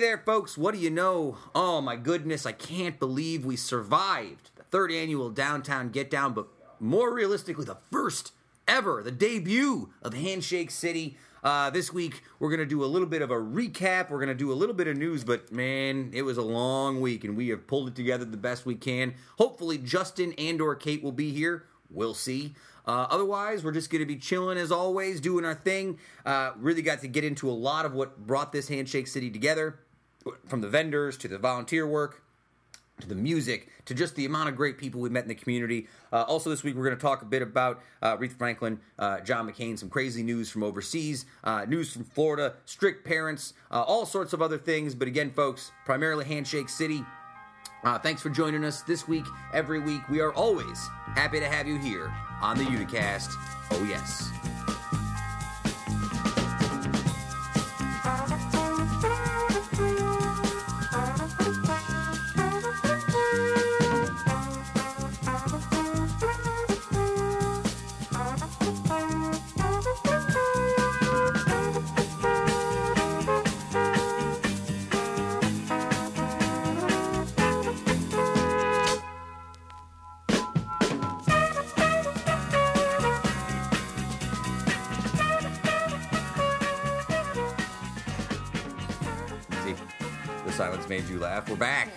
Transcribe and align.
There, 0.00 0.18
folks. 0.18 0.56
What 0.56 0.74
do 0.74 0.80
you 0.80 0.90
know? 0.90 1.38
Oh, 1.56 1.80
my 1.80 1.96
goodness. 1.96 2.46
I 2.46 2.52
can't 2.52 3.00
believe 3.00 3.44
we 3.44 3.56
survived 3.56 4.50
the 4.54 4.62
third 4.62 4.92
annual 4.92 5.28
Downtown 5.28 5.88
Get 5.88 6.08
Down, 6.08 6.34
but 6.34 6.46
more 6.78 7.12
realistically, 7.12 7.64
the 7.64 7.78
first 7.90 8.32
ever, 8.68 9.02
the 9.02 9.10
debut 9.10 9.90
of 10.00 10.14
Handshake 10.14 10.70
City. 10.70 11.16
Uh, 11.42 11.70
this 11.70 11.92
week, 11.92 12.22
we're 12.38 12.48
going 12.48 12.60
to 12.60 12.66
do 12.66 12.84
a 12.84 12.86
little 12.86 13.08
bit 13.08 13.22
of 13.22 13.32
a 13.32 13.36
recap. 13.36 14.08
We're 14.08 14.18
going 14.18 14.28
to 14.28 14.34
do 14.34 14.52
a 14.52 14.54
little 14.54 14.74
bit 14.74 14.86
of 14.86 14.96
news, 14.96 15.24
but 15.24 15.50
man, 15.50 16.10
it 16.14 16.22
was 16.22 16.38
a 16.38 16.42
long 16.42 17.00
week, 17.00 17.24
and 17.24 17.36
we 17.36 17.48
have 17.48 17.66
pulled 17.66 17.88
it 17.88 17.96
together 17.96 18.24
the 18.24 18.36
best 18.36 18.64
we 18.64 18.76
can. 18.76 19.14
Hopefully, 19.36 19.78
Justin 19.78 20.32
and 20.38 20.60
or 20.60 20.76
Kate 20.76 21.02
will 21.02 21.12
be 21.12 21.32
here. 21.32 21.64
We'll 21.90 22.14
see. 22.14 22.54
Uh, 22.86 23.06
otherwise, 23.10 23.64
we're 23.64 23.72
just 23.72 23.90
going 23.90 24.00
to 24.00 24.06
be 24.06 24.16
chilling 24.16 24.56
as 24.56 24.72
always, 24.72 25.20
doing 25.20 25.44
our 25.44 25.54
thing. 25.54 25.98
Uh, 26.24 26.52
really 26.56 26.82
got 26.82 27.00
to 27.00 27.08
get 27.08 27.24
into 27.24 27.50
a 27.50 27.52
lot 27.52 27.84
of 27.84 27.92
what 27.92 28.26
brought 28.26 28.52
this 28.52 28.68
Handshake 28.68 29.06
City 29.06 29.30
together, 29.30 29.80
from 30.46 30.60
the 30.60 30.68
vendors 30.68 31.16
to 31.18 31.28
the 31.28 31.38
volunteer 31.38 31.86
work 31.86 32.22
to 33.00 33.08
the 33.08 33.14
music 33.14 33.68
to 33.84 33.94
just 33.94 34.14
the 34.16 34.26
amount 34.26 34.48
of 34.48 34.56
great 34.56 34.78
people 34.78 35.00
we 35.00 35.08
met 35.08 35.22
in 35.22 35.28
the 35.28 35.34
community. 35.34 35.88
Uh, 36.12 36.22
also, 36.22 36.50
this 36.50 36.62
week 36.62 36.74
we're 36.74 36.84
going 36.84 36.96
to 36.96 37.00
talk 37.00 37.22
a 37.22 37.26
bit 37.26 37.42
about 37.42 37.80
uh, 38.02 38.16
Franklin, 38.36 38.80
uh, 38.98 39.20
John 39.20 39.48
McCain, 39.48 39.78
some 39.78 39.88
crazy 39.88 40.22
news 40.22 40.50
from 40.50 40.62
overseas, 40.62 41.24
uh, 41.44 41.64
news 41.66 41.92
from 41.92 42.04
Florida, 42.04 42.54
strict 42.64 43.06
parents, 43.06 43.54
uh, 43.70 43.82
all 43.82 44.04
sorts 44.04 44.32
of 44.32 44.42
other 44.42 44.58
things. 44.58 44.94
But 44.94 45.08
again, 45.08 45.30
folks, 45.30 45.70
primarily 45.84 46.24
Handshake 46.24 46.68
City. 46.68 47.04
Uh, 47.84 47.98
thanks 47.98 48.20
for 48.20 48.30
joining 48.30 48.64
us 48.64 48.82
this 48.82 49.06
week, 49.06 49.24
every 49.54 49.78
week. 49.78 50.06
We 50.08 50.20
are 50.20 50.32
always 50.32 50.88
happy 51.14 51.38
to 51.38 51.48
have 51.48 51.68
you 51.68 51.78
here 51.78 52.12
on 52.42 52.58
the 52.58 52.64
Uticast. 52.64 53.30
Oh, 53.70 53.86
yes. 53.88 54.77
We're 91.48 91.56
back. 91.56 91.88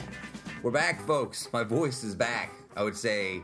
We're 0.64 0.72
back, 0.72 1.06
folks. 1.06 1.50
My 1.52 1.64
voice 1.66 2.06
is 2.06 2.16
back. 2.16 2.54
I 2.78 2.84
would 2.84 2.96
say 2.96 3.42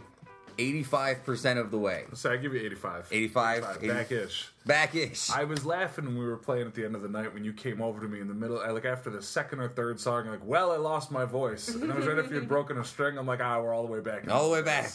85% 0.57 1.57
of 1.59 1.69
the 1.69 1.77
way. 1.77 2.05
So 2.13 2.31
I 2.31 2.37
give 2.37 2.53
you 2.53 2.61
85. 2.61 3.09
85, 3.11 3.77
80 3.81 3.87
Back-ish. 3.89 4.49
Back-ish. 4.65 5.29
I 5.31 5.43
was 5.43 5.65
laughing 5.65 6.05
when 6.05 6.17
we 6.17 6.25
were 6.25 6.37
playing 6.37 6.65
at 6.65 6.75
the 6.75 6.85
end 6.85 6.95
of 6.95 7.01
the 7.01 7.09
night 7.09 7.33
when 7.33 7.43
you 7.43 7.51
came 7.51 7.81
over 7.81 7.99
to 7.99 8.07
me 8.07 8.21
in 8.21 8.29
the 8.29 8.33
middle. 8.33 8.57
I, 8.57 8.69
like 8.69 8.85
after 8.85 9.09
the 9.09 9.21
second 9.21 9.59
or 9.59 9.67
third 9.67 9.99
song, 9.99 10.25
I'm 10.27 10.31
like, 10.31 10.45
well, 10.45 10.71
I 10.71 10.77
lost 10.77 11.11
my 11.11 11.25
voice. 11.25 11.67
And 11.67 11.91
I 11.91 11.95
was 11.95 12.07
right 12.07 12.17
after 12.17 12.35
you'd 12.35 12.47
broken 12.47 12.77
a 12.77 12.85
string. 12.85 13.17
I'm 13.17 13.27
like, 13.27 13.41
ah, 13.41 13.59
we're 13.59 13.73
all 13.73 13.85
the 13.85 13.91
way 13.91 13.99
back. 13.99 14.31
All 14.31 14.45
the 14.45 14.53
way 14.53 14.61
back. 14.61 14.91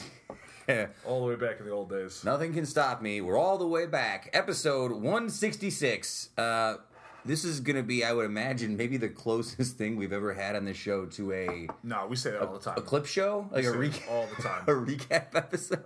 All 1.06 1.20
the 1.20 1.27
way 1.27 1.34
back 1.34 1.58
in 1.58 1.66
the 1.66 1.72
old 1.72 1.90
days. 1.90 2.22
Nothing 2.24 2.55
can 2.55 2.64
stop 2.64 3.02
me. 3.02 3.20
We're 3.20 3.36
all 3.36 3.58
the 3.58 3.66
way 3.66 3.84
back. 3.86 4.30
Episode 4.33 4.92
166. 4.92 6.28
Uh, 6.38 6.77
this 7.25 7.45
is 7.45 7.61
going 7.61 7.77
to 7.77 7.83
be, 7.83 8.05
I 8.05 8.12
would 8.12 8.27
imagine, 8.27 8.77
maybe 8.77 8.97
the 8.97 9.09
closest 9.09 9.77
thing 9.77 9.97
we've 9.97 10.12
ever 10.12 10.33
had 10.33 10.56
on 10.56 10.65
this 10.65 10.77
show 10.77 11.06
to 11.06 11.33
a, 11.33 11.69
No, 11.83 12.06
we 12.09 12.17
say 12.17 12.31
that 12.33 12.42
all 12.42 12.55
the 12.55 12.61
time. 12.61 12.75
a 12.77 12.81
clip 12.83 13.06
show, 13.06 13.48
like 13.51 13.64
a 13.64 13.70
say 13.70 13.77
it 13.77 13.92
recap, 13.92 14.11
all 14.11 14.27
the 14.37 14.42
time. 14.42 14.62
a 14.67 14.73
recap 14.73 15.34
episode. 15.34 15.84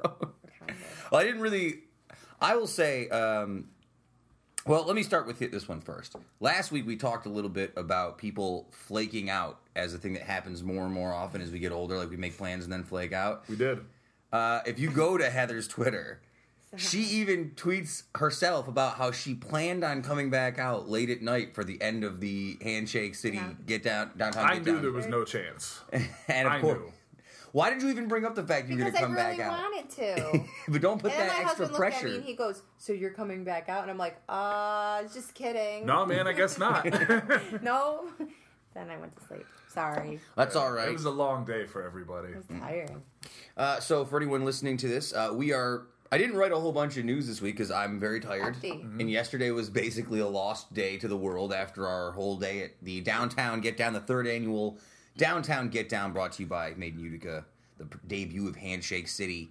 well, 1.11 1.21
I 1.21 1.25
didn't 1.25 1.41
really. 1.41 1.81
I 2.41 2.57
will 2.57 2.67
say. 2.67 3.09
Um, 3.09 3.69
well, 4.67 4.85
let 4.85 4.97
me 4.97 5.05
start 5.05 5.29
with 5.29 5.39
this 5.39 5.69
one 5.69 5.81
first. 5.81 6.17
Last 6.41 6.73
week 6.73 6.87
we 6.87 6.97
talked 6.97 7.27
a 7.27 7.29
little 7.29 7.51
bit 7.51 7.73
about 7.77 8.19
people 8.19 8.67
flaking 8.73 9.31
out 9.31 9.61
as 9.77 9.95
a 9.95 9.99
thing 9.99 10.15
that 10.15 10.23
happens 10.23 10.65
more 10.65 10.85
and 10.85 10.93
more 10.93 11.13
often 11.13 11.41
as 11.41 11.53
we 11.53 11.61
get 11.61 11.71
older. 11.71 11.97
Like 11.97 12.11
we 12.11 12.17
make 12.17 12.37
plans 12.37 12.65
and 12.65 12.73
then 12.73 12.83
flake 12.83 13.13
out. 13.13 13.49
We 13.49 13.55
did. 13.55 13.81
Uh, 14.33 14.61
if 14.67 14.81
you 14.81 14.91
go 14.91 15.17
to 15.17 15.31
Heather's 15.31 15.69
Twitter, 15.69 16.21
she 16.77 16.99
even 17.01 17.51
tweets 17.53 18.03
herself 18.17 18.69
about 18.69 18.97
how 18.97 19.11
she 19.13 19.35
planned 19.35 19.85
on 19.85 20.03
coming 20.03 20.31
back 20.31 20.59
out 20.59 20.89
late 20.89 21.09
at 21.11 21.23
night 21.23 21.55
for 21.55 21.65
the 21.65 21.81
end 21.81 22.05
of 22.05 22.21
the 22.21 22.59
Handshake 22.63 23.15
City 23.15 23.37
Yeah. 23.37 23.53
Get 23.67 23.83
Down 23.83 24.11
downtown. 24.17 24.45
I 24.45 24.55
Get 24.55 24.65
knew 24.67 24.73
down. 24.75 24.83
there 24.83 24.93
was 24.93 25.07
no 25.07 25.25
chance. 25.25 25.81
and 25.93 26.47
of 26.47 26.53
I 26.53 26.61
course, 26.61 26.79
knew. 26.81 26.93
why 27.53 27.71
did 27.71 27.81
you 27.83 27.89
even 27.91 28.09
bring 28.09 28.25
up 28.25 28.35
the 28.35 28.43
fact 28.43 28.69
you 28.69 28.75
were 28.77 28.83
going 28.83 28.93
to 28.93 28.99
come 28.99 29.13
really 29.15 29.37
back 29.37 29.47
out? 29.47 29.71
Because 29.91 30.05
I 30.05 30.13
wanted 30.19 30.43
to. 30.43 30.45
but 30.73 30.81
don't 30.83 31.01
put 31.01 31.13
and 31.13 31.21
that 31.21 31.29
my 31.29 31.41
extra 31.45 31.67
husband 31.67 31.75
pressure. 31.77 32.07
at 32.09 32.11
me 32.13 32.17
and 32.17 32.25
he 32.25 32.35
goes, 32.35 32.63
"So 32.79 32.93
you're 32.93 33.11
coming 33.11 33.45
back 33.45 33.69
out?" 33.69 33.83
And 33.83 33.91
I'm 33.91 33.99
like, 33.99 34.17
"Uh, 34.29 35.05
just 35.05 35.35
kidding." 35.35 35.87
No, 35.87 36.05
man, 36.05 36.27
I 36.27 36.33
guess 36.33 36.59
not. 36.59 36.85
No. 37.63 38.09
then 38.75 38.91
I 38.91 38.99
went 38.99 39.17
to 39.17 39.25
sleep. 39.27 39.47
Sorry. 39.69 40.21
That's 40.37 40.57
all 40.57 40.73
right. 40.73 40.89
It 40.89 40.93
was 40.93 41.05
a 41.05 41.11
long 41.11 41.45
day 41.45 41.65
for 41.67 41.83
everybody. 41.85 42.29
It 42.33 42.37
was 42.37 42.61
tiring. 42.61 43.03
Uh, 43.57 43.79
so 43.81 44.05
for 44.05 44.17
anyone 44.19 44.45
listening 44.45 44.77
to 44.79 44.89
this, 44.89 45.13
uh, 45.15 45.31
we 45.33 45.53
are. 45.53 45.87
I 46.13 46.19
didn't 46.19 46.37
write 46.37 46.53
a 46.53 46.57
whole 46.57 46.73
bunch 46.73 46.97
of 46.97 47.05
news 47.05 47.27
this 47.27 47.41
week 47.41 47.55
because 47.57 47.71
I'm 47.71 47.99
very 47.99 48.21
tired. 48.21 48.55
Empty. 48.55 48.71
And 48.71 49.11
yesterday 49.11 49.51
was 49.51 49.69
basically 49.71 50.21
a 50.21 50.27
lost 50.29 50.73
day 50.73 50.97
to 50.99 51.09
the 51.09 51.17
world 51.17 51.53
after 51.53 51.87
our 51.87 52.13
whole 52.13 52.37
day 52.37 52.63
at 52.63 52.71
the 52.83 53.01
downtown 53.01 53.61
Get 53.61 53.77
Down, 53.77 53.93
the 53.93 54.01
third 54.01 54.27
annual 54.27 54.79
downtown 55.17 55.69
Get 55.69 55.89
Down, 55.89 56.13
brought 56.13 56.33
to 56.33 56.43
you 56.43 56.49
by 56.49 56.75
Made 56.77 56.95
in 56.95 57.01
Utica, 57.01 57.45
the 57.79 57.87
p- 57.87 57.99
debut 58.07 58.49
of 58.49 58.57
Handshake 58.57 59.09
City. 59.09 59.51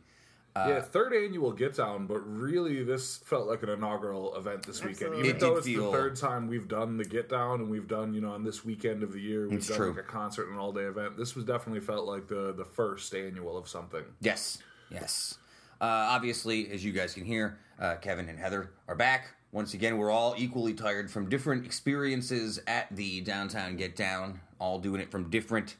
Uh, 0.55 0.67
yeah, 0.69 0.79
third 0.81 1.11
annual 1.13 1.51
Get 1.51 1.75
Down, 1.75 2.07
but 2.07 2.19
really 2.19 2.81
this 2.83 3.17
felt 3.17 3.45
like 3.47 3.61
an 3.63 3.67
inaugural 3.69 4.33
event 4.37 4.63
this 4.63 4.81
weekend. 4.81 5.13
Even 5.15 5.25
It 5.31 5.39
though 5.41 5.57
it's 5.57 5.65
feel- 5.65 5.91
the 5.91 5.97
third 5.97 6.15
time 6.15 6.47
we've 6.47 6.69
done 6.69 6.95
the 6.95 7.03
Get 7.03 7.27
Down 7.27 7.59
and 7.59 7.69
we've 7.69 7.89
done, 7.89 8.13
you 8.13 8.21
know, 8.21 8.31
on 8.31 8.45
this 8.45 8.63
weekend 8.63 9.03
of 9.03 9.11
the 9.11 9.19
year, 9.19 9.49
we've 9.49 9.57
It's 9.57 9.67
done 9.67 9.77
true. 9.77 9.89
like 9.89 9.99
a 9.99 10.03
concert 10.03 10.43
and 10.45 10.53
an 10.53 10.59
all 10.59 10.71
day 10.71 10.83
event. 10.83 11.17
This 11.17 11.35
was 11.35 11.43
definitely 11.43 11.81
felt 11.81 12.05
like 12.07 12.27
the 12.29 12.53
the 12.53 12.63
first 12.63 13.13
annual 13.13 13.57
of 13.57 13.67
something. 13.67 14.05
Yes, 14.21 14.59
yes. 14.89 15.37
Uh, 15.81 15.85
obviously, 16.09 16.69
as 16.71 16.83
you 16.83 16.91
guys 16.91 17.13
can 17.13 17.25
hear, 17.25 17.57
uh, 17.79 17.95
Kevin 17.95 18.29
and 18.29 18.39
Heather 18.39 18.71
are 18.87 18.95
back. 18.95 19.35
Once 19.51 19.73
again, 19.73 19.97
we're 19.97 20.11
all 20.11 20.35
equally 20.37 20.73
tired 20.73 21.09
from 21.09 21.29
different 21.29 21.65
experiences 21.65 22.59
at 22.67 22.93
the 22.95 23.21
downtown 23.21 23.77
Get 23.77 23.95
Down, 23.95 24.39
all 24.59 24.79
doing 24.79 25.01
it 25.01 25.11
from 25.11 25.29
different 25.29 25.75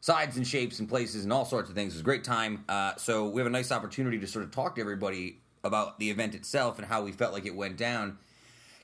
sides 0.00 0.36
and 0.36 0.46
shapes 0.46 0.78
and 0.78 0.88
places 0.88 1.24
and 1.24 1.32
all 1.32 1.44
sorts 1.44 1.68
of 1.68 1.74
things. 1.74 1.94
It 1.94 1.96
was 1.96 2.00
a 2.00 2.04
great 2.04 2.24
time. 2.24 2.64
Uh, 2.68 2.94
so 2.96 3.28
we 3.28 3.40
have 3.40 3.46
a 3.46 3.50
nice 3.50 3.72
opportunity 3.72 4.18
to 4.18 4.26
sort 4.26 4.44
of 4.44 4.50
talk 4.50 4.74
to 4.76 4.80
everybody 4.80 5.38
about 5.64 5.98
the 5.98 6.10
event 6.10 6.34
itself 6.34 6.78
and 6.78 6.86
how 6.86 7.02
we 7.02 7.12
felt 7.12 7.32
like 7.32 7.46
it 7.46 7.54
went 7.54 7.76
down. 7.76 8.18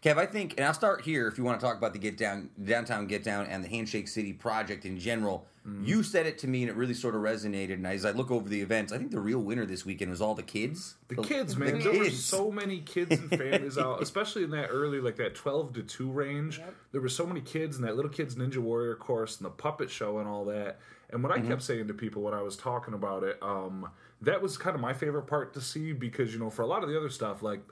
Kev, 0.05 0.19
I 0.19 0.27
think, 0.27 0.55
and 0.59 0.67
I'll 0.67 0.75
start 0.75 1.01
here 1.01 1.29
if 1.29 1.39
you 1.39 1.45
want 1.45 1.59
to 1.59 1.65
talk 1.65 1.79
about 1.79 1.95
the 1.95 1.99
Get 1.99 2.19
Down, 2.19 2.51
Downtown 2.63 3.07
Get 3.07 3.25
Down, 3.25 3.47
and 3.47 3.65
the 3.65 3.69
Handshake 3.69 4.07
City 4.07 4.35
project 4.35 4.85
in 4.85 4.99
general. 4.99 5.47
You 5.81 6.03
said 6.03 6.27
it 6.27 6.37
to 6.41 6.47
me, 6.47 6.61
and 6.61 6.69
it 6.69 6.77
really 6.77 6.93
sort 6.93 7.15
of 7.15 7.23
resonated. 7.23 7.73
And 7.73 7.87
as 7.87 8.05
I 8.05 8.11
look 8.11 8.31
over 8.31 8.47
the 8.51 8.61
events, 8.61 8.93
I 8.93 8.99
think 8.99 9.13
the 9.13 9.19
real 9.19 9.39
winner 9.39 9.65
this 9.65 9.87
weekend 9.87 10.11
was 10.11 10.21
all 10.21 10.35
the 10.35 10.43
kids. 10.43 10.97
The 11.09 11.17
kids, 11.17 11.57
man, 11.57 11.79
The 11.79 11.85
there 11.85 11.99
were 12.01 12.11
so 12.11 12.51
many 12.51 12.81
kids 12.81 13.13
and 13.13 13.31
families 13.31 13.79
out, 13.79 14.03
especially 14.03 14.45
in 14.45 14.51
that 14.51 14.67
early, 14.67 15.01
like 15.01 15.17
that 15.17 15.35
twelve 15.35 15.73
to 15.73 15.83
two 15.83 16.11
range. 16.11 16.59
Yep. 16.59 16.75
There 16.93 17.01
were 17.01 17.09
so 17.09 17.25
many 17.25 17.41
kids 17.41 17.77
and 17.79 17.87
that 17.87 17.97
little 17.97 18.11
kids 18.11 18.35
Ninja 18.35 18.59
Warrior 18.59 18.97
course 18.97 19.39
and 19.39 19.47
the 19.47 19.51
puppet 19.51 19.91
show 19.91 20.19
and 20.19 20.29
all 20.29 20.45
that. 20.45 20.81
And 21.09 21.23
what 21.23 21.33
I 21.33 21.39
Mm-hmm. 21.39 21.49
kept 21.49 21.63
saying 21.63 21.89
to 21.89 21.95
people 21.95 22.21
when 22.21 22.35
I 22.35 22.43
was 22.43 22.57
talking 22.59 22.93
about 22.93 23.23
it, 23.23 23.39
um, 23.41 23.89
that 24.21 24.43
was 24.43 24.59
kind 24.59 24.75
of 24.75 24.83
my 24.83 24.93
favorite 24.93 25.27
part 25.27 25.55
to 25.55 25.63
see 25.63 25.95
because 25.95 26.35
you 26.35 26.41
know 26.41 26.51
for 26.51 26.61
a 26.61 26.67
lot 26.67 26.83
of 26.83 26.91
the 26.91 26.97
other 26.99 27.09
stuff, 27.09 27.43
like 27.43 27.63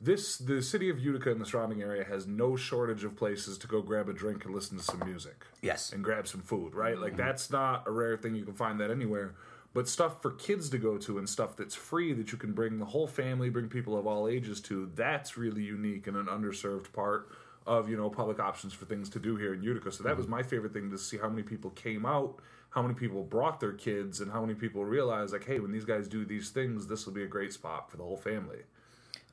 this, 0.00 0.36
the 0.36 0.60
city 0.62 0.90
of 0.90 0.98
Utica 1.00 1.30
and 1.30 1.40
the 1.40 1.46
surrounding 1.46 1.82
area 1.82 2.04
has 2.04 2.26
no 2.26 2.54
shortage 2.56 3.02
of 3.04 3.16
places 3.16 3.56
to 3.58 3.66
go 3.66 3.80
grab 3.80 4.08
a 4.08 4.12
drink 4.12 4.44
and 4.44 4.54
listen 4.54 4.76
to 4.76 4.84
some 4.84 5.00
music 5.06 5.44
Yes. 5.62 5.92
and 5.92 6.04
grab 6.04 6.28
some 6.28 6.42
food, 6.42 6.74
right? 6.74 6.94
Mm-hmm. 6.94 7.02
Like 7.02 7.16
that's 7.16 7.50
not 7.50 7.86
a 7.86 7.90
rare 7.90 8.16
thing. 8.16 8.34
You 8.34 8.44
can 8.44 8.54
find 8.54 8.78
that 8.80 8.90
anywhere. 8.90 9.34
But 9.72 9.88
stuff 9.88 10.22
for 10.22 10.30
kids 10.32 10.70
to 10.70 10.78
go 10.78 10.96
to 10.98 11.18
and 11.18 11.28
stuff 11.28 11.56
that's 11.56 11.74
free 11.74 12.12
that 12.14 12.32
you 12.32 12.38
can 12.38 12.52
bring 12.52 12.78
the 12.78 12.84
whole 12.86 13.06
family, 13.06 13.50
bring 13.50 13.68
people 13.68 13.98
of 13.98 14.06
all 14.06 14.26
ages 14.28 14.60
to, 14.62 14.90
that's 14.94 15.36
really 15.36 15.62
unique 15.62 16.06
and 16.06 16.16
an 16.16 16.26
underserved 16.26 16.92
part 16.92 17.30
of, 17.66 17.88
you 17.90 17.96
know, 17.96 18.08
public 18.08 18.38
options 18.38 18.72
for 18.72 18.84
things 18.86 19.10
to 19.10 19.18
do 19.18 19.36
here 19.36 19.52
in 19.52 19.62
Utica. 19.62 19.90
So 19.92 20.02
that 20.04 20.10
Mm-hmm. 20.10 20.18
was 20.18 20.28
my 20.28 20.42
favorite 20.42 20.72
thing 20.72 20.90
to 20.90 20.98
see 20.98 21.18
how 21.18 21.28
many 21.28 21.42
people 21.42 21.70
came 21.70 22.06
out, 22.06 22.38
how 22.70 22.80
many 22.82 22.94
people 22.94 23.22
brought 23.22 23.60
their 23.60 23.72
kids, 23.72 24.20
and 24.20 24.30
how 24.30 24.40
many 24.40 24.54
people 24.54 24.84
realized 24.84 25.32
like, 25.32 25.44
hey, 25.44 25.58
when 25.58 25.72
these 25.72 25.84
guys 25.84 26.06
do 26.08 26.24
these 26.24 26.50
things, 26.50 26.86
this 26.86 27.04
will 27.06 27.12
be 27.14 27.24
a 27.24 27.26
great 27.28 27.52
spot 27.52 27.90
for 27.90 27.96
the 27.98 28.02
whole 28.02 28.16
family. 28.16 28.60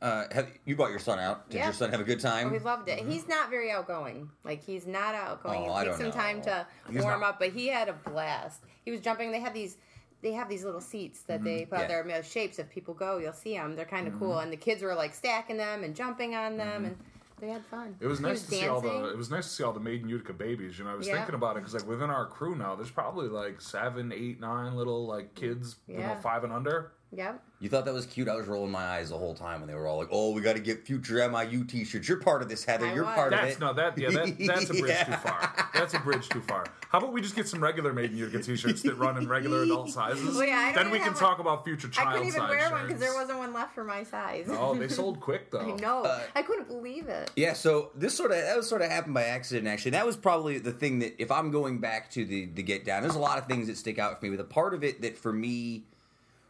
Uh, 0.04 0.26
have, 0.34 0.50
you 0.66 0.76
brought 0.76 0.90
your 0.92 1.00
son 1.00 1.18
out. 1.18 1.50
Did 1.50 1.60
Yeah. 1.60 1.64
your 1.66 1.74
son 1.74 1.90
have 1.92 2.02
a 2.02 2.04
good 2.04 2.20
time? 2.20 2.52
We 2.52 2.60
loved 2.60 2.90
it. 2.90 3.00
He's 3.08 3.26
not 3.28 3.50
very 3.50 3.72
outgoing. 3.72 4.30
Like 4.44 4.62
he's 4.62 4.86
not 4.86 5.16
outgoing. 5.16 5.66
Oh, 5.70 5.78
it 5.78 5.86
takes 5.86 5.98
don't 5.98 6.12
some 6.12 6.22
time 6.22 6.42
to 6.42 6.68
He's 6.92 7.02
warm 7.02 7.22
not. 7.22 7.30
up, 7.30 7.40
but 7.40 7.52
he 7.54 7.68
had 7.68 7.88
a 7.88 7.94
blast. 7.94 8.62
He 8.84 8.92
was 8.92 9.00
jumping. 9.00 9.32
They 9.32 9.40
had 9.40 9.54
these. 9.54 9.78
They 10.22 10.34
have 10.34 10.48
these 10.50 10.64
little 10.66 10.82
seats 10.82 11.22
that 11.24 11.44
they 11.44 11.66
put 11.66 11.76
out 11.80 11.82
Yeah. 11.90 12.02
there, 12.04 12.20
uh, 12.20 12.22
shapes. 12.22 12.60
If 12.60 12.70
people 12.70 12.94
go, 12.94 13.18
you'll 13.18 13.34
see 13.34 13.54
them. 13.56 13.76
They're 13.76 13.84
kind 13.86 14.08
of 14.08 14.18
cool. 14.20 14.40
And 14.40 14.52
the 14.54 14.58
kids 14.58 14.82
were 14.82 14.94
like 14.96 15.14
stacking 15.14 15.58
them 15.58 15.84
and 15.86 15.96
jumping 15.96 16.36
on 16.36 16.58
them, 16.58 16.86
and 16.86 16.98
They 17.40 17.50
had 17.50 17.66
fun. 17.66 17.98
It 18.00 18.08
was 18.08 18.20
He 18.20 18.26
nice 18.26 18.42
to 18.44 18.48
see 18.52 18.68
all 18.68 18.80
the. 18.80 18.88
dancing. 18.90 19.10
It 19.12 19.18
was 19.18 19.30
nice 19.30 19.46
to 19.48 19.54
see 19.54 19.64
all 19.64 19.74
the 19.74 19.80
Made 19.82 20.02
in 20.02 20.08
Utica 20.08 20.32
babies. 20.32 20.78
You 20.80 20.86
know, 20.86 20.92
I 20.92 20.96
was 20.96 21.08
Yeah. 21.08 21.16
thinking 21.18 21.36
about 21.36 21.58
it 21.58 21.60
because 21.60 21.74
like 21.74 21.86
within 21.88 22.10
our 22.10 22.26
crew 22.26 22.56
now, 22.56 22.76
there's 22.76 22.92
probably 22.92 23.28
like 23.28 23.60
seven, 23.60 24.14
eight, 24.14 24.40
nine 24.40 24.76
little 24.78 25.06
like 25.06 25.34
kids, 25.36 25.76
you 25.88 25.98
know, 25.98 26.16
five 26.22 26.46
and 26.46 26.54
under. 26.54 26.94
Yep. 27.15 27.42
You 27.60 27.69
thought 27.69 27.86
that 27.86 27.94
was 27.94 28.06
cute? 28.06 28.27
I 28.27 28.36
was 28.36 28.48
rolling 28.48 28.71
my 28.71 28.83
eyes 28.83 29.10
the 29.10 29.18
whole 29.18 29.33
time 29.33 29.62
when 29.62 29.69
they 29.69 29.74
were 29.75 29.88
all 29.88 29.98
like, 29.98 30.10
"Oh, 30.12 30.31
we 30.33 30.42
got 30.42 30.54
to 30.54 30.60
get 30.62 30.86
future 30.86 31.19
MIU 31.30 31.63
T-shirts." 31.63 32.10
You're 32.10 32.19
part 32.19 32.42
of 32.42 32.50
this, 32.50 32.65
Heather. 32.65 32.88
I 32.88 32.94
You're 32.94 33.06
was. 33.06 33.15
part 33.15 33.31
of 33.33 33.39
That's 33.39 33.56
it. 33.56 33.60
no 33.62 33.71
that 33.74 33.98
yeah 33.98 34.10
that, 34.10 34.38
that's 34.48 34.69
a 34.69 34.74
bridge 34.74 34.88
Yeah. 34.89 35.04
too 35.06 35.12
far. 35.13 35.69
That's 35.74 35.94
a 35.94 36.00
bridge 36.00 36.27
too 36.27 36.42
far. 36.42 36.65
How 36.89 36.98
about 36.98 37.13
we 37.13 37.21
just 37.21 37.36
get 37.36 37.48
some 37.48 37.63
regular 37.63 37.94
Made 37.94 38.12
in 38.12 38.18
Utica 38.18 38.44
T-shirts 38.44 38.81
that 38.83 38.95
run 38.95 39.18
in 39.18 39.30
regular 39.30 39.63
adult 39.63 39.89
sizes? 39.92 40.36
Well, 40.36 40.45
yeah, 40.45 40.74
then 40.74 40.92
we 40.92 40.98
can 40.98 41.07
have 41.10 41.19
talk 41.19 41.39
about 41.39 41.63
future 41.63 41.88
child 41.88 42.10
I 42.10 42.12
couldn't 42.12 42.27
even 42.27 42.39
size 42.42 42.50
wear 42.50 42.71
one 42.71 42.86
because 42.88 43.00
there 43.00 43.13
wasn't 43.13 43.38
one 43.39 43.54
left 43.54 43.74
for 43.74 43.83
my 43.86 44.04
size. 44.04 44.48
Oh, 44.50 44.75
they 44.75 44.88
sold 44.89 45.21
quick 45.21 45.50
though. 45.50 45.62
I 45.62 45.71
know. 45.77 46.04
Uh, 46.04 46.19
I 46.36 46.42
couldn't 46.42 46.68
believe 46.68 47.07
it. 47.07 47.31
Yeah, 47.38 47.54
so 47.54 47.92
this 47.95 48.13
sort 48.18 48.31
of 48.31 48.38
that 48.38 48.57
was 48.57 48.68
sort 48.68 48.81
of 48.81 48.89
happened 48.92 49.13
by 49.13 49.24
accident. 49.24 49.68
Actually, 49.68 49.92
that 49.92 50.06
was 50.06 50.18
probably 50.18 50.60
the 50.60 50.74
thing 50.74 51.00
that 51.00 51.13
if 51.21 51.31
I'm 51.31 51.50
going 51.50 51.80
back 51.80 52.12
to 52.12 52.25
the 52.25 52.45
the 52.48 52.62
get 52.63 52.83
down, 52.83 53.04
there's 53.04 53.15
a 53.15 53.19
lot 53.19 53.38
of 53.38 53.45
things 53.48 53.68
that 53.68 53.77
stick 53.77 54.00
out 54.00 54.19
for 54.19 54.25
me. 54.25 54.31
But 54.31 54.38
the 54.39 54.54
part 54.54 54.74
of 54.74 54.83
it 54.83 55.01
that 55.01 55.18
for 55.18 55.31
me 55.31 55.86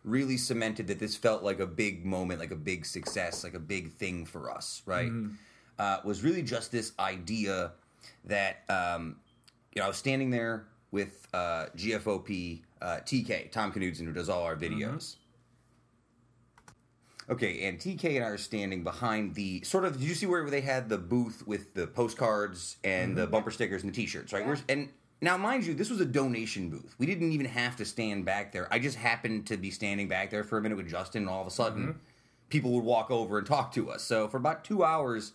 really 0.04 0.38
cemented 0.38 0.88
that 0.88 1.00
this 1.00 1.16
felt 1.16 1.44
like 1.44 1.60
a 1.60 1.68
big 1.68 2.06
moment, 2.06 2.40
like 2.40 2.52
a 2.52 2.56
big 2.56 2.86
success, 2.86 3.44
like 3.44 3.54
a 3.54 3.60
big 3.60 3.92
thing 3.94 4.26
for 4.26 4.52
us, 4.52 4.82
right? 4.86 5.12
Uh, 5.80 5.98
was 6.04 6.24
really 6.24 6.44
just 6.44 6.72
this 6.72 6.92
idea 7.00 7.72
that 8.26 8.64
um, 8.70 9.18
you 9.74 9.80
know 9.80 9.86
I 9.86 9.88
was 9.88 9.98
standing 9.98 10.30
there 10.30 10.68
with 10.92 11.28
uh, 11.34 11.68
GFOP 11.76 12.62
uh, 12.82 13.00
TK 13.06 13.52
Tom 13.52 13.72
Knudsen, 13.72 14.06
who 14.06 14.14
does 14.14 14.30
all 14.30 14.44
our 14.44 14.56
videos. 14.56 15.16
Okay, 17.30 17.66
and 17.66 17.80
TK 17.80 18.18
and 18.18 18.26
I 18.26 18.28
are 18.28 18.38
standing 18.38 18.84
behind 18.84 19.34
the 19.36 19.64
sort 19.64 19.86
of. 19.86 19.98
Did 20.00 20.08
you 20.08 20.14
see 20.14 20.26
where 20.26 20.50
they 20.50 20.62
had 20.62 20.90
the 20.90 20.98
booth 20.98 21.44
with 21.48 21.74
the 21.74 21.88
postcards 21.88 22.78
and 22.84 23.16
the 23.16 23.26
bumper 23.26 23.50
stickers 23.50 23.84
and 23.84 23.94
the 23.94 23.96
T-shirts, 23.96 24.34
right? 24.34 24.46
We're, 24.46 24.58
and 24.68 24.90
now, 25.22 25.38
mind 25.38 25.66
you, 25.66 25.74
this 25.74 25.90
was 25.90 26.02
a 26.02 26.06
donation 26.06 26.70
booth. 26.70 26.96
We 26.98 27.06
didn't 27.06 27.32
even 27.32 27.46
have 27.46 27.78
to 27.78 27.86
stand 27.86 28.26
back 28.26 28.52
there. 28.52 28.68
I 28.72 28.80
just 28.80 28.98
happened 28.98 29.48
to 29.48 29.58
be 29.58 29.72
standing 29.72 30.08
back 30.08 30.30
there 30.30 30.44
for 30.44 30.58
a 30.58 30.62
minute 30.62 30.76
with 30.76 30.90
Justin, 30.90 31.24
and 31.24 31.30
all 31.30 31.42
of 31.42 31.48
a 31.48 31.52
sudden, 31.52 32.00
people 32.50 32.72
would 32.72 32.84
walk 32.84 33.10
over 33.10 33.38
and 33.38 33.48
talk 33.48 33.74
to 33.74 33.90
us. 33.90 34.04
So 34.04 34.28
for 34.28 34.38
about 34.38 34.64
two 34.64 34.84
hours, 34.84 35.34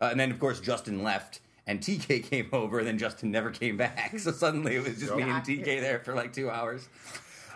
uh, 0.00 0.08
and 0.10 0.18
then 0.18 0.30
of 0.30 0.38
course 0.38 0.60
Justin 0.60 1.02
left. 1.02 1.40
And 1.66 1.80
TK 1.82 2.24
came 2.24 2.48
over, 2.52 2.78
and 2.78 2.88
then 2.88 2.96
Justin 2.96 3.30
never 3.30 3.50
came 3.50 3.76
back. 3.76 4.18
So 4.18 4.32
suddenly 4.32 4.76
it 4.76 4.84
was 4.84 4.98
just 4.98 5.14
me 5.14 5.22
and 5.22 5.44
TK 5.44 5.80
there 5.80 6.00
for 6.00 6.14
like 6.14 6.32
two 6.32 6.48
hours. 6.48 6.88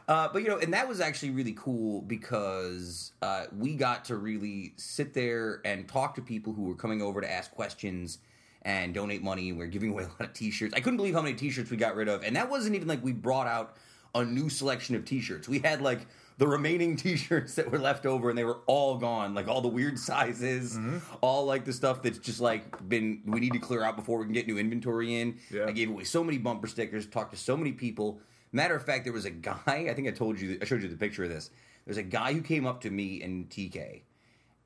Uh, 0.06 0.28
but 0.32 0.42
you 0.42 0.48
know, 0.48 0.58
and 0.58 0.74
that 0.74 0.86
was 0.86 1.00
actually 1.00 1.30
really 1.30 1.54
cool 1.56 2.02
because 2.02 3.12
uh, 3.22 3.46
we 3.56 3.74
got 3.74 4.04
to 4.06 4.16
really 4.16 4.74
sit 4.76 5.14
there 5.14 5.62
and 5.64 5.88
talk 5.88 6.14
to 6.16 6.20
people 6.20 6.52
who 6.52 6.64
were 6.64 6.74
coming 6.74 7.00
over 7.00 7.20
to 7.20 7.30
ask 7.30 7.50
questions 7.52 8.18
and 8.62 8.94
donate 8.94 9.22
money. 9.22 9.48
And 9.48 9.58
we 9.58 9.64
are 9.64 9.68
giving 9.68 9.90
away 9.90 10.04
a 10.04 10.08
lot 10.08 10.20
of 10.20 10.32
T-shirts. 10.32 10.74
I 10.74 10.80
couldn't 10.80 10.96
believe 10.96 11.14
how 11.14 11.22
many 11.22 11.34
T-shirts 11.34 11.70
we 11.70 11.76
got 11.76 11.94
rid 11.94 12.08
of, 12.08 12.22
and 12.22 12.36
that 12.36 12.48
wasn't 12.48 12.76
even 12.76 12.88
like 12.88 13.02
we 13.02 13.12
brought 13.12 13.46
out 13.46 13.76
a 14.14 14.24
new 14.24 14.48
selection 14.48 14.94
of 14.94 15.04
T-shirts. 15.04 15.48
We 15.48 15.58
had 15.58 15.80
like 15.80 16.06
the 16.38 16.46
remaining 16.46 16.96
T-shirts 16.96 17.54
that 17.56 17.70
were 17.70 17.78
left 17.78 18.06
over, 18.06 18.28
and 18.28 18.38
they 18.38 18.44
were 18.44 18.60
all 18.66 18.96
gone. 18.96 19.34
Like 19.34 19.48
all 19.48 19.60
the 19.60 19.68
weird 19.68 19.98
sizes, 19.98 20.76
mm-hmm. 20.76 20.98
all 21.20 21.44
like 21.44 21.64
the 21.64 21.72
stuff 21.72 22.02
that's 22.02 22.18
just 22.18 22.40
like 22.40 22.88
been 22.88 23.22
we 23.26 23.40
need 23.40 23.52
to 23.52 23.58
clear 23.58 23.82
out 23.82 23.96
before 23.96 24.18
we 24.18 24.24
can 24.24 24.32
get 24.32 24.46
new 24.46 24.58
inventory 24.58 25.20
in. 25.20 25.38
Yeah. 25.50 25.66
I 25.66 25.72
gave 25.72 25.90
away 25.90 26.04
so 26.04 26.22
many 26.22 26.38
bumper 26.38 26.66
stickers, 26.66 27.06
talked 27.06 27.32
to 27.32 27.38
so 27.38 27.56
many 27.56 27.72
people. 27.72 28.20
Matter 28.52 28.74
of 28.74 28.84
fact, 28.84 29.04
there 29.04 29.12
was 29.12 29.24
a 29.24 29.30
guy. 29.30 29.60
I 29.66 29.94
think 29.94 30.08
I 30.08 30.12
told 30.12 30.40
you. 30.40 30.58
I 30.60 30.64
showed 30.64 30.82
you 30.82 30.88
the 30.88 30.96
picture 30.96 31.24
of 31.24 31.30
this. 31.30 31.50
There's 31.84 31.96
a 31.96 32.02
guy 32.02 32.32
who 32.32 32.42
came 32.42 32.64
up 32.64 32.82
to 32.82 32.90
me 32.90 33.22
and 33.22 33.48
TK, 33.48 34.02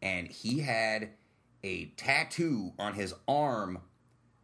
and 0.02 0.28
he 0.28 0.60
had 0.60 1.10
a 1.64 1.86
tattoo 1.96 2.72
on 2.78 2.94
his 2.94 3.14
arm 3.26 3.80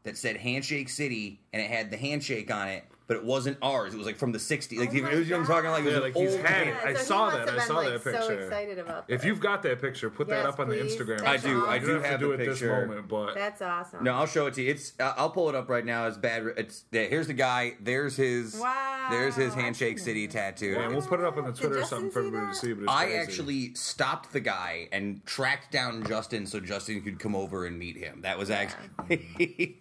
that 0.04 0.16
said 0.16 0.36
"Handshake 0.36 0.88
City," 0.88 1.40
and 1.52 1.62
it 1.62 1.70
had 1.70 1.90
the 1.90 1.96
handshake 1.96 2.50
on 2.50 2.68
it, 2.68 2.84
but 3.12 3.16
it 3.20 3.24
wasn't 3.24 3.58
ours. 3.60 3.92
It 3.92 3.98
was 3.98 4.06
like 4.06 4.16
from 4.16 4.32
the 4.32 4.38
'60s. 4.38 4.78
Like 4.78 4.88
Oh 4.90 4.92
you 4.92 5.02
my 5.02 5.10
know 5.12 5.18
what 5.20 5.32
I'm 5.32 5.46
talking 5.46 5.70
like. 5.70 5.82
It 5.82 5.84
was 5.86 5.92
Yeah, 5.92 5.96
an 5.98 6.02
like 6.02 6.16
he's 6.16 6.32
old 6.34 6.40
had 6.46 6.64
tattoo. 6.64 6.70
it. 6.70 6.76
I 6.86 6.94
so 6.94 7.04
saw 7.04 7.30
that. 7.30 7.48
I 7.48 7.58
saw 7.58 7.74
been, 7.82 7.84
that 7.84 7.92
like, 7.92 8.04
picture. 8.04 8.22
So 8.22 8.28
excited 8.32 8.78
about 8.78 9.06
that. 9.08 9.14
If 9.14 9.24
you've 9.24 9.40
got 9.40 9.62
that 9.64 9.80
picture, 9.80 10.08
put 10.10 10.28
that 10.28 10.46
up 10.46 10.58
on 10.60 10.68
the 10.68 10.76
please. 10.76 10.96
Instagram. 10.96 11.24
I 11.26 11.36
do, 11.36 11.66
I 11.66 11.78
do 11.78 11.86
don't 11.88 11.96
have, 11.96 12.04
have 12.12 12.20
to 12.20 12.26
do 12.26 12.28
the 12.36 12.42
it 12.42 12.46
this 12.46 12.60
picture. 12.60 12.86
moment, 12.86 13.08
but 13.08 13.34
That's 13.34 13.60
awesome. 13.60 14.02
No, 14.04 14.14
I'll 14.14 14.26
show 14.26 14.46
it 14.46 14.54
to 14.54 14.62
you. 14.62 14.70
It's 14.70 14.94
uh, 14.98 15.12
I'll 15.16 15.30
pull 15.30 15.48
it 15.50 15.54
up 15.54 15.68
right 15.68 15.84
now. 15.84 16.06
It's 16.06 16.16
bad. 16.16 16.44
It's 16.56 16.84
yeah, 16.90 17.02
here's 17.02 17.26
the 17.26 17.34
guy. 17.34 17.74
There's 17.80 18.16
his. 18.16 18.56
Wow. 18.58 19.08
There's 19.10 19.34
his 19.34 19.52
Handshake 19.54 19.98
City 19.98 20.28
tattoo. 20.28 20.70
yeah, 20.78 20.88
we'll 20.88 21.02
put 21.02 21.20
it 21.20 21.26
up 21.26 21.36
on 21.36 21.44
the 21.44 21.52
Twitter 21.52 21.80
or 21.80 21.84
something 21.84 22.10
for 22.10 22.20
everybody 22.20 22.46
to 22.46 22.54
see. 22.54 22.72
But 22.72 22.84
it's 22.84 22.92
I 22.92 23.12
actually 23.12 23.74
stopped 23.74 24.32
the 24.32 24.40
guy 24.40 24.88
and 24.92 25.24
tracked 25.26 25.70
down 25.72 26.04
Justin 26.06 26.46
so 26.46 26.60
Justin 26.60 27.02
could 27.02 27.18
come 27.18 27.34
over 27.34 27.66
and 27.66 27.78
meet 27.78 27.96
him. 27.96 28.20
That 28.22 28.38
was 28.38 28.50
actually. 28.50 29.80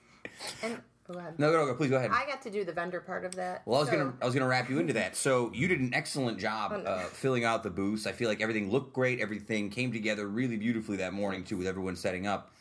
And 0.64 0.82
go 1.14 1.20
ahead. 1.20 1.38
no, 1.40 1.52
go, 1.52 1.66
go, 1.66 1.76
please 1.76 1.90
go 1.90 1.98
ahead. 1.98 2.12
I 2.12 2.26
got 2.26 2.42
to 2.44 2.50
do 2.50 2.64
the 2.64 2.74
vendor 2.74 3.00
part 3.02 3.26
of 3.26 3.36
that. 3.36 3.62
Well, 3.66 3.78
I 3.78 3.80
was 3.82 3.90
so- 3.90 3.98
gonna 3.98 4.14
I 4.22 4.26
was 4.26 4.34
gonna 4.34 4.48
wrap 4.48 4.70
you 4.70 4.80
into 4.80 4.94
that. 4.94 5.16
So 5.16 5.52
you 5.54 5.68
did 5.68 5.80
an 5.80 5.94
excellent 5.94 6.40
job 6.40 6.72
Oh, 6.74 6.80
uh, 6.82 7.04
filling 7.06 7.46
out 7.46 7.64
the 7.64 7.70
booths. 7.70 8.06
I 8.08 8.12
feel 8.12 8.30
like 8.30 8.42
everything 8.42 8.72
looked 8.72 8.94
great. 8.94 9.20
Everything 9.20 9.70
came 9.70 9.92
together 9.92 10.28
really 10.28 10.58
beautifully 10.58 10.98
that 10.98 11.14
morning 11.14 11.44
too, 11.44 11.58
with 11.58 11.68
everyone 11.68 11.96
setting 11.96 12.28
up. 12.28 12.52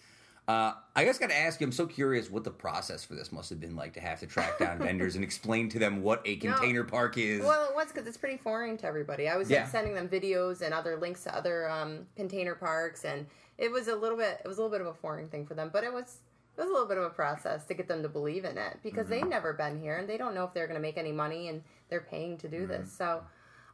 Uh, 0.48 0.72
I 0.96 1.04
just 1.04 1.20
got 1.20 1.30
to 1.30 1.36
ask 1.36 1.60
you. 1.60 1.66
I'm 1.66 1.72
so 1.72 1.86
curious 1.86 2.28
what 2.28 2.42
the 2.42 2.50
process 2.50 3.04
for 3.04 3.14
this 3.14 3.30
must 3.30 3.50
have 3.50 3.60
been 3.60 3.76
like 3.76 3.92
to 3.92 4.00
have 4.00 4.18
to 4.20 4.26
track 4.26 4.58
down 4.58 4.78
vendors 4.80 5.14
and 5.14 5.22
explain 5.22 5.68
to 5.68 5.78
them 5.78 6.02
what 6.02 6.22
a 6.24 6.36
container 6.36 6.82
park 6.82 7.16
is. 7.18 7.40
Well, 7.44 7.68
it 7.68 7.74
was 7.76 7.86
because 7.86 8.08
it's 8.08 8.16
pretty 8.16 8.36
foreign 8.38 8.76
to 8.78 8.86
everybody. 8.86 9.28
I 9.28 9.36
was 9.36 9.48
Yeah. 9.48 9.60
like, 9.62 9.70
sending 9.70 9.94
them 9.94 10.08
videos 10.08 10.60
and 10.60 10.74
other 10.74 10.96
links 10.96 11.22
to 11.24 11.36
other 11.36 11.70
um, 11.70 12.06
container 12.16 12.56
parks, 12.56 13.04
and 13.04 13.26
it 13.58 13.70
was 13.70 13.86
a 13.86 13.94
little 13.94 14.18
bit. 14.18 14.40
It 14.44 14.48
was 14.48 14.58
a 14.58 14.62
little 14.62 14.76
bit 14.76 14.80
of 14.80 14.88
a 14.88 14.94
foreign 14.94 15.28
thing 15.28 15.46
for 15.46 15.54
them, 15.54 15.70
but 15.72 15.84
it 15.84 15.92
was. 15.92 16.16
It 16.60 16.64
was 16.64 16.70
a 16.70 16.72
little 16.74 16.88
bit 16.88 16.98
of 16.98 17.04
a 17.04 17.10
process 17.10 17.64
to 17.66 17.74
get 17.74 17.88
them 17.88 18.02
to 18.02 18.08
believe 18.10 18.44
in 18.44 18.58
it 18.58 18.80
because 18.82 19.06
they've 19.06 19.26
never 19.26 19.54
been 19.54 19.80
here 19.80 19.96
and 19.96 20.06
they 20.06 20.18
don't 20.18 20.34
know 20.34 20.44
if 20.44 20.52
they're 20.52 20.66
going 20.66 20.76
to 20.76 20.82
make 20.82 20.98
any 20.98 21.10
money 21.10 21.48
and 21.48 21.62
they're 21.88 22.02
paying 22.02 22.36
to 22.36 22.48
do 22.48 22.66
this. 22.66 22.92
So, 22.92 23.22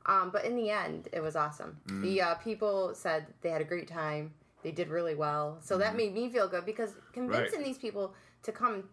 um, 0.07 0.31
but 0.33 0.45
in 0.45 0.55
the 0.55 0.71
end, 0.71 1.09
it 1.13 1.21
was 1.21 1.35
awesome. 1.35 1.79
The 2.03 2.23
uh, 2.23 2.35
people 2.37 2.95
said 2.95 3.27
they 3.41 3.51
had 3.51 3.61
a 3.61 3.65
great 3.65 3.89
time. 3.89 4.35
They 4.63 4.71
did 4.71 4.89
really 4.89 5.17
well. 5.17 5.59
So 5.63 5.79
that 5.79 5.97
made 5.97 6.15
me 6.15 6.29
feel 6.29 6.47
good 6.47 6.65
because 6.65 6.91
convincing 7.13 7.65
these 7.65 7.79
people 7.79 8.15
to 8.45 8.53
come 8.53 8.85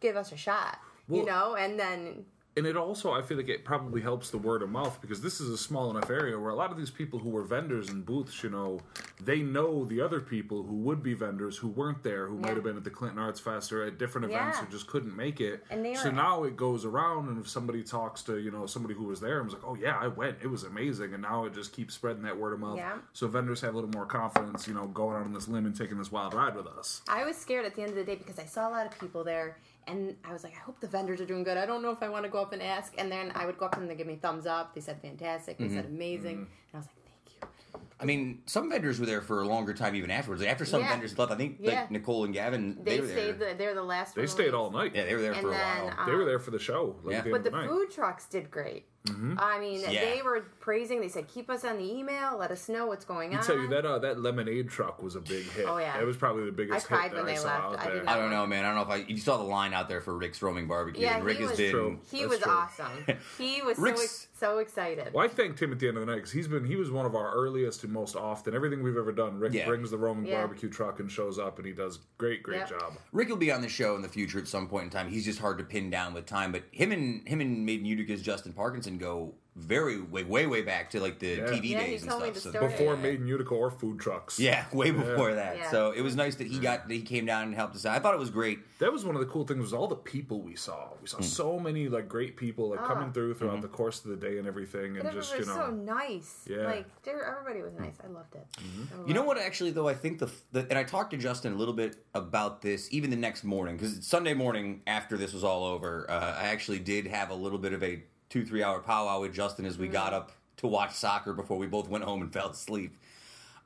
give 0.00 0.16
us 0.16 0.32
a 0.32 0.36
shot, 0.36 0.78
you 1.08 1.24
know, 1.24 1.56
and 1.56 1.80
then 1.80 2.26
and 2.56 2.66
it 2.66 2.76
also 2.76 3.12
I 3.12 3.22
feel 3.22 3.36
like 3.36 3.48
it 3.48 3.64
probably 3.64 4.00
helps 4.00 4.30
the 4.30 4.38
word 4.38 4.62
of 4.62 4.70
mouth 4.70 4.98
because 5.00 5.20
this 5.20 5.40
is 5.40 5.48
a 5.50 5.58
small 5.58 5.90
enough 5.90 6.10
area 6.10 6.38
where 6.38 6.50
a 6.50 6.54
lot 6.54 6.70
of 6.70 6.76
these 6.76 6.90
people 6.90 7.18
who 7.18 7.30
were 7.30 7.42
vendors 7.44 7.88
in 7.90 8.02
booths, 8.02 8.42
you 8.42 8.50
know, 8.50 8.80
they 9.22 9.40
know 9.42 9.84
the 9.84 10.00
other 10.00 10.20
people 10.20 10.62
who 10.62 10.74
would 10.76 11.02
be 11.02 11.14
vendors 11.14 11.56
who 11.56 11.68
weren't 11.68 12.02
there, 12.02 12.26
who 12.26 12.36
might 12.38 12.54
have 12.54 12.64
been 12.64 12.76
at 12.76 12.84
the 12.84 12.90
Clinton 12.90 13.18
Arts 13.18 13.38
Fest 13.40 13.72
or 13.72 13.84
at 13.84 13.98
different 13.98 14.24
events 14.26 14.58
Yeah. 14.58 14.64
who 14.64 14.70
just 14.72 14.86
couldn't 14.88 15.16
make 15.16 15.40
it. 15.40 15.64
And 15.70 15.84
they 15.84 15.94
so 15.94 16.10
now 16.10 16.44
it 16.44 16.56
goes 16.56 16.84
around, 16.84 17.28
and 17.28 17.38
if 17.38 17.48
somebody 17.48 17.82
talks 17.82 18.22
to 18.24 18.38
you 18.38 18.50
know 18.50 18.66
somebody 18.66 18.94
who 18.94 19.04
was 19.04 19.20
there 19.20 19.36
and 19.38 19.44
was 19.46 19.54
like, 19.54 19.64
"Oh 19.64 19.74
yeah, 19.76 19.96
I 19.98 20.08
went, 20.08 20.38
it 20.42 20.48
was 20.48 20.64
amazing," 20.64 21.12
and 21.14 21.22
now 21.22 21.44
it 21.44 21.54
just 21.54 21.72
keeps 21.72 21.94
spreading 21.94 22.22
that 22.22 22.36
word 22.38 22.52
of 22.52 22.60
mouth. 22.60 22.76
Yeah. 22.76 22.98
So 23.12 23.28
vendors 23.28 23.60
have 23.60 23.74
a 23.74 23.76
little 23.76 23.90
more 23.90 24.06
confidence, 24.06 24.66
you 24.66 24.74
know, 24.74 24.86
going 24.88 25.16
out 25.16 25.24
on 25.24 25.32
this 25.32 25.48
limb 25.48 25.66
and 25.66 25.76
taking 25.76 25.98
this 25.98 26.10
wild 26.10 26.34
ride 26.34 26.56
with 26.56 26.66
us. 26.66 27.02
I 27.08 27.24
was 27.24 27.36
scared 27.36 27.64
at 27.64 27.74
the 27.74 27.82
end 27.82 27.90
of 27.90 27.96
the 27.96 28.04
day 28.04 28.16
because 28.16 28.38
I 28.38 28.44
saw 28.46 28.68
a 28.68 28.70
lot 28.70 28.86
of 28.86 28.98
people 28.98 29.22
there, 29.24 29.56
and 29.90 30.16
I 30.24 30.32
was 30.32 30.44
like, 30.44 30.54
I 30.54 30.60
hope 30.60 30.80
the 30.80 30.86
vendors 30.86 31.20
are 31.20 31.26
doing 31.26 31.42
good. 31.44 31.56
I 31.56 31.66
don't 31.66 31.82
know 31.82 31.90
if 31.90 32.02
I 32.02 32.08
want 32.08 32.24
to 32.24 32.30
go 32.30 32.38
up 32.40 32.52
and 32.52 32.62
ask. 32.62 32.94
And 32.98 33.10
then 33.10 33.32
I 33.34 33.46
would 33.46 33.58
go 33.58 33.66
up 33.66 33.76
and 33.76 33.88
they 33.90 33.94
give 33.94 34.06
me 34.06 34.16
thumbs 34.16 34.46
up. 34.46 34.74
They 34.74 34.80
said 34.80 35.00
fantastic. 35.02 35.58
They 35.58 35.64
Mm-hmm. 35.64 35.74
said 35.76 35.84
amazing. 35.86 36.36
And 36.38 36.46
I 36.74 36.76
was 36.78 36.86
like, 36.86 36.96
thank 37.06 37.42
you. 37.74 37.80
I 38.00 38.04
mean, 38.04 38.42
some 38.46 38.70
vendors 38.70 38.98
were 38.98 39.06
there 39.06 39.20
for 39.20 39.42
a 39.42 39.46
longer 39.46 39.74
time 39.74 39.94
even 39.94 40.10
afterwards. 40.10 40.42
After 40.42 40.64
some 40.64 40.80
Yeah. 40.80 40.90
vendors 40.90 41.18
left, 41.18 41.32
I 41.32 41.36
think 41.36 41.56
Yeah. 41.60 41.80
like 41.82 41.90
Nicole 41.90 42.24
and 42.24 42.32
Gavin, 42.32 42.78
they, 42.82 42.96
They, 42.96 43.00
were 43.00 43.06
stayed. 43.08 43.38
there. 43.38 43.52
The, 43.52 43.58
they're 43.58 43.74
the 43.74 43.82
last. 43.82 44.14
They 44.14 44.22
one 44.22 44.28
stayed 44.28 44.54
all 44.54 44.70
night. 44.70 44.92
yeah, 44.94 45.04
they 45.04 45.14
were 45.14 45.20
there 45.22 45.32
And 45.32 45.42
for 45.42 45.48
a 45.48 45.52
while. 45.52 45.88
um, 45.98 46.06
They 46.06 46.14
were 46.14 46.24
there 46.24 46.38
for 46.38 46.50
the 46.50 46.58
show. 46.58 46.96
Like, 47.02 47.12
Yeah. 47.12 47.20
the 47.22 47.30
But 47.30 47.44
the 47.44 47.50
the 47.50 47.56
night. 47.56 47.68
food 47.68 47.90
trucks 47.90 48.26
did 48.26 48.50
great. 48.50 48.86
Mm-hmm. 49.06 49.34
I 49.38 49.58
mean, 49.58 49.80
Yeah. 49.80 50.04
they 50.04 50.20
were 50.22 50.42
praising. 50.60 51.00
They 51.00 51.08
said, 51.08 51.26
"Keep 51.26 51.48
us 51.48 51.64
on 51.64 51.78
the 51.78 51.90
email. 51.90 52.36
Let 52.38 52.50
us 52.50 52.68
know 52.68 52.84
what's 52.86 53.06
going 53.06 53.30
on. 53.30 53.36
I 53.36 53.38
on." 53.40 53.46
tell 53.46 53.56
you 53.58 53.66
that 53.68 53.86
uh, 53.86 53.98
that 54.00 54.20
lemonade 54.20 54.68
truck 54.68 55.02
was 55.02 55.16
a 55.16 55.20
big 55.20 55.44
hit. 55.52 55.64
Oh, 55.66 55.78
yeah. 55.78 55.98
it 55.98 56.04
was 56.04 56.18
probably 56.18 56.44
the 56.44 56.52
biggest 56.52 56.84
I 56.84 56.88
cried 56.96 57.02
hit 57.10 57.14
when 57.14 57.22
I 57.24 57.26
they 57.32 57.36
saw 57.36 57.70
left. 57.70 57.80
I 57.82 57.86
did 57.86 57.94
there. 57.96 58.04
not- 58.04 58.14
I 58.16 58.20
don't 58.20 58.30
know, 58.30 58.46
man. 58.46 58.64
I 58.64 58.68
don't 58.68 58.76
know 58.76 58.94
if 58.94 59.02
I. 59.02 59.08
You 59.08 59.16
saw 59.16 59.38
the 59.38 59.42
line 59.44 59.72
out 59.72 59.88
there 59.88 60.02
for 60.02 60.14
Rick's 60.18 60.42
Roaming 60.42 60.68
Barbecue, 60.68 61.02
Yeah, 61.02 61.16
and 61.16 61.24
Rick 61.24 61.38
he 61.38 61.42
has 61.44 61.50
was- 61.52 61.58
been. 61.58 61.70
True. 61.70 62.00
He 62.10 62.18
That's 62.18 62.30
was 62.30 62.38
true. 62.40 62.52
awesome. 62.52 63.04
He 63.38 63.62
was 63.62 63.76
so 63.78 63.82
Rick's- 63.82 64.02
ex- 64.02 64.26
so 64.38 64.58
excited. 64.58 65.12
Well, 65.14 65.24
I 65.24 65.28
thanked 65.28 65.60
him 65.62 65.72
at 65.72 65.78
the 65.78 65.88
end 65.88 65.96
of 65.96 66.02
the 66.02 66.06
night 66.06 66.16
because 66.16 66.32
he's 66.32 66.48
been 66.48 66.64
he 66.64 66.76
was 66.76 66.90
one 66.90 67.06
of 67.06 67.14
our 67.14 67.32
earliest 67.34 67.84
and 67.84 67.92
most 67.92 68.16
often. 68.16 68.54
Everything 68.54 68.82
we've 68.82 68.96
ever 68.98 69.12
done, 69.12 69.38
Rick 69.38 69.54
Yeah. 69.54 69.66
brings 69.66 69.90
the 69.90 69.98
roaming 69.98 70.26
Yeah. 70.26 70.36
barbecue 70.40 70.68
truck 70.68 71.00
and 71.00 71.10
shows 71.10 71.38
up, 71.38 71.56
and 71.58 71.66
he 71.66 71.72
does 71.72 72.00
great, 72.18 72.42
great 72.42 72.58
Yep. 72.60 72.68
job. 72.68 72.92
Rick 73.12 73.28
will 73.30 73.36
be 73.36 73.50
on 73.50 73.62
the 73.62 73.68
show 73.68 73.96
in 73.96 74.02
the 74.02 74.08
future 74.08 74.38
at 74.38 74.46
some 74.46 74.68
point 74.68 74.84
in 74.84 74.90
time. 74.90 75.08
He's 75.08 75.24
just 75.24 75.38
hard 75.38 75.56
to 75.58 75.64
pin 75.64 75.88
down 75.90 76.12
with 76.14 76.26
time. 76.26 76.52
But 76.52 76.64
him 76.70 76.92
and 76.92 77.26
him 77.26 77.40
and 77.40 77.64
Made 77.64 77.80
in 77.80 77.86
Utica's 77.86 78.20
Justin 78.22 78.52
Parkinson 78.52 78.89
go 78.98 79.34
very 79.56 80.00
way 80.00 80.22
way 80.22 80.46
way 80.46 80.62
back 80.62 80.90
to 80.90 81.00
like 81.00 81.18
the 81.18 81.26
Yeah. 81.26 81.46
TV 81.46 81.70
Yeah, 81.70 81.80
days 81.80 82.02
and 82.02 82.12
stuff. 82.12 82.36
So- 82.36 82.52
Before 82.52 82.94
Yeah. 82.94 83.10
in 83.10 83.26
Utica 83.26 83.54
or 83.54 83.70
food 83.70 83.98
trucks. 83.98 84.38
yeah, 84.38 84.64
way 84.72 84.90
before 84.90 85.34
that. 85.34 85.56
Yeah. 85.56 85.70
So 85.70 85.90
it 85.90 86.02
was 86.02 86.14
nice 86.14 86.36
that 86.36 86.46
he 86.46 86.58
got 86.58 86.88
that 86.88 86.94
he 86.94 87.02
came 87.02 87.26
down 87.26 87.44
and 87.44 87.54
helped 87.54 87.74
us 87.74 87.84
out. 87.84 87.96
I 87.96 87.98
thought 87.98 88.14
it 88.14 88.20
was 88.20 88.30
great. 88.30 88.60
That 88.78 88.92
was 88.92 89.04
one 89.04 89.16
of 89.16 89.20
the 89.20 89.26
cool 89.26 89.44
things 89.44 89.60
was 89.60 89.72
all 89.72 89.88
the 89.88 89.96
people 89.96 90.40
we 90.40 90.54
saw. 90.54 90.88
We 91.00 91.08
saw 91.08 91.18
mm. 91.18 91.24
so 91.24 91.58
many 91.58 91.88
like 91.88 92.08
great 92.08 92.36
people 92.36 92.70
like 92.70 92.80
coming 92.80 93.08
ah. 93.08 93.12
through 93.12 93.34
throughout 93.34 93.54
mm-hmm. 93.54 93.62
the 93.62 93.68
course 93.68 94.04
of 94.04 94.10
the 94.10 94.16
day 94.16 94.38
and 94.38 94.46
everything, 94.46 94.96
and 94.96 95.02
But 95.02 95.14
just 95.14 95.32
you 95.32 95.40
was 95.40 95.48
know. 95.48 95.54
so 95.56 95.70
nice. 95.70 96.46
Yeah. 96.48 96.64
Like 96.64 96.86
everybody 97.06 97.62
was 97.62 97.74
nice. 97.74 97.94
I 98.02 98.08
loved 98.08 98.34
it. 98.34 98.46
Mm-hmm. 98.58 99.04
I 99.04 99.08
You 99.08 99.14
know 99.14 99.24
what? 99.24 99.36
Actually, 99.38 99.72
though, 99.72 99.88
I 99.88 99.94
think 99.94 100.20
the, 100.20 100.30
the 100.52 100.60
and 100.70 100.78
I 100.78 100.84
talked 100.84 101.10
to 101.10 101.16
Justin 101.16 101.52
a 101.52 101.56
little 101.56 101.74
bit 101.74 101.96
about 102.14 102.62
this 102.62 102.88
even 102.92 103.10
the 103.10 103.16
next 103.16 103.42
morning 103.42 103.76
because 103.76 104.06
Sunday 104.06 104.34
morning 104.34 104.82
after 104.86 105.16
this 105.16 105.32
was 105.32 105.44
all 105.44 105.64
over, 105.64 106.08
uh, 106.08 106.36
I 106.38 106.46
actually 106.46 106.78
did 106.78 107.06
have 107.08 107.30
a 107.30 107.34
little 107.34 107.58
bit 107.58 107.72
of 107.72 107.82
a 107.82 108.02
two 108.30 108.44
three 108.46 108.62
hour 108.62 108.80
powwow 108.80 109.20
with 109.20 109.34
Justin 109.34 109.66
as 109.66 109.76
we 109.76 109.88
got 109.88 110.14
up 110.14 110.32
to 110.58 110.66
watch 110.66 110.92
soccer 110.94 111.32
before 111.34 111.58
we 111.58 111.66
both 111.66 111.88
went 111.88 112.04
home 112.04 112.22
and 112.22 112.32
fell 112.32 112.48
asleep. 112.50 112.96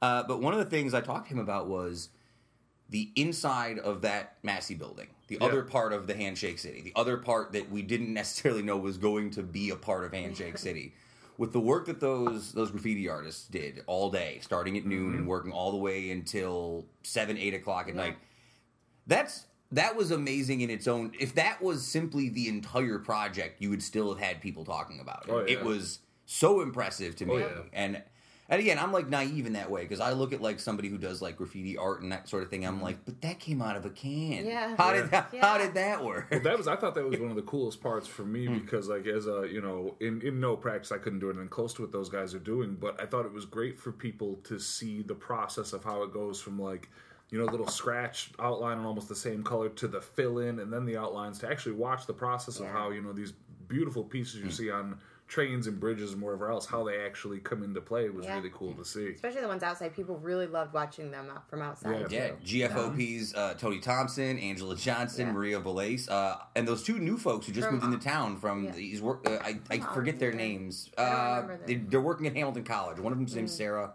Uh, 0.03 0.25
but 0.25 0.41
one 0.41 0.53
of 0.53 0.59
the 0.59 0.65
things 0.65 0.93
I 0.95 1.01
talked 1.01 1.29
to 1.29 1.35
him 1.35 1.39
about 1.39 1.69
was 1.69 2.09
the 2.91 3.11
inside 3.17 3.79
of 3.79 4.03
that 4.03 4.37
Massey 4.43 4.75
building, 4.75 5.07
the 5.29 5.39
Yeah. 5.41 5.47
other 5.47 5.63
part 5.63 5.93
of 5.93 6.07
the 6.07 6.15
Handshake 6.15 6.59
City, 6.59 6.83
the 6.83 6.93
other 6.97 7.17
part 7.17 7.53
that 7.53 7.71
we 7.71 7.83
didn't 7.83 8.13
necessarily 8.13 8.63
know 8.63 8.77
was 8.77 8.99
going 8.99 9.31
to 9.31 9.43
be 9.43 9.71
a 9.71 9.77
part 9.77 10.05
of 10.05 10.13
Handshake 10.13 10.59
City. 10.69 10.95
With 11.37 11.53
the 11.53 11.61
work 11.61 11.87
that 11.87 11.99
those 11.99 12.53
those 12.53 12.71
graffiti 12.71 13.09
artists 13.09 13.49
did 13.49 13.83
all 13.87 14.09
day, 14.11 14.39
starting 14.41 14.77
at 14.79 14.87
noon 14.87 15.15
and 15.15 15.27
working 15.27 15.51
all 15.53 15.73
the 15.73 15.77
way 15.79 16.11
until 16.11 16.87
seven, 17.03 17.37
eight 17.37 17.55
o'clock 17.55 17.89
at 17.89 17.95
Yeah. 17.95 18.01
night, 18.03 18.17
that's 19.09 19.47
that 19.75 19.97
was 19.97 20.11
amazing 20.11 20.61
in 20.63 20.71
its 20.71 20.89
own. 20.89 21.13
If 21.21 21.35
that 21.37 21.63
was 21.63 21.87
simply 21.87 22.29
the 22.29 22.49
entire 22.49 22.99
project, 22.99 23.61
you 23.63 23.71
would 23.71 23.83
still 23.83 24.13
have 24.15 24.23
had 24.23 24.41
people 24.41 24.65
talking 24.65 25.01
about 25.01 25.25
it. 25.29 25.33
Oh, 25.33 25.41
yeah. 25.41 25.53
It 25.59 25.65
was 25.65 26.01
so 26.27 26.61
impressive 26.61 27.17
to 27.17 27.27
me, 27.27 27.35
Oh, 27.35 27.39
yeah. 27.39 27.47
and 27.73 28.03
and 28.47 28.61
again, 28.61 28.79
I'm 28.79 28.93
like 28.93 29.09
naive 29.09 29.47
in 29.47 29.55
that 29.55 29.71
way 29.71 29.83
because 29.85 30.01
I 30.01 30.13
look 30.13 30.35
at 30.35 30.43
like 30.43 30.61
somebody 30.61 30.91
who 30.91 30.99
does 30.99 31.23
like 31.23 31.37
graffiti 31.39 31.79
art 31.79 32.03
and 32.03 32.13
that 32.13 32.29
sort 32.29 32.43
of 32.43 32.51
thing. 32.51 32.67
I'm 32.67 32.83
like, 32.83 33.03
but 33.07 33.23
that 33.23 33.39
came 33.41 33.63
out 33.63 33.75
of 33.75 33.87
a 33.87 33.91
can. 33.91 34.45
Yeah. 34.45 34.77
How 34.77 34.93
did 34.93 35.11
that? 35.13 35.31
Yeah. 35.33 35.41
How 35.47 35.57
did 35.57 35.73
that 35.75 36.05
work? 36.05 36.27
Well, 36.31 36.41
that 36.41 36.59
was 36.59 36.69
I 36.69 36.77
thought 36.77 36.95
that 36.95 37.09
was 37.09 37.19
one 37.27 37.31
of 37.31 37.37
the 37.37 37.43
coolest 37.43 37.81
parts 37.83 38.07
for 38.07 38.23
me 38.23 38.45
Hmm. 38.47 38.59
because 38.59 38.87
like 38.89 39.07
as 39.07 39.27
a 39.27 39.49
you 39.51 39.63
know 39.63 39.95
in 39.99 40.21
in 40.21 40.41
no 40.41 40.57
practice 40.57 40.93
I 40.93 40.99
couldn't 40.99 41.21
do 41.21 41.31
anything 41.31 41.49
close 41.49 41.73
to 41.75 41.83
what 41.83 41.93
those 41.93 42.11
guys 42.11 42.35
are 42.35 42.39
doing, 42.39 42.77
but 42.79 43.01
I 43.03 43.07
thought 43.07 43.25
it 43.25 43.33
was 43.33 43.47
great 43.47 43.79
for 43.79 43.93
people 43.93 44.35
to 44.45 44.59
see 44.59 45.01
the 45.01 45.15
process 45.15 45.73
of 45.73 45.83
how 45.83 46.03
it 46.03 46.13
goes 46.13 46.39
from 46.39 46.61
like 46.61 46.91
you 47.35 47.41
know 47.41 47.47
little 47.47 47.67
scratch 47.67 48.31
outline 48.39 48.79
and 48.79 48.87
almost 48.87 49.09
the 49.09 49.17
same 49.17 49.43
color 49.43 49.69
to 49.69 49.89
the 49.89 50.01
fill 50.01 50.39
in 50.39 50.61
and 50.61 50.73
then 50.73 50.85
the 50.87 50.97
outlines 50.97 51.37
to 51.41 51.51
actually 51.51 51.73
watch 51.75 52.07
the 52.07 52.13
process 52.13 52.61
of 52.61 52.67
how 52.69 52.91
you 52.91 53.03
know 53.03 53.13
these 53.13 53.33
beautiful 53.67 54.05
pieces 54.05 54.37
you 54.41 54.53
see 54.53 54.71
on 54.71 54.97
trains 55.27 55.67
and 55.67 55.81
bridges 55.81 56.13
and 56.13 56.23
wherever 56.23 56.49
else 56.49 56.65
how 56.65 56.85
they 56.85 56.99
actually 57.05 57.41
come 57.41 57.65
into 57.65 57.81
play 57.81 58.09
was 58.09 58.25
Yeah. 58.25 58.37
really 58.37 58.51
cool 58.55 58.73
to 58.75 58.85
see. 58.85 59.09
Especially 59.09 59.41
the 59.41 59.49
ones 59.49 59.63
outside. 59.65 59.97
People 59.97 60.17
really 60.19 60.47
loved 60.47 60.73
watching 60.75 61.11
them 61.11 61.29
out 61.35 61.49
from 61.49 61.61
outside. 61.63 62.13
Yeah. 62.13 62.29
too. 62.29 62.37
Yeah, 62.45 62.69
GFOP's 62.69 63.35
uh, 63.35 63.55
Tony 63.55 63.81
Thompson, 63.81 64.39
Angela 64.39 64.77
Johnson, 64.77 65.27
Yeah. 65.29 65.33
Maria 65.33 65.59
Valais, 65.61 66.01
uh, 66.09 66.37
and 66.55 66.69
those 66.69 66.85
two 66.85 66.99
new 66.99 67.17
folks 67.17 67.47
who 67.47 67.53
just 67.53 67.67
From- 67.67 67.77
moved 67.81 67.87
into 67.87 67.99
town 67.99 68.37
from 68.39 68.65
Yeah. 68.65 68.73
these 68.73 69.01
work. 69.03 69.27
Uh, 69.27 69.39
I, 69.43 69.59
I 69.71 69.79
forget 69.81 70.21
their 70.21 70.31
yeah. 70.31 70.37
names. 70.37 70.91
I 70.97 71.03
don't 71.03 71.13
Uh, 71.15 71.25
remember 71.41 71.67
they, 71.67 71.75
them. 71.77 71.87
they're 71.89 72.01
working 72.03 72.27
at 72.29 72.37
Hamilton 72.37 72.63
College. 72.65 73.01
One 73.01 73.11
of 73.13 73.19
them's 73.19 73.35
named 73.35 73.51
Sarah. 73.51 73.95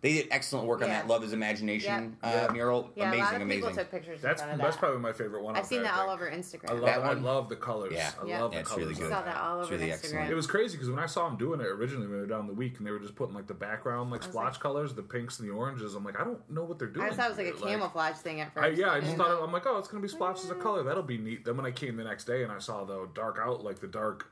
They 0.00 0.12
did 0.12 0.28
excellent 0.30 0.68
work 0.68 0.80
on 0.80 0.86
Yeah. 0.88 1.00
that 1.00 1.08
Love 1.08 1.24
Is 1.24 1.32
Imagination 1.32 2.16
Yeah. 2.22 2.28
uh, 2.28 2.32
Yeah. 2.46 2.52
mural. 2.52 2.90
Yeah, 2.94 3.08
amazing, 3.08 3.20
a 3.20 3.24
lot 3.24 3.34
of 3.34 3.42
amazing. 3.42 3.62
people 3.62 3.74
took 3.76 3.90
pictures 3.90 4.20
in 4.22 4.28
That's 4.28 4.40
front 4.42 4.54
of 4.54 4.58
that's 4.60 4.76
that. 4.76 4.80
probably 4.80 5.00
my 5.00 5.12
favorite 5.12 5.42
one. 5.42 5.56
I've 5.56 5.62
out 5.62 5.66
seen 5.66 5.82
there, 5.82 5.90
that 5.90 5.98
all 5.98 6.16
think. 6.16 6.20
over 6.20 6.30
Instagram. 6.30 6.70
I 6.70 6.72
love, 6.74 6.84
That 6.84 6.98
I 7.00 7.12
love 7.14 7.48
the 7.48 7.56
colors. 7.56 7.92
Yeah. 7.92 8.10
I 8.22 8.24
Yeah. 8.26 8.40
love 8.42 8.52
Yeah, 8.52 8.58
the 8.58 8.60
it's 8.60 8.68
colors. 8.70 8.84
really 8.86 8.94
I 8.94 8.98
good. 9.00 9.10
saw 9.10 9.22
that 9.22 9.36
all 9.36 9.58
It's 9.60 9.66
over 9.66 9.76
really 9.76 9.90
Instagram. 9.90 9.94
excellent. 9.94 10.30
It 10.30 10.34
was 10.36 10.46
crazy 10.46 10.76
because 10.76 10.88
when 10.90 11.00
I 11.00 11.06
saw 11.06 11.28
them 11.28 11.36
doing 11.36 11.60
it 11.60 11.66
originally 11.66 12.06
when 12.06 12.14
they 12.16 12.20
were 12.20 12.26
down 12.28 12.46
the 12.46 12.52
week 12.54 12.78
and 12.78 12.86
they 12.86 12.92
were 12.92 13.00
just 13.00 13.16
putting 13.16 13.34
like 13.34 13.48
the 13.48 13.54
background 13.54 14.12
like 14.12 14.20
was 14.20 14.28
splotch 14.30 14.52
like- 14.54 14.60
colors, 14.60 14.94
the 14.94 15.02
pinks 15.02 15.40
and 15.40 15.48
the 15.48 15.52
oranges. 15.52 15.96
I'm 15.96 16.04
like, 16.04 16.20
I 16.20 16.22
don't 16.22 16.48
know 16.48 16.62
what 16.62 16.78
they're 16.78 16.86
doing. 16.86 17.04
I 17.04 17.10
thought 17.10 17.26
it 17.26 17.30
was 17.30 17.38
like 17.38 17.48
a 17.54 17.56
here. 17.58 17.66
camouflage 17.76 18.16
thing 18.18 18.40
at 18.40 18.54
first. 18.54 18.64
I, 18.64 18.68
yeah, 18.68 18.92
I 18.92 19.00
just 19.00 19.16
thought 19.16 19.42
I'm 19.42 19.50
like, 19.52 19.66
oh, 19.66 19.78
it's 19.78 19.88
gonna 19.88 20.00
be 20.00 20.06
splotches 20.08 20.48
of 20.48 20.60
color. 20.60 20.84
That'll 20.84 21.02
be 21.02 21.18
neat. 21.18 21.44
Then 21.44 21.56
when 21.56 21.66
I 21.66 21.72
came 21.72 21.96
the 21.96 22.04
next 22.04 22.24
day 22.24 22.44
and 22.44 22.52
I 22.52 22.58
saw 22.58 22.84
the 22.84 23.08
dark 23.14 23.40
out, 23.42 23.64
like 23.64 23.80
the 23.80 23.88
dark, 23.88 24.30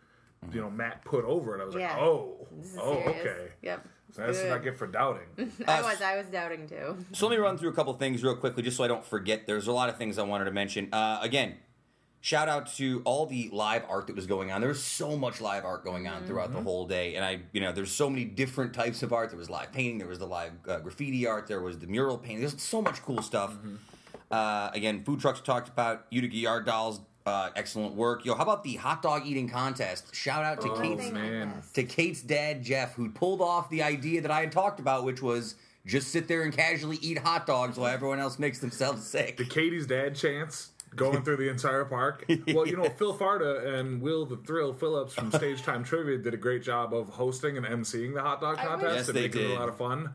you 0.53 0.61
know, 0.61 0.71
matte 0.71 1.05
put 1.05 1.25
over 1.25 1.59
it, 1.59 1.61
I 1.61 1.65
was 1.65 1.75
Yeah. 1.75 1.89
like, 1.95 2.03
oh, 2.03 2.47
This 2.57 2.73
is 2.75 2.79
oh, 2.81 2.95
serious. 3.03 3.21
okay. 3.21 3.49
Yep. 3.63 3.89
That's 4.15 4.41
Good. 4.41 4.53
I 4.53 4.59
get 4.59 4.79
for 4.79 4.87
doubting. 4.87 5.27
I 5.69 5.83
was. 5.83 6.01
I 6.01 6.17
was 6.17 6.27
doubting 6.27 6.69
too. 6.69 6.97
So 7.13 7.27
let 7.27 7.37
me 7.37 7.43
run 7.43 7.59
through 7.59 7.71
a 7.71 7.75
couple 7.75 7.93
things 7.95 8.23
real 8.23 8.37
quickly, 8.37 8.63
just 8.63 8.77
so 8.77 8.85
I 8.85 8.89
don't 8.89 9.05
forget. 9.05 9.47
There's 9.47 9.67
a 9.67 9.73
lot 9.73 9.89
of 9.89 9.99
things 9.99 10.19
I 10.19 10.23
wanted 10.23 10.47
to 10.47 10.53
mention. 10.53 10.89
Uh, 10.93 11.19
again, 11.21 11.57
shout 12.21 12.49
out 12.49 12.67
to 12.77 13.03
all 13.05 13.27
the 13.27 13.51
live 13.53 13.85
art 13.89 14.07
that 14.07 14.17
was 14.17 14.27
going 14.27 14.51
on. 14.51 14.61
There 14.61 14.69
was 14.69 14.83
so 14.83 15.17
much 15.17 15.41
live 15.41 15.65
art 15.65 15.85
going 15.85 16.09
on 16.09 16.25
throughout 16.25 16.53
the 16.53 16.61
whole 16.61 16.87
day, 16.87 17.15
and 17.17 17.25
I, 17.25 17.41
you 17.53 17.61
know, 17.61 17.73
there's 17.73 17.93
so 17.93 18.09
many 18.09 18.25
different 18.25 18.73
types 18.75 19.03
of 19.03 19.13
art. 19.13 19.31
There 19.31 19.39
was 19.39 19.51
live 19.51 19.73
painting, 19.73 19.99
there 19.99 20.09
was 20.09 20.19
the 20.19 20.27
live 20.27 20.53
uh, 20.69 20.79
graffiti 20.79 21.27
art, 21.27 21.47
there 21.47 21.61
was 21.61 21.79
the 21.79 21.87
mural 21.87 22.17
painting. 22.17 22.41
There's 22.41 22.61
so 22.61 22.81
much 22.81 23.03
cool 23.03 23.23
stuff. 23.23 23.57
Uh, 24.31 24.71
again, 24.73 25.05
food 25.05 25.21
trucks 25.21 25.41
talked 25.41 25.69
about 25.69 26.07
Utica 26.11 26.37
Yard 26.37 26.67
Dolls. 26.67 27.01
Uh, 27.27 27.51
excellent 27.57 27.95
work. 27.95 28.25
Yo, 28.25 28.35
how 28.37 28.45
about 28.45 28.63
the 28.63 28.77
hot 28.77 29.03
dog 29.03 29.27
eating 29.27 29.49
contest? 29.49 30.15
Shout 30.15 30.45
out 30.45 30.61
to 30.61 30.71
Oh, 30.71 30.81
Kate's 30.81 31.11
man. 31.11 31.61
to 31.75 31.83
Kate's 31.83 32.23
dad, 32.23 32.63
Jeff, 32.63 32.95
who 32.95 33.11
pulled 33.11 33.41
off 33.41 33.69
the 33.69 33.83
idea 33.83 34.21
that 34.21 34.31
I 34.31 34.41
had 34.41 34.53
talked 34.53 34.79
about, 34.79 35.03
which 35.05 35.21
was 35.21 35.57
just 35.85 36.09
sit 36.13 36.29
there 36.29 36.43
and 36.43 36.57
casually 36.57 36.99
eat 37.03 37.19
hot 37.19 37.45
dogs 37.45 37.79
while 37.79 37.93
everyone 37.93 38.21
else 38.21 38.39
makes 38.39 38.61
themselves 38.61 39.05
sick. 39.11 39.37
The 39.39 39.45
Katie's 39.45 39.89
dad 39.89 40.15
chance 40.15 40.71
going 40.95 41.25
through 41.25 41.39
the 41.39 41.49
entire 41.51 41.85
park. 41.85 42.25
Well, 42.55 42.65
you 42.67 42.77
know, 42.77 42.89
Phil 42.91 43.19
Farda 43.19 43.75
and 43.75 44.01
Will 44.01 44.25
the 44.25 44.37
Thrill 44.37 44.73
Phillips 44.73 45.13
from 45.13 45.33
Stage 45.33 45.63
Time 45.63 45.83
Trivia 45.83 46.19
did 46.19 46.33
a 46.33 46.37
great 46.39 46.63
job 46.63 46.95
of 46.95 47.09
hosting 47.09 47.57
and 47.57 47.67
emceeing 47.67 48.15
the 48.15 48.23
hot 48.23 48.41
dog 48.41 48.59
contest 48.59 48.95
Yes, 48.95 49.09
and 49.09 49.17
they 49.17 49.23
making 49.23 49.51
it 49.51 49.51
a 49.51 49.59
lot 49.59 49.69
of 49.69 49.77
fun. 49.77 50.15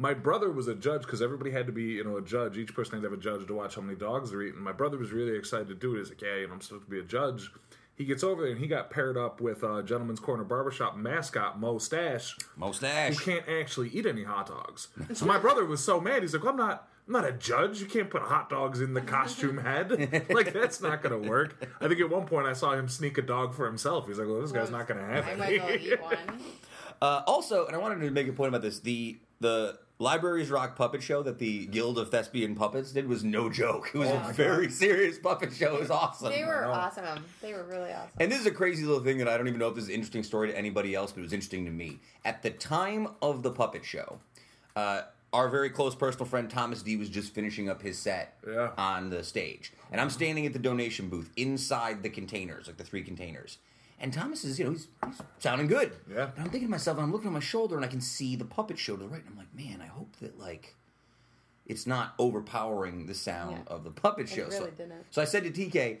My 0.00 0.14
brother 0.14 0.50
was 0.50 0.68
a 0.68 0.74
judge 0.76 1.02
because 1.02 1.20
everybody 1.20 1.50
had 1.50 1.66
to 1.66 1.72
be, 1.72 1.82
you 1.82 2.04
know, 2.04 2.16
a 2.18 2.22
judge. 2.22 2.56
Each 2.56 2.72
person 2.72 2.94
had 2.94 3.02
to 3.02 3.10
have 3.10 3.18
a 3.18 3.20
judge 3.20 3.46
to 3.48 3.54
watch 3.54 3.74
how 3.74 3.82
many 3.82 3.98
dogs 3.98 4.30
they're 4.30 4.42
eating. 4.42 4.60
My 4.60 4.70
brother 4.72 4.96
was 4.96 5.10
really 5.10 5.36
excited 5.36 5.66
to 5.68 5.74
do 5.74 5.94
it. 5.96 5.98
He's 5.98 6.08
like, 6.10 6.22
"Yeah, 6.22 6.36
you 6.36 6.46
know, 6.46 6.54
I'm 6.54 6.60
supposed 6.60 6.84
to 6.84 6.90
be 6.90 7.00
a 7.00 7.04
judge." 7.04 7.50
He 7.96 8.04
gets 8.04 8.22
over 8.22 8.42
there 8.42 8.52
and 8.52 8.60
he 8.60 8.68
got 8.68 8.90
paired 8.90 9.16
up 9.16 9.40
with 9.40 9.64
uh, 9.64 9.82
Gentleman's 9.82 10.20
Corner 10.20 10.44
Barbershop 10.44 10.96
mascot 10.96 11.58
Mo 11.58 11.78
Stash, 11.78 12.36
who 12.54 12.60
Mustache. 12.60 13.18
can't 13.18 13.44
actually 13.48 13.88
eat 13.88 14.06
any 14.06 14.22
hot 14.22 14.46
dogs. 14.46 14.86
So 15.14 15.26
my 15.26 15.36
brother 15.36 15.64
was 15.64 15.82
so 15.82 16.00
mad. 16.00 16.22
He's 16.22 16.32
like, 16.32 16.44
well, 16.44 16.52
"I'm 16.52 16.58
not, 16.58 16.88
I'm 17.08 17.12
not 17.14 17.24
a 17.26 17.32
judge. 17.32 17.80
You 17.80 17.86
can't 17.86 18.08
put 18.08 18.22
hot 18.22 18.48
dogs 18.50 18.80
in 18.80 18.94
the 18.94 19.00
costume 19.00 19.58
head. 19.58 19.90
like 20.30 20.52
that's 20.52 20.80
not 20.80 21.02
gonna 21.02 21.18
work." 21.18 21.60
I 21.80 21.88
think 21.88 21.98
at 22.00 22.08
one 22.08 22.24
point 22.26 22.46
I 22.46 22.52
saw 22.52 22.72
him 22.74 22.86
sneak 22.88 23.18
a 23.18 23.22
dog 23.22 23.52
for 23.52 23.66
himself. 23.66 24.06
He's 24.06 24.20
like, 24.20 24.28
"Well, 24.28 24.42
this 24.42 24.52
guy's 24.52 24.70
not 24.70 24.86
gonna 24.86 25.04
have 25.04 25.26
I 25.26 25.30
it." 25.32 25.38
might 25.38 25.52
as 25.54 25.60
well 25.60 25.76
eat 25.92 26.00
one. 26.28 26.40
Uh, 27.02 27.22
also, 27.26 27.66
and 27.66 27.74
I 27.74 27.80
wanted 27.80 27.98
to 28.04 28.10
make 28.12 28.28
a 28.28 28.32
point 28.32 28.50
about 28.50 28.62
this: 28.62 28.78
the 28.78 29.18
the 29.40 29.76
Libraries 30.00 30.48
Rock 30.48 30.76
puppet 30.76 31.02
show 31.02 31.24
that 31.24 31.38
the 31.38 31.66
Guild 31.66 31.98
of 31.98 32.10
Thespian 32.10 32.54
Puppets 32.54 32.92
did 32.92 33.08
was 33.08 33.24
no 33.24 33.50
joke. 33.50 33.90
It 33.92 33.98
was 33.98 34.08
Oh 34.08 34.14
a 34.16 34.20
my 34.20 34.32
very 34.32 34.70
serious 34.70 35.18
puppet 35.18 35.52
show. 35.52 35.74
It 35.76 35.80
was 35.80 35.90
awesome. 35.90 36.30
They 36.30 36.44
were 36.44 36.66
awesome. 36.66 37.24
They 37.42 37.52
were 37.52 37.64
really 37.64 37.90
awesome. 37.92 38.10
And 38.20 38.30
this 38.30 38.38
is 38.40 38.46
a 38.46 38.52
crazy 38.52 38.84
little 38.84 39.02
thing 39.02 39.18
that 39.18 39.26
I 39.28 39.36
don't 39.36 39.48
even 39.48 39.58
know 39.58 39.68
if 39.68 39.74
this 39.74 39.84
is 39.84 39.88
an 39.88 39.94
interesting 39.96 40.22
story 40.22 40.48
to 40.48 40.56
anybody 40.56 40.94
else, 40.94 41.10
but 41.10 41.18
it 41.20 41.22
was 41.22 41.32
interesting 41.32 41.64
to 41.64 41.72
me. 41.72 41.98
At 42.24 42.42
the 42.44 42.50
time 42.50 43.08
of 43.20 43.42
the 43.42 43.50
puppet 43.50 43.84
show, 43.84 44.20
uh, 44.76 45.02
our 45.32 45.48
very 45.48 45.68
close 45.68 45.96
personal 45.96 46.26
friend 46.26 46.48
Thomas 46.48 46.80
D 46.82 46.96
was 46.96 47.08
just 47.10 47.34
finishing 47.34 47.68
up 47.68 47.82
his 47.82 47.98
set 47.98 48.38
Yeah. 48.48 48.70
on 48.78 49.10
the 49.10 49.24
stage. 49.24 49.72
And 49.90 50.00
I'm 50.00 50.10
standing 50.10 50.46
at 50.46 50.52
the 50.52 50.58
donation 50.60 51.08
booth 51.08 51.30
inside 51.36 52.04
the 52.04 52.08
containers, 52.10 52.68
like 52.68 52.76
the 52.76 52.84
three 52.84 53.02
containers. 53.02 53.58
And 54.00 54.12
Thomas 54.12 54.44
is, 54.44 54.58
you 54.58 54.64
know, 54.64 54.70
he's, 54.72 54.88
he's 55.06 55.20
sounding 55.40 55.66
good. 55.66 55.92
Yeah. 56.10 56.30
And 56.36 56.44
I'm 56.44 56.50
thinking 56.50 56.68
to 56.68 56.70
myself, 56.70 56.98
and 56.98 57.04
I'm 57.04 57.12
looking 57.12 57.28
at 57.28 57.32
my 57.32 57.40
shoulder, 57.40 57.74
and 57.76 57.84
I 57.84 57.88
can 57.88 58.00
see 58.00 58.36
the 58.36 58.44
puppet 58.44 58.78
show 58.78 58.96
to 58.96 59.02
the 59.02 59.08
right. 59.08 59.20
And 59.20 59.30
I'm 59.32 59.36
like, 59.36 59.52
man, 59.54 59.80
I 59.82 59.86
hope 59.86 60.14
that, 60.20 60.38
like, 60.38 60.74
it's 61.66 61.86
not 61.86 62.14
overpowering 62.18 63.06
the 63.06 63.14
sound 63.14 63.58
Yeah. 63.66 63.74
of 63.74 63.84
the 63.84 63.90
puppet 63.90 64.30
It 64.30 64.34
show. 64.36 64.50
so, 64.50 64.60
really 64.60 64.70
didn't. 64.72 65.04
so 65.10 65.20
I 65.20 65.24
said 65.24 65.42
to 65.44 65.50
TK, 65.50 65.98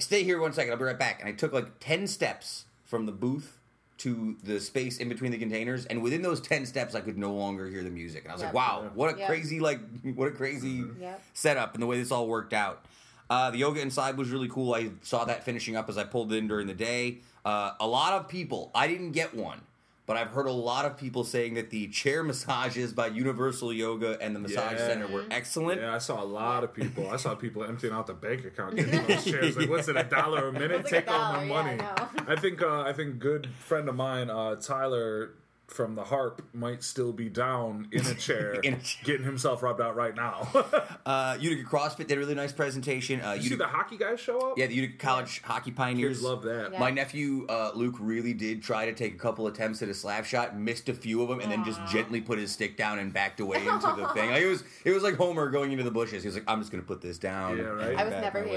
stay 0.00 0.24
here 0.24 0.40
one 0.40 0.52
second. 0.52 0.72
I'll 0.72 0.78
be 0.78 0.84
right 0.84 0.98
back. 0.98 1.20
And 1.20 1.28
I 1.28 1.32
took 1.32 1.52
like 1.52 1.78
10 1.80 2.06
steps 2.08 2.64
from 2.84 3.06
the 3.06 3.12
booth 3.12 3.58
to 3.98 4.36
the 4.42 4.58
space 4.58 4.98
in 4.98 5.08
between 5.08 5.30
the 5.30 5.38
containers. 5.38 5.86
And 5.86 6.02
within 6.02 6.22
those 6.22 6.40
10 6.40 6.66
steps, 6.66 6.94
I 6.96 7.00
could 7.00 7.16
no 7.16 7.32
longer 7.32 7.68
hear 7.68 7.84
the 7.84 7.90
music. 7.90 8.24
And 8.24 8.32
I 8.32 8.34
was 8.34 8.42
like, 8.42 8.52
wow, 8.52 8.90
what 8.94 9.14
a 9.14 9.18
Yep. 9.18 9.28
crazy, 9.28 9.60
like, 9.60 9.78
what 10.16 10.26
a 10.28 10.32
crazy 10.32 10.84
Yep. 11.00 11.22
setup 11.34 11.74
and 11.74 11.82
the 11.82 11.86
way 11.86 11.98
this 11.98 12.10
all 12.10 12.26
worked 12.26 12.52
out. 12.52 12.84
Uh, 13.32 13.50
the 13.50 13.56
yoga 13.58 13.80
inside 13.80 14.18
was 14.18 14.28
really 14.30 14.48
cool. 14.48 14.74
I 14.74 14.90
saw 15.00 15.24
that 15.24 15.42
finishing 15.42 15.74
up 15.74 15.88
as 15.88 15.96
I 15.96 16.04
pulled 16.04 16.34
in 16.34 16.48
during 16.48 16.66
the 16.66 16.74
day. 16.74 17.20
Uh, 17.46 17.72
a 17.80 17.86
lot 17.86 18.12
of 18.12 18.28
people, 18.28 18.70
I 18.74 18.86
didn't 18.86 19.12
get 19.12 19.34
one, 19.34 19.62
but 20.04 20.18
I've 20.18 20.28
heard 20.28 20.44
a 20.46 20.52
lot 20.52 20.84
of 20.84 20.98
people 20.98 21.24
saying 21.24 21.54
that 21.54 21.70
the 21.70 21.88
chair 21.88 22.22
massages 22.30 22.92
by 22.92 23.06
Universal 23.06 23.72
Yoga 23.72 24.18
and 24.20 24.36
the 24.36 24.40
Massage 24.40 24.72
Yeah. 24.78 24.86
Center 24.86 25.06
were 25.06 25.24
excellent. 25.30 25.80
Yeah, 25.80 25.94
I 25.94 25.98
saw 25.98 26.22
a 26.22 26.28
lot 26.42 26.62
of 26.62 26.74
people. 26.74 27.08
I 27.10 27.16
saw 27.16 27.34
people 27.34 27.64
emptying 27.64 27.94
out 27.94 28.06
the 28.06 28.12
bank 28.12 28.44
account, 28.44 28.76
getting 28.76 29.06
those 29.06 29.24
chairs. 29.24 29.56
Like, 29.56 29.70
what's 29.70 29.88
it, 29.88 29.96
a 29.96 30.04
dollar 30.04 30.48
a 30.48 30.52
minute? 30.52 30.84
Like 30.84 30.86
Take 30.88 31.06
a 31.06 31.12
all 31.12 31.32
my 31.32 31.46
dollar, 31.46 31.46
yeah, 31.46 31.62
money. 31.62 31.80
I. 32.28 32.32
I 32.34 32.36
think, 32.36 32.60
uh, 32.60 32.82
I 32.82 32.92
think, 32.92 33.18
good 33.18 33.48
friend 33.60 33.88
of 33.88 33.94
mine, 33.94 34.28
uh, 34.28 34.56
Tyler 34.56 35.30
from 35.72 35.94
the 35.94 36.04
harp 36.04 36.42
might 36.52 36.82
still 36.82 37.12
be 37.12 37.28
down 37.28 37.88
in 37.92 38.06
a 38.06 38.14
chair, 38.14 38.52
In 38.62 38.74
a 38.74 38.78
chair. 38.78 39.02
getting 39.04 39.24
himself 39.24 39.62
rubbed 39.62 39.80
out 39.80 39.96
right 39.96 40.14
now. 40.14 40.48
Uh, 41.04 41.36
Utica 41.40 41.68
CrossFit 41.68 42.06
did 42.06 42.12
a 42.16 42.18
really 42.20 42.34
nice 42.36 42.52
presentation. 42.52 43.20
Uh, 43.20 43.32
you 43.32 43.38
see 43.42 43.48
Utica, 43.48 43.62
the 43.64 43.68
hockey 43.68 43.96
guys 43.96 44.20
show 44.20 44.38
up? 44.52 44.58
yeah, 44.58 44.66
the 44.66 44.74
Utica 44.74 44.98
College 44.98 45.42
Hockey 45.42 45.72
Pioneers. 45.72 46.18
Kids 46.18 46.22
love 46.22 46.42
that. 46.44 46.72
Yeah. 46.72 46.78
My 46.78 46.90
nephew 46.90 47.44
uh, 47.48 47.72
Luke 47.74 47.96
really 47.98 48.32
did 48.34 48.62
try 48.62 48.86
to 48.86 48.92
take 48.92 49.14
a 49.14 49.18
couple 49.18 49.48
attempts 49.48 49.82
at 49.82 49.88
a 49.88 49.94
slap 49.94 50.24
shot, 50.24 50.56
missed 50.56 50.88
a 50.88 50.94
few 50.94 51.20
of 51.22 51.28
them, 51.28 51.40
and 51.40 51.50
then 51.50 51.64
just 51.64 51.84
gently 51.86 52.20
put 52.20 52.38
his 52.38 52.52
stick 52.52 52.76
down 52.76 53.00
and 53.00 53.12
backed 53.12 53.40
away 53.40 53.56
into 53.66 53.92
the 53.96 54.06
thing. 54.14 54.30
Like, 54.30 54.42
it 54.42 54.46
was 54.46 54.62
it 54.84 54.92
was 54.92 55.02
like 55.02 55.16
Homer 55.16 55.50
going 55.50 55.72
into 55.72 55.82
the 55.82 55.90
bushes. 55.90 56.22
He 56.22 56.28
was 56.28 56.36
like, 56.36 56.44
"I'm 56.46 56.60
just 56.60 56.70
gonna 56.70 56.84
put 56.84 57.00
this 57.00 57.18
down." 57.18 57.56
Yeah, 57.58 57.64
right. 57.64 57.96
I 57.98 58.04
was 58.04 58.12
never 58.12 58.40
my 58.44 58.46
way 58.46 58.56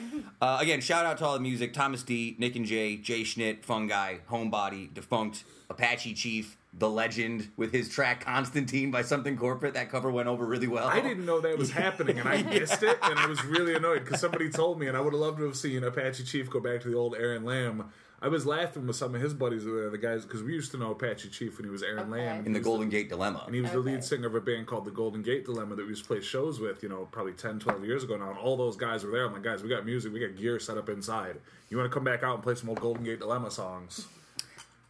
here. 0.12 0.22
Uh, 0.42 0.58
again, 0.60 0.80
shout 0.80 1.06
out 1.06 1.18
to 1.18 1.24
all 1.24 1.34
the 1.34 1.40
music: 1.40 1.72
Thomas 1.74 2.02
D, 2.02 2.34
Nick 2.40 2.56
and 2.56 2.66
Jay, 2.66 2.96
Jay 2.96 3.22
Schnitt, 3.22 3.64
Fungi, 3.64 4.16
Homebody, 4.28 4.92
Defunct, 4.92 5.44
Apache 5.70 6.14
Chief, 6.14 6.56
The 6.76 6.88
Legend 6.88 7.50
with 7.56 7.72
his 7.72 7.88
track 7.88 8.24
"Konstantine" 8.24 8.90
by 8.90 9.02
Something 9.02 9.36
Corporate. 9.36 9.74
That 9.74 9.90
cover 9.90 10.10
went 10.10 10.28
over 10.28 10.44
really 10.44 10.68
well. 10.68 10.86
I 10.88 11.00
didn't 11.00 11.24
know 11.26 11.40
that 11.40 11.56
was 11.58 11.70
happening, 11.84 12.18
and 12.18 12.28
I 12.28 12.42
missed 12.42 12.82
it, 12.82 12.98
and 13.02 13.18
I 13.18 13.26
was 13.26 13.44
really 13.44 13.74
annoyed 13.74 14.04
because 14.04 14.20
somebody 14.20 14.50
told 14.50 14.78
me, 14.78 14.86
and 14.88 14.96
I 14.96 15.00
would 15.00 15.12
have 15.12 15.20
loved 15.20 15.38
to 15.38 15.44
have 15.44 15.56
seen 15.56 15.82
Apache 15.84 16.24
Chief 16.24 16.50
go 16.50 16.60
back 16.60 16.80
to 16.82 16.88
the 16.88 16.96
old 16.96 17.14
Aaron 17.16 17.44
Lamb. 17.44 17.90
I 18.22 18.28
was 18.28 18.46
laughing 18.46 18.86
with 18.86 18.96
some 18.96 19.14
of 19.14 19.20
his 19.20 19.34
buddies 19.34 19.66
there, 19.66 19.90
the 19.90 19.98
guys, 19.98 20.24
because 20.24 20.42
we 20.42 20.54
used 20.54 20.70
to 20.70 20.78
know 20.78 20.92
Apache 20.92 21.28
Chief 21.28 21.58
when 21.58 21.64
he 21.66 21.70
was 21.70 21.82
Aaron 21.82 22.10
Okay. 22.10 22.22
Lamb. 22.24 22.38
in 22.46 22.52
the 22.54 22.58
He 22.58 22.60
was 22.60 22.64
Golden 22.64 22.88
Gate 22.88 23.10
Dilemma. 23.10 23.42
And 23.44 23.54
he 23.54 23.60
was 23.60 23.70
the 23.72 23.80
lead 23.80 24.02
singer 24.02 24.28
of 24.28 24.34
a 24.34 24.40
band 24.40 24.66
called 24.66 24.86
the 24.86 24.90
Golden 24.92 25.20
Gate 25.20 25.44
Dilemma 25.44 25.74
that 25.76 25.82
we 25.82 25.90
used 25.90 26.04
to 26.04 26.08
play 26.08 26.22
shows 26.22 26.58
with, 26.58 26.82
you 26.82 26.88
know, 26.88 27.06
probably 27.12 27.34
10, 27.34 27.58
12 27.58 27.84
years 27.84 28.02
ago 28.02 28.16
now. 28.16 28.30
And 28.30 28.38
all 28.38 28.56
those 28.56 28.76
guys 28.76 29.04
were 29.04 29.10
there. 29.10 29.26
I'm 29.26 29.34
like, 29.34 29.42
guys, 29.42 29.62
we 29.62 29.68
got 29.68 29.84
music, 29.84 30.10
we 30.10 30.20
got 30.20 30.36
gear 30.38 30.58
set 30.58 30.78
up 30.78 30.88
inside. 30.88 31.36
You 31.68 31.76
want 31.76 31.90
to 31.90 31.92
come 31.94 32.04
back 32.04 32.22
out 32.22 32.34
and 32.36 32.42
play 32.42 32.54
some 32.54 32.70
old 32.70 32.80
Golden 32.80 33.04
Gate 33.04 33.18
Dilemma 33.18 33.50
songs? 33.50 34.06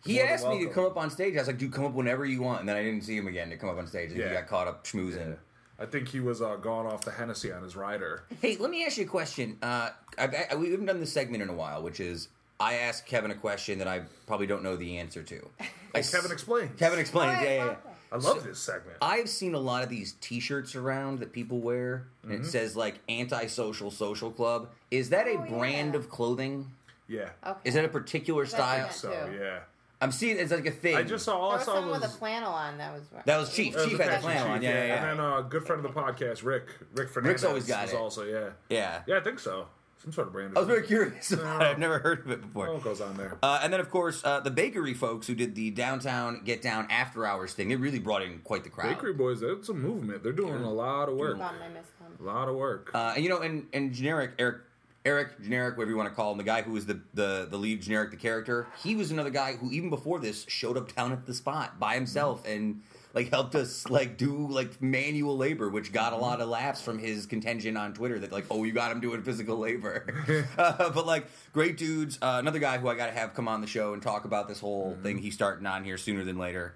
He 0.05 0.15
More 0.15 0.23
than 0.25 0.33
asked 0.33 0.49
me 0.49 0.65
to 0.65 0.71
come 0.71 0.85
up 0.85 0.97
on 0.97 1.11
stage. 1.11 1.35
I 1.37 1.39
was 1.39 1.47
like, 1.49 1.59
"Dude, 1.59 1.73
come 1.73 1.85
up 1.85 1.93
whenever 1.93 2.25
you 2.27 2.43
want." 2.43 2.61
And 2.61 2.69
then 2.69 2.77
I 2.77 2.83
didn't 2.83 3.03
see 3.05 3.17
him 3.17 3.27
again 3.27 3.51
to 3.51 3.57
come 3.57 3.69
up 3.71 3.79
on 3.79 3.87
stage. 3.87 4.11
and 4.13 4.23
He 4.23 4.29
got 4.29 4.47
caught 4.47 4.69
up 4.69 4.85
schmoozing. 4.85 5.37
I 5.79 5.87
think 5.87 6.09
he 6.09 6.21
was 6.21 6.41
uh, 6.41 6.57
gone 6.57 6.87
off 6.87 7.05
the 7.05 7.11
Hennessy 7.11 7.51
on 7.53 7.63
his 7.63 7.75
rider. 7.75 8.23
Hey, 8.41 8.57
let 8.59 8.71
me 8.71 8.85
ask 8.87 8.97
you 8.97 9.05
a 9.05 9.09
question. 9.09 9.59
Uh, 9.61 9.91
I've, 10.17 10.33
I, 10.53 10.55
we 10.55 10.71
haven't 10.71 10.87
done 10.87 11.01
this 11.01 11.13
segment 11.13 11.43
in 11.43 11.49
a 11.49 11.53
while, 11.55 11.83
which 11.83 11.99
is 11.99 12.29
I 12.61 12.75
ask 12.75 13.05
Kevin 13.07 13.33
a 13.33 13.35
question 13.35 13.79
that 13.81 13.89
I 13.89 14.03
probably 14.29 14.47
don't 14.47 14.63
know 14.63 14.77
the 14.77 14.99
answer 14.99 15.23
to. 15.25 15.49
I 15.61 15.67
Oh, 15.97 16.03
Kevin 16.03 16.31
explains. 16.33 16.79
Kevin 16.79 16.99
explains. 17.01 17.37
Oh, 17.39 17.43
Yeah, 17.43 17.51
yeah, 17.51 17.65
yeah. 17.67 17.75
I 18.13 18.17
love 18.19 18.45
this 18.45 18.61
segment. 18.61 18.99
I've 19.03 19.29
seen 19.29 19.55
a 19.55 19.59
lot 19.59 19.83
of 19.83 19.89
these 19.89 20.13
T-shirts 20.21 20.77
around 20.77 21.19
that 21.19 21.33
people 21.33 21.59
wear, 21.59 22.07
and 22.23 22.31
Mm-hmm. 22.33 22.43
it 22.45 22.47
says 22.47 22.77
like 22.77 23.01
"anti-social 23.09 23.91
social 23.91 24.31
club." 24.31 24.69
Is 24.93 25.11
that 25.11 25.27
a 25.27 25.31
Oh, 25.31 25.45
yeah. 25.45 25.51
brand 25.59 25.95
of 25.97 26.09
clothing? 26.09 26.71
yeah. 27.09 27.31
Okay. 27.45 27.59
Is 27.65 27.75
that 27.75 27.85
a 27.85 27.89
particular 27.89 28.45
That's 28.45 28.55
style? 28.55 28.85
okay. 28.85 28.93
So, 28.95 29.11
too. 29.11 29.37
yeah. 29.41 29.61
I'm 30.05 30.13
seeing 30.13 30.39
it's 30.39 30.53
like 30.53 30.67
a 30.67 30.71
thing. 30.71 30.95
I 30.97 31.03
just 31.03 31.25
saw, 31.25 31.37
all 31.39 31.49
There 31.49 31.55
I 31.55 31.57
was 31.57 31.65
saw 31.65 31.75
someone 31.75 31.91
was. 31.93 32.03
with 32.03 32.11
a 32.11 32.19
flannel 32.19 32.53
on. 32.53 32.79
That 32.79 32.93
was 32.93 33.03
That 33.25 33.39
was 33.39 33.55
Chief. 33.55 33.73
that 33.73 33.81
was 33.81 33.89
Chief 33.89 33.99
had 33.99 34.09
a 34.09 34.11
Apache 34.13 34.23
flannel 34.23 34.53
on. 34.53 34.63
Yeah, 34.63 34.71
yeah, 34.71 34.85
yeah. 34.87 34.95
And 35.11 35.19
then 35.19 35.27
a 35.27 35.35
uh, 35.37 35.41
good 35.41 35.67
friend 35.67 35.85
of 35.85 35.95
the 35.95 36.01
podcast, 36.01 36.45
Rick. 36.45 36.69
Rick 36.93 37.09
Fernandez. 37.11 37.43
Rick's 37.43 37.45
always 37.45 37.67
got 37.67 37.83
was 37.85 37.93
it. 37.95 37.97
also, 37.97 38.25
yeah. 38.25 38.51
yeah. 38.69 39.03
Yeah, 39.07 39.17
I 39.17 39.21
think 39.21 39.39
so. 39.39 39.67
Some 40.03 40.13
sort 40.13 40.27
of 40.27 40.35
brand. 40.35 40.53
I 40.55 40.61
was 40.61 40.69
very 40.69 40.87
curious 40.87 41.33
about 41.33 41.63
it. 41.63 41.65
I've 41.65 41.79
never 41.79 41.99
heard 41.99 42.27
of 42.27 42.31
it 42.31 42.43
before. 42.43 42.71
What 42.71 42.85
goes 42.85 43.01
on 43.01 43.17
there? 43.17 43.39
Uh, 43.43 43.61
and 43.63 43.73
then, 43.73 43.81
of 43.81 43.89
course, 43.91 44.23
uh, 44.23 44.41
the 44.41 44.51
bakery 44.51 44.93
folks 44.93 45.27
who 45.27 45.35
did 45.35 45.55
the 45.55 45.71
downtown 45.71 46.43
get 46.45 46.61
down 46.61 46.87
after 46.91 47.25
hours 47.25 47.55
thing, 47.55 47.71
they 47.71 47.77
really 47.77 47.99
brought 48.01 48.21
in 48.21 48.41
quite 48.41 48.65
the 48.65 48.69
crowd. 48.71 48.91
Bakery 48.91 49.15
Boys, 49.15 49.41
it's 49.41 49.71
a 49.71 49.75
movement. 49.75 50.23
They're 50.23 50.33
doing 50.33 50.63
a 50.63 50.71
lot 50.71 51.09
of 51.09 51.17
work. 51.17 51.41
I 51.41 51.53
missed 51.69 51.99
them. 51.99 52.19
A 52.21 52.23
lot 52.23 52.49
of 52.51 52.55
work. 52.57 52.91
Uh, 52.93 53.15
and 53.15 53.25
you 53.25 53.31
know, 53.31 53.39
and 53.41 53.67
and 53.73 53.95
generic 53.95 54.33
Eric, 54.39 54.59
Eric 55.05 55.43
generic, 55.43 55.77
whatever 55.77 55.91
you 55.91 55.97
want 55.99 56.09
to 56.09 56.15
call 56.15 56.33
him, 56.33 56.39
the 56.39 56.45
guy 56.45 56.63
who 56.63 56.73
was 56.73 56.87
the 56.87 57.01
the 57.13 57.47
the 57.51 57.59
lead 57.59 57.83
generic, 57.83 58.11
the 58.11 58.17
character. 58.17 58.67
He 58.83 58.97
was 58.97 59.11
another 59.11 59.31
guy 59.31 59.53
who 59.55 59.71
even 59.71 59.91
before 59.91 60.19
this 60.19 60.47
showed 60.49 60.79
up 60.79 60.95
down 60.95 61.13
at 61.13 61.27
the 61.27 61.35
spot 61.35 61.79
by 61.79 61.95
himself 61.95 62.47
and 62.47 62.81
like 63.15 63.31
helped 63.31 63.55
us 63.55 63.89
like 63.89 64.17
do 64.17 64.49
like 64.49 64.83
manual 64.83 65.37
labor, 65.37 65.69
which 65.69 65.93
got 65.93 66.13
a 66.13 66.17
lot 66.17 66.41
of 66.41 66.49
laughs 66.49 66.83
from 66.83 66.99
his 66.99 67.27
contingent 67.27 67.79
on 67.79 67.93
Twitter 67.95 68.19
that 68.19 68.33
like, 68.33 68.47
oh, 68.51 68.65
you 68.65 68.73
got 68.73 68.91
him 68.91 69.01
doing 69.01 69.23
physical 69.23 69.57
labor. 69.59 70.47
uh, 70.59 70.91
but 70.91 71.07
like, 71.07 71.27
great 71.53 71.77
dudes. 71.77 72.19
Uh, 72.21 72.37
another 72.41 72.59
guy 72.59 72.79
who 72.79 72.89
I 72.89 72.97
got 72.97 73.07
to 73.07 73.13
have 73.13 73.35
come 73.35 73.47
on 73.47 73.61
the 73.61 73.67
show 73.67 73.93
and 73.93 74.03
talk 74.03 74.25
about 74.25 74.49
this 74.49 74.59
whole 74.59 74.97
thing 75.03 75.19
he's 75.19 75.35
starting 75.35 75.67
on 75.67 75.85
here 75.85 75.97
sooner 75.97 76.25
than 76.25 76.39
later. 76.39 76.75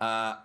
Uh, 0.00 0.36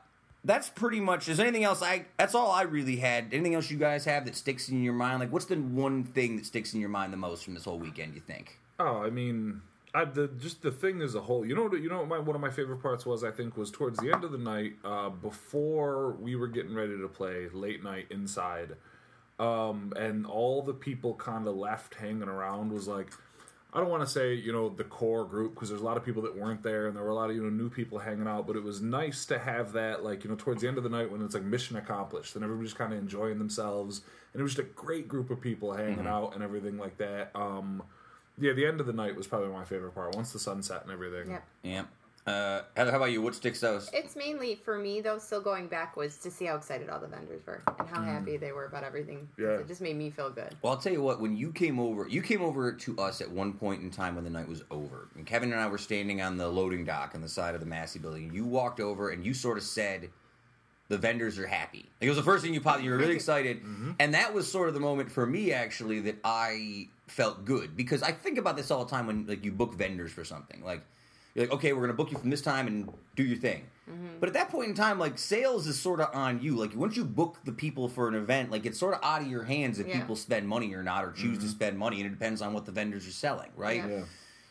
that's 0.46 0.70
pretty 0.70 1.00
much. 1.00 1.28
Is 1.28 1.40
anything 1.40 1.64
else? 1.64 1.82
I 1.82 2.06
that's 2.18 2.34
all 2.36 2.52
I 2.52 2.62
really 2.62 2.96
had. 2.98 3.34
Anything 3.34 3.56
else 3.56 3.70
you 3.70 3.78
guys 3.78 4.06
have 4.06 4.26
that 4.26 4.36
sticks 4.36 4.70
in 4.70 4.84
your 4.84 4.94
mind? 4.94 5.20
Like, 5.20 5.32
what's 5.32 5.46
the 5.46 5.56
one 5.56 6.04
thing 6.04 6.38
that 6.38 6.46
sticks 6.46 6.74
in 6.74 6.80
your 6.80 6.90
mind 6.90 7.12
the 7.12 7.18
most 7.18 7.44
from 7.44 7.54
this 7.56 7.66
whole 7.66 7.80
weekend? 7.80 8.16
You 8.16 8.22
think? 8.22 8.60
Oh, 8.80 9.02
I 9.04 9.10
mean, 9.10 9.62
I, 9.94 10.06
the 10.06 10.28
just 10.28 10.62
the 10.62 10.72
thing 10.72 11.02
as 11.02 11.16
a 11.16 11.22
whole. 11.22 11.46
You 11.46 11.56
know, 11.56 11.64
what- 11.64 11.82
you 11.82 11.90
know, 11.90 12.00
what 12.00 12.08
my, 12.08 12.20
one 12.20 12.36
of 12.36 12.42
my 12.42 12.50
favorite 12.52 12.82
parts 12.82 13.06
was 13.06 13.24
I 13.24 13.32
think 13.32 13.58
was 13.58 13.72
towards 13.72 14.00
the 14.00 14.12
end 14.14 14.24
of 14.24 14.32
the 14.32 14.38
night, 14.38 14.74
uh, 14.84 15.10
before 15.10 16.12
we 16.14 16.36
were 16.36 16.48
getting 16.48 16.76
ready 16.76 16.98
to 16.98 17.08
play 17.08 17.48
late 17.54 17.84
night 17.84 18.08
inside, 18.10 18.76
um, 19.40 19.92
and 19.98 20.26
all 20.26 20.62
the 20.62 20.74
people 20.74 21.14
kind 21.16 21.48
of 21.48 21.56
left 21.56 21.96
hanging 21.96 22.24
around 22.30 22.72
was 22.72 22.88
like. 22.88 23.10
I 23.76 23.82
don't 23.82 23.90
want 23.90 24.04
to 24.04 24.10
say 24.10 24.34
you 24.34 24.54
know 24.54 24.70
the 24.70 24.86
core 24.86 25.26
group 25.26 25.54
because 25.54 25.70
there's 25.70 25.82
a 25.82 25.86
lot 25.86 25.98
of 25.98 26.06
people 26.06 26.22
that 26.24 26.36
weren't 26.36 26.64
there 26.64 26.88
and 26.88 26.96
there 26.96 27.04
were 27.04 27.10
a 27.10 27.16
lot 27.16 27.30
of 27.30 27.36
you 27.36 27.44
know 27.44 27.50
new 27.50 27.70
people 27.70 28.00
hanging 28.00 28.28
out, 28.28 28.48
but 28.48 28.56
it 28.56 28.64
was 28.64 28.82
nice 28.82 29.26
to 29.26 29.38
have 29.38 29.74
that 29.74 30.04
like 30.04 30.24
you 30.24 30.30
know 30.30 30.36
towards 30.38 30.62
the 30.62 30.68
end 30.68 30.78
of 30.78 30.84
the 30.84 30.90
night 30.90 31.12
when 31.12 31.22
it's 31.22 31.34
like 31.34 31.44
mission 31.44 31.76
accomplished 31.76 32.36
and 32.36 32.44
everybody's 32.44 32.74
kind 32.74 32.94
of 32.94 33.00
enjoying 33.00 33.38
themselves 33.38 34.02
and 34.34 34.40
it 34.40 34.44
was 34.44 34.56
just 34.56 34.68
a 34.68 34.72
great 34.72 35.08
group 35.08 35.30
of 35.30 35.42
people 35.42 35.74
hanging 35.74 36.08
out 36.08 36.34
and 36.34 36.44
everything 36.44 36.78
like 36.78 36.98
that. 36.98 37.32
Um, 37.36 37.84
yeah, 38.38 38.54
the 38.54 38.66
end 38.66 38.80
of 38.80 38.86
the 38.86 38.94
night 38.94 39.16
was 39.16 39.28
probably 39.28 39.50
my 39.50 39.64
favorite 39.64 39.94
part. 39.94 40.16
Once 40.16 40.34
the 40.34 40.40
sun 40.40 40.62
set 40.62 40.84
and 40.84 40.92
everything. 40.92 41.30
Yep. 41.32 41.44
Yeah. 41.64 41.84
Uh, 42.26 42.62
Heather, 42.76 42.90
how 42.90 42.98
about 42.98 43.12
you? 43.12 43.22
What 43.22 43.36
sticks 43.36 43.64
out? 43.64 43.88
It's 43.94 44.16
mainly 44.16 44.56
for 44.56 44.80
me 44.80 45.00
though. 45.00 45.20
Still 45.20 45.42
going 45.42 45.68
back 45.68 45.96
was 45.96 46.18
to 46.18 46.32
see 46.32 46.46
how 46.46 46.56
excited 46.56 46.90
all 46.90 47.00
the 47.00 47.08
vendors 47.08 47.46
were 47.46 47.62
and 47.78 47.88
how 47.88 48.02
happy 48.02 48.36
they 48.38 48.52
were 48.52 48.66
about 48.66 48.84
everything. 48.84 49.28
Yeah. 49.38 49.60
It 49.60 49.68
just 49.68 49.80
made 49.80 49.96
me 49.96 50.10
feel 50.10 50.32
good. 50.32 50.56
Well, 50.64 50.74
I'll 50.74 50.80
tell 50.80 50.92
you 50.92 51.04
what. 51.04 51.22
When 51.22 51.38
you 51.38 51.52
came 51.52 51.80
over, 51.80 52.08
you 52.08 52.24
came 52.24 52.42
over 52.42 52.72
to 52.74 52.98
us 52.98 53.22
at 53.22 53.30
one 53.30 53.54
point 53.54 53.84
in 53.84 53.92
time 53.92 54.16
when 54.16 54.24
the 54.24 54.32
night 54.32 54.48
was 54.48 54.64
over, 54.72 55.08
and 55.16 55.24
Kevin 55.26 55.52
and 55.52 55.62
I 55.62 55.68
were 55.68 55.78
standing 55.78 56.20
on 56.22 56.38
the 56.38 56.48
loading 56.48 56.84
dock 56.84 57.12
on 57.14 57.22
the 57.22 57.30
side 57.30 57.54
of 57.54 57.60
the 57.60 57.68
Massey 57.68 58.00
building. 58.00 58.32
You 58.34 58.46
walked 58.46 58.80
over 58.80 59.12
and 59.12 59.24
you 59.24 59.36
sort 59.36 59.60
of 59.60 59.64
said, 59.64 60.10
"The 60.88 60.98
vendors 60.98 61.38
are 61.38 61.46
happy." 61.46 61.86
Like, 62.02 62.08
it 62.08 62.10
was 62.10 62.18
the 62.18 62.24
first 62.24 62.44
thing 62.44 62.56
you 62.56 62.62
popped. 62.62 62.82
You 62.82 62.90
were 62.90 62.98
really 62.98 63.16
excited, 63.22 63.62
and 64.00 64.16
that 64.16 64.34
was 64.34 64.52
sort 64.52 64.68
of 64.68 64.74
the 64.74 64.80
moment 64.80 65.12
for 65.12 65.28
me 65.28 65.52
actually 65.54 66.00
that 66.00 66.16
I 66.24 66.88
felt 67.06 67.46
good 67.46 67.78
because 67.78 68.02
I 68.02 68.14
think 68.14 68.40
about 68.40 68.58
this 68.58 68.72
all 68.72 68.84
the 68.84 68.90
time 68.90 69.06
when 69.06 69.28
like 69.28 69.46
you 69.46 69.52
book 69.52 69.76
vendors 69.76 70.12
for 70.12 70.24
something 70.24 70.64
like. 70.64 70.82
You're 71.36 71.46
like, 71.46 71.54
okay, 71.54 71.74
we're 71.74 71.82
gonna 71.82 71.94
book 71.94 72.12
you 72.12 72.18
from 72.18 72.30
this 72.30 72.42
time 72.42 72.66
and 72.68 72.92
do 73.16 73.24
your 73.24 73.38
thing. 73.38 73.66
Mm-hmm. 73.90 74.20
But 74.20 74.30
at 74.30 74.34
that 74.34 74.50
point 74.50 74.70
in 74.70 74.74
time, 74.74 74.98
like 74.98 75.18
sales 75.20 75.68
is 75.68 75.80
sort 75.80 76.00
of 76.00 76.16
on 76.16 76.42
you. 76.42 76.56
Like 76.56 76.76
once 76.76 76.96
you 76.96 77.04
book 77.04 77.38
the 77.44 77.52
people 77.52 77.90
for 77.90 78.08
an 78.08 78.16
event, 78.16 78.52
like 78.52 78.66
it's 78.66 78.80
sort 78.80 78.96
of 78.96 79.02
out 79.04 79.22
of 79.22 79.28
your 79.28 79.44
hands 79.44 79.78
if 79.78 79.88
Yeah. 79.88 80.00
people 80.00 80.16
spend 80.16 80.48
money 80.48 80.74
or 80.74 80.82
not, 80.82 81.04
or 81.04 81.12
choose 81.12 81.38
to 81.38 81.44
mm-hmm. 81.44 81.52
spend 81.52 81.78
money, 81.78 81.98
and 81.98 82.08
it 82.08 82.12
depends 82.12 82.42
on 82.42 82.54
what 82.54 82.66
the 82.66 82.72
vendors 82.72 83.08
are 83.08 83.12
selling, 83.12 83.52
right? 83.56 83.78
Yeah. 83.78 83.98
Yeah. 83.98 84.04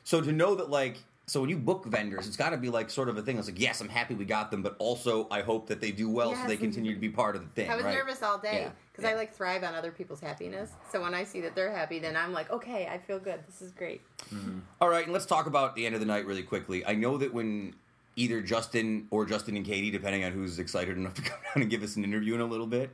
So 0.05 0.21
to 0.21 0.31
know 0.31 0.55
that, 0.57 0.69
like, 0.69 0.99
so 1.27 1.41
when 1.41 1.49
you 1.49 1.57
book 1.57 1.87
vendors, 1.87 2.27
it's 2.27 2.37
got 2.37 2.51
to 2.51 2.59
be 2.59 2.69
like 2.69 2.91
sort 2.91 3.09
of 3.09 3.17
a 3.17 3.23
thing. 3.23 3.39
It's 3.39 3.49
like, 3.49 3.59
yes, 3.59 3.81
I'm 3.81 3.89
happy 3.89 4.15
we 4.15 4.27
got 4.27 4.51
them, 4.51 4.63
but 4.63 4.77
also 4.79 5.27
I 5.31 5.41
hope 5.41 5.69
that 5.69 5.81
they 5.81 5.91
do 5.91 6.11
well, 6.11 6.35
so 6.35 6.47
they 6.47 6.59
continue 6.59 6.95
to 6.95 7.01
be 7.01 7.09
part 7.09 7.35
of 7.35 7.43
the 7.43 7.49
thing. 7.49 7.71
I 7.71 7.77
was 7.77 7.85
right? 7.85 7.95
nervous 7.95 8.23
all 8.23 8.39
day 8.39 8.65
Yeah. 8.65 8.71
Because 8.95 9.05
Yeah. 9.09 9.17
I 9.17 9.19
like 9.19 9.35
thrive 9.35 9.65
on 9.65 9.75
other 9.75 9.91
people's 9.91 10.21
happiness. 10.21 10.71
So 10.93 11.03
when 11.03 11.15
I 11.15 11.25
see 11.25 11.41
that 11.41 11.57
they're 11.57 11.73
happy, 11.73 11.99
then 11.99 12.17
I'm 12.17 12.33
like, 12.33 12.49
okay, 12.51 12.87
I 12.87 12.99
feel 12.99 13.19
good. 13.19 13.41
This 13.47 13.61
is 13.61 13.73
great. 13.73 14.01
Mm-hmm. 14.33 14.61
All 14.81 14.89
right, 14.89 15.03
and 15.05 15.13
let's 15.13 15.27
talk 15.27 15.47
about 15.47 15.75
the 15.75 15.85
end 15.85 15.97
of 15.97 16.01
the 16.01 16.07
night 16.07 16.27
really 16.27 16.45
quickly. 16.45 16.87
I 16.87 16.95
know 16.95 17.19
that 17.19 17.35
when 17.35 17.75
either 18.15 18.41
Justin 18.41 19.09
or 19.11 19.27
Justin 19.27 19.57
and 19.57 19.67
Katie, 19.67 19.91
depending 19.91 20.23
on 20.25 20.31
who's 20.31 20.61
excited 20.61 20.97
enough 20.97 21.15
to 21.15 21.23
come 21.31 21.39
down 21.55 21.63
and 21.63 21.71
give 21.71 21.83
us 21.83 21.97
an 21.97 22.05
interview 22.05 22.35
in 22.37 22.41
a 22.41 22.47
little 22.47 22.69
bit, 22.69 22.91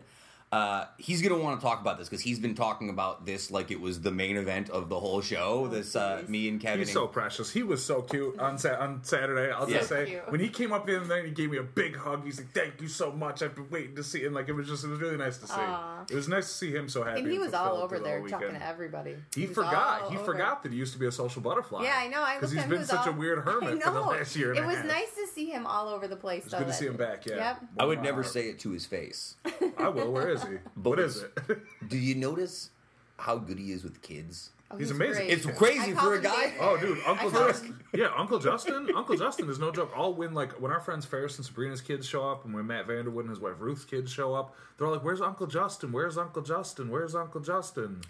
uh, 0.52 0.84
he's 0.98 1.22
going 1.22 1.32
to 1.32 1.40
want 1.40 1.60
to 1.60 1.64
talk 1.64 1.80
about 1.80 1.96
this 1.96 2.08
because 2.08 2.22
he's 2.22 2.40
been 2.40 2.56
talking 2.56 2.90
about 2.90 3.24
this 3.24 3.52
like 3.52 3.70
it 3.70 3.80
was 3.80 4.00
the 4.00 4.10
main 4.10 4.36
event 4.36 4.68
of 4.70 4.88
the 4.88 4.98
whole 4.98 5.20
show. 5.20 5.68
This 5.68 5.94
uh, 5.94 6.24
me 6.26 6.48
and 6.48 6.60
Kevin. 6.60 6.80
He's 6.80 6.92
so 6.92 7.06
precious. 7.06 7.52
He 7.52 7.62
was 7.62 7.84
so 7.84 8.02
cute 8.02 8.36
on 8.40 8.58
sa- 8.58 8.76
on 8.80 9.04
Saturday. 9.04 9.52
I'll 9.52 9.70
Yeah. 9.70 9.76
just 9.78 9.90
say 9.90 10.06
Cute. 10.06 10.30
when 10.30 10.40
he 10.40 10.48
came 10.48 10.72
up 10.72 10.86
the 10.86 10.96
other 10.96 11.06
night, 11.06 11.24
he 11.26 11.30
gave 11.30 11.52
me 11.52 11.58
a 11.58 11.62
big 11.62 11.94
hug. 11.96 12.24
He's 12.24 12.38
like, 12.40 12.52
"Thank 12.52 12.80
you 12.80 12.88
so 12.88 13.12
much. 13.12 13.42
I've 13.42 13.54
been 13.54 13.70
waiting 13.70 13.94
to 13.94 14.02
see." 14.02 14.24
And 14.26 14.34
like 14.34 14.48
it 14.48 14.52
was 14.52 14.66
just, 14.66 14.82
it 14.82 14.88
was 14.88 14.98
really 15.00 15.16
nice 15.16 15.38
to 15.38 15.46
see. 15.46 15.52
Aw. 15.54 16.04
It 16.10 16.16
was 16.16 16.26
nice 16.26 16.48
to 16.48 16.52
see 16.54 16.72
him 16.72 16.88
so 16.88 17.04
happy. 17.04 17.20
And 17.20 17.30
he 17.30 17.38
was 17.38 17.54
all 17.54 17.78
fulfilled 17.78 17.82
over 17.84 17.88
through 17.96 17.98
the 17.98 18.04
there 18.10 18.18
whole 18.18 18.28
talking 18.28 18.46
weekend. 18.48 18.62
to 18.64 18.68
everybody. 18.68 19.14
He 19.36 19.46
was 19.46 19.54
forgot. 19.54 20.10
He 20.10 20.16
over. 20.16 20.24
forgot 20.24 20.64
that 20.64 20.72
he 20.72 20.78
used 20.78 20.92
to 20.94 20.98
be 20.98 21.06
a 21.06 21.12
social 21.12 21.42
butterfly. 21.42 21.84
Yeah, 21.84 21.94
I 21.96 22.08
know. 22.08 22.22
I 22.22 22.34
because 22.40 22.52
looked 22.52 22.54
he's 22.54 22.58
at 22.58 22.64
him, 22.64 22.70
been 22.70 22.78
he 22.78 22.80
was 22.80 22.88
such 22.90 23.06
a 23.06 23.12
weird 23.12 23.38
I 23.38 23.42
hermit 23.42 23.82
for 23.84 23.90
the 23.90 24.00
know. 24.00 24.06
last 24.08 24.34
year 24.34 24.50
and 24.50 24.58
It 24.58 24.62
a 24.62 24.66
was 24.66 24.76
half. 24.78 24.86
nice 24.86 25.14
to 25.14 25.26
see 25.32 25.46
him 25.46 25.64
all 25.64 25.88
over 25.88 26.08
the 26.08 26.16
place. 26.16 26.44
It's 26.46 26.54
good 26.54 26.66
to 26.66 26.72
see 26.72 26.86
him 26.86 26.96
back. 26.96 27.24
Yeah, 27.24 27.36
Yep. 27.36 27.62
I 27.78 27.84
would 27.84 28.02
never 28.02 28.24
say 28.24 28.48
it 28.48 28.58
to 28.60 28.70
his 28.70 28.84
face. 28.84 29.36
I 29.78 29.88
will. 29.88 30.10
Where 30.10 30.28
is 30.30 30.39
he? 30.44 30.56
what 30.82 30.98
was- 30.98 31.16
is 31.16 31.22
it? 31.48 31.58
Do 31.88 31.98
you 31.98 32.14
notice 32.14 32.70
how 33.18 33.36
good 33.36 33.58
he 33.58 33.72
is 33.72 33.84
with 33.84 34.00
kids? 34.02 34.50
Oh, 34.72 34.76
He's 34.78 34.92
amazing. 34.92 35.26
great. 35.26 35.30
It's 35.32 35.46
crazy 35.58 35.92
for 35.94 36.14
a 36.14 36.20
guy. 36.22 36.50
Dave 36.50 36.58
Oh, 36.60 36.76
dude, 36.76 36.98
Uncle 37.04 37.30
Justin. 37.32 37.66
him- 37.70 37.80
Yeah, 37.94 38.12
Uncle 38.16 38.38
Justin. 38.38 38.88
Uncle 38.94 39.16
Justin 39.16 39.48
is 39.50 39.58
no 39.58 39.72
joke. 39.72 39.90
All 39.96 40.14
when 40.14 40.32
like 40.32 40.52
when 40.60 40.70
our 40.70 40.78
friends 40.80 41.04
Ferris 41.04 41.36
and 41.38 41.44
Sabrina's 41.44 41.80
kids 41.80 42.06
show 42.06 42.30
up, 42.30 42.44
and 42.44 42.54
when 42.54 42.68
Matt 42.68 42.86
Vanderwood 42.86 43.22
and 43.22 43.30
his 43.30 43.40
wife 43.40 43.56
Ruth's 43.58 43.84
kids 43.84 44.12
show 44.12 44.32
up, 44.32 44.54
they're 44.78 44.86
all 44.86 44.92
like, 44.92 45.02
"Where's 45.02 45.20
Uncle 45.20 45.48
Justin? 45.48 45.90
Where's 45.90 46.16
Uncle 46.16 46.42
Justin? 46.42 46.88
Where's 46.88 47.16
Uncle 47.16 47.40
Justin?" 47.40 48.02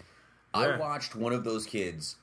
I 0.53 0.77
watched 0.77 1.15
one 1.15 1.33
of 1.33 1.43
those 1.43 1.65
kids 1.65 2.17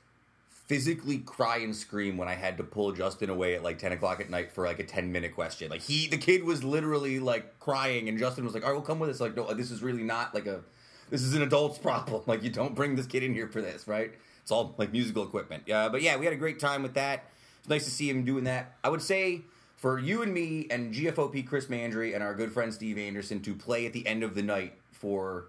physically 0.69 1.17
cry 1.17 1.57
and 1.57 1.75
scream 1.75 2.15
when 2.15 2.27
I 2.27 2.35
had 2.35 2.55
to 2.57 2.63
pull 2.63 2.91
Justin 2.91 3.31
away 3.31 3.55
at 3.55 3.63
like 3.63 3.79
ten 3.79 3.91
o'clock 3.91 4.21
at 4.21 4.29
night 4.29 4.51
for 4.53 4.65
like 4.65 4.79
a 4.79 4.83
ten 4.83 5.11
minute 5.11 5.33
question. 5.33 5.69
Like 5.69 5.81
he, 5.81 6.07
the 6.07 6.17
kid 6.17 6.43
was 6.43 6.63
literally 6.63 7.19
like 7.19 7.59
crying, 7.59 8.07
and 8.07 8.17
Justin 8.19 8.45
was 8.45 8.53
like, 8.53 8.63
"All 8.63 8.69
right, 8.69 8.75
well, 8.75 8.85
come 8.85 8.99
with 8.99 9.09
us." 9.09 9.19
Like, 9.19 9.35
no, 9.35 9.45
uh, 9.45 9.55
this 9.55 9.71
is 9.71 9.81
really 9.81 10.03
not 10.03 10.33
like 10.33 10.45
a, 10.45 10.61
this 11.09 11.23
is 11.23 11.33
an 11.33 11.41
adult's 11.41 11.79
problem. 11.79 12.21
Like, 12.27 12.43
you 12.43 12.51
don't 12.51 12.75
bring 12.75 12.95
this 12.95 13.07
kid 13.07 13.23
in 13.23 13.33
here 13.33 13.47
for 13.47 13.61
this, 13.61 13.87
right? 13.87 14.13
It's 14.43 14.51
all 14.51 14.75
like 14.77 14.91
musical 14.91 15.23
equipment. 15.23 15.63
Yeah, 15.65 15.89
but 15.89 16.03
yeah, 16.03 16.15
we 16.15 16.25
had 16.25 16.33
a 16.33 16.37
great 16.37 16.59
time 16.59 16.83
with 16.83 16.93
that. 16.93 17.25
It's 17.59 17.69
nice 17.69 17.85
to 17.85 17.91
see 17.91 18.09
him 18.09 18.23
doing 18.23 18.43
that. 18.43 18.77
I 18.83 18.89
would 18.89 19.01
say 19.01 19.41
for 19.75 19.97
you 19.97 20.21
and 20.21 20.33
me 20.33 20.67
and 20.69 20.93
GFOP 20.93 21.47
Chris 21.47 21.65
Mandry 21.65 22.13
and 22.13 22.23
our 22.23 22.35
good 22.35 22.51
friend 22.51 22.71
Steve 22.71 22.97
Anderson 22.97 23.41
to 23.41 23.55
play 23.55 23.85
at 23.87 23.93
the 23.93 24.05
end 24.05 24.23
of 24.23 24.35
the 24.35 24.43
night 24.43 24.73
for 24.91 25.45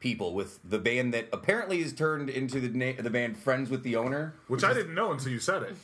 people 0.00 0.34
with 0.34 0.58
the 0.68 0.78
band 0.78 1.14
that 1.14 1.28
apparently 1.32 1.80
is 1.80 1.92
turned 1.92 2.28
into 2.30 2.60
the 2.60 2.68
na- 2.68 3.00
the 3.02 3.10
band 3.10 3.36
Friends 3.38 3.70
with 3.70 3.82
the 3.82 3.96
Owner, 3.96 4.34
Which 4.48 4.64
I 4.64 4.74
didn't 4.74 4.94
know 4.94 5.12
until 5.12 5.32
you 5.32 5.38
said 5.38 5.62
it. 5.62 5.76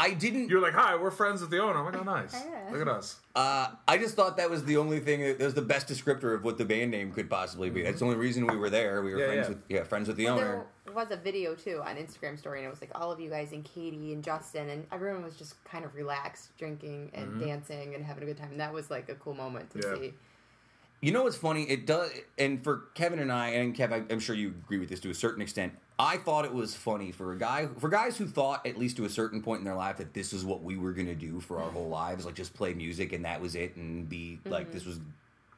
I 0.00 0.12
didn't. 0.14 0.48
You're 0.48 0.60
like, 0.60 0.74
"Hi, 0.74 0.94
we're 0.94 1.10
friends 1.10 1.40
with 1.40 1.50
the 1.50 1.58
owner." 1.58 1.76
I'm 1.80 1.84
like, 1.86 1.96
"Oh, 1.96 2.04
nice. 2.04 2.32
Look 2.70 2.80
at 2.82 2.86
us." 2.86 3.18
Uh, 3.34 3.70
I 3.88 3.98
just 3.98 4.14
thought 4.14 4.36
that 4.36 4.48
was 4.48 4.64
the 4.64 4.76
only 4.76 5.00
thing 5.00 5.22
that, 5.22 5.40
that 5.40 5.44
was 5.44 5.54
the 5.54 5.62
best 5.62 5.88
descriptor 5.88 6.36
of 6.36 6.44
what 6.44 6.56
the 6.56 6.64
band 6.64 6.92
name 6.92 7.10
could 7.10 7.28
possibly 7.28 7.68
be. 7.68 7.82
That's 7.82 7.98
the 7.98 8.04
only 8.04 8.16
reason 8.16 8.46
we 8.46 8.56
were 8.56 8.70
there. 8.70 9.02
We 9.02 9.12
were 9.12 9.18
Yeah, 9.18 9.26
friends 9.26 9.42
yeah. 9.42 9.48
with 9.48 9.62
yeah 9.68 9.82
friends 9.82 10.06
with 10.06 10.16
the 10.16 10.28
owner. 10.28 10.66
There 10.84 10.94
was 10.94 11.08
a 11.10 11.16
video 11.16 11.56
too 11.56 11.82
on 11.84 11.96
Instagram 11.96 12.38
story, 12.38 12.60
and 12.60 12.68
it 12.68 12.70
was 12.70 12.80
like 12.80 12.92
all 12.94 13.10
of 13.10 13.18
you 13.18 13.28
guys 13.28 13.50
and 13.50 13.64
Katie 13.64 14.12
and 14.12 14.22
Justin, 14.22 14.68
and 14.68 14.86
everyone 14.92 15.24
was 15.24 15.34
just 15.36 15.62
kind 15.64 15.84
of 15.84 15.92
relaxed, 15.96 16.56
drinking 16.56 17.10
and 17.12 17.40
dancing 17.40 17.96
and 17.96 18.04
having 18.04 18.22
a 18.22 18.26
good 18.26 18.36
time. 18.38 18.52
And 18.52 18.60
that 18.60 18.72
was 18.72 18.92
like 18.92 19.08
a 19.08 19.16
cool 19.16 19.34
moment 19.34 19.70
to 19.70 19.80
Yeah. 19.82 19.94
see. 19.96 20.14
You 21.00 21.12
know 21.12 21.22
what's 21.22 21.36
funny? 21.36 21.62
It 21.64 21.86
does, 21.86 22.10
and 22.38 22.62
for 22.62 22.88
Kevin 22.94 23.20
and 23.20 23.30
I, 23.30 23.50
and 23.50 23.74
Kev, 23.74 23.92
I- 23.92 24.12
I'm 24.12 24.18
sure 24.18 24.34
you 24.34 24.48
agree 24.48 24.78
with 24.78 24.88
this 24.88 24.98
to 25.00 25.10
a 25.10 25.14
certain 25.14 25.40
extent. 25.40 25.72
I 25.96 26.16
thought 26.16 26.44
it 26.44 26.52
was 26.52 26.74
funny 26.74 27.12
for 27.12 27.32
a 27.32 27.38
guy, 27.38 27.68
for 27.78 27.88
guys 27.88 28.16
who 28.16 28.26
thought 28.26 28.66
at 28.66 28.76
least 28.78 28.96
to 28.96 29.04
a 29.04 29.08
certain 29.08 29.40
point 29.40 29.60
in 29.60 29.64
their 29.64 29.74
life 29.74 29.98
that 29.98 30.12
this 30.12 30.32
is 30.32 30.44
what 30.44 30.62
we 30.62 30.76
were 30.76 30.92
gonna 30.92 31.14
do 31.14 31.40
for 31.40 31.60
our 31.60 31.70
whole 31.70 31.88
lives, 31.88 32.26
like 32.26 32.34
just 32.34 32.54
play 32.54 32.74
music 32.74 33.12
and 33.12 33.24
that 33.24 33.40
was 33.40 33.54
it, 33.54 33.76
and 33.76 34.08
be 34.08 34.40
like 34.44 34.66
mm-hmm. 34.66 34.74
this 34.74 34.86
was 34.86 34.98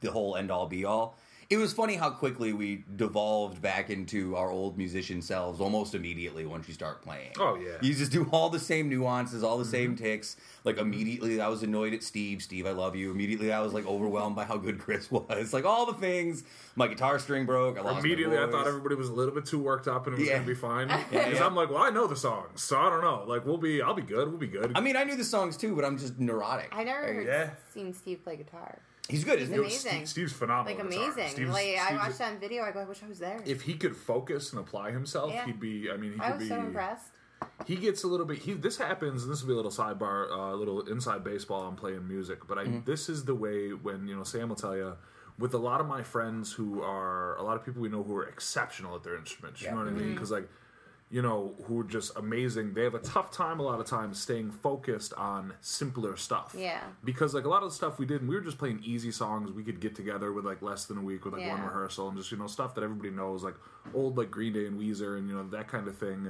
the 0.01 0.11
whole 0.11 0.35
end 0.35 0.51
all 0.51 0.67
be 0.67 0.85
all. 0.85 1.17
It 1.51 1.57
was 1.57 1.73
funny 1.73 1.95
how 1.95 2.09
quickly 2.11 2.53
we 2.53 2.85
devolved 2.95 3.61
back 3.61 3.89
into 3.89 4.37
our 4.37 4.49
old 4.49 4.77
musician 4.77 5.21
selves 5.21 5.59
almost 5.59 5.93
immediately 5.93 6.45
once 6.45 6.65
you 6.69 6.73
start 6.73 7.01
playing. 7.01 7.31
Oh, 7.37 7.55
yeah. 7.55 7.73
you 7.81 7.93
just 7.93 8.13
do 8.13 8.25
all 8.31 8.49
the 8.49 8.57
same 8.57 8.87
nuances, 8.87 9.43
all 9.43 9.57
the 9.57 9.65
same 9.65 9.95
mm-hmm. 9.95 10.01
ticks. 10.05 10.37
Like 10.63 10.77
immediately, 10.77 11.41
I 11.41 11.49
was 11.49 11.61
annoyed 11.61 11.93
at 11.93 12.03
Steve. 12.03 12.41
Steve, 12.41 12.65
I 12.65 12.71
love 12.71 12.95
you. 12.95 13.11
Immediately, 13.11 13.51
I 13.51 13.59
was 13.59 13.73
like 13.73 13.85
overwhelmed 13.85 14.33
by 14.33 14.45
how 14.45 14.55
good 14.55 14.79
Chris 14.79 15.11
was. 15.11 15.51
Like 15.51 15.65
all 15.65 15.85
the 15.85 15.95
things. 15.95 16.45
My 16.77 16.87
guitar 16.87 17.19
string 17.19 17.45
broke. 17.45 17.77
I 17.77 17.81
lost 17.81 17.95
my 17.95 17.99
Immediately, 17.99 18.37
I 18.37 18.49
thought 18.49 18.65
everybody 18.65 18.95
was 18.95 19.09
a 19.09 19.13
little 19.13 19.35
bit 19.35 19.45
too 19.45 19.59
worked 19.59 19.89
up 19.89 20.07
and 20.07 20.15
it 20.15 20.19
was 20.19 20.27
Yeah. 20.29 20.35
gonna 20.35 20.47
be 20.47 20.55
fine. 20.55 20.87
Because 21.11 21.33
yeah. 21.33 21.45
I'm 21.45 21.55
like, 21.55 21.69
well, 21.69 21.83
I 21.83 21.89
know 21.89 22.07
the 22.07 22.15
songs, 22.15 22.63
so 22.63 22.79
I 22.79 22.89
don't 22.89 23.01
know. 23.01 23.25
Like, 23.27 23.45
we'll 23.45 23.57
be, 23.57 23.81
I'll 23.81 23.93
be 23.93 24.01
good. 24.01 24.29
We'll 24.29 24.37
be 24.37 24.47
good. 24.47 24.71
I 24.73 24.79
mean, 24.79 24.95
I 24.95 25.03
knew 25.03 25.17
the 25.17 25.25
songs 25.25 25.57
too, 25.57 25.75
but 25.75 25.83
I'm 25.83 25.97
just 25.97 26.17
neurotic. 26.17 26.69
I 26.71 26.85
never 26.85 27.13
heard, 27.13 27.27
Yeah. 27.27 27.49
seen 27.73 27.93
Steve 27.93 28.23
play 28.23 28.37
guitar. 28.37 28.79
He's 29.11 29.23
good, 29.23 29.39
isn't 29.39 29.53
He's 29.63 29.83
he? 29.83 29.89
amazing. 29.89 29.91
Steve, 30.05 30.07
Steve's 30.09 30.33
phenomenal. 30.33 30.77
Like 30.79 30.89
guitar. 30.89 31.03
amazing. 31.09 31.29
Steve's- 31.29 31.53
like 31.53 31.67
I 31.77 31.85
Steve's- 31.87 31.99
watched 32.01 32.17
that 32.19 32.31
on 32.33 32.39
video. 32.39 32.63
I 32.63 32.71
go, 32.71 32.79
I 32.79 32.85
wish 32.85 33.03
I 33.03 33.07
was 33.07 33.19
there. 33.19 33.39
If 33.45 33.61
he 33.63 33.73
could 33.75 33.95
focus 33.95 34.51
and 34.51 34.59
apply 34.59 34.91
himself, 34.91 35.31
Yeah. 35.33 35.45
he'd 35.45 35.59
be. 35.59 35.91
I 35.91 35.97
mean, 35.97 36.13
he 36.13 36.19
I 36.19 36.31
could 36.31 36.39
was 36.39 36.43
be. 36.43 36.49
so 36.49 36.59
impressed. 36.59 37.07
he 37.65 37.75
gets 37.75 38.03
a 38.03 38.07
little 38.07 38.25
bit 38.25 38.37
he 38.37 38.53
this 38.53 38.77
happens 38.77 39.23
and 39.23 39.31
this 39.31 39.41
will 39.41 39.47
be 39.47 39.53
a 39.53 39.55
little 39.55 39.71
sidebar 39.71 40.29
a 40.29 40.55
little 40.55 40.81
inside 40.81 41.23
baseball 41.23 41.63
i'm 41.63 41.75
playing 41.75 42.07
music 42.07 42.47
but 42.47 42.59
i 42.59 42.65
Mm-hmm. 42.65 42.85
this 42.85 43.09
is 43.09 43.25
the 43.25 43.33
way 43.33 43.69
when 43.69 44.07
you 44.07 44.15
know 44.15 44.23
sam 44.23 44.49
will 44.49 44.55
tell 44.55 44.75
you 44.77 44.95
with 45.39 45.55
a 45.55 45.57
lot 45.57 45.81
of 45.81 45.87
my 45.87 46.03
friends 46.03 46.53
who 46.53 46.83
are 46.83 47.35
a 47.37 47.41
lot 47.41 47.55
of 47.57 47.65
people 47.65 47.81
we 47.81 47.89
know 47.89 48.03
who 48.03 48.15
are 48.15 48.25
exceptional 48.27 48.95
at 48.95 49.01
their 49.03 49.15
instruments 49.17 49.59
you 49.59 49.67
Yeah. 49.67 49.73
know 49.73 49.79
what 49.79 49.87
i 49.87 49.91
mean 49.91 50.13
because 50.13 50.29
like 50.29 50.47
you 51.11 51.21
know 51.21 51.53
who 51.65 51.81
are 51.81 51.83
just 51.83 52.15
amazing 52.15 52.73
they 52.73 52.83
have 52.85 52.95
a 52.95 52.99
tough 52.99 53.31
time 53.31 53.59
a 53.59 53.63
lot 53.63 53.79
of 53.81 53.85
times 53.85 54.17
staying 54.19 54.49
focused 54.49 55.13
on 55.15 55.53
simpler 55.59 56.15
stuff 56.15 56.55
Yeah. 56.57 56.79
because 57.03 57.33
like 57.33 57.43
a 57.43 57.49
lot 57.49 57.63
of 57.63 57.69
the 57.69 57.75
stuff 57.75 57.99
we 57.99 58.05
did 58.05 58.25
we 58.27 58.33
were 58.33 58.41
just 58.41 58.57
playing 58.57 58.81
easy 58.83 59.11
songs 59.11 59.51
we 59.51 59.61
could 59.63 59.81
get 59.81 59.93
together 59.93 60.31
with 60.31 60.45
like 60.45 60.61
less 60.61 60.85
than 60.85 60.97
a 60.97 61.01
week 61.01 61.25
with 61.25 61.33
like 61.33 61.45
one 61.47 61.61
rehearsal 61.61 62.07
and 62.07 62.17
just 62.17 62.31
you 62.31 62.37
know 62.37 62.47
stuff 62.47 62.73
that 62.75 62.83
everybody 62.83 63.09
knows 63.09 63.43
like 63.43 63.55
old 63.93 64.17
like 64.17 64.31
green 64.31 64.53
day 64.53 64.65
and 64.67 64.79
weezer 64.79 65.17
and 65.17 65.27
you 65.29 65.35
know 65.35 65.47
that 65.49 65.67
kind 65.67 65.87
of 65.87 65.97
thing 65.97 66.29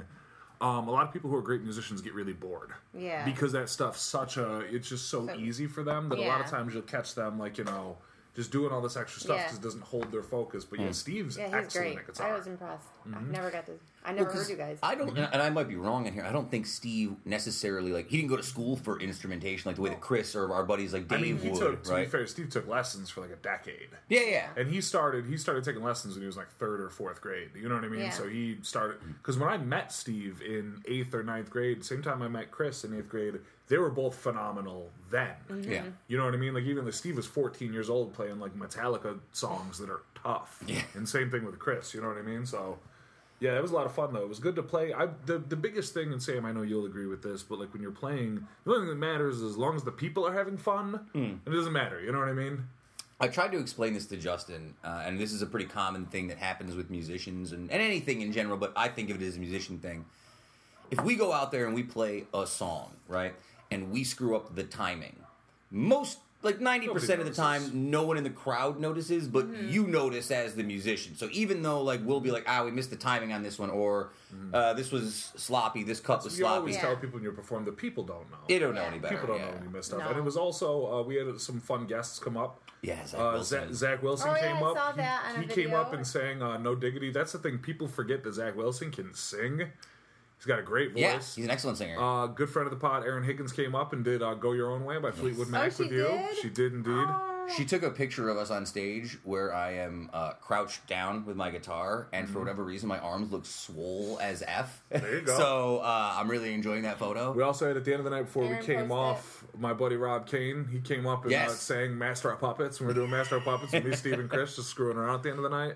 um, 0.60 0.86
a 0.86 0.90
lot 0.92 1.04
of 1.06 1.12
people 1.12 1.28
who 1.28 1.34
are 1.36 1.42
great 1.42 1.62
musicians 1.62 2.00
get 2.00 2.14
really 2.14 2.32
bored. 2.34 2.70
Yeah. 2.96 3.24
Because 3.24 3.50
that 3.50 3.68
stuff's 3.68 4.00
such 4.00 4.36
a, 4.36 4.60
it's 4.60 4.88
just 4.88 5.08
so 5.08 5.26
So- 5.26 5.34
easy 5.34 5.66
for 5.66 5.82
them 5.82 6.08
that 6.10 6.20
a 6.20 6.22
lot 6.28 6.40
of 6.40 6.46
times 6.46 6.72
you'll 6.72 6.84
catch 6.84 7.16
them 7.16 7.36
like, 7.36 7.58
you 7.58 7.64
know, 7.64 7.96
just 8.36 8.52
doing 8.52 8.70
all 8.72 8.80
this 8.80 8.96
extra 8.96 9.20
stuff 9.20 9.38
Yeah. 9.38 9.42
because 9.46 9.58
it 9.58 9.62
doesn't 9.62 9.82
hold 9.82 10.12
their 10.12 10.22
focus. 10.22 10.64
But 10.64 10.78
yeah, 10.78 10.92
Steve's 10.92 11.36
Yeah, 11.36 11.46
he's 11.46 11.54
excellent 11.54 11.94
great. 11.96 11.98
at 11.98 12.06
guitar. 12.06 12.26
Mm-hmm. 12.28 12.34
I 12.34 12.38
was 12.38 12.46
impressed. 12.46 12.86
I 13.12 13.20
never 13.22 13.50
got 13.50 13.66
to. 13.66 13.72
I 14.04 14.12
never 14.12 14.24
Well, 14.24 14.32
'cause 14.32 14.42
heard 14.48 14.50
you 14.50 14.56
guys. 14.56 14.78
I 14.82 14.94
don't, 14.94 15.10
mm-hmm. 15.10 15.32
and 15.32 15.40
I 15.40 15.50
might 15.50 15.68
be 15.68 15.76
wrong 15.76 16.06
in 16.06 16.12
here. 16.12 16.24
I 16.24 16.32
don't 16.32 16.50
think 16.50 16.66
Steve 16.66 17.14
necessarily 17.24 17.92
like 17.92 18.08
he 18.08 18.16
didn't 18.16 18.30
go 18.30 18.36
to 18.36 18.42
school 18.42 18.76
for 18.76 18.98
instrumentation 19.00 19.68
like 19.68 19.76
the 19.76 19.82
way 19.82 19.90
that 19.90 20.00
Chris 20.00 20.34
or 20.34 20.52
our 20.52 20.64
buddies 20.64 20.92
like 20.92 21.10
I 21.12 21.18
mean, 21.18 21.38
he 21.38 21.50
would, 21.50 21.58
took, 21.58 21.84
to 21.84 21.90
right? 21.92 22.04
be 22.04 22.10
fair, 22.10 22.26
Steve 22.26 22.50
took 22.50 22.66
lessons 22.66 23.10
for 23.10 23.20
like 23.20 23.30
a 23.30 23.36
decade. 23.36 23.90
Yeah, 24.08 24.22
yeah. 24.22 24.48
And 24.56 24.68
he 24.68 24.80
started 24.80 25.26
he 25.26 25.36
started 25.36 25.64
taking 25.64 25.82
lessons 25.82 26.14
when 26.14 26.22
he 26.22 26.26
was 26.26 26.36
like 26.36 26.50
third 26.58 26.80
or 26.80 26.88
fourth 26.90 27.20
grade. 27.20 27.50
You 27.54 27.68
know 27.68 27.76
what 27.76 27.84
I 27.84 27.88
mean? 27.88 28.00
Yeah. 28.00 28.10
So 28.10 28.28
he 28.28 28.58
started 28.62 28.98
because 29.18 29.38
when 29.38 29.48
I 29.48 29.56
met 29.58 29.92
Steve 29.92 30.42
in 30.42 30.82
eighth 30.86 31.14
or 31.14 31.22
ninth 31.22 31.50
grade, 31.50 31.84
same 31.84 32.02
time 32.02 32.22
I 32.22 32.28
met 32.28 32.50
Chris 32.50 32.84
in 32.84 32.96
eighth 32.96 33.08
grade, 33.08 33.34
they 33.68 33.78
were 33.78 33.90
both 33.90 34.16
phenomenal 34.16 34.90
then. 35.10 35.30
Mm-hmm. 35.48 35.70
Yeah. 35.70 35.84
You 36.08 36.18
know 36.18 36.24
what 36.24 36.34
I 36.34 36.38
mean? 36.38 36.54
Like 36.54 36.64
even 36.64 36.84
like 36.84 36.94
Steve 36.94 37.16
was 37.16 37.26
14 37.26 37.72
years 37.72 37.88
old 37.88 38.12
playing 38.14 38.40
like 38.40 38.54
Metallica 38.58 39.18
songs 39.32 39.78
that 39.78 39.88
are 39.88 40.02
tough. 40.20 40.62
Yeah. 40.66 40.82
And 40.94 41.08
same 41.08 41.30
thing 41.30 41.44
with 41.44 41.58
Chris. 41.58 41.94
You 41.94 42.00
know 42.00 42.08
what 42.08 42.18
I 42.18 42.22
mean? 42.22 42.46
So. 42.46 42.78
Yeah, 43.42 43.56
it 43.56 43.62
was 43.62 43.72
a 43.72 43.74
lot 43.74 43.86
of 43.86 43.92
fun 43.92 44.12
though. 44.12 44.22
It 44.22 44.28
was 44.28 44.38
good 44.38 44.54
to 44.54 44.62
play. 44.62 44.92
I 44.92 45.08
the, 45.26 45.38
the 45.38 45.56
biggest 45.56 45.92
thing, 45.94 46.12
and 46.12 46.22
Sam, 46.22 46.46
I 46.46 46.52
know 46.52 46.62
you'll 46.62 46.86
agree 46.86 47.06
with 47.06 47.22
this, 47.22 47.42
but 47.42 47.58
like 47.58 47.72
when 47.72 47.82
you're 47.82 47.90
playing, 47.90 48.46
the 48.64 48.70
only 48.70 48.82
thing 48.82 48.90
that 48.90 49.04
matters 49.04 49.38
is 49.38 49.42
as 49.42 49.56
long 49.58 49.74
as 49.74 49.82
the 49.82 49.90
people 49.90 50.24
are 50.26 50.32
having 50.32 50.56
fun, 50.56 51.00
Hmm. 51.12 51.34
it 51.44 51.50
doesn't 51.50 51.72
matter. 51.72 52.00
You 52.00 52.12
know 52.12 52.20
what 52.20 52.28
I 52.28 52.32
mean? 52.34 52.64
I 53.20 53.26
tried 53.28 53.50
to 53.52 53.58
explain 53.58 53.94
this 53.94 54.06
to 54.06 54.16
Justin, 54.16 54.74
uh, 54.84 55.02
and 55.04 55.18
this 55.18 55.32
is 55.32 55.42
a 55.42 55.46
pretty 55.46 55.66
common 55.66 56.06
thing 56.06 56.28
that 56.28 56.38
happens 56.38 56.76
with 56.76 56.88
musicians 56.90 57.50
and, 57.52 57.70
and 57.70 57.82
anything 57.82 58.20
in 58.20 58.32
general, 58.32 58.56
but 58.56 58.72
I 58.76 58.86
think 58.88 59.10
of 59.10 59.20
it 59.20 59.26
as 59.26 59.36
a 59.36 59.40
musician 59.40 59.78
thing. 59.78 60.04
If 60.92 61.02
we 61.02 61.16
go 61.16 61.32
out 61.32 61.50
there 61.52 61.66
and 61.66 61.74
we 61.74 61.82
play 61.82 62.24
a 62.34 62.46
song, 62.46 62.92
right, 63.08 63.34
and 63.70 63.90
we 63.90 64.04
screw 64.04 64.36
up 64.36 64.54
the 64.54 64.64
timing, 64.64 65.16
most, 65.70 66.18
like 66.42 66.58
90% 66.58 66.88
of 66.94 67.06
the 67.06 67.16
notices. 67.16 67.36
time, 67.36 67.90
no 67.90 68.02
one 68.02 68.16
in 68.16 68.24
the 68.24 68.30
crowd 68.30 68.80
notices, 68.80 69.28
but 69.28 69.46
you 69.48 69.86
notice 69.86 70.30
as 70.30 70.54
the 70.54 70.62
musician. 70.64 71.14
So 71.16 71.28
even 71.32 71.62
though, 71.62 71.82
like, 71.82 72.00
we'll 72.04 72.20
be 72.20 72.30
like, 72.32 72.44
ah, 72.48 72.64
we 72.64 72.70
missed 72.72 72.90
the 72.90 72.96
timing 72.96 73.32
on 73.32 73.42
this 73.42 73.58
one, 73.58 73.70
or 73.70 74.10
uh, 74.52 74.72
this 74.74 74.90
was 74.90 75.32
sloppy, 75.36 75.84
this 75.84 76.00
cut 76.00 76.24
was 76.24 76.36
You 76.38 76.44
sloppy. 76.44 76.58
always 76.58 76.74
Yeah. 76.74 76.80
tell 76.82 76.96
people 76.96 77.14
when 77.14 77.22
you 77.24 77.32
perform 77.32 77.64
that 77.66 77.76
people 77.76 78.02
don't 78.04 78.28
know. 78.30 78.38
They 78.48 78.58
don't 78.58 78.74
know 78.74 78.80
Yeah. 78.82 78.88
any 78.88 78.98
better. 78.98 79.14
people 79.16 79.28
don't 79.28 79.38
yeah. 79.38 79.46
know 79.50 79.52
when 79.54 79.62
you 79.64 79.70
missed 79.70 79.88
stuff. 79.88 80.00
No. 80.00 80.08
And 80.08 80.18
it 80.18 80.24
was 80.24 80.36
also 80.36 80.86
uh, 80.92 81.02
we 81.02 81.14
had 81.16 81.40
some 81.40 81.60
fun 81.60 81.86
guests 81.86 82.18
come 82.18 82.36
up. 82.36 82.60
Yeah, 82.82 83.06
Zack 83.06 83.20
Uh, 83.20 83.30
Wilson. 83.34 83.60
Zack, 83.68 83.74
Zack 83.74 84.02
Wilson 84.02 84.30
Oh, 84.30 84.34
yeah, 84.34 84.40
came 84.54 84.56
I 84.64 84.66
up. 84.70 84.76
saw 84.76 84.92
he 84.94 85.00
on 85.02 85.36
a 85.36 85.40
he 85.42 85.46
came 85.46 85.72
up 85.74 85.92
and 85.92 86.04
sang 86.04 86.42
uh, 86.42 86.56
"No 86.58 86.74
Diggity." 86.74 87.12
That's 87.12 87.30
the 87.30 87.38
thing. 87.38 87.58
People 87.58 87.86
forget 87.86 88.24
that 88.24 88.34
Zack 88.34 88.56
Wilson 88.56 88.90
can 88.90 89.14
sing. 89.14 89.70
He's 90.42 90.48
got 90.48 90.58
a 90.58 90.62
great 90.62 90.90
voice. 90.92 91.00
Yeah, 91.00 91.12
he's 91.20 91.44
an 91.44 91.50
excellent 91.52 91.78
singer. 91.78 91.96
Uh, 92.00 92.26
good 92.26 92.50
friend 92.50 92.66
of 92.66 92.72
the 92.72 92.76
pod, 92.80 93.04
Aaron 93.04 93.22
Higgins, 93.22 93.52
came 93.52 93.76
up 93.76 93.92
and 93.92 94.02
did 94.04 94.24
uh, 94.24 94.34
"Go 94.34 94.50
Your 94.50 94.72
Own 94.72 94.84
Way" 94.84 94.98
by 94.98 95.12
Fleetwood 95.12 95.46
Mac 95.48 95.66
Oh, 95.66 95.70
she 95.70 95.82
with 95.84 95.92
you. 95.92 96.02
did? 96.02 96.36
She 96.38 96.48
did 96.50 96.72
indeed. 96.72 96.90
Oh. 96.90 97.28
She 97.56 97.64
took 97.64 97.84
a 97.84 97.90
picture 97.90 98.28
of 98.28 98.36
us 98.36 98.50
on 98.50 98.66
stage 98.66 99.18
where 99.22 99.54
I 99.54 99.74
am 99.74 100.10
uh, 100.12 100.32
crouched 100.40 100.84
down 100.88 101.24
with 101.26 101.36
my 101.36 101.50
guitar, 101.50 102.08
and 102.12 102.28
for 102.28 102.40
whatever 102.40 102.64
reason, 102.64 102.88
my 102.88 102.98
arms 102.98 103.30
look 103.30 103.46
swole 103.46 104.18
as 104.20 104.42
f. 104.44 104.82
Mm-hmm. 104.92 105.04
There 105.04 105.14
you 105.16 105.20
go. 105.26 105.36
so 105.38 105.78
uh, 105.78 106.14
I'm 106.16 106.28
really 106.28 106.52
enjoying 106.54 106.82
that 106.82 106.98
photo. 106.98 107.30
We 107.30 107.44
also 107.44 107.68
had 107.68 107.76
at 107.76 107.84
the 107.84 107.92
end 107.92 108.00
of 108.00 108.04
the 108.04 108.10
night 108.10 108.22
before 108.24 108.42
Aaron 108.44 108.58
we 108.58 108.66
came 108.66 108.88
posted 108.88 108.90
off, 108.98 109.44
my 109.56 109.72
buddy 109.72 109.94
Rob 109.94 110.26
Kane. 110.26 110.66
He 110.72 110.80
came 110.80 111.06
up 111.06 111.22
and 111.24 111.32
uh, 111.32 111.36
Yes. 111.36 111.60
sang 111.60 111.96
"Master 111.96 112.30
of 112.32 112.40
Puppets." 112.40 112.80
And 112.80 112.88
we 112.88 112.92
are 112.92 112.96
doing 112.96 113.10
"Master 113.10 113.36
of 113.36 113.44
Puppets" 113.44 113.72
with 113.72 113.84
me, 113.84 113.94
Steve, 113.96 114.18
and 114.18 114.28
Chris, 114.28 114.56
just 114.56 114.70
screwing 114.70 114.96
around 114.96 115.14
at 115.14 115.22
the 115.22 115.30
end 115.30 115.38
of 115.38 115.44
the 115.44 115.50
night. 115.50 115.74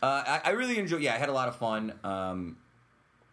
Uh, 0.00 0.22
I, 0.24 0.40
I 0.44 0.50
really 0.50 0.78
enjoy. 0.78 0.98
Yeah, 0.98 1.14
I 1.14 1.18
had 1.18 1.28
a 1.28 1.32
lot 1.32 1.48
of 1.48 1.56
fun. 1.56 1.92
Um, 2.04 2.56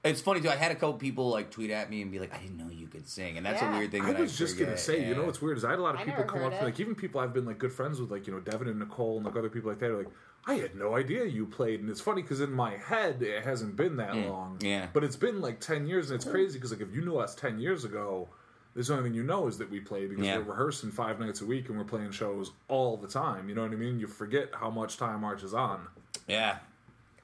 it's 0.05 0.21
funny 0.21 0.39
too. 0.41 0.49
I 0.49 0.55
had 0.55 0.71
a 0.71 0.75
couple 0.75 0.93
people 0.93 1.29
like 1.29 1.51
tweet 1.51 1.71
at 1.71 1.89
me 1.89 2.01
and 2.01 2.11
be 2.11 2.19
like, 2.19 2.33
"I 2.33 2.37
didn't 2.37 2.57
know 2.57 2.69
you 2.69 2.87
could 2.87 3.07
sing," 3.07 3.37
and 3.37 3.45
that's 3.45 3.61
Yeah. 3.61 3.75
a 3.75 3.77
weird 3.79 3.91
thing. 3.91 4.03
I 4.03 4.13
that 4.13 4.21
was 4.21 4.37
just 4.37 4.53
forget. 4.53 4.67
gonna 4.67 4.77
say, 4.77 5.07
you 5.07 5.15
know 5.15 5.23
what's 5.25 5.41
weird 5.41 5.57
is 5.57 5.65
I 5.65 5.71
had 5.71 5.79
a 5.79 5.81
lot 5.81 5.95
of 5.95 6.01
I 6.01 6.05
people 6.05 6.23
come 6.23 6.43
up 6.43 6.51
to 6.53 6.59
me, 6.59 6.65
like 6.65 6.79
even 6.79 6.95
people 6.95 7.19
I've 7.19 7.33
been 7.33 7.45
like 7.45 7.57
good 7.57 7.73
friends 7.73 7.99
with, 7.99 8.11
like 8.11 8.27
you 8.27 8.33
know 8.33 8.39
Devin 8.39 8.67
and 8.67 8.79
Nicole 8.79 9.17
and 9.17 9.25
like 9.25 9.35
other 9.35 9.49
people 9.49 9.69
like 9.69 9.79
that. 9.79 9.89
Are 9.91 9.97
like, 9.97 10.09
I 10.47 10.55
had 10.55 10.75
no 10.75 10.95
idea 10.95 11.25
you 11.25 11.45
played, 11.45 11.79
and 11.81 11.89
it's 11.89 12.01
funny 12.01 12.21
because 12.21 12.39
in 12.39 12.51
my 12.53 12.77
head 12.77 13.21
it 13.23 13.43
hasn't 13.43 13.75
been 13.75 13.97
that 13.97 14.15
long. 14.15 14.57
Mm, 14.59 14.63
yeah. 14.63 14.87
but 14.93 15.03
it's 15.03 15.15
been 15.15 15.41
like 15.41 15.59
ten 15.59 15.87
years, 15.87 16.11
and 16.11 16.15
it's 16.21 16.29
crazy 16.29 16.57
because 16.59 16.71
like 16.71 16.81
if 16.81 16.93
you 16.93 17.01
knew 17.03 17.17
us 17.17 17.35
ten 17.35 17.59
years 17.59 17.83
ago. 17.85 18.29
The 18.77 18.91
only 18.91 19.05
thing 19.05 19.13
you 19.13 19.23
know 19.23 19.47
is 19.47 19.57
that 19.59 19.71
we 19.71 19.79
play 19.79 20.05
because 20.05 20.25
Yeah. 20.25 20.39
we're 20.39 20.51
rehearsing 20.51 20.91
five 20.91 21.17
nights 21.17 21.39
a 21.39 21.45
week 21.45 21.69
and 21.69 21.77
we're 21.77 21.85
playing 21.85 22.11
shows 22.11 22.51
all 22.67 22.97
the 22.97 23.07
time. 23.07 23.47
You 23.47 23.55
know 23.55 23.61
what 23.61 23.71
I 23.71 23.75
mean? 23.75 24.01
You 24.01 24.07
forget 24.07 24.49
how 24.53 24.69
much 24.69 24.97
time 24.97 25.21
marches 25.21 25.53
on. 25.53 25.87
Yeah, 26.27 26.57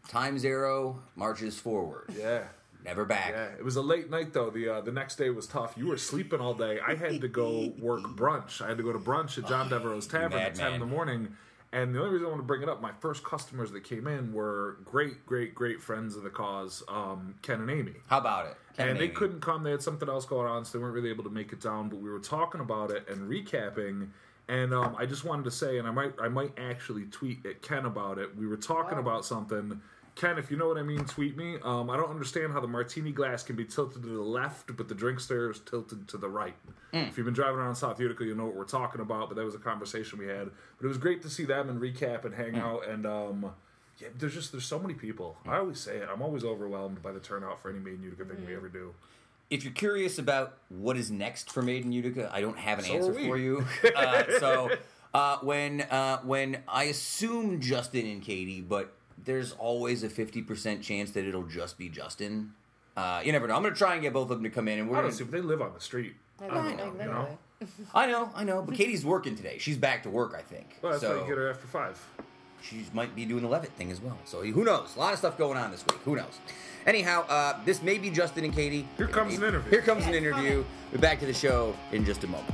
time 0.08 0.39
zero 0.39 1.00
marches 1.17 1.60
forward, 1.60 2.06
Yeah. 2.17 2.44
Never 2.84 3.06
back. 3.06 3.32
Yeah, 3.32 3.46
it 3.58 3.63
was 3.63 3.76
a 3.76 3.82
late 3.82 4.10
night 4.10 4.34
though. 4.34 4.50
The 4.50 4.70
uh, 4.70 4.82
the 4.82 4.91
next 4.91 5.15
day 5.17 5.30
was 5.30 5.48
tough. 5.48 5.74
You 5.78 5.88
were 5.88 5.98
sleeping 5.98 6.39
all 6.39 6.54
day. 6.54 6.80
I 6.86 6.96
had 6.96 7.22
to 7.22 7.28
go 7.28 7.74
work 7.80 8.02
brunch. 8.04 8.62
I 8.62 8.67
had 8.67 8.78
to 8.78 8.84
go 8.84 8.94
to 8.94 9.00
brunch 9.00 9.38
at 9.38 9.48
John 9.48 9.70
Devereaux's 9.70 10.08
Tavern 10.08 10.39
at 10.39 10.56
ten 10.56 10.74
in 10.74 10.80
the 10.80 10.86
morning, 10.86 11.36
And 11.74 11.96
the 11.96 12.00
only 12.00 12.12
reason 12.12 12.26
I 12.28 12.30
want 12.30 12.41
to 12.41 12.46
bring 12.48 12.62
it 12.62 12.70
up, 12.70 12.82
my 12.82 12.91
first 13.00 13.24
customers 13.24 13.72
that 13.72 13.84
came 13.86 14.06
in 14.08 14.34
were 14.34 14.78
great, 14.84 15.26
great, 15.26 15.56
great 15.56 15.82
friends 15.82 16.15
of 16.17 16.24
the 16.24 16.30
cause, 16.30 16.84
um, 16.89 17.36
Ken 17.41 17.62
and 17.62 17.70
Amy. 17.72 17.94
How 18.08 18.17
about 18.17 18.48
it? 18.48 18.58
Ken 18.76 18.89
and 18.89 19.00
they 19.00 19.06
Amy. 19.06 19.13
couldn't 19.13 19.39
come. 19.41 19.63
They 19.63 19.72
had 19.72 19.82
something 19.82 20.10
else 20.10 20.26
going 20.26 20.48
on, 20.48 20.65
so 20.65 20.78
they 20.78 20.82
weren't 20.84 20.94
really 20.96 21.10
able 21.10 21.24
to 21.24 21.30
make 21.30 21.54
it 21.54 21.62
down. 21.62 21.88
But 21.89 22.00
we 22.00 22.10
were 22.10 22.20
talking 22.20 22.60
about 22.62 22.91
it 22.91 23.08
and 23.10 23.30
recapping. 23.30 24.10
And 24.48 24.74
um, 24.74 24.96
I 24.98 25.06
just 25.06 25.24
wanted 25.24 25.46
to 25.46 25.52
say, 25.52 25.78
and 25.78 25.88
I 25.88 25.91
might, 25.91 26.13
I 26.22 26.28
might 26.28 26.52
actually 26.60 27.06
tweet 27.06 27.46
at 27.46 27.62
Ken 27.62 27.86
about 27.86 28.17
it. 28.17 28.36
We 28.36 28.48
were 28.48 28.58
talking 28.58 28.98
about 28.98 29.24
something. 29.26 29.80
Ken, 30.22 30.38
if 30.38 30.52
you 30.52 30.58
know 30.58 30.68
what 30.68 30.78
I 30.78 30.84
mean, 30.84 31.04
tweet 31.06 31.36
me. 31.36 31.58
Um, 31.64 31.90
I 31.90 31.98
don't 31.98 32.12
understand 32.12 32.54
how 32.54 32.60
the 32.60 32.68
martini 32.68 33.12
glass 33.12 33.42
can 33.42 33.56
be 33.56 33.66
tilted 33.66 34.04
to 34.04 34.08
the 34.10 34.22
left, 34.22 34.78
but 34.78 34.88
the 34.88 34.94
drink 34.94 35.20
stir 35.20 35.50
is 35.50 35.60
tilted 35.60 36.08
to 36.10 36.18
the 36.18 36.30
right. 36.30 36.54
If 36.94 37.18
you've 37.18 37.26
been 37.26 37.34
driving 37.34 37.60
around 37.60 37.76
South 37.76 38.00
Utica, 38.00 38.24
you 38.26 38.36
know 38.36 38.46
what 38.46 38.56
we're 38.56 38.66
talking 38.66 39.02
about. 39.02 39.30
But 39.30 39.38
that 39.38 39.46
was 39.46 39.56
a 39.56 39.60
conversation 39.60 40.20
we 40.20 40.28
had. 40.28 40.50
But 40.78 40.86
it 40.86 40.88
was 40.90 40.98
great 41.00 41.22
to 41.24 41.30
see 41.30 41.46
them 41.46 41.70
and 41.70 41.82
recap 41.82 42.24
and 42.26 42.36
hang 42.36 42.56
out. 42.58 42.88
And 42.88 43.06
um, 43.08 43.52
yeah, 43.98 44.10
there's 44.20 44.34
just 44.36 44.52
there's 44.52 44.66
so 44.66 44.78
many 44.78 44.94
people. 44.94 45.38
I 45.48 45.58
always 45.58 45.80
say 45.80 45.98
it. 45.98 46.10
I'm 46.14 46.22
always 46.22 46.44
overwhelmed 46.44 47.02
by 47.02 47.12
the 47.14 47.20
turnout 47.20 47.60
for 47.62 47.70
any 47.70 47.80
Made 47.80 47.96
in 47.96 48.04
Utica 48.04 48.26
thing 48.26 48.46
we 48.46 48.56
ever 48.56 48.70
do. 48.70 48.94
if 49.50 49.64
you're 49.64 49.74
curious 49.74 50.20
about 50.20 50.58
what 50.70 50.98
is 50.98 51.10
next 51.10 51.50
for 51.52 51.62
Made 51.64 51.84
in 51.84 51.92
Utica, 51.92 52.30
I 52.32 52.42
don't 52.42 52.60
have 52.60 52.80
an 52.80 52.86
So 52.86 52.94
answer 52.94 53.14
for 53.14 53.38
you. 53.38 53.66
Uh, 53.96 54.24
so 54.40 54.70
uh, 55.14 55.38
when 55.40 55.82
uh, 55.82 56.18
when 56.20 56.60
I 56.68 56.84
assume 56.84 57.60
Justin 57.62 58.06
and 58.06 58.22
Katie, 58.22 58.62
but 58.62 58.94
there's 59.26 59.54
always 59.54 60.04
a 60.04 60.10
fifty 60.10 60.42
percent 60.42 60.82
chance 60.84 61.12
that 61.12 61.26
it'll 61.26 61.44
just 61.48 61.78
be 61.78 61.90
Justin. 61.90 62.54
Uh, 62.98 63.22
you 63.24 63.32
never 63.32 63.48
know. 63.48 63.56
I'm 63.56 63.64
gonna 63.64 63.76
try 63.76 63.94
and 63.94 64.02
get 64.02 64.14
both 64.14 64.30
of 64.30 64.38
them 64.38 64.44
to 64.44 64.50
come 64.50 64.68
in, 64.68 64.80
and 64.80 64.90
we're 64.90 64.98
gonna. 65.02 65.12
see, 65.12 65.24
but 65.24 65.32
they 65.32 65.42
live 65.42 65.62
on 65.62 65.74
the 65.74 65.80
street. 65.82 66.14
I 66.40 66.46
I 66.46 66.48
don't 66.50 66.78
know, 66.78 66.92
know, 66.92 67.04
you 67.04 67.10
know? 67.12 67.38
I 67.94 68.06
know, 68.08 68.30
I 68.36 68.44
know, 68.44 68.62
but 68.64 68.76
Katie's 68.76 69.06
working 69.06 69.36
today. 69.36 69.58
She's 69.60 69.78
back 69.78 70.04
to 70.04 70.10
work, 70.10 70.34
I 70.38 70.42
think. 70.42 70.78
Well, 70.82 70.92
that's 70.94 71.04
so 71.04 71.16
why 71.16 71.22
you 71.22 71.28
get 71.28 71.38
her 71.38 71.50
after 71.52 71.68
five. 71.68 72.00
she 72.62 72.84
might 72.94 73.16
be 73.16 73.24
doing 73.26 73.44
the 73.44 73.48
Levitt 73.50 73.72
thing 73.74 73.92
as 73.92 74.02
well. 74.02 74.18
So 74.26 74.42
who 74.42 74.64
knows? 74.64 74.96
A 74.96 75.00
lot 75.00 75.14
of 75.14 75.20
stuff 75.20 75.38
going 75.38 75.58
on 75.58 75.70
this 75.72 75.86
week. 75.86 75.98
Who 76.04 76.16
knows? 76.16 76.40
Anyhow, 76.88 77.26
uh, 77.30 77.64
this 77.64 77.84
may 77.84 78.00
be 78.00 78.10
Justin 78.10 78.44
and 78.44 78.54
Katie. 78.54 78.88
Here 78.98 79.08
comes 79.08 79.38
an 79.38 79.44
interview. 79.44 79.70
Here 79.70 79.82
comes 79.82 80.06
an 80.08 80.16
interview. 80.16 80.64
We're 80.92 80.98
back 81.00 81.20
to 81.20 81.28
the 81.28 81.34
show 81.34 81.76
in 81.92 82.04
just 82.04 82.24
a 82.24 82.28
moment. 82.28 82.54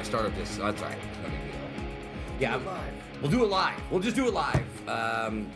I 0.00 0.02
started 0.02 0.34
this. 0.34 0.56
That's 0.56 0.80
all 0.80 0.88
right. 0.88 0.98
No 1.22 1.28
big 1.28 1.52
deal. 1.52 1.60
Yeah, 2.40 2.58
we'll 3.20 3.30
do 3.30 3.44
it 3.44 3.48
live. 3.48 3.78
We'll 3.90 4.00
just 4.00 4.16
do 4.16 4.26
it 4.28 4.32
live. 4.32 4.88
Um, 4.88 5.46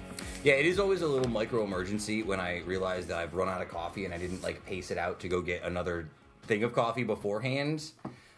yeah, 0.42 0.52
it 0.52 0.66
is 0.66 0.78
always 0.78 1.00
a 1.00 1.06
little 1.06 1.30
micro 1.30 1.64
emergency 1.64 2.22
when 2.22 2.40
I 2.40 2.58
realize 2.66 3.06
that 3.06 3.16
I've 3.16 3.32
run 3.32 3.48
out 3.48 3.62
of 3.62 3.70
coffee 3.70 4.04
and 4.04 4.12
I 4.12 4.18
didn't 4.18 4.42
like 4.42 4.62
pace 4.66 4.90
it 4.90 4.98
out 4.98 5.18
to 5.20 5.28
go 5.28 5.40
get 5.40 5.62
another 5.62 6.10
thing 6.42 6.62
of 6.62 6.74
coffee 6.74 7.04
beforehand. 7.04 7.92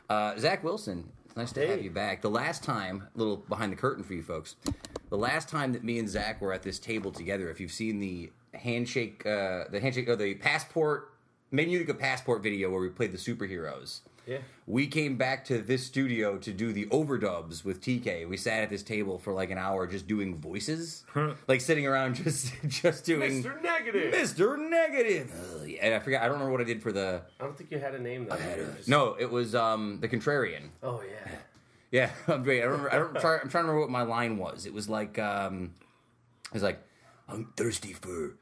Uh, 0.08 0.38
Zack 0.38 0.62
Wilson, 0.62 1.08
it's 1.24 1.34
nice 1.34 1.50
to 1.54 1.66
have 1.66 1.82
you 1.82 1.90
back. 1.90 2.22
The 2.22 2.30
last 2.30 2.62
time, 2.62 3.08
little 3.16 3.38
behind 3.38 3.72
the 3.72 3.76
curtain 3.76 4.04
for 4.04 4.14
you 4.14 4.22
folks, 4.22 4.54
the 5.10 5.18
last 5.18 5.48
time 5.48 5.72
that 5.72 5.82
me 5.82 5.98
and 5.98 6.08
Zack 6.08 6.40
were 6.40 6.52
at 6.52 6.62
this 6.62 6.78
table 6.78 7.10
together, 7.10 7.50
if 7.50 7.58
you've 7.58 7.72
seen 7.72 7.98
the 7.98 8.30
handshake, 8.54 9.26
uh, 9.26 9.64
the 9.72 9.80
handshake, 9.80 10.08
or 10.08 10.14
the 10.14 10.36
passport, 10.36 11.14
Made 11.50 11.68
Utica 11.68 11.94
passport 11.94 12.44
video 12.44 12.70
where 12.70 12.80
we 12.80 12.90
played 12.90 13.12
the 13.12 13.18
superheroes. 13.18 14.02
Yeah. 14.26 14.38
We 14.66 14.88
came 14.88 15.16
back 15.16 15.44
to 15.46 15.58
this 15.62 15.86
studio 15.86 16.36
to 16.38 16.52
do 16.52 16.72
the 16.72 16.86
overdubs 16.86 17.64
with 17.64 17.80
TK. 17.80 18.28
We 18.28 18.36
sat 18.36 18.64
at 18.64 18.70
this 18.70 18.82
table 18.82 19.18
for 19.18 19.32
like 19.32 19.50
an 19.50 19.58
hour 19.58 19.86
just 19.86 20.08
doing 20.08 20.34
voices, 20.36 21.04
like 21.46 21.60
sitting 21.60 21.86
around 21.86 22.16
just 22.16 22.52
just 22.66 23.04
doing 23.04 23.44
Mr. 23.44 23.62
Negative. 23.62 24.12
Mr. 24.12 24.58
Negative. 24.68 25.32
Ugh, 25.62 25.70
And 25.80 25.94
I 25.94 26.00
forgot. 26.00 26.22
I 26.22 26.24
don't 26.24 26.34
remember 26.34 26.50
what 26.52 26.60
I 26.60 26.64
did 26.64 26.82
for 26.82 26.90
the. 26.90 27.22
I 27.40 27.44
don't 27.44 27.56
think 27.56 27.70
you 27.70 27.78
had 27.78 27.94
a 27.94 28.00
name 28.00 28.26
though. 28.28 28.34
You 28.36 28.66
just- 28.76 28.88
No, 28.88 29.14
it 29.18 29.30
was 29.30 29.54
um 29.54 29.98
the 30.00 30.08
Contrarian. 30.08 30.70
Oh 30.82 31.02
yeah. 31.08 31.32
Yeah, 31.92 32.10
I'm 32.26 32.42
great. 32.42 32.62
I 32.62 32.64
remember. 32.64 32.92
I 32.92 32.98
don't, 32.98 33.14
try, 33.20 33.34
I'm 33.38 33.48
trying 33.48 33.64
to 33.64 33.68
remember 33.70 33.80
what 33.80 33.90
my 33.90 34.02
line 34.02 34.38
was. 34.38 34.66
It 34.66 34.74
was 34.74 34.88
like, 34.88 35.20
um, 35.20 35.70
it 36.46 36.52
was 36.52 36.62
like, 36.64 36.80
I'm 37.28 37.52
thirsty 37.56 37.92
for 37.92 38.34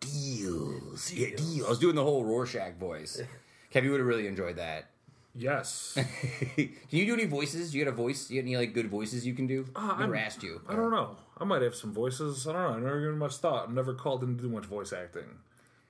deals. 0.00 1.12
Yeah, 1.12 1.36
deals. 1.36 1.66
I 1.66 1.68
was 1.68 1.78
doing 1.78 1.94
the 1.94 2.02
whole 2.02 2.24
Rorschach 2.24 2.76
voice. 2.78 3.20
Kevin 3.70 3.90
would 3.90 4.00
have 4.00 4.06
really 4.06 4.26
enjoyed 4.26 4.56
that. 4.56 4.86
Yes. 5.36 5.92
can 6.56 6.68
you 6.90 7.06
do 7.06 7.14
any 7.14 7.26
voices? 7.26 7.70
Do 7.72 7.78
you 7.78 7.84
got 7.84 7.92
a 7.92 7.96
voice? 7.96 8.26
Do 8.28 8.34
you 8.34 8.42
got 8.42 8.46
any 8.46 8.56
like 8.56 8.72
good 8.74 8.88
voices 8.88 9.26
you 9.26 9.34
can 9.34 9.46
do? 9.46 9.66
Uh, 9.76 9.94
I 9.96 10.00
never 10.00 10.16
I'm- 10.16 10.24
asked 10.26 10.42
you. 10.42 10.60
I 10.68 10.74
don't 10.74 10.90
know. 10.90 11.16
I 11.38 11.44
might 11.44 11.62
have 11.62 11.74
some 11.74 11.92
voices. 11.92 12.46
I 12.46 12.52
don't 12.52 12.62
know. 12.62 12.76
I've 12.76 12.82
never 12.82 13.00
given 13.00 13.18
much 13.18 13.36
thought. 13.36 13.64
I've 13.68 13.74
never 13.74 13.92
called 13.94 14.22
in 14.22 14.36
to 14.36 14.42
do 14.42 14.48
much 14.48 14.64
voice 14.64 14.92
acting. 14.92 15.24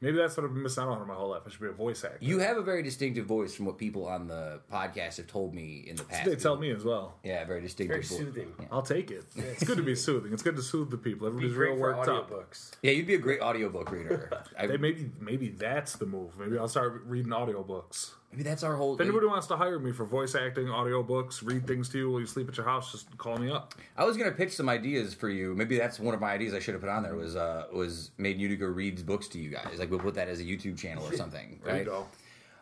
Maybe 0.02 0.18
that's 0.18 0.36
what 0.36 0.44
I've 0.44 0.52
been 0.52 0.62
missing 0.62 0.82
out 0.84 0.90
on 0.90 1.08
my 1.08 1.14
whole 1.14 1.30
life. 1.30 1.42
I 1.46 1.50
should 1.50 1.60
be 1.60 1.68
a 1.68 1.72
voice 1.72 2.04
actor. 2.04 2.18
You 2.20 2.38
have 2.40 2.58
a 2.58 2.62
very 2.62 2.82
distinctive 2.82 3.24
voice 3.24 3.54
from 3.54 3.64
what 3.64 3.78
people 3.78 4.06
on 4.06 4.26
the 4.28 4.60
podcast 4.70 5.16
have 5.16 5.26
told 5.26 5.54
me 5.54 5.84
in 5.88 5.96
the 5.96 6.04
past. 6.04 6.26
they 6.28 6.36
tell 6.36 6.56
me 6.58 6.70
as 6.70 6.84
well. 6.84 7.14
Yeah, 7.24 7.42
very 7.46 7.62
distinctive. 7.62 7.94
Very 7.94 8.02
voice. 8.02 8.18
soothing. 8.34 8.52
I'll 8.70 8.82
take 8.82 9.10
it. 9.10 9.24
It's 9.36 9.64
good 9.64 9.78
to 9.78 9.82
be 9.82 9.94
soothing. 9.94 10.34
It's 10.34 10.42
good 10.42 10.56
to 10.56 10.62
soothe 10.62 10.90
the 10.90 10.98
people. 10.98 11.26
Be 11.30 11.36
Everybody's 11.46 11.56
great 11.56 11.68
real 11.70 11.78
for 11.78 11.96
worked 11.96 12.08
up. 12.10 12.30
audiobooks. 12.30 12.72
Yeah, 12.82 12.90
you'd 12.90 13.06
be 13.06 13.14
a 13.14 13.18
great 13.18 13.40
audiobook 13.40 13.90
reader. 13.90 14.30
I, 14.58 14.66
maybe 14.66 15.10
maybe 15.18 15.48
that's 15.48 15.94
the 15.96 16.04
move. 16.06 16.38
Maybe 16.38 16.58
I'll 16.58 16.68
start 16.68 17.02
reading 17.06 17.32
audiobooks. 17.32 18.10
Maybe 18.32 18.42
that's 18.42 18.62
our 18.62 18.76
whole. 18.76 18.96
Thing. 18.96 19.06
If 19.06 19.10
anybody 19.10 19.26
wants 19.26 19.46
to 19.48 19.56
hire 19.56 19.78
me 19.78 19.92
for 19.92 20.04
voice 20.04 20.34
acting, 20.34 20.66
audiobooks, 20.66 21.44
read 21.46 21.66
things 21.66 21.88
to 21.90 21.98
you 21.98 22.10
while 22.10 22.20
you 22.20 22.26
sleep 22.26 22.48
at 22.48 22.56
your 22.56 22.66
house, 22.66 22.92
just 22.92 23.16
call 23.18 23.38
me 23.38 23.50
up. 23.50 23.74
I 23.96 24.04
was 24.04 24.16
gonna 24.16 24.32
pitch 24.32 24.52
some 24.52 24.68
ideas 24.68 25.14
for 25.14 25.28
you. 25.28 25.54
Maybe 25.54 25.78
that's 25.78 25.98
one 25.98 26.14
of 26.14 26.20
my 26.20 26.32
ideas 26.32 26.54
I 26.54 26.58
should 26.58 26.74
have 26.74 26.80
put 26.80 26.90
on 26.90 27.02
there. 27.02 27.14
Was 27.14 27.36
uh 27.36 27.66
was 27.72 28.10
made 28.18 28.38
Utica 28.38 28.68
reads 28.68 29.02
books 29.02 29.28
to 29.28 29.38
you 29.38 29.50
guys. 29.50 29.78
Like 29.78 29.90
we'll 29.90 30.00
put 30.00 30.14
that 30.14 30.28
as 30.28 30.40
a 30.40 30.44
YouTube 30.44 30.78
channel 30.78 31.06
or 31.06 31.16
something. 31.16 31.60
There 31.64 31.72
right? 31.72 31.80
you 31.80 31.84
go. 31.86 32.06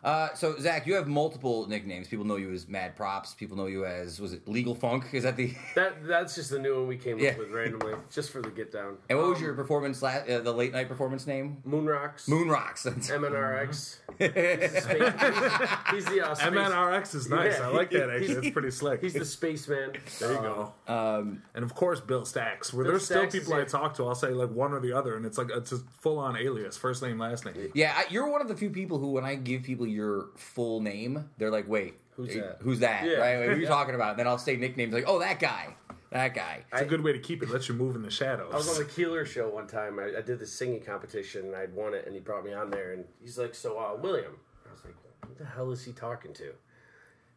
Uh, 0.05 0.31
so 0.35 0.55
Zack, 0.59 0.85
you 0.85 0.93
have 0.93 1.07
multiple 1.07 1.67
nicknames. 1.67 2.07
People 2.07 2.25
know 2.25 2.35
you 2.35 2.51
as 2.53 2.67
Mad 2.67 2.95
Props. 2.95 3.33
People 3.33 3.57
know 3.57 3.65
you 3.65 3.85
as 3.85 4.19
was 4.21 4.33
it 4.33 4.47
Legal 4.47 4.75
Funk? 4.75 5.05
Is 5.13 5.23
that 5.23 5.35
the? 5.35 5.51
That 5.75 6.05
that's 6.07 6.35
just 6.35 6.51
the 6.51 6.59
new 6.59 6.75
one 6.75 6.87
we 6.87 6.95
came 6.95 7.17
Yeah. 7.19 7.31
up 7.31 7.39
with 7.39 7.49
randomly, 7.51 7.95
just 8.11 8.29
for 8.29 8.39
the 8.41 8.49
get 8.51 8.71
down. 8.71 8.97
And 9.09 9.17
what 9.17 9.27
was 9.29 9.39
Um, 9.39 9.43
your 9.45 9.53
performance? 9.55 10.01
La- 10.03 10.09
uh, 10.29 10.39
the 10.41 10.53
late 10.53 10.71
night 10.73 10.87
performance 10.87 11.25
name? 11.25 11.57
Moon 11.65 11.85
Rocks? 11.87 12.27
Moon 12.27 12.47
Rocks. 12.47 12.83
That's- 12.83 13.09
MNRX. 13.09 13.97
He's 14.19 14.29
the 14.29 14.81
space- 14.81 15.79
he's 15.91 16.05
the 16.05 16.21
uh, 16.25 16.35
space, 16.35 16.47
MNRX 16.49 17.15
is 17.15 17.27
nice. 17.29 17.57
Yeah. 17.57 17.65
I 17.65 17.71
like 17.71 17.89
that 17.91 18.09
actually. 18.09 18.35
It's 18.47 18.49
pretty 18.51 18.71
slick. 18.71 19.01
He's 19.01 19.13
the 19.13 19.25
spaceman. 19.25 19.93
there 20.19 20.31
you 20.33 20.37
go. 20.39 20.73
um, 20.87 21.41
And 21.55 21.65
of 21.65 21.73
course, 21.75 21.99
Bill 21.99 22.23
Stacks. 22.25 22.71
Where 22.73 22.83
Bill 22.85 22.93
there's 22.93 23.05
still 23.05 23.17
Stacks 23.23 23.33
is 23.35 23.39
people 23.41 23.55
I 23.55 23.65
talk 23.65 23.95
to, 23.95 24.05
I'll 24.05 24.15
say 24.15 24.29
like 24.29 24.51
one 24.51 24.71
or 24.71 24.79
the 24.79 24.93
other, 24.93 25.17
and 25.17 25.25
it's 25.25 25.37
like 25.37 25.49
it's 25.51 25.71
a 25.73 25.79
full 25.99 26.19
on 26.19 26.37
alias, 26.37 26.77
first 26.77 27.01
name, 27.01 27.17
last 27.19 27.43
name. 27.45 27.71
yeah, 27.73 27.93
I, 27.97 28.05
you're 28.09 28.29
one 28.29 28.41
of 28.41 28.47
the 28.47 28.55
few 28.55 28.69
people 28.69 28.99
who, 28.99 29.11
when 29.11 29.25
I 29.25 29.35
give 29.35 29.63
people 29.63 29.85
your 29.95 30.29
full 30.35 30.81
name, 30.81 31.29
they're 31.37 31.51
like, 31.51 31.67
"Wait, 31.67 31.95
Who's 32.11 32.35
eh, 32.35 32.41
that?" 32.41 32.57
Who's 32.61 32.79
that? 32.79 33.05
Yeah. 33.05 33.13
Right? 33.15 33.45
Who 33.45 33.51
are 33.51 33.57
you 33.57 33.67
talking 33.77 33.95
about?" 33.95 34.11
And 34.11 34.19
then 34.19 34.27
I'll 34.27 34.37
say 34.37 34.55
nicknames 34.57 34.93
like, 34.93 35.05
"Oh, 35.07 35.19
that 35.19 35.39
guy, 35.39 35.75
that 36.11 36.33
guy." 36.33 36.65
It's 36.71 36.81
a 36.81 36.85
good 36.85 37.01
way 37.01 37.13
to 37.13 37.19
keep 37.19 37.41
it. 37.41 37.49
Lets 37.49 37.69
you 37.69 37.75
move 37.75 37.95
in 37.95 38.01
the 38.01 38.11
shadows. 38.11 38.51
I 38.53 38.57
was 38.57 38.69
on 38.69 38.77
the 38.77 38.89
Keeler 38.89 39.25
show 39.25 39.49
one 39.49 39.67
time. 39.67 39.99
I, 39.99 40.17
I 40.17 40.21
did 40.21 40.39
this 40.39 40.53
singing 40.53 40.81
competition 40.81 41.45
and 41.47 41.55
I'd 41.55 41.73
won 41.73 41.93
it, 41.93 42.05
and 42.05 42.13
he 42.13 42.21
brought 42.21 42.45
me 42.45 42.53
on 42.53 42.69
there, 42.69 42.93
and 42.93 43.05
he's 43.21 43.37
like, 43.37 43.55
"So, 43.55 43.77
uh, 43.79 43.95
William." 43.99 44.37
I 44.67 44.71
was 44.71 44.83
like, 44.85 44.95
"Who 45.27 45.33
the 45.35 45.49
hell 45.49 45.71
is 45.71 45.83
he 45.83 45.91
talking 45.93 46.33
to?" 46.33 46.43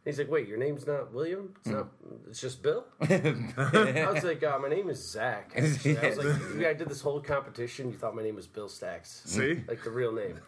And 0.05 0.13
he's 0.13 0.17
like, 0.17 0.31
"Wait, 0.31 0.47
your 0.47 0.57
name's 0.57 0.87
not 0.87 1.13
William? 1.13 1.53
It's 1.57 1.67
not. 1.67 1.89
It's 2.29 2.39
just 2.39 2.63
Bill." 2.63 2.85
I 3.01 4.07
was 4.13 4.23
like, 4.23 4.41
uh, 4.43 4.57
"My 4.59 4.69
name 4.69 4.89
is 4.89 5.05
Zack." 5.11 5.51
actually." 5.57 5.97
I 5.97 6.09
was 6.09 6.17
like, 6.17 6.27
"You 6.55 6.61
guys 6.61 6.77
did 6.77 6.87
this 6.89 7.01
whole 7.01 7.19
competition. 7.19 7.91
You 7.91 7.97
thought 7.97 8.15
my 8.15 8.23
name 8.23 8.35
was 8.35 8.47
Bill 8.47 8.69
Stacks, 8.69 9.23
See? 9.25 9.61
like 9.67 9.83
the 9.83 9.91
real 9.91 10.13
name." 10.13 10.39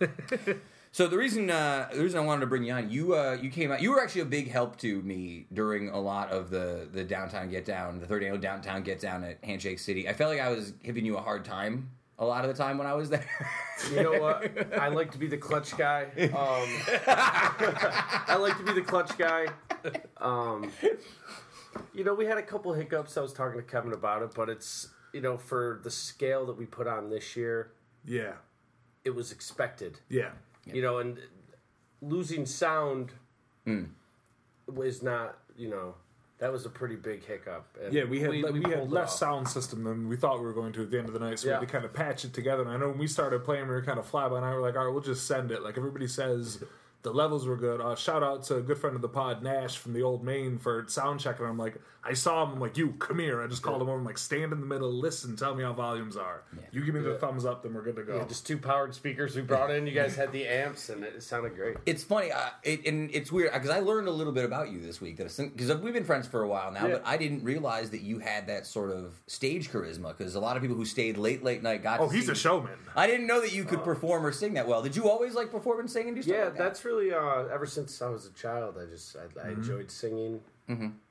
So 0.93 1.07
the 1.07 1.17
reason 1.17 1.49
uh, 1.49 1.87
the 1.93 2.01
reason 2.03 2.19
I 2.19 2.23
wanted 2.23 2.41
to 2.41 2.47
bring 2.47 2.63
you 2.65 2.73
on, 2.73 2.89
you 2.89 3.15
uh, 3.15 3.37
you 3.41 3.49
came 3.49 3.71
out. 3.71 3.81
You 3.81 3.91
were 3.91 4.01
actually 4.01 4.21
a 4.21 4.25
big 4.25 4.51
help 4.51 4.77
to 4.79 5.01
me 5.03 5.45
during 5.53 5.89
a 5.89 5.99
lot 5.99 6.31
of 6.31 6.49
the 6.49 6.87
the 6.91 7.03
downtown 7.05 7.49
get 7.49 7.63
down, 7.63 7.99
the 7.99 8.05
third 8.05 8.23
annual 8.23 8.39
downtown 8.41 8.83
get 8.83 8.99
down 8.99 9.23
at 9.23 9.37
Handshake 9.43 9.79
City. 9.79 10.09
I 10.09 10.13
felt 10.13 10.29
like 10.31 10.41
I 10.41 10.49
was 10.49 10.71
giving 10.71 11.05
you 11.05 11.15
a 11.17 11.21
hard 11.21 11.45
time 11.45 11.91
a 12.19 12.25
lot 12.25 12.43
of 12.45 12.55
the 12.55 12.61
time 12.61 12.77
when 12.77 12.87
I 12.87 12.93
was 12.93 13.09
there. 13.09 13.25
You 13.89 14.03
know 14.03 14.19
what? 14.21 14.51
I 14.79 14.89
like 14.89 15.11
to 15.13 15.17
be 15.17 15.27
the 15.27 15.37
clutch 15.37 15.75
guy. 15.77 16.03
Um, 16.17 16.67
I 17.07 18.37
like 18.39 18.57
to 18.57 18.63
be 18.63 18.73
the 18.73 18.81
clutch 18.81 19.17
guy. 19.17 19.47
Um, 20.17 20.71
you 21.93 22.03
know, 22.03 22.13
we 22.13 22.25
had 22.25 22.37
a 22.37 22.43
couple 22.43 22.73
hiccups. 22.73 23.17
I 23.17 23.21
was 23.21 23.33
talking 23.33 23.59
to 23.59 23.65
Kevin 23.65 23.93
about 23.93 24.21
it, 24.23 24.33
but 24.35 24.49
it's 24.49 24.89
you 25.13 25.21
know, 25.21 25.37
for 25.37 25.79
the 25.83 25.89
scale 25.91 26.45
that 26.45 26.57
we 26.57 26.65
put 26.65 26.85
on 26.87 27.09
this 27.09 27.35
year, 27.35 27.71
Yeah. 28.05 28.33
it 29.03 29.09
was 29.15 29.31
expected. 29.31 29.99
Yeah. 30.09 30.31
You 30.65 30.81
know, 30.81 30.99
and 30.99 31.17
losing 32.01 32.45
sound 32.45 33.11
was 34.67 35.01
not, 35.03 35.37
you 35.55 35.69
know, 35.69 35.95
that 36.39 36.51
was 36.51 36.65
a 36.65 36.69
pretty 36.69 36.95
big 36.95 37.23
hiccup. 37.23 37.77
And 37.83 37.93
Yeah, 37.93 38.05
we 38.05 38.19
had 38.19 38.31
we, 38.31 38.41
pulled 38.41 38.65
had 38.65 38.91
less 38.91 39.19
sound 39.19 39.47
system 39.47 39.83
than 39.83 40.07
we 40.09 40.15
thought 40.15 40.39
we 40.39 40.45
were 40.45 40.53
going 40.53 40.73
to 40.73 40.81
at 40.81 40.89
the 40.89 40.97
end 40.97 41.07
of 41.07 41.13
the 41.13 41.19
night, 41.19 41.39
so 41.39 41.47
we 41.47 41.53
had 41.53 41.59
to 41.59 41.67
kind 41.67 41.85
of 41.85 41.93
patch 41.93 42.25
it 42.25 42.33
together. 42.33 42.63
And 42.63 42.71
I 42.71 42.77
know 42.77 42.89
when 42.89 42.97
we 42.97 43.07
started 43.07 43.43
playing, 43.43 43.67
we 43.67 43.73
were 43.73 43.83
kind 43.83 43.99
of 43.99 44.07
fly 44.07 44.27
by 44.27 44.39
night. 44.39 44.53
We're 44.53 44.61
like, 44.61 44.75
all 44.75 44.85
right, 44.85 44.91
we'll 44.91 45.03
just 45.03 45.27
send 45.27 45.51
it. 45.51 45.61
Like 45.61 45.77
everybody 45.77 46.07
says, 46.07 46.63
the 47.03 47.11
levels 47.11 47.45
were 47.45 47.57
good. 47.57 47.79
Uh, 47.79 47.95
shout 47.95 48.23
out 48.23 48.43
to 48.45 48.57
a 48.57 48.61
good 48.61 48.79
friend 48.79 48.95
of 48.95 49.03
the 49.03 49.09
pod, 49.09 49.43
Nash 49.43 49.77
from 49.77 49.93
the 49.93 50.01
Old 50.01 50.23
Main, 50.23 50.57
for 50.57 50.83
sound 50.87 51.19
checking. 51.19 51.45
I'm 51.45 51.57
like, 51.59 51.79
I 52.03 52.13
saw 52.13 52.43
him. 52.43 52.53
I'm 52.53 52.59
like, 52.59 52.77
you 52.77 52.93
come 52.93 53.19
here. 53.19 53.43
I 53.43 53.47
just 53.47 53.61
called 53.61 53.79
him 53.79 53.87
over. 53.87 53.97
I'm 53.99 54.03
like, 54.03 54.17
stand 54.17 54.51
in 54.53 54.59
the 54.59 54.65
middle, 54.65 54.91
listen, 54.91 55.35
tell 55.35 55.53
me 55.53 55.63
how 55.63 55.71
volumes 55.73 56.17
are. 56.17 56.41
You 56.71 56.83
give 56.83 56.95
me 56.95 57.01
the 57.01 57.13
thumbs 57.13 57.45
up, 57.45 57.61
then 57.61 57.75
we're 57.75 57.83
good 57.83 57.95
to 57.97 58.03
go. 58.03 58.17
Yeah, 58.17 58.25
just 58.25 58.47
two 58.47 58.57
powered 58.57 58.95
speakers 58.95 59.35
we 59.35 59.43
brought 59.43 59.69
in. 59.69 59.85
You 59.85 59.93
guys 59.93 60.15
had 60.15 60.31
the 60.31 60.47
amps, 60.47 60.89
and 60.89 61.03
it 61.03 61.21
sounded 61.21 61.55
great. 61.55 61.77
It's 61.85 62.03
funny, 62.03 62.31
uh, 62.31 62.39
it, 62.63 62.87
and 62.87 63.11
it's 63.13 63.31
weird 63.31 63.53
because 63.53 63.69
I 63.69 63.81
learned 63.81 64.07
a 64.07 64.11
little 64.11 64.33
bit 64.33 64.45
about 64.45 64.71
you 64.71 64.81
this 64.81 64.99
week. 64.99 65.17
Because 65.17 65.37
we've 65.81 65.93
been 65.93 66.03
friends 66.03 66.25
for 66.27 66.41
a 66.41 66.47
while 66.47 66.71
now, 66.71 66.87
Yeah. 66.87 66.93
but 66.93 67.03
I 67.05 67.17
didn't 67.17 67.43
realize 67.43 67.91
that 67.91 68.01
you 68.01 68.17
had 68.17 68.47
that 68.47 68.65
sort 68.65 68.89
of 68.89 69.21
stage 69.27 69.69
charisma. 69.69 70.17
Because 70.17 70.33
a 70.33 70.39
lot 70.39 70.55
of 70.55 70.63
people 70.63 70.77
who 70.77 70.85
stayed 70.85 71.17
late, 71.17 71.43
late 71.43 71.61
night 71.61 71.83
got. 71.83 71.99
oh, 71.99 72.07
to 72.09 72.15
he's 72.15 72.25
see 72.25 72.31
a 72.31 72.35
showman. 72.35 72.71
I 72.95 73.05
didn't 73.05 73.27
know 73.27 73.41
that 73.41 73.53
you 73.53 73.63
could 73.63 73.83
perform 73.83 74.25
or 74.25 74.31
sing 74.31 74.55
that 74.55 74.67
well. 74.67 74.81
Did 74.81 74.95
you 74.95 75.07
always 75.07 75.35
like 75.35 75.51
perform 75.51 75.81
and 75.81 75.89
sing 75.91 76.07
and 76.07 76.15
do 76.15 76.23
stuff 76.23 76.35
Yeah, 76.35 76.43
like 76.45 76.53
that? 76.57 76.63
that's 76.63 76.83
really 76.83 77.13
uh, 77.13 77.43
ever 77.53 77.67
since 77.67 78.01
I 78.01 78.09
was 78.09 78.25
a 78.25 78.31
child. 78.33 78.75
I 78.81 78.85
just 78.85 79.15
I, 79.15 79.19
I 79.39 79.43
Mm-hmm. 79.51 79.61
enjoyed 79.61 79.91
singing. 79.91 80.41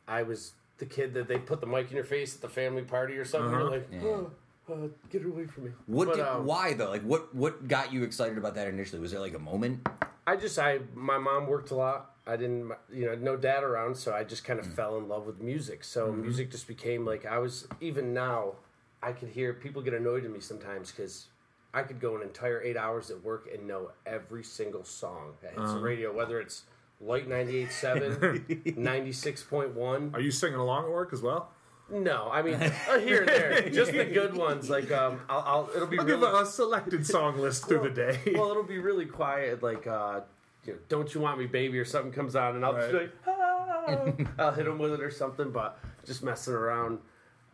I 0.08 0.22
was 0.24 0.54
the 0.80 0.86
kid 0.86 1.14
that 1.14 1.28
they 1.28 1.38
put 1.38 1.60
the 1.60 1.66
mic 1.66 1.88
in 1.90 1.96
your 1.96 2.04
face 2.04 2.34
at 2.34 2.40
the 2.40 2.48
family 2.48 2.82
party 2.82 3.16
or 3.16 3.24
something. 3.24 3.52
You're 3.52 3.70
like, 3.70 3.88
oh, 4.02 4.30
uh, 4.68 4.74
get 5.10 5.22
it 5.22 5.28
away 5.28 5.46
from 5.46 5.64
me. 5.66 5.70
What? 5.86 6.08
But, 6.08 6.16
did, 6.16 6.26
um, 6.26 6.44
why 6.44 6.72
though? 6.72 6.90
Like, 6.90 7.02
what? 7.02 7.32
What 7.34 7.68
got 7.68 7.92
you 7.92 8.02
excited 8.02 8.36
about 8.36 8.56
that 8.56 8.66
initially? 8.66 9.00
Was 9.00 9.12
there 9.12 9.20
like 9.20 9.34
a 9.34 9.38
moment? 9.38 9.86
I 10.26 10.36
just 10.36 10.58
I 10.58 10.80
my 10.94 11.18
mom 11.18 11.46
worked 11.46 11.70
a 11.70 11.76
lot. 11.76 12.16
I 12.26 12.36
didn't 12.36 12.72
you 12.92 13.06
know 13.06 13.14
no 13.14 13.36
dad 13.36 13.62
around, 13.62 13.96
so 13.96 14.12
I 14.12 14.24
just 14.24 14.44
kind 14.44 14.58
of 14.58 14.66
fell 14.74 14.98
in 14.98 15.08
love 15.08 15.26
with 15.26 15.40
music. 15.40 15.84
So 15.84 16.12
music 16.12 16.50
just 16.50 16.66
became 16.66 17.06
like 17.06 17.24
I 17.24 17.38
was 17.38 17.68
even 17.80 18.12
now. 18.12 18.54
I 19.02 19.12
could 19.12 19.30
hear 19.30 19.54
people 19.54 19.80
get 19.80 19.94
annoyed 19.94 20.24
at 20.26 20.30
me 20.30 20.40
sometimes 20.40 20.90
because 20.90 21.28
I 21.72 21.82
could 21.82 22.00
go 22.00 22.16
an 22.16 22.22
entire 22.22 22.60
eight 22.62 22.76
hours 22.76 23.10
at 23.10 23.22
work 23.24 23.48
and 23.52 23.66
know 23.66 23.92
every 24.04 24.44
single 24.44 24.84
song 24.84 25.32
that 25.42 25.54
hits 25.54 25.72
the 25.72 25.78
radio, 25.80 26.12
whether 26.12 26.38
it's 26.38 26.64
Light 27.00 27.28
98.7, 27.28 28.76
96.1. 28.76 30.14
Are 30.14 30.20
you 30.20 30.30
singing 30.30 30.58
along 30.58 30.84
at 30.84 30.90
work 30.90 31.12
as 31.12 31.22
well? 31.22 31.50
No, 31.92 32.28
I 32.30 32.42
mean 32.42 32.54
uh, 32.54 32.98
here 33.00 33.20
and 33.20 33.28
there, 33.28 33.68
just 33.72 33.90
the 33.90 34.04
good 34.04 34.36
ones. 34.36 34.70
Like 34.70 34.92
um, 34.92 35.20
I'll, 35.28 35.40
I'll 35.40 35.70
it'll 35.74 35.88
be 35.88 35.98
I'll 35.98 36.04
really 36.04 36.20
give 36.20 36.34
a, 36.34 36.42
a 36.42 36.46
selected 36.46 37.04
song 37.04 37.38
list 37.38 37.66
through 37.66 37.82
the 37.82 37.90
day. 37.90 38.20
well, 38.36 38.50
it'll 38.50 38.62
be 38.62 38.78
really 38.78 39.06
quiet. 39.06 39.60
Like, 39.60 39.88
uh, 39.88 40.20
you 40.64 40.74
know, 40.74 40.78
"Don't 40.88 41.12
You 41.12 41.20
Want 41.22 41.40
Me, 41.40 41.46
Baby" 41.46 41.78
or 41.80 41.84
something 41.84 42.12
comes 42.12 42.36
on, 42.36 42.54
and 42.54 42.64
I'll 42.64 42.74
just 42.74 42.92
be 42.92 42.98
like, 42.98 43.12
ah, 43.26 44.20
I'll 44.38 44.52
hit 44.52 44.68
him 44.68 44.78
with 44.78 44.92
it 44.92 45.00
or 45.00 45.10
something. 45.10 45.50
But 45.50 45.80
just 46.06 46.22
messing 46.22 46.54
around. 46.54 47.00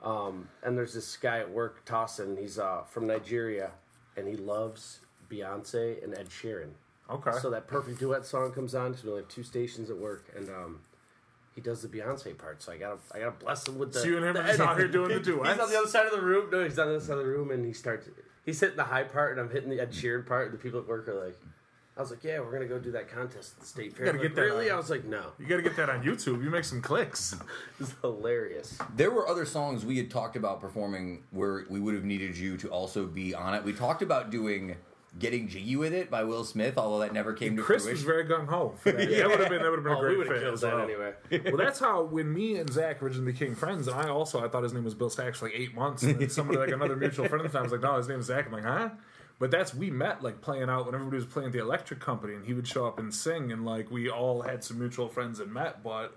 Um, 0.03 0.49
and 0.63 0.77
there's 0.77 0.93
this 0.93 1.17
guy 1.17 1.39
at 1.39 1.51
work, 1.51 1.87
Tossin. 1.87 2.39
He's 2.39 2.59
uh, 2.59 2.83
from 2.91 3.07
Nigeria, 3.07 3.71
and 4.19 4.29
he 4.29 4.37
loves 4.37 5.01
Beyonce 5.31 6.05
and 6.05 6.13
Ed 6.17 6.29
Sheeran. 6.29 6.73
Okay. 7.11 7.33
So 7.40 7.51
that 7.51 7.66
perfect 7.66 7.99
duet 7.99 8.25
song 8.25 8.53
comes 8.53 8.75
on 8.75 8.90
because 8.90 9.05
we 9.05 9.11
only 9.11 9.23
have 9.23 9.31
two 9.31 9.42
stations 9.42 9.90
at 9.90 9.97
work, 9.97 10.25
and 10.37 10.49
um, 10.49 10.81
he 11.55 11.61
does 11.61 11.83
the 11.83 11.88
Beyonce 11.88 12.37
part. 12.37 12.62
So 12.62 12.73
I 12.73 12.77
gotta, 12.77 12.99
I 13.14 13.19
gotta 13.21 13.31
bless 13.33 13.66
him 13.66 13.79
with 13.79 13.92
the. 13.92 14.01
So 14.01 14.07
you 14.07 14.16
and 14.19 14.27
him 14.27 14.35
the 14.35 14.42
are 14.42 14.47
just 14.47 14.61
out 14.61 14.77
here 14.79 14.88
doing 14.88 15.09
the 15.09 15.21
duet. 15.21 15.47
He's 15.53 15.61
on 15.62 15.71
the 15.71 15.79
other 15.79 15.88
side 15.88 16.07
of 16.07 16.12
the 16.12 16.21
room. 16.23 16.51
No, 16.51 16.62
he's 16.64 16.79
on 16.79 16.88
the 16.88 16.97
other 16.97 17.05
side 17.05 17.12
of 17.19 17.25
the 17.25 17.27
room, 17.31 17.51
and 17.51 17.64
he 17.64 17.73
starts. 17.73 18.09
He's 18.45 18.61
hitting 18.61 18.77
the 18.77 18.85
high 18.85 19.05
part, 19.05 19.33
and 19.33 19.40
I'm 19.40 19.51
hitting 19.51 19.71
the 19.71 19.81
Ed 19.81 19.90
Sheeran 19.92 20.27
part. 20.27 20.51
And 20.51 20.55
the 20.59 20.62
people 20.62 20.79
at 20.79 20.87
work 20.87 21.09
are 21.09 21.25
like, 21.25 21.37
"I 21.97 22.01
was 22.01 22.11
like, 22.11 22.23
yeah, 22.23 22.38
we're 22.40 22.53
gonna 22.53 22.66
go 22.66 22.79
do 22.79 22.92
that 22.92 23.09
contest 23.09 23.55
at 23.57 23.61
the 23.61 23.66
state 23.66 23.97
fair." 23.97 24.07
gotta 24.07 24.19
I'm 24.19 24.23
get 24.23 24.29
like, 24.33 24.37
that 24.37 24.42
Really? 24.42 24.71
on. 24.71 24.75
I 24.77 24.79
was 24.79 24.90
like, 24.90 25.05
no. 25.05 25.33
You 25.38 25.47
got 25.47 25.57
to 25.57 25.62
get 25.62 25.77
that 25.77 25.90
on 25.90 26.03
YouTube. 26.05 26.45
You 26.45 26.51
make 26.51 26.64
some 26.64 26.81
clicks. 26.83 27.35
It's 27.81 27.95
hilarious. 28.03 28.79
There 28.95 29.11
were 29.11 29.29
other 29.29 29.45
songs 29.45 29.85
we 29.85 29.97
had 29.99 30.11
talked 30.11 30.37
about 30.37 30.61
performing 30.61 31.25
where 31.31 31.64
we 31.69 31.81
would 31.81 31.95
have 31.95 32.05
needed 32.05 32.37
you 32.37 32.57
to 32.59 32.69
also 32.69 33.07
be 33.07 33.35
on 33.35 33.55
it. 33.55 33.64
We 33.64 33.73
talked 33.73 34.03
about 34.03 34.31
doing 34.31 34.77
"Getting 35.19 35.49
Jiggy 35.49 35.77
with 35.77 35.93
It" 35.93 36.11
by 36.11 36.25
Will 36.25 36.45
Smith, 36.45 36.77
although 36.79 36.99
that 37.01 37.13
never 37.13 37.33
came 37.33 37.57
to 37.57 37.63
Chris 37.63 37.85
was 37.87 38.03
fruition. 38.03 38.07
very 38.07 38.25
gung 38.25 38.49
ho. 38.49 38.75
for 38.79 38.93
that. 38.93 39.09
That 39.11 39.29
would 39.29 39.41
have 39.41 39.49
been 39.49 39.63
that 39.63 39.71
would 39.71 39.79
have 39.79 39.85
been 39.85 39.93
a 39.93 39.97
Oh, 39.97 40.01
great 40.01 40.19
we 40.19 40.25
fit 40.25 40.41
killed 40.43 40.55
as 40.55 40.61
that 40.63 40.75
well. 40.75 40.85
anyway. 40.85 41.13
well, 41.47 41.57
that's 41.57 41.79
how 41.81 42.03
when 42.03 42.33
me 42.33 42.57
and 42.59 42.71
Zach 42.73 43.03
originally 43.03 43.33
became 43.33 43.55
friends, 43.55 43.89
and 43.89 43.97
I 43.99 44.09
also 44.09 44.45
I 44.45 44.49
thought 44.49 44.63
his 44.63 44.73
name 44.73 44.85
was 44.85 44.95
Bill 44.95 45.11
Stacks 45.11 45.39
for 45.39 45.47
like 45.47 45.55
eight 45.55 45.75
months. 45.75 46.03
And 46.03 46.19
then 46.21 46.29
somebody 46.31 46.59
like 46.59 46.71
another 46.71 46.97
mutual 46.97 47.27
friend 47.29 47.45
at 47.45 47.51
the 47.51 47.57
time 47.59 47.65
was 47.65 47.73
like, 47.73 47.83
"No, 47.83 47.97
his 47.97 48.09
name 48.09 48.21
is 48.21 48.27
Zach." 48.27 48.47
I'm 48.47 48.53
like, 48.53 48.65
"Huh?" 48.65 48.91
But 49.39 49.51
that's 49.51 49.75
we 49.75 49.91
met 49.91 50.23
like 50.23 50.41
playing 50.41 50.71
out 50.71 50.87
when 50.87 50.95
everybody 50.95 51.17
was 51.17 51.27
playing 51.27 51.49
at 51.49 51.53
the 51.53 51.61
Electric 51.61 52.01
Company, 52.01 52.35
and 52.35 52.45
he 52.47 52.55
would 52.55 52.67
show 52.67 52.87
up 52.87 52.99
and 52.99 53.15
sing, 53.15 53.53
and 53.53 53.65
like 53.67 53.91
we 53.91 54.09
all 54.09 54.43
had 54.43 54.65
some 54.65 54.79
mutual 54.79 55.09
friends 55.09 55.41
and 55.41 55.53
met. 55.53 55.83
But 55.83 56.17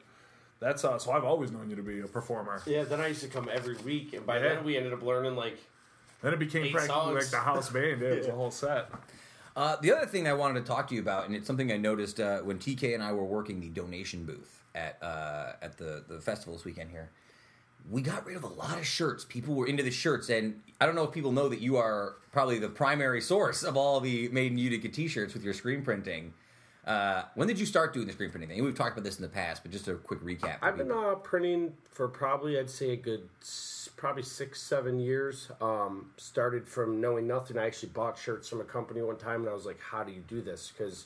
that's 0.62 0.84
uh, 0.86 0.98
so 1.00 1.12
I've 1.12 1.24
always 1.26 1.52
known 1.52 1.70
you 1.70 1.76
to 1.78 1.84
be 1.84 2.00
a 2.02 2.08
performer. 2.08 2.62
Yeah. 2.66 2.84
Then 2.84 3.00
I 3.02 3.08
used 3.08 3.22
to 3.22 3.28
come 3.28 3.50
every 3.52 3.76
week, 3.78 4.14
and 4.14 4.26
by 4.26 4.38
Yeah. 4.38 4.50
then 4.56 4.64
we 4.66 4.76
ended 4.78 4.94
up 4.94 5.02
learning 5.04 5.36
like. 5.36 5.58
Then 6.22 6.34
it 6.34 6.40
became 6.40 6.66
Eight 6.66 6.74
practically 6.74 7.14
like 7.16 7.30
the 7.30 7.38
house 7.38 7.70
band. 7.70 8.02
Yeah, 8.02 8.08
it 8.10 8.18
was 8.20 8.28
a 8.28 8.32
whole 8.36 8.52
set. 8.52 8.90
Uh, 9.56 9.76
the 9.82 9.92
other 9.92 10.06
thing 10.06 10.28
I 10.28 10.34
wanted 10.34 10.62
to 10.62 10.66
talk 10.68 10.88
to 10.90 10.96
you 10.96 11.02
about, 11.02 11.26
and 11.26 11.36
it's 11.36 11.48
something 11.48 11.72
I 11.72 11.78
noticed 11.78 12.20
uh, 12.20 12.40
when 12.40 12.60
TK 12.60 12.94
and 12.94 13.04
I 13.04 13.12
were 13.14 13.24
working 13.26 13.60
the 13.60 13.70
donation 13.70 14.26
booth 14.26 14.64
at 14.76 14.98
uh, 15.02 15.54
at 15.62 15.78
the 15.78 16.04
the 16.08 16.20
festival 16.22 16.54
this 16.54 16.66
weekend 16.66 16.92
here. 16.92 17.10
We 17.90 18.02
got 18.02 18.26
rid 18.26 18.36
of 18.36 18.44
a 18.44 18.48
lot 18.48 18.78
of 18.78 18.86
shirts. 18.86 19.26
People 19.28 19.56
were 19.56 19.66
into 19.66 19.82
the 19.84 19.90
shirts, 19.92 20.30
and 20.30 20.62
I 20.80 20.86
don't 20.86 20.96
know 20.96 21.04
if 21.06 21.12
people 21.12 21.32
know 21.32 21.48
that 21.50 21.62
you 21.62 21.78
are 21.78 22.16
probably 22.32 22.60
the 22.60 22.68
primary 22.70 23.22
source 23.22 23.64
of 23.64 23.76
all 23.78 24.00
the 24.00 24.28
Made 24.30 24.52
in 24.52 24.58
Utica 24.58 24.90
T-shirts 24.90 25.34
with 25.34 25.44
your 25.44 25.54
screen 25.54 25.82
printing. 25.82 26.34
Uh, 26.86 27.24
when 27.36 27.48
did 27.48 27.58
you 27.60 27.66
start 27.66 27.94
doing 27.94 28.06
the 28.06 28.14
screen 28.14 28.30
printing 28.32 28.50
thing? 28.50 28.64
We've 28.64 28.76
talked 28.76 28.98
about 28.98 29.06
this 29.06 29.16
in 29.18 29.24
the 29.24 29.30
past, 29.30 29.64
but 29.64 29.72
just 29.72 29.88
a 29.88 29.96
quick 29.96 30.20
recap. 30.22 30.60
for 30.60 30.66
I've 30.66 30.78
been 30.78 30.88
people. 30.88 31.06
uh, 31.10 31.16
printing 31.16 31.74
for 31.90 32.08
probably 32.08 32.60
I'd 32.60 32.70
say 32.70 32.92
a 32.92 32.96
good 32.98 33.28
s- 33.42 33.79
probably 34.00 34.24
six 34.24 34.62
seven 34.62 35.00
years. 35.00 35.52
Um, 35.62 36.12
started 36.18 36.68
from 36.68 37.00
knowing 37.02 37.28
nothing. 37.28 37.58
I 37.58 37.68
actually 37.68 37.90
bought 37.90 38.18
shirts 38.18 38.48
from 38.48 38.62
a 38.62 38.64
company 38.64 39.02
one 39.02 39.18
time, 39.18 39.42
and 39.42 39.50
I 39.50 39.54
was 39.54 39.66
like, 39.66 39.80
"How 39.80 40.04
do 40.04 40.12
you 40.12 40.24
do 40.28 40.42
this?" 40.42 40.72
Because 40.76 41.06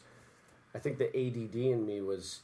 I 0.74 0.80
think 0.80 1.00
the 1.00 1.08
ADD 1.08 1.56
in 1.56 1.86
me 1.86 2.02
was. 2.02 2.42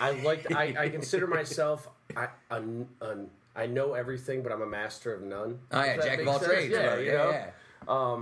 I 0.00 0.12
liked. 0.12 0.52
I, 0.54 0.74
I 0.78 0.88
consider 0.88 1.26
myself. 1.26 1.88
I 2.16 2.28
an, 2.50 2.88
an, 3.00 3.28
I 3.54 3.66
know 3.66 3.94
everything, 3.94 4.42
but 4.42 4.52
I'm 4.52 4.62
a 4.62 4.66
master 4.66 5.12
of 5.12 5.22
none. 5.22 5.58
Oh 5.70 5.84
yeah, 5.84 5.96
jack 5.96 6.20
of 6.20 6.28
all 6.28 6.38
sense. 6.38 6.50
trades. 6.50 6.72
Yeah, 6.72 6.86
right? 6.86 7.00
you 7.00 7.06
yeah, 7.06 7.12
know. 7.12 7.30
yeah. 7.88 8.18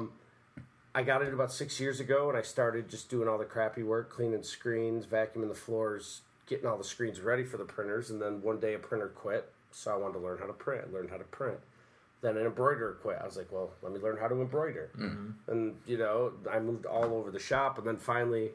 I 0.95 1.03
got 1.03 1.23
it 1.23 1.33
about 1.33 1.51
six 1.51 1.81
years 1.81 2.01
ago, 2.01 2.29
and 2.29 2.37
I 2.37 2.43
started 2.43 2.89
just 2.91 3.09
doing 3.09 3.27
all 3.27 3.39
the 3.39 3.47
crappy 3.47 3.83
work, 3.83 4.11
cleaning 4.11 4.43
screens, 4.43 5.07
vacuuming 5.07 5.49
the 5.49 5.55
floors, 5.55 6.21
getting 6.47 6.67
all 6.67 6.77
the 6.77 6.85
screens 6.85 7.21
ready 7.21 7.45
for 7.45 7.57
the 7.57 7.65
printers. 7.65 8.11
And 8.11 8.21
then 8.21 8.43
one 8.43 8.61
day 8.61 8.75
a 8.75 8.79
printer 8.79 9.09
quit, 9.09 9.51
so 9.73 9.93
I 9.93 9.97
wanted 9.97 10.15
to 10.15 10.21
learn 10.21 10.39
how 10.39 10.47
to 10.47 10.53
print. 10.53 10.85
I 10.89 10.93
learned 10.93 11.11
how 11.11 11.17
to 11.19 11.25
print. 11.25 11.59
Then 12.21 12.37
an 12.37 12.47
embroiderer 12.47 12.99
quit. 13.03 13.19
I 13.21 13.25
was 13.25 13.37
like, 13.37 13.51
well, 13.51 13.73
let 13.83 13.93
me 13.93 13.99
learn 13.99 14.17
how 14.17 14.29
to 14.29 14.41
embroider. 14.41 14.91
And 15.49 15.77
you 15.87 15.99
know, 15.99 16.33
I 16.51 16.61
moved 16.61 16.87
all 16.87 17.15
over 17.15 17.31
the 17.31 17.41
shop, 17.41 17.79
and 17.79 17.87
then 17.87 17.97
finally, 17.97 18.53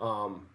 um, 0.00 0.46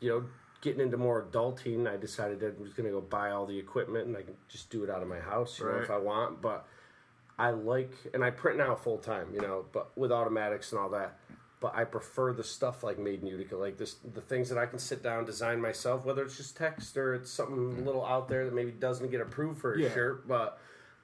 you 0.00 0.08
know, 0.10 0.24
getting 0.62 0.80
into 0.80 0.96
more 0.96 1.22
adulting, 1.22 1.86
I 1.88 1.96
decided 1.96 2.40
that 2.40 2.56
I 2.58 2.62
was 2.62 2.72
going 2.72 2.86
to 2.86 2.92
go 2.92 3.00
buy 3.00 3.30
all 3.30 3.46
the 3.46 3.58
equipment, 3.58 4.06
and 4.08 4.16
I 4.16 4.22
can 4.22 4.34
just 4.48 4.68
do 4.70 4.82
it 4.82 4.90
out 4.90 5.02
of 5.02 5.08
my 5.08 5.20
house, 5.20 5.60
you 5.60 5.66
know, 5.66 5.72
if 5.84 5.90
I 5.90 5.98
want. 5.98 6.42
But 6.42 6.66
I 7.38 7.50
like, 7.50 7.92
and 8.12 8.24
I 8.24 8.30
print 8.30 8.58
now 8.58 8.74
full 8.74 8.98
time, 8.98 9.28
you 9.32 9.40
know, 9.40 9.66
but 9.72 9.96
with 9.96 10.10
automatics 10.10 10.72
and 10.72 10.80
all 10.80 10.88
that. 10.90 11.18
But 11.64 11.74
I 11.76 11.84
prefer 11.84 12.34
the 12.34 12.44
stuff 12.44 12.84
like 12.84 12.98
Made 12.98 13.22
in 13.22 13.26
Utica, 13.26 13.56
like 13.56 13.78
this, 13.78 13.94
the 13.94 14.20
things 14.20 14.50
that 14.50 14.58
I 14.58 14.66
can 14.66 14.78
sit 14.78 15.02
down, 15.02 15.24
design 15.24 15.62
myself, 15.62 16.04
whether 16.04 16.22
it's 16.22 16.36
just 16.36 16.58
text 16.58 16.94
or 16.98 17.14
it's 17.14 17.30
something 17.30 17.56
mm. 17.56 17.78
a 17.78 17.80
little 17.80 18.04
out 18.04 18.28
there 18.28 18.44
that 18.44 18.54
maybe 18.54 18.70
doesn't 18.70 19.10
get 19.10 19.22
approved 19.22 19.62
for 19.62 19.72
a 19.72 19.80
Yeah. 19.80 19.94
shirt. 19.94 20.28
But 20.28 20.58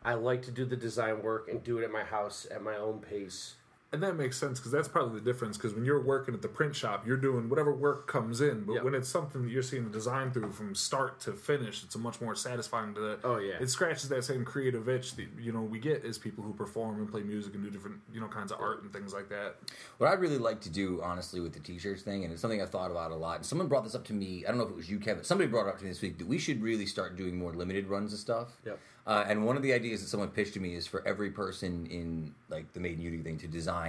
I 0.05 0.13
like 0.13 0.43
to 0.43 0.51
do 0.51 0.67
the 0.67 0.77
design 0.77 1.23
work 1.23 1.49
and 1.49 1.65
do 1.65 1.79
it 1.79 1.85
at 1.85 1.91
my 1.91 2.05
house 2.05 2.47
at 2.51 2.63
my 2.63 2.77
own 2.77 2.99
pace. 2.99 3.55
And 3.93 4.01
that 4.05 4.15
makes 4.15 4.37
sense 4.39 4.61
because 4.61 4.71
that's 4.71 4.87
probably 4.87 5.19
the 5.19 5.25
difference. 5.25 5.57
Because 5.57 5.75
when 5.75 5.85
you're 5.85 6.01
working 6.01 6.33
at 6.33 6.43
the 6.43 6.49
print 6.49 6.77
shop, 6.77 7.05
you're 7.05 7.17
doing 7.17 7.49
whatever 7.49 7.75
work 7.75 8.07
comes 8.07 8.41
in. 8.41 8.63
But 8.63 8.75
Yep. 8.75 8.85
when 8.85 8.95
it's 8.95 9.09
something 9.09 9.43
that 9.43 9.51
you're 9.51 9.65
seeing 9.65 9.83
the 9.85 9.91
design 9.91 10.31
through 10.31 10.53
from 10.53 10.77
start 10.77 11.19
to 11.21 11.33
finish, 11.33 11.83
it's 11.83 11.97
a 11.97 11.99
much 11.99 12.21
more 12.21 12.37
satisfying 12.37 12.95
to. 12.95 13.19
Oh, 13.25 13.39
yeah. 13.39 13.55
it 13.61 13.69
scratches 13.69 14.09
that 14.11 14.23
same 14.23 14.45
creative 14.45 14.89
itch 14.89 15.17
that 15.17 15.27
you 15.41 15.51
know 15.51 15.63
we 15.63 15.81
get 15.81 16.05
as 16.05 16.19
people 16.19 16.45
who 16.45 16.55
perform 16.55 17.01
and 17.01 17.11
play 17.11 17.23
music 17.23 17.55
and 17.55 17.65
do 17.65 17.71
different 17.71 18.01
you 18.13 18.21
know 18.21 18.29
kinds 18.29 18.53
of 18.53 18.61
art 18.61 18.83
and 18.85 18.93
things 18.93 19.13
like 19.13 19.29
that. 19.31 19.57
What 19.99 20.09
I'd 20.09 20.21
really 20.21 20.39
like 20.39 20.61
to 20.63 20.71
do, 20.71 21.01
honestly, 21.03 21.41
with 21.41 21.53
the 21.53 21.61
t-shirts 21.61 22.03
thing, 22.03 22.23
and 22.23 22.33
it's 22.33 22.41
something 22.41 22.63
I've 22.63 22.71
thought 22.71 22.93
about 22.93 23.11
a 23.11 23.17
lot. 23.17 23.37
And 23.39 23.47
someone 23.47 23.67
brought 23.67 23.83
this 23.83 23.97
up 23.97 24.05
to 24.05 24.13
me. 24.13 24.45
I 24.47 24.51
don't 24.51 24.59
know 24.59 24.65
if 24.65 24.71
it 24.71 24.77
was 24.77 24.89
you, 24.89 25.01
Kevin. 25.01 25.25
Somebody 25.25 25.51
brought 25.51 25.67
it 25.67 25.71
up 25.71 25.79
to 25.79 25.85
me 25.85 25.91
this 25.91 26.01
week 26.01 26.19
that 26.19 26.29
we 26.29 26.39
should 26.39 26.63
really 26.63 26.87
start 26.87 27.17
doing 27.17 27.37
more 27.37 27.53
limited 27.53 27.89
runs 27.89 28.13
of 28.13 28.21
stuff. 28.21 28.61
Yep. 28.65 28.79
Uh, 29.07 29.25
and 29.27 29.45
one 29.45 29.57
of 29.57 29.63
the 29.63 29.73
ideas 29.73 30.01
that 30.03 30.09
someone 30.09 30.29
pitched 30.29 30.55
to 30.55 30.61
me 30.61 30.75
is 30.75 30.87
for 30.87 31.05
every 31.09 31.31
person 31.31 31.87
in 31.87 32.33
like 32.49 32.73
the 32.75 32.79
Made 32.79 32.99
in 32.99 33.01
Utica 33.01 33.25
thing 33.25 33.39
to 33.39 33.49
design 33.49 33.80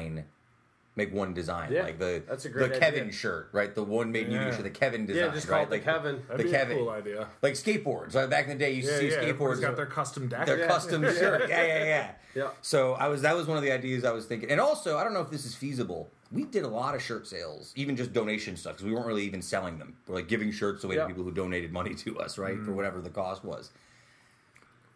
make 0.97 1.13
one 1.13 1.33
design, 1.33 1.71
Yeah, 1.71 1.83
like 1.83 1.99
the 1.99 2.21
that's 2.27 2.43
a 2.45 2.49
great 2.49 2.73
the 2.73 2.79
Kevin 2.79 3.11
shirt, 3.11 3.47
right? 3.53 3.73
The 3.73 3.81
one 3.83 4.11
made 4.11 4.27
Yeah. 4.27 4.39
Utica 4.39 4.55
shirt, 4.57 4.63
the 4.63 4.69
Kevin 4.71 5.05
design, 5.05 5.25
Yeah, 5.25 5.31
just 5.33 5.47
call 5.47 5.57
right? 5.57 5.63
it 5.63 5.69
the 5.69 5.75
like 5.77 5.83
Kevin. 5.85 6.21
That'd 6.27 6.39
the 6.39 6.43
be 6.43 6.51
Kevin, 6.51 6.77
a 6.77 6.79
cool 6.81 6.89
idea. 6.89 7.27
like 7.41 7.53
skateboards. 7.53 8.13
Right? 8.13 8.29
Back 8.29 8.45
in 8.45 8.51
the 8.51 8.55
day, 8.57 8.71
you 8.71 8.77
used 8.77 8.91
Yeah, 8.91 8.97
to 8.97 9.03
yeah. 9.05 9.09
see 9.11 9.15
Everybody's 9.17 9.59
skateboards. 9.59 9.61
got 9.61 9.75
their 9.77 9.85
custom 9.85 10.27
deck. 10.27 10.45
their 10.45 10.59
Yeah. 10.59 10.67
custom 10.67 11.01
shirt. 11.19 11.49
Yeah, 11.49 11.65
yeah, 11.65 11.83
yeah. 11.85 12.11
Yeah. 12.35 12.49
So 12.61 12.93
I 12.93 13.07
was 13.07 13.21
that 13.21 13.35
was 13.35 13.47
one 13.47 13.55
of 13.57 13.63
the 13.63 13.71
ideas 13.71 14.03
I 14.03 14.11
was 14.11 14.25
thinking, 14.25 14.51
and 14.51 14.59
also 14.59 14.97
I 14.97 15.03
don't 15.05 15.13
know 15.13 15.21
if 15.21 15.29
this 15.31 15.45
is 15.45 15.55
feasible. 15.55 16.09
We 16.31 16.43
did 16.43 16.63
a 16.63 16.67
lot 16.69 16.93
of 16.95 17.01
shirt 17.01 17.25
sales, 17.27 17.73
even 17.75 17.95
just 17.97 18.13
donation 18.13 18.55
stuff, 18.55 18.73
because 18.73 18.85
we 18.85 18.93
weren't 18.93 19.05
really 19.05 19.23
even 19.25 19.41
selling 19.41 19.77
them. 19.79 19.95
We're 20.07 20.15
like 20.15 20.27
giving 20.29 20.51
shirts 20.51 20.83
away 20.85 20.95
Yeah. 20.95 21.01
to 21.03 21.07
people 21.07 21.23
who 21.23 21.31
donated 21.31 21.71
money 21.73 21.93
to 21.93 22.19
us, 22.19 22.37
right, 22.37 22.55
Mm-hmm. 22.55 22.65
for 22.65 22.71
whatever 22.73 23.01
the 23.01 23.09
cost 23.09 23.43
was. 23.43 23.71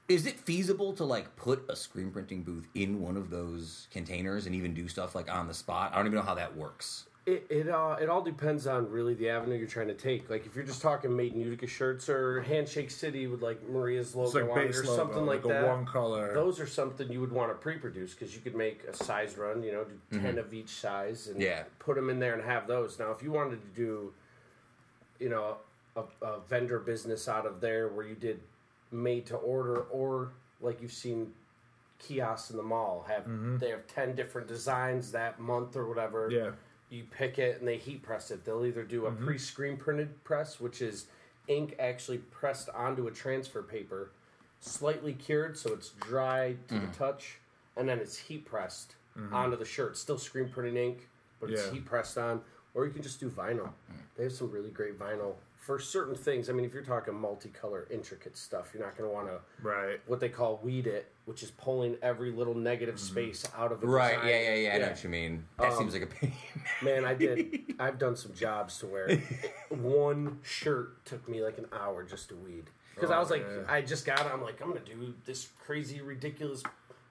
Is 0.08 0.28
it 0.28 0.40
feasible 0.40 0.94
to 0.94 1.04
like 1.04 1.36
put 1.36 1.66
a 1.68 1.76
screen 1.76 2.12
printing 2.12 2.44
booth 2.44 2.68
in 2.76 3.02
one 3.02 3.18
of 3.18 3.30
those 3.32 3.88
containers 3.92 4.46
and 4.46 4.54
even 4.54 4.74
do 4.74 4.88
stuff 4.88 5.16
like 5.16 5.32
on 5.32 5.48
the 5.48 5.54
spot? 5.54 5.92
I 5.94 5.98
don't 5.98 6.06
even 6.06 6.18
know 6.18 6.26
how 6.26 6.36
that 6.36 6.56
works. 6.56 7.06
It 7.26 7.48
it, 7.50 7.70
uh, 7.70 7.96
it 8.00 8.08
all 8.08 8.22
depends 8.22 8.68
on 8.68 8.92
really 8.92 9.16
the 9.16 9.30
avenue 9.30 9.56
you're 9.56 9.68
trying 9.68 9.88
to 9.88 9.96
take. 9.96 10.30
Like 10.30 10.46
if 10.46 10.56
you're 10.56 10.64
just 10.64 10.84
talking 10.84 11.16
made 11.16 11.34
in 11.34 11.40
Utica 11.40 11.66
shirts 11.66 12.08
or 12.08 12.42
Handshake 12.42 12.92
City 12.92 13.26
with 13.26 13.42
like 13.42 13.68
Maria's 13.68 14.14
logo 14.14 14.42
like 14.46 14.52
on 14.52 14.60
it 14.60 14.68
base 14.68 14.78
or 14.78 14.84
logo, 14.84 14.96
something 14.96 15.26
like, 15.26 15.44
like 15.44 15.46
a 15.46 15.58
that. 15.62 15.68
one 15.68 15.86
color. 15.88 16.36
Those 16.36 16.60
are 16.60 16.68
something 16.68 17.12
you 17.12 17.20
would 17.22 17.32
want 17.32 17.50
to 17.50 17.56
pre-produce 17.56 18.14
because 18.14 18.36
you 18.36 18.42
could 18.42 18.56
make 18.56 18.84
a 18.84 18.94
size 18.96 19.40
run. 19.40 19.64
You 19.64 19.72
know, 19.72 19.86
do 20.12 20.20
10 20.20 20.38
of 20.38 20.54
each 20.54 20.70
size 20.70 21.30
and 21.30 21.42
Yeah. 21.42 21.64
put 21.80 21.96
them 21.96 22.12
in 22.12 22.20
there 22.20 22.36
and 22.36 22.44
have 22.44 22.68
those. 22.68 23.00
Now, 23.00 23.10
if 23.10 23.24
you 23.24 23.32
wanted 23.32 23.60
to 23.60 23.76
do, 23.76 24.14
you 25.20 25.30
know, 25.30 25.58
a, 25.96 26.04
a 26.24 26.40
vendor 26.42 26.78
business 26.78 27.28
out 27.28 27.48
of 27.48 27.60
there 27.60 27.88
where 27.88 28.06
you 28.06 28.14
did 28.14 28.40
made 28.92 29.26
to 29.28 29.36
order 29.36 29.82
or 29.92 30.32
like 30.62 30.82
you've 30.82 30.94
seen 30.94 31.32
kiosks 32.00 32.52
in 32.52 32.58
the 32.58 32.64
mall 32.64 33.06
have 33.08 33.24
mm-hmm. 33.24 33.58
they 33.58 33.70
have 33.70 33.88
10 33.88 34.16
different 34.16 34.48
designs 34.48 35.12
that 35.12 35.40
month 35.40 35.76
or 35.76 35.88
whatever. 35.88 36.30
Yeah. 36.32 36.52
you 36.90 37.04
pick 37.10 37.40
it 37.40 37.60
and 37.60 37.68
they 37.68 37.78
heat 37.78 38.04
press 38.04 38.32
it. 38.32 38.46
They'll 38.46 38.66
either 38.66 38.84
do 38.84 39.06
a 39.06 39.12
mm-hmm. 39.12 39.26
pre-screen 39.26 39.78
printed 39.78 40.24
press 40.24 40.60
which 40.60 40.82
is 40.82 41.08
ink 41.48 41.76
actually 41.80 42.18
pressed 42.18 42.70
onto 42.70 43.08
a 43.08 43.12
transfer 43.12 43.62
paper 43.62 44.12
slightly 44.60 45.14
cured 45.14 45.58
so 45.58 45.74
it's 45.74 45.90
dry 46.02 46.56
to 46.68 46.74
the 46.74 46.80
mm-hmm. 46.80 46.92
touch 46.92 47.38
and 47.78 47.88
then 47.88 48.00
it's 48.00 48.18
heat 48.18 48.46
pressed 48.46 48.96
onto 49.32 49.56
the 49.56 49.66
shirt. 49.66 49.98
Still 49.98 50.18
screen 50.18 50.50
printed 50.50 50.76
ink 50.76 51.08
but 51.40 51.50
it's 51.50 51.66
Yeah. 51.66 51.74
heat 51.74 51.86
pressed 51.86 52.18
on. 52.18 52.42
Or 52.74 52.86
you 52.86 52.92
can 52.92 53.02
just 53.02 53.20
do 53.22 53.30
vinyl. 53.30 53.70
Mm. 53.70 53.98
They 54.18 54.24
have 54.24 54.34
some 54.34 54.52
really 54.52 54.70
great 54.70 55.00
vinyl 55.00 55.36
for 55.66 55.80
certain 55.80 56.14
things 56.14 56.48
i 56.48 56.54
mean 56.54 56.64
if 56.64 56.74
you're 56.74 56.84
talking 56.84 57.12
multicolor 57.14 57.90
intricate 57.92 58.38
stuff 58.38 58.70
you're 58.72 58.84
not 58.84 58.96
going 58.96 59.10
to 59.10 59.14
want 59.14 59.28
to 59.28 59.40
Right. 59.68 60.00
what 60.06 60.20
they 60.20 60.30
call 60.30 60.60
weed 60.62 60.86
it, 60.86 61.12
which 61.26 61.42
is 61.42 61.50
pulling 61.52 61.98
every 62.04 62.32
little 62.32 62.54
negative 62.54 62.96
mm-hmm. 62.96 63.06
space 63.14 63.48
out 63.58 63.72
of 63.72 63.82
a 63.82 63.88
Right? 63.88 64.12
design. 64.16 64.28
Yeah, 64.28 64.42
yeah, 64.42 64.56
yeah. 64.56 64.76
I 64.76 64.78
know 64.78 64.88
what 64.90 65.04
you 65.04 65.10
mean. 65.10 65.46
That 65.58 65.72
um, 65.72 65.78
seems 65.80 65.94
like 65.94 66.04
a 66.04 66.08
pain. 66.08 66.34
Man, 66.84 67.04
I 67.04 67.14
did. 67.16 67.74
I've 67.80 67.98
done 67.98 68.16
some 68.16 68.34
jobs 68.36 68.78
to 68.80 68.86
where 68.86 69.10
one 69.70 70.40
shirt 70.44 71.04
took 71.06 71.28
me 71.28 71.44
like 71.44 71.58
an 71.58 71.66
hour 71.74 72.04
just 72.04 72.30
to 72.30 72.36
weed 72.36 72.66
because 72.94 73.10
I 73.12 73.18
Oh, 73.18 73.20
was 73.22 73.32
like, 73.32 73.42
yeah. 73.50 73.64
I 73.74 73.82
just 73.82 74.06
got 74.06 74.20
it. 74.20 74.32
I'm 74.32 74.44
like, 74.44 74.62
I'm 74.62 74.68
gonna 74.68 74.82
do 74.82 75.14
this 75.26 75.50
crazy, 75.66 76.02
ridiculous. 76.02 76.62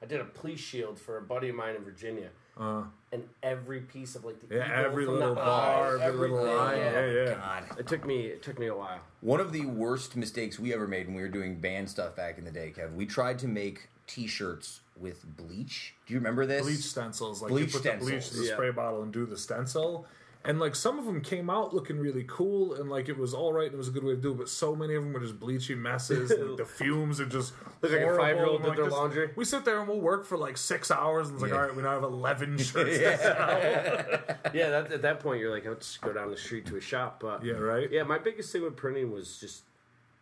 I 0.02 0.06
did 0.06 0.20
a 0.20 0.24
police 0.24 0.60
shield 0.60 0.98
for 0.98 1.16
a 1.18 1.22
buddy 1.22 1.48
of 1.48 1.56
mine 1.56 1.74
in 1.74 1.82
Virginia, 1.82 2.28
Uh. 2.56 2.84
and 3.10 3.24
every 3.42 3.80
piece 3.80 4.14
of 4.14 4.24
like 4.24 4.36
the. 4.48 4.56
Yeah, 4.56 4.70
every 4.72 5.04
from 5.06 5.14
little 5.14 5.30
the 5.30 5.40
bar, 5.40 5.98
eye, 5.98 6.02
every 6.04 6.28
little 6.28 6.44
line. 6.44 6.78
Yeah, 6.78 7.06
yeah. 7.10 7.34
God. 7.34 7.64
It 7.78 7.86
took 7.88 8.06
me. 8.06 8.26
It 8.26 8.42
took 8.42 8.58
me 8.58 8.66
a 8.68 8.74
while. 8.76 9.00
One 9.22 9.40
of 9.40 9.52
the 9.52 9.66
worst 9.66 10.14
mistakes 10.16 10.58
we 10.58 10.72
ever 10.72 10.86
made 10.86 11.06
when 11.06 11.16
we 11.16 11.22
were 11.22 11.28
doing 11.28 11.58
band 11.60 11.88
stuff 11.90 12.14
back 12.14 12.38
in 12.38 12.44
the 12.44 12.50
day, 12.52 12.72
Kev, 12.76 12.94
we 12.94 13.06
tried 13.06 13.38
to 13.40 13.48
make 13.48 13.88
T-shirts 14.06 14.80
with 14.96 15.24
bleach. 15.36 15.94
Do 16.06 16.14
you 16.14 16.20
remember 16.20 16.46
this? 16.46 16.62
Bleach 16.62 16.80
stencils. 16.82 17.42
Like 17.42 17.50
Bleach 17.50 17.74
you 17.74 17.80
put 17.80 17.90
the 17.90 17.98
bleach 17.98 18.30
in 18.30 18.38
the 18.38 18.44
Yeah. 18.46 18.52
spray 18.54 18.70
bottle 18.70 19.02
and 19.02 19.12
do 19.12 19.26
the 19.26 19.36
stencil. 19.38 20.06
And 20.46 20.60
like 20.60 20.74
some 20.74 20.98
of 20.98 21.06
them 21.06 21.22
came 21.22 21.48
out 21.48 21.72
looking 21.72 21.98
really 21.98 22.24
cool 22.28 22.74
and 22.74 22.90
like 22.90 23.08
it 23.08 23.16
was 23.16 23.32
all 23.32 23.54
right 23.54 23.64
and 23.64 23.72
it 23.74 23.78
was 23.78 23.88
a 23.88 23.90
good 23.90 24.04
way 24.04 24.14
to 24.14 24.20
do 24.20 24.32
it, 24.32 24.36
but 24.38 24.48
so 24.50 24.76
many 24.76 24.94
of 24.94 25.02
them 25.02 25.14
were 25.14 25.20
just 25.20 25.40
bleachy 25.40 25.74
messes. 25.74 26.30
and, 26.30 26.48
like, 26.50 26.56
the 26.58 26.66
fumes 26.66 27.18
are 27.18 27.24
just 27.24 27.54
Look 27.80 27.92
like 27.92 28.02
a 28.02 28.14
five-year-old 28.16 28.56
And, 28.56 28.62
did 28.64 28.68
like, 28.68 28.76
their 28.76 28.84
this- 28.84 28.92
laundry. 28.92 29.30
We 29.36 29.46
sit 29.46 29.64
there 29.64 29.78
and 29.78 29.88
we'll 29.88 30.00
work 30.02 30.26
for 30.26 30.36
like 30.36 30.58
six 30.58 30.90
hours 30.90 31.28
and 31.28 31.36
it's 31.36 31.42
like, 31.42 31.50
Yeah. 31.52 31.56
all 31.56 31.62
right, 31.66 31.74
we 31.74 31.82
now 31.82 31.92
have 31.92 32.02
eleven 32.02 32.58
shirts. 32.58 32.98
Yeah, 34.54 34.68
that, 34.70 34.92
at 34.92 35.02
that 35.02 35.20
point 35.20 35.40
you're 35.40 35.50
like, 35.50 35.66
I'll 35.66 35.74
just 35.76 36.00
go 36.02 36.12
down 36.12 36.30
the 36.30 36.36
street 36.36 36.66
to 36.66 36.76
a 36.76 36.80
shop. 36.80 37.20
But 37.20 37.42
Yeah, 37.44 37.54
right? 37.54 37.90
Yeah, 37.90 38.02
my 38.02 38.18
biggest 38.18 38.52
thing 38.52 38.62
with 38.62 38.76
printing 38.76 39.10
was 39.12 39.38
just 39.38 39.62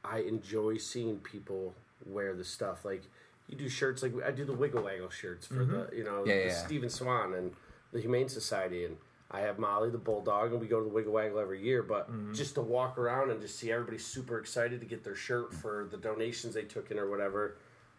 I 0.04 0.18
enjoy 0.20 0.76
seeing 0.78 1.18
people 1.18 1.74
wear 2.06 2.34
the 2.34 2.44
stuff. 2.44 2.84
Like 2.84 3.02
you 3.48 3.56
do 3.56 3.68
shirts, 3.68 4.02
like 4.04 4.12
I 4.24 4.30
do 4.30 4.44
the 4.44 4.52
Wiggle 4.54 4.82
Waggle 4.82 5.10
shirts 5.10 5.46
for 5.48 5.54
mm-hmm. 5.66 5.72
the 5.90 5.96
you 5.96 6.04
know 6.04 6.24
Yeah, 6.24 6.34
the 6.34 6.44
yeah. 6.46 6.64
Stevens-Swan 6.64 7.34
and 7.34 7.52
the 7.92 8.00
Humane 8.00 8.28
Society, 8.28 8.84
and 8.84 8.96
I 9.32 9.40
have 9.40 9.58
Molly 9.58 9.90
the 9.90 9.98
bulldog, 9.98 10.52
and 10.52 10.60
we 10.60 10.66
go 10.66 10.78
to 10.78 10.84
the 10.84 10.90
Wiggle 10.90 11.12
Waggle 11.12 11.38
every 11.38 11.62
year. 11.62 11.82
But 11.82 12.10
mm-hmm. 12.10 12.34
just 12.34 12.54
to 12.56 12.60
walk 12.60 12.98
around 12.98 13.30
and 13.30 13.40
just 13.40 13.58
see 13.58 13.72
everybody 13.72 13.98
super 13.98 14.38
excited 14.38 14.80
to 14.80 14.86
get 14.86 15.02
their 15.02 15.14
shirt 15.14 15.50
mm-hmm. 15.50 15.60
for 15.60 15.88
the 15.90 15.96
donations 15.96 16.54
they 16.54 16.62
took 16.62 16.90
in 16.90 16.98
or 16.98 17.08
whatever. 17.10 17.56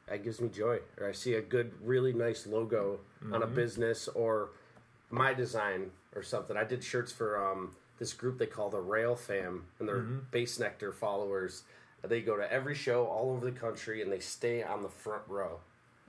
That 0.08 0.24
gives 0.24 0.42
me 0.42 0.50
joy. 0.50 0.80
Or 1.00 1.08
I 1.08 1.14
see 1.14 1.36
a 1.36 1.42
good, 1.42 1.72
really 1.82 2.14
nice 2.14 2.46
logo 2.46 3.00
on 3.32 3.42
a 3.42 3.46
mm-hmm. 3.46 3.56
business 3.56 4.08
or 4.10 4.50
my 5.10 5.34
design 5.34 5.92
or 6.16 6.24
something. 6.24 6.58
I 6.58 6.66
did 6.66 6.84
shirts 6.84 7.12
for 7.12 7.52
um, 7.52 7.76
this 8.00 8.14
group 8.14 8.38
they 8.38 8.46
call 8.46 8.70
the 8.70 8.82
Rail 8.82 9.16
Fam, 9.16 9.66
and 9.80 9.88
they're 9.88 10.06
Bassnectar 10.32 10.94
followers. 10.94 11.64
They 12.04 12.22
go 12.22 12.36
to 12.36 12.52
every 12.52 12.76
show 12.76 13.06
all 13.06 13.32
over 13.32 13.46
the 13.46 13.58
country, 13.58 14.02
and 14.02 14.12
they 14.12 14.20
stay 14.20 14.62
on 14.62 14.82
the 14.82 14.90
front 14.90 15.24
row. 15.28 15.60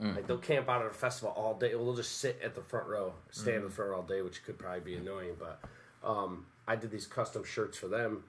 Like 0.00 0.26
they'll 0.26 0.38
camp 0.38 0.68
out 0.68 0.82
at 0.82 0.90
a 0.90 0.94
festival 0.94 1.32
all 1.36 1.54
day. 1.54 1.74
Well, 1.74 1.84
they'll 1.86 1.94
just 1.94 2.18
sit 2.18 2.40
at 2.42 2.54
the 2.54 2.60
front 2.62 2.88
row, 2.88 3.14
stand 3.30 3.58
in 3.58 3.62
the 3.64 3.70
front 3.70 3.90
row 3.92 3.96
all 3.98 4.02
day, 4.02 4.22
which 4.22 4.42
could 4.44 4.58
probably 4.58 4.80
be 4.80 4.96
annoying. 4.96 5.36
But 5.38 5.60
um, 6.02 6.46
I 6.66 6.76
did 6.76 6.90
these 6.90 7.06
custom 7.06 7.44
shirts 7.44 7.78
for 7.78 7.86
them, 7.88 8.24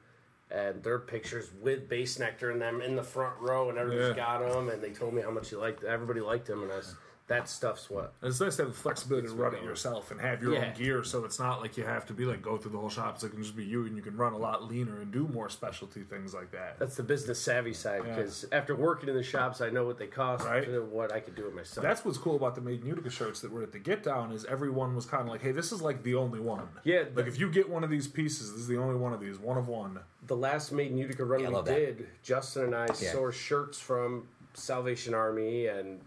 and 0.52 0.84
their 0.84 1.00
pictures 1.00 1.50
with 1.62 1.90
Bassnectar 1.90 2.52
and 2.52 2.62
them 2.62 2.82
in 2.82 2.96
the 2.96 3.04
front 3.04 3.36
row, 3.40 3.70
and 3.70 3.78
everybody's 3.80 4.10
Yeah. 4.10 4.16
got 4.16 4.40
them. 4.48 4.70
And 4.70 4.82
they 4.82 4.92
told 4.92 5.14
me 5.16 5.22
how 5.24 5.32
much 5.32 5.52
you 5.52 5.58
liked. 5.58 5.84
Everybody 5.84 6.22
liked 6.22 6.46
them, 6.46 6.62
and 6.64 6.72
I 6.72 6.78
was, 6.78 6.96
that 7.28 7.50
stuff's 7.50 7.90
what 7.90 8.14
It's 8.22 8.40
nice 8.40 8.56
to 8.58 8.64
have 8.64 8.72
the 8.72 8.78
flexibility 8.78 9.28
to 9.28 9.34
run 9.34 9.56
it 9.56 9.64
yourself 9.64 10.12
and 10.12 10.22
have 10.22 10.44
your 10.44 10.54
Yeah. 10.54 10.66
own 10.68 10.74
gear, 10.76 11.04
so 11.04 11.26
it's 11.26 11.40
not 11.40 11.60
like 11.60 11.76
you 11.76 11.84
have 11.84 12.06
to 12.06 12.14
be 12.14 12.24
like 12.24 12.44
go 12.44 12.56
through 12.56 12.72
the 12.74 12.78
whole 12.78 12.90
shop. 12.90 13.18
So 13.20 13.26
it 13.26 13.32
can 13.32 13.42
just 13.42 13.56
be 13.56 13.64
you, 13.66 13.88
and 13.88 13.96
you 13.98 14.04
can 14.04 14.16
run 14.16 14.34
a 14.34 14.38
lot 14.38 14.64
leaner 14.66 14.98
and 15.02 15.12
do 15.12 15.28
more 15.28 15.50
specialty 15.50 16.04
things 16.04 16.36
like 16.36 16.52
that. 16.52 16.78
That's 16.78 16.96
the 16.96 17.02
business 17.04 17.42
savvy 17.42 17.74
side 17.74 18.04
Yeah. 18.06 18.16
because 18.16 18.46
after 18.52 18.76
working 18.76 19.10
in 19.10 19.16
the 19.16 19.24
shops, 19.24 19.60
I 19.60 19.70
know 19.72 19.86
what 19.86 19.98
they 19.98 20.06
cost, 20.06 20.46
Right. 20.46 20.66
to 20.66 20.82
what 20.84 21.12
I 21.12 21.20
could 21.20 21.34
do 21.34 21.48
it 21.48 21.56
myself. 21.56 21.82
That's 21.84 22.06
what's 22.06 22.20
cool 22.20 22.36
about 22.36 22.54
the 22.54 22.62
Made 22.62 22.82
in 22.82 22.88
Utica 22.88 23.10
shirts 23.10 23.40
that 23.42 23.52
were 23.52 23.64
at 23.64 23.72
the 23.72 23.80
Get 23.80 24.04
Down 24.04 24.32
is 24.32 24.46
everyone 24.46 24.96
was 24.96 25.06
kind 25.08 25.24
of 25.24 25.30
like, 25.30 25.42
hey, 25.42 25.52
this 25.52 25.72
is 25.72 25.82
like 25.82 26.04
the 26.04 26.14
only 26.14 26.40
one. 26.40 26.68
Yeah, 26.84 27.00
Like 27.00 27.16
the- 27.16 27.26
if 27.28 27.40
you 27.40 27.50
get 27.50 27.68
one 27.70 27.84
of 27.84 27.90
these 27.90 28.08
pieces, 28.08 28.52
this 28.52 28.62
is 28.62 28.68
the 28.68 28.78
only 28.78 28.96
one 28.98 29.14
of 29.14 29.20
these, 29.20 29.40
one 29.40 29.58
of 29.58 29.68
one. 29.68 30.00
the 30.28 30.36
last 30.36 30.72
Made 30.72 30.92
in 30.92 30.98
Utica 31.00 31.24
run 31.26 31.40
Yeah, 31.42 31.50
we 31.50 31.54
love 31.56 31.66
that. 31.66 31.76
did. 31.76 32.08
Justin 32.24 32.66
and 32.66 32.76
I 32.76 32.86
Yeah. 32.86 33.14
sourced 33.14 33.34
shirts 33.34 33.80
from 33.80 34.28
Salvation 34.56 35.14
Army 35.14 35.68
and 35.68 36.00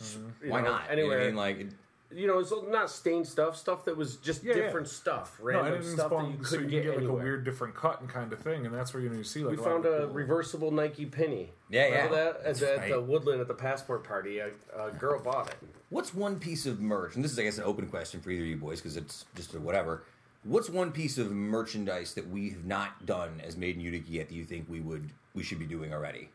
Mm-hmm. 0.00 0.46
you 0.46 0.50
Why 0.52 0.60
know, 0.62 0.70
not? 0.72 0.82
Anywhere, 0.90 1.24
You 1.26 1.32
know 1.32 1.36
what 1.38 1.44
I 1.48 1.52
mean, 1.54 1.58
like, 1.60 1.72
you 2.12 2.26
know, 2.28 2.38
it's 2.38 2.52
not 2.68 2.88
stained 2.88 3.26
stuff, 3.26 3.56
stuff 3.56 3.84
that 3.86 3.96
was 3.96 4.16
just 4.18 4.44
Yeah, 4.44 4.54
yeah. 4.54 4.62
different 4.62 4.86
stuff, 4.88 5.38
No, 5.40 5.46
random 5.46 5.66
anything's 5.74 5.94
stuff 5.94 6.10
that 6.10 6.28
you 6.30 6.36
couldn't 6.38 6.64
you 6.66 6.70
get, 6.70 6.82
get 6.84 6.88
like 6.90 6.98
anywhere. 6.98 7.20
a 7.20 7.24
weird 7.24 7.44
different 7.44 7.74
cut 7.74 8.00
and 8.00 8.08
kind 8.08 8.32
of 8.32 8.38
thing, 8.38 8.64
and 8.64 8.72
that's 8.74 8.94
where 8.94 9.02
you 9.02 9.08
know 9.08 9.16
you 9.16 9.24
see 9.24 9.40
like 9.42 9.50
we 9.50 9.56
lot 9.56 9.66
of 9.66 9.72
found 9.82 9.86
a 9.86 9.98
cool- 10.06 10.14
reversible 10.14 10.70
Nike 10.70 11.04
penny. 11.06 11.50
Yeah, 11.68 11.86
Remember 11.86 12.14
yeah. 12.16 12.24
that 12.24 12.36
at, 12.36 12.44
That's 12.44 12.60
the, 12.60 12.80
at 12.80 12.88
the. 12.88 13.00
Woodland 13.00 13.40
at 13.40 13.48
the 13.48 13.54
passport 13.54 14.04
party. 14.04 14.38
A, 14.38 14.50
a 14.78 14.92
girl 14.92 15.20
bought 15.20 15.48
it. 15.48 15.56
what's 15.90 16.14
one 16.14 16.38
piece 16.38 16.64
of 16.66 16.80
merch? 16.80 17.16
And 17.16 17.24
this 17.24 17.32
is, 17.32 17.38
I 17.40 17.42
guess, 17.42 17.58
an 17.58 17.64
open 17.64 17.88
question 17.88 18.20
for 18.20 18.30
either 18.30 18.42
of 18.44 18.48
you 18.48 18.56
boys 18.56 18.80
because 18.80 18.96
it's 18.96 19.24
just 19.34 19.52
a 19.54 19.58
whatever. 19.60 20.04
What's 20.44 20.70
one 20.70 20.92
piece 20.92 21.18
of 21.18 21.32
merchandise 21.32 22.14
that 22.14 22.30
we 22.30 22.50
have 22.50 22.64
not 22.64 23.04
done 23.04 23.42
as 23.44 23.56
Made 23.56 23.74
in 23.74 23.80
Utica 23.80 24.08
yet 24.08 24.28
that 24.28 24.34
you 24.36 24.44
think 24.44 24.66
we 24.68 24.78
would 24.80 25.10
we 25.34 25.42
should 25.42 25.58
be 25.58 25.66
doing 25.66 25.92
already? 25.92 26.28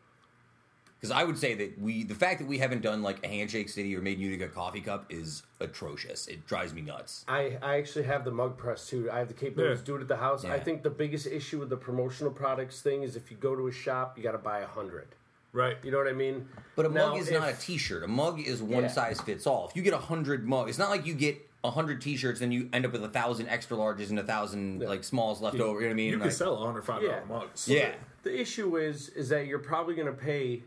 Because 1.02 1.16
I 1.16 1.24
would 1.24 1.36
say 1.36 1.54
that 1.54 1.80
we 1.80 2.04
the 2.04 2.14
fact 2.14 2.38
that 2.38 2.46
we 2.46 2.58
haven't 2.58 2.80
done 2.82 3.02
like 3.02 3.24
a 3.24 3.28
Handshake 3.28 3.68
City 3.68 3.94
or 3.96 4.00
Made 4.00 4.18
in 4.18 4.20
Utica 4.20 4.46
coffee 4.46 4.80
cup 4.80 5.04
is 5.10 5.42
atrocious. 5.58 6.28
It 6.28 6.46
drives 6.46 6.72
me 6.72 6.80
nuts. 6.80 7.24
I, 7.26 7.58
I 7.60 7.78
actually 7.78 8.04
have 8.04 8.24
the 8.24 8.30
mug 8.30 8.56
press 8.56 8.86
too. 8.88 9.10
I 9.10 9.18
have 9.18 9.26
the 9.26 9.34
capability 9.34 9.72
Yeah. 9.74 9.78
to 9.80 9.84
do 9.84 9.96
it 9.96 10.00
at 10.02 10.06
the 10.06 10.16
house. 10.16 10.44
I 10.44 10.60
think 10.60 10.84
the 10.84 10.90
biggest 10.90 11.26
issue 11.26 11.58
with 11.58 11.70
the 11.70 11.76
promotional 11.76 12.30
products 12.32 12.80
thing 12.82 13.02
is 13.02 13.16
if 13.16 13.32
you 13.32 13.36
go 13.36 13.56
to 13.56 13.66
a 13.66 13.72
shop, 13.72 14.16
you 14.16 14.22
got 14.22 14.32
to 14.32 14.38
buy 14.38 14.60
a 14.60 14.66
hundred. 14.66 15.08
right. 15.52 15.76
You 15.82 15.90
know 15.90 15.98
what 15.98 16.06
I 16.06 16.12
mean? 16.12 16.48
But 16.76 16.86
a 16.86 16.88
Now, 16.88 17.08
mug 17.10 17.18
is 17.20 17.28
if- 17.28 17.34
not 17.40 17.48
a 17.48 17.54
T-shirt. 17.54 18.04
A 18.04 18.08
mug 18.08 18.38
is 18.40 18.62
one 18.62 18.84
Yeah. 18.84 18.88
size 18.88 19.20
fits 19.20 19.44
all. 19.44 19.68
If 19.68 19.74
you 19.76 19.82
get 19.82 19.94
a 19.94 19.98
hundred 19.98 20.46
mug, 20.48 20.68
it's 20.68 20.78
not 20.78 20.88
like 20.88 21.04
you 21.04 21.14
get 21.14 21.36
a 21.64 21.70
hundred 21.72 22.00
T-shirts 22.00 22.40
and 22.42 22.54
you 22.54 22.68
end 22.72 22.86
up 22.86 22.92
with 22.92 23.02
a 23.04 23.08
thousand 23.08 23.48
extra 23.48 23.76
larges 23.76 24.10
and 24.10 24.18
a 24.20 24.22
thousand 24.24 24.82
like 24.82 25.02
smalls 25.02 25.40
left 25.42 25.58
over. 25.58 25.80
You 25.80 25.86
know 25.86 25.90
what 25.90 25.90
I 25.90 25.94
mean? 25.94 26.10
You 26.12 26.18
Like- 26.18 26.28
can 26.28 26.30
sell 26.36 26.54
a 26.62 26.64
hundred 26.64 26.82
five 26.84 27.02
dollar 27.02 27.14
Yeah. 27.14 27.24
mugs. 27.28 27.66
yeah. 27.68 27.92
The 28.22 28.40
issue 28.40 28.76
is 28.76 29.08
is 29.10 29.28
that 29.30 29.46
you're 29.48 29.58
probably 29.58 29.96
going 29.96 30.06
to 30.06 30.12
pay 30.12 30.62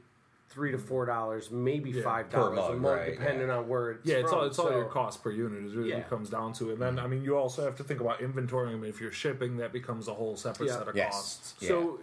three 0.56 0.72
to 0.72 0.78
four 0.78 1.06
dollars, 1.06 1.52
maybe 1.52 1.92
Yeah. 1.92 2.02
five 2.02 2.30
dollars 2.30 2.58
a 2.58 2.62
mug, 2.72 2.80
mug, 2.82 2.92
right, 2.98 3.20
depending 3.20 3.50
on 3.50 3.68
where 3.68 3.92
it's 3.92 4.06
Yeah, 4.06 4.16
it's 4.16 4.30
from. 4.32 4.40
all 4.40 4.46
it's 4.46 4.58
all 4.58 4.72
your 4.72 4.86
cost 4.86 5.22
per 5.22 5.30
unit 5.30 5.66
is 5.66 5.76
really 5.76 5.90
what 5.92 5.98
Yeah. 6.00 6.04
it 6.06 6.10
comes 6.10 6.30
down 6.30 6.54
to. 6.54 6.72
And 6.72 6.82
then 6.82 6.98
I 6.98 7.08
mean 7.08 7.22
you 7.24 7.38
also 7.38 7.64
have 7.66 7.76
to 7.76 7.84
think 7.84 8.00
about 8.00 8.22
inventory. 8.22 8.70
I 8.72 8.76
mean, 8.76 8.90
if 8.90 9.02
you're 9.02 9.12
shipping, 9.12 9.58
that 9.58 9.74
becomes 9.74 10.08
a 10.08 10.14
whole 10.14 10.38
separate 10.38 10.68
Yeah. 10.68 10.78
set 10.78 10.88
of 10.88 10.96
Yes. 10.96 11.12
costs. 11.12 11.56
Yeah. 11.60 11.68
So 11.70 12.00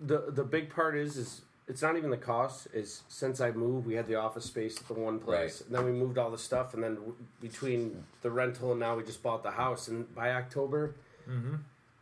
the 0.00 0.30
the 0.30 0.42
big 0.44 0.70
part 0.70 0.96
is 0.96 1.18
is 1.18 1.42
it's 1.68 1.82
not 1.82 1.96
even 1.98 2.08
the 2.10 2.16
cost. 2.16 2.68
Is 2.72 3.02
since 3.08 3.42
I 3.42 3.50
moved, 3.50 3.86
we 3.86 3.94
had 3.94 4.06
the 4.06 4.14
office 4.14 4.46
space 4.46 4.80
at 4.80 4.88
the 4.88 4.94
one 4.94 5.18
place, 5.18 5.60
Right. 5.60 5.66
and 5.66 5.74
then 5.76 5.84
we 5.84 5.92
moved 5.92 6.16
all 6.16 6.30
the 6.30 6.38
stuff, 6.38 6.72
and 6.72 6.82
then 6.82 6.94
w- 6.94 7.14
between 7.42 8.04
the 8.22 8.30
rental 8.30 8.70
and 8.70 8.80
now 8.80 8.96
we 8.96 9.02
just 9.02 9.22
bought 9.22 9.42
the 9.42 9.50
house. 9.50 9.88
And 9.88 10.12
by 10.14 10.32
October, 10.32 10.94
mm-hmm. 11.28 11.56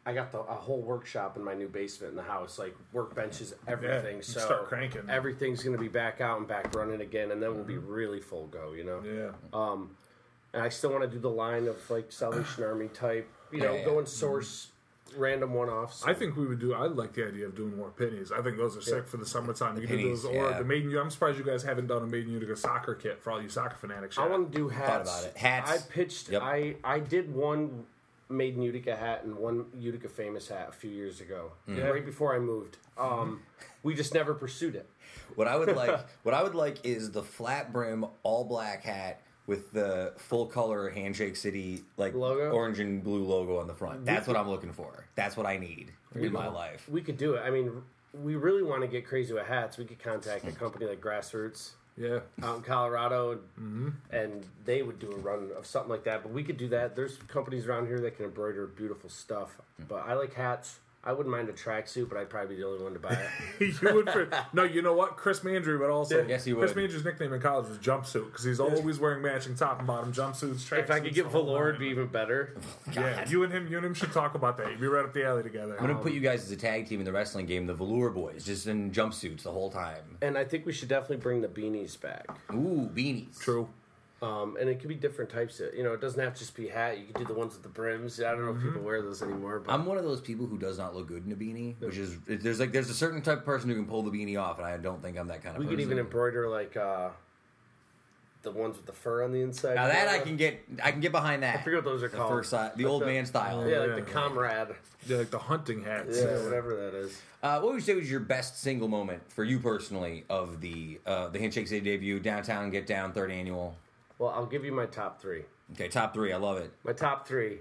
I 0.06 0.12
got 0.12 0.32
the, 0.32 0.40
a 0.40 0.54
whole 0.54 0.82
workshop 0.82 1.36
in 1.36 1.44
my 1.44 1.54
new 1.54 1.68
basement 1.68 2.10
in 2.10 2.16
the 2.16 2.22
house, 2.22 2.58
like 2.58 2.76
workbenches, 2.94 3.54
everything. 3.66 4.16
you 4.16 4.22
so 4.22 4.40
start 4.40 4.68
cranking. 4.68 5.08
everything's 5.08 5.62
gonna 5.62 5.78
be 5.78 5.88
back 5.88 6.20
out 6.20 6.38
and 6.38 6.46
back 6.46 6.74
running 6.74 7.00
again, 7.00 7.30
and 7.30 7.42
then 7.42 7.54
we'll 7.54 7.64
be 7.64 7.78
really 7.78 8.20
full 8.20 8.46
go. 8.48 8.72
You 8.72 8.84
know. 8.84 9.02
Yeah. 9.02 9.30
Um, 9.58 9.96
and 10.52 10.62
I 10.62 10.68
still 10.68 10.90
want 10.90 11.02
to 11.02 11.08
do 11.08 11.18
the 11.18 11.30
line 11.30 11.66
of 11.66 11.76
like 11.90 12.12
Salvation 12.12 12.64
Army 12.68 12.88
type, 12.88 13.28
you 13.52 13.60
know, 13.60 13.72
Yeah, 13.72 13.78
yeah. 13.80 13.84
go 13.84 13.98
and 13.98 14.08
source 14.08 14.68
random 15.16 15.52
one 15.52 15.68
offs. 15.68 16.04
I 16.04 16.14
think 16.14 16.36
we 16.36 16.46
would 16.46 16.60
do. 16.60 16.74
I 16.74 16.86
like 16.86 17.12
the 17.12 17.26
idea 17.26 17.46
of 17.46 17.56
doing 17.56 17.76
more 17.76 17.90
pennies. 17.90 18.32
I 18.32 18.40
think 18.42 18.56
those 18.56 18.76
are 18.76 18.80
sick 18.80 19.06
for 19.06 19.16
the 19.16 19.26
summertime. 19.26 19.76
You 19.76 19.86
can 19.86 19.96
do 19.96 20.02
pennies, 20.02 20.22
those, 20.22 20.32
or 20.32 20.50
yeah. 20.50 20.58
the 20.58 20.64
maiden. 20.64 20.96
I'm 20.96 21.10
surprised 21.10 21.38
you 21.38 21.44
guys 21.44 21.62
haven't 21.62 21.88
done 21.88 22.02
a 22.02 22.06
maiden 22.06 22.32
Utica 22.32 22.56
soccer 22.56 22.94
kit 22.94 23.22
for 23.22 23.32
all 23.32 23.42
you 23.42 23.48
soccer 23.48 23.76
fanatics. 23.76 24.16
I 24.16 24.26
want 24.26 24.52
to 24.52 24.58
do 24.58 24.68
hats. 24.68 25.10
about 25.10 25.24
it. 25.24 25.36
Hats. 25.36 25.70
I 25.70 25.78
pitched. 25.90 26.30
Yep. 26.30 26.42
I 26.42 26.76
I 26.84 27.00
did 27.00 27.34
one 27.34 27.84
made 28.28 28.54
in 28.56 28.62
Utica 28.62 28.96
hat 28.96 29.24
and 29.24 29.36
one 29.36 29.66
Utica 29.78 30.08
famous 30.08 30.48
hat 30.48 30.68
a 30.70 30.72
few 30.72 30.90
years 30.90 31.20
ago, 31.20 31.52
Yeah. 31.66 31.88
right 31.88 32.04
before 32.04 32.34
I 32.34 32.38
moved. 32.38 32.78
Um, 32.96 33.42
we 33.82 33.94
just 33.94 34.14
never 34.14 34.34
pursued 34.34 34.74
it. 34.74 34.88
What 35.34 35.46
I 35.48 35.56
would 35.56 35.68
like, 35.76 36.00
what 36.22 36.34
I 36.34 36.42
would 36.42 36.54
like, 36.54 36.84
is 36.84 37.10
the 37.10 37.22
flat 37.22 37.72
brim, 37.72 38.06
all 38.22 38.44
black 38.44 38.82
hat 38.82 39.20
with 39.46 39.72
the 39.72 40.12
full 40.16 40.46
color 40.46 40.88
Handshake 40.88 41.36
City 41.36 41.82
like 41.98 42.14
Logo? 42.14 42.50
orange 42.50 42.80
and 42.80 43.04
blue 43.04 43.24
logo 43.24 43.58
on 43.58 43.66
the 43.66 43.74
front. 43.74 44.04
That's 44.06 44.26
what 44.26 44.36
I'm 44.36 44.48
looking 44.48 44.72
for. 44.72 45.06
That's 45.16 45.36
what 45.36 45.44
I 45.46 45.58
need 45.58 45.92
in 46.14 46.32
my 46.32 46.48
life. 46.48 46.88
We 46.88 47.02
could 47.02 47.18
do 47.18 47.34
it. 47.34 47.40
I 47.44 47.50
mean, 47.50 47.82
we 48.14 48.36
really 48.36 48.62
want 48.62 48.80
to 48.82 48.88
get 48.88 49.06
crazy 49.06 49.34
with 49.34 49.44
hats. 49.46 49.76
We 49.76 49.84
could 49.84 49.98
contact 49.98 50.46
a 50.48 50.52
company 50.52 50.86
like 50.86 51.00
Grassroots. 51.00 51.72
Yeah. 51.96 52.20
out 52.42 52.56
in 52.56 52.62
Colorado, 52.62 53.36
mm-hmm. 53.60 53.90
and 54.10 54.44
they 54.64 54.82
would 54.82 54.98
do 54.98 55.12
a 55.12 55.16
run 55.16 55.50
of 55.56 55.66
something 55.66 55.90
like 55.90 56.04
that. 56.04 56.22
But 56.22 56.32
we 56.32 56.42
could 56.42 56.56
do 56.56 56.68
that. 56.68 56.96
There's 56.96 57.16
companies 57.28 57.66
around 57.66 57.86
here 57.86 58.00
that 58.00 58.16
can 58.16 58.24
embroider 58.26 58.66
beautiful 58.66 59.10
stuff. 59.10 59.56
Mm. 59.80 59.88
But 59.88 60.06
I 60.06 60.14
like 60.14 60.34
hats. 60.34 60.78
I 61.06 61.12
wouldn't 61.12 61.34
mind 61.34 61.48
a 61.50 61.52
tracksuit, 61.52 62.08
but 62.08 62.16
I'd 62.16 62.30
probably 62.30 62.56
be 62.56 62.62
the 62.62 62.66
only 62.66 62.82
one 62.82 62.94
to 62.94 62.98
buy 62.98 63.12
it. 63.60 63.82
you 63.82 63.94
would. 63.94 64.08
For, 64.08 64.28
no, 64.54 64.64
you 64.64 64.80
know 64.80 64.94
what? 64.94 65.16
Chris 65.16 65.40
Mandry 65.40 65.78
would 65.78 65.90
also. 65.90 66.26
Yes, 66.26 66.44
he 66.44 66.54
would. 66.54 66.60
Chris 66.60 66.74
would. 66.74 66.90
Mandry's 66.90 67.04
nickname 67.04 67.32
in 67.34 67.40
college 67.40 67.68
was 67.68 67.78
jumpsuit 67.78 68.26
because 68.26 68.44
he's 68.44 68.58
always 68.58 68.98
wearing 68.98 69.22
matching 69.22 69.54
top 69.54 69.78
and 69.78 69.86
bottom 69.86 70.12
jumpsuits. 70.12 70.72
if 70.76 70.90
I 70.90 71.00
could 71.00 71.14
get 71.14 71.24
the 71.24 71.30
velour, 71.30 71.68
it'd 71.68 71.80
be 71.80 71.88
even 71.88 72.06
better. 72.06 72.56
Yeah, 72.92 73.28
you 73.28 73.42
and 73.42 73.52
him, 73.52 73.68
you 73.68 73.76
and 73.76 73.84
him 73.84 73.94
should 73.94 74.12
talk 74.12 74.34
about 74.34 74.56
that. 74.58 74.70
You'd 74.70 74.80
be 74.80 74.86
right 74.86 75.04
up 75.04 75.12
the 75.12 75.24
alley 75.24 75.42
together. 75.42 75.74
I'm 75.78 75.86
gonna 75.86 75.98
put 75.98 76.12
um, 76.12 76.14
you 76.14 76.20
guys 76.20 76.44
as 76.44 76.50
a 76.50 76.56
tag 76.56 76.88
team 76.88 77.00
in 77.00 77.04
the 77.04 77.12
wrestling 77.12 77.46
game, 77.46 77.66
the 77.66 77.74
Velour 77.74 78.10
Boys, 78.10 78.44
just 78.44 78.66
in 78.66 78.90
jumpsuits 78.90 79.42
the 79.42 79.52
whole 79.52 79.70
time. 79.70 80.18
And 80.22 80.38
I 80.38 80.44
think 80.44 80.64
we 80.64 80.72
should 80.72 80.88
definitely 80.88 81.18
bring 81.18 81.42
the 81.42 81.48
beanies 81.48 82.00
back. 82.00 82.26
Ooh, 82.52 82.90
beanies. 82.94 83.38
True. 83.38 83.68
Um, 84.24 84.56
and 84.60 84.70
it 84.70 84.78
could 84.80 84.88
be 84.88 84.94
different 84.94 85.30
types 85.30 85.60
of, 85.60 85.74
you 85.74 85.82
know, 85.82 85.92
it 85.92 86.00
doesn't 86.00 86.20
have 86.22 86.32
to 86.34 86.38
just 86.38 86.54
be 86.54 86.68
hat. 86.68 86.98
You 86.98 87.04
could 87.06 87.16
do 87.16 87.24
the 87.24 87.38
ones 87.38 87.52
with 87.54 87.62
the 87.62 87.68
brims. 87.68 88.20
I 88.20 88.30
don't 88.32 88.44
know 88.46 88.52
if 88.56 88.62
people 88.62 88.80
wear 88.80 89.02
those 89.02 89.22
anymore, 89.22 89.58
but 89.60 89.72
I'm 89.72 89.84
one 89.86 89.98
of 89.98 90.04
those 90.04 90.20
people 90.20 90.46
who 90.46 90.56
does 90.56 90.78
not 90.78 90.94
look 90.94 91.08
good 91.08 91.26
in 91.26 91.32
a 91.32 91.36
beanie, 91.36 91.74
which 91.80 91.98
is 91.98 92.16
there's 92.26 92.60
like 92.60 92.72
there's 92.72 92.88
a 92.90 92.94
certain 92.94 93.20
type 93.22 93.38
of 93.38 93.44
person 93.44 93.68
who 93.68 93.74
can 93.76 93.86
pull 93.86 94.02
the 94.02 94.10
beanie 94.10 94.40
off, 94.40 94.58
and 94.58 94.66
I 94.66 94.76
don't 94.76 95.02
think 95.02 95.18
I'm 95.18 95.26
that 95.28 95.42
kind 95.42 95.56
of. 95.56 95.62
Person. 95.62 95.68
We 95.68 95.74
person. 95.76 95.88
could 95.88 95.92
even 95.94 95.98
embroider 95.98 96.48
like 96.48 96.76
uh, 96.76 97.08
the 98.42 98.50
ones 98.52 98.76
with 98.76 98.86
the 98.86 98.92
fur 98.92 99.24
on 99.24 99.32
the 99.32 99.40
inside. 99.42 99.74
Now 99.74 99.88
that 99.88 100.08
I 100.08 100.18
can 100.20 100.36
get, 100.36 100.62
I 100.82 100.90
can 100.92 101.00
get 101.00 101.12
behind 101.12 101.42
that. 101.42 101.58
I 101.58 101.62
forget 101.62 101.78
what 101.78 101.84
those 101.84 102.02
are 102.02 102.08
the 102.08 102.16
called. 102.16 102.30
first 102.30 102.50
side, 102.50 102.72
the 102.76 102.84
Like 102.84 102.92
old 102.92 103.02
the- 103.02 103.06
man 103.06 103.26
style. 103.26 103.68
Yeah, 103.68 103.84
Yeah. 103.84 103.94
like 103.94 104.06
the 104.06 104.12
comrade. 104.12 104.68
Yeah, 105.06 105.16
like 105.18 105.30
the 105.30 105.38
hunting 105.38 105.82
hats. 105.84 106.18
Yeah, 106.18 106.42
whatever 106.44 106.76
that 106.76 106.94
is. 106.94 107.20
Uh, 107.42 107.60
what 107.60 107.72
would 107.72 107.76
you 107.76 107.80
say 107.82 107.94
was 107.94 108.10
your 108.10 108.20
best 108.20 108.60
single 108.62 108.88
moment 108.88 109.22
for 109.30 109.44
you 109.44 109.58
personally 109.60 110.24
of 110.30 110.60
the 110.62 110.98
uh, 111.04 111.28
the 111.28 111.38
Handshake 111.38 111.68
City 111.68 111.80
debut, 111.82 112.20
downtown 112.20 112.70
Get 112.70 112.86
Down, 112.86 113.12
third 113.12 113.30
annual? 113.30 113.76
Well, 114.18 114.30
I'll 114.30 114.46
give 114.46 114.64
you 114.64 114.72
my 114.72 114.86
top 114.86 115.20
three. 115.20 115.42
Okay, 115.72 115.88
top 115.88 116.14
three. 116.14 116.32
I 116.32 116.36
love 116.36 116.58
it. 116.58 116.72
My 116.84 116.92
top 116.92 117.26
three, 117.26 117.58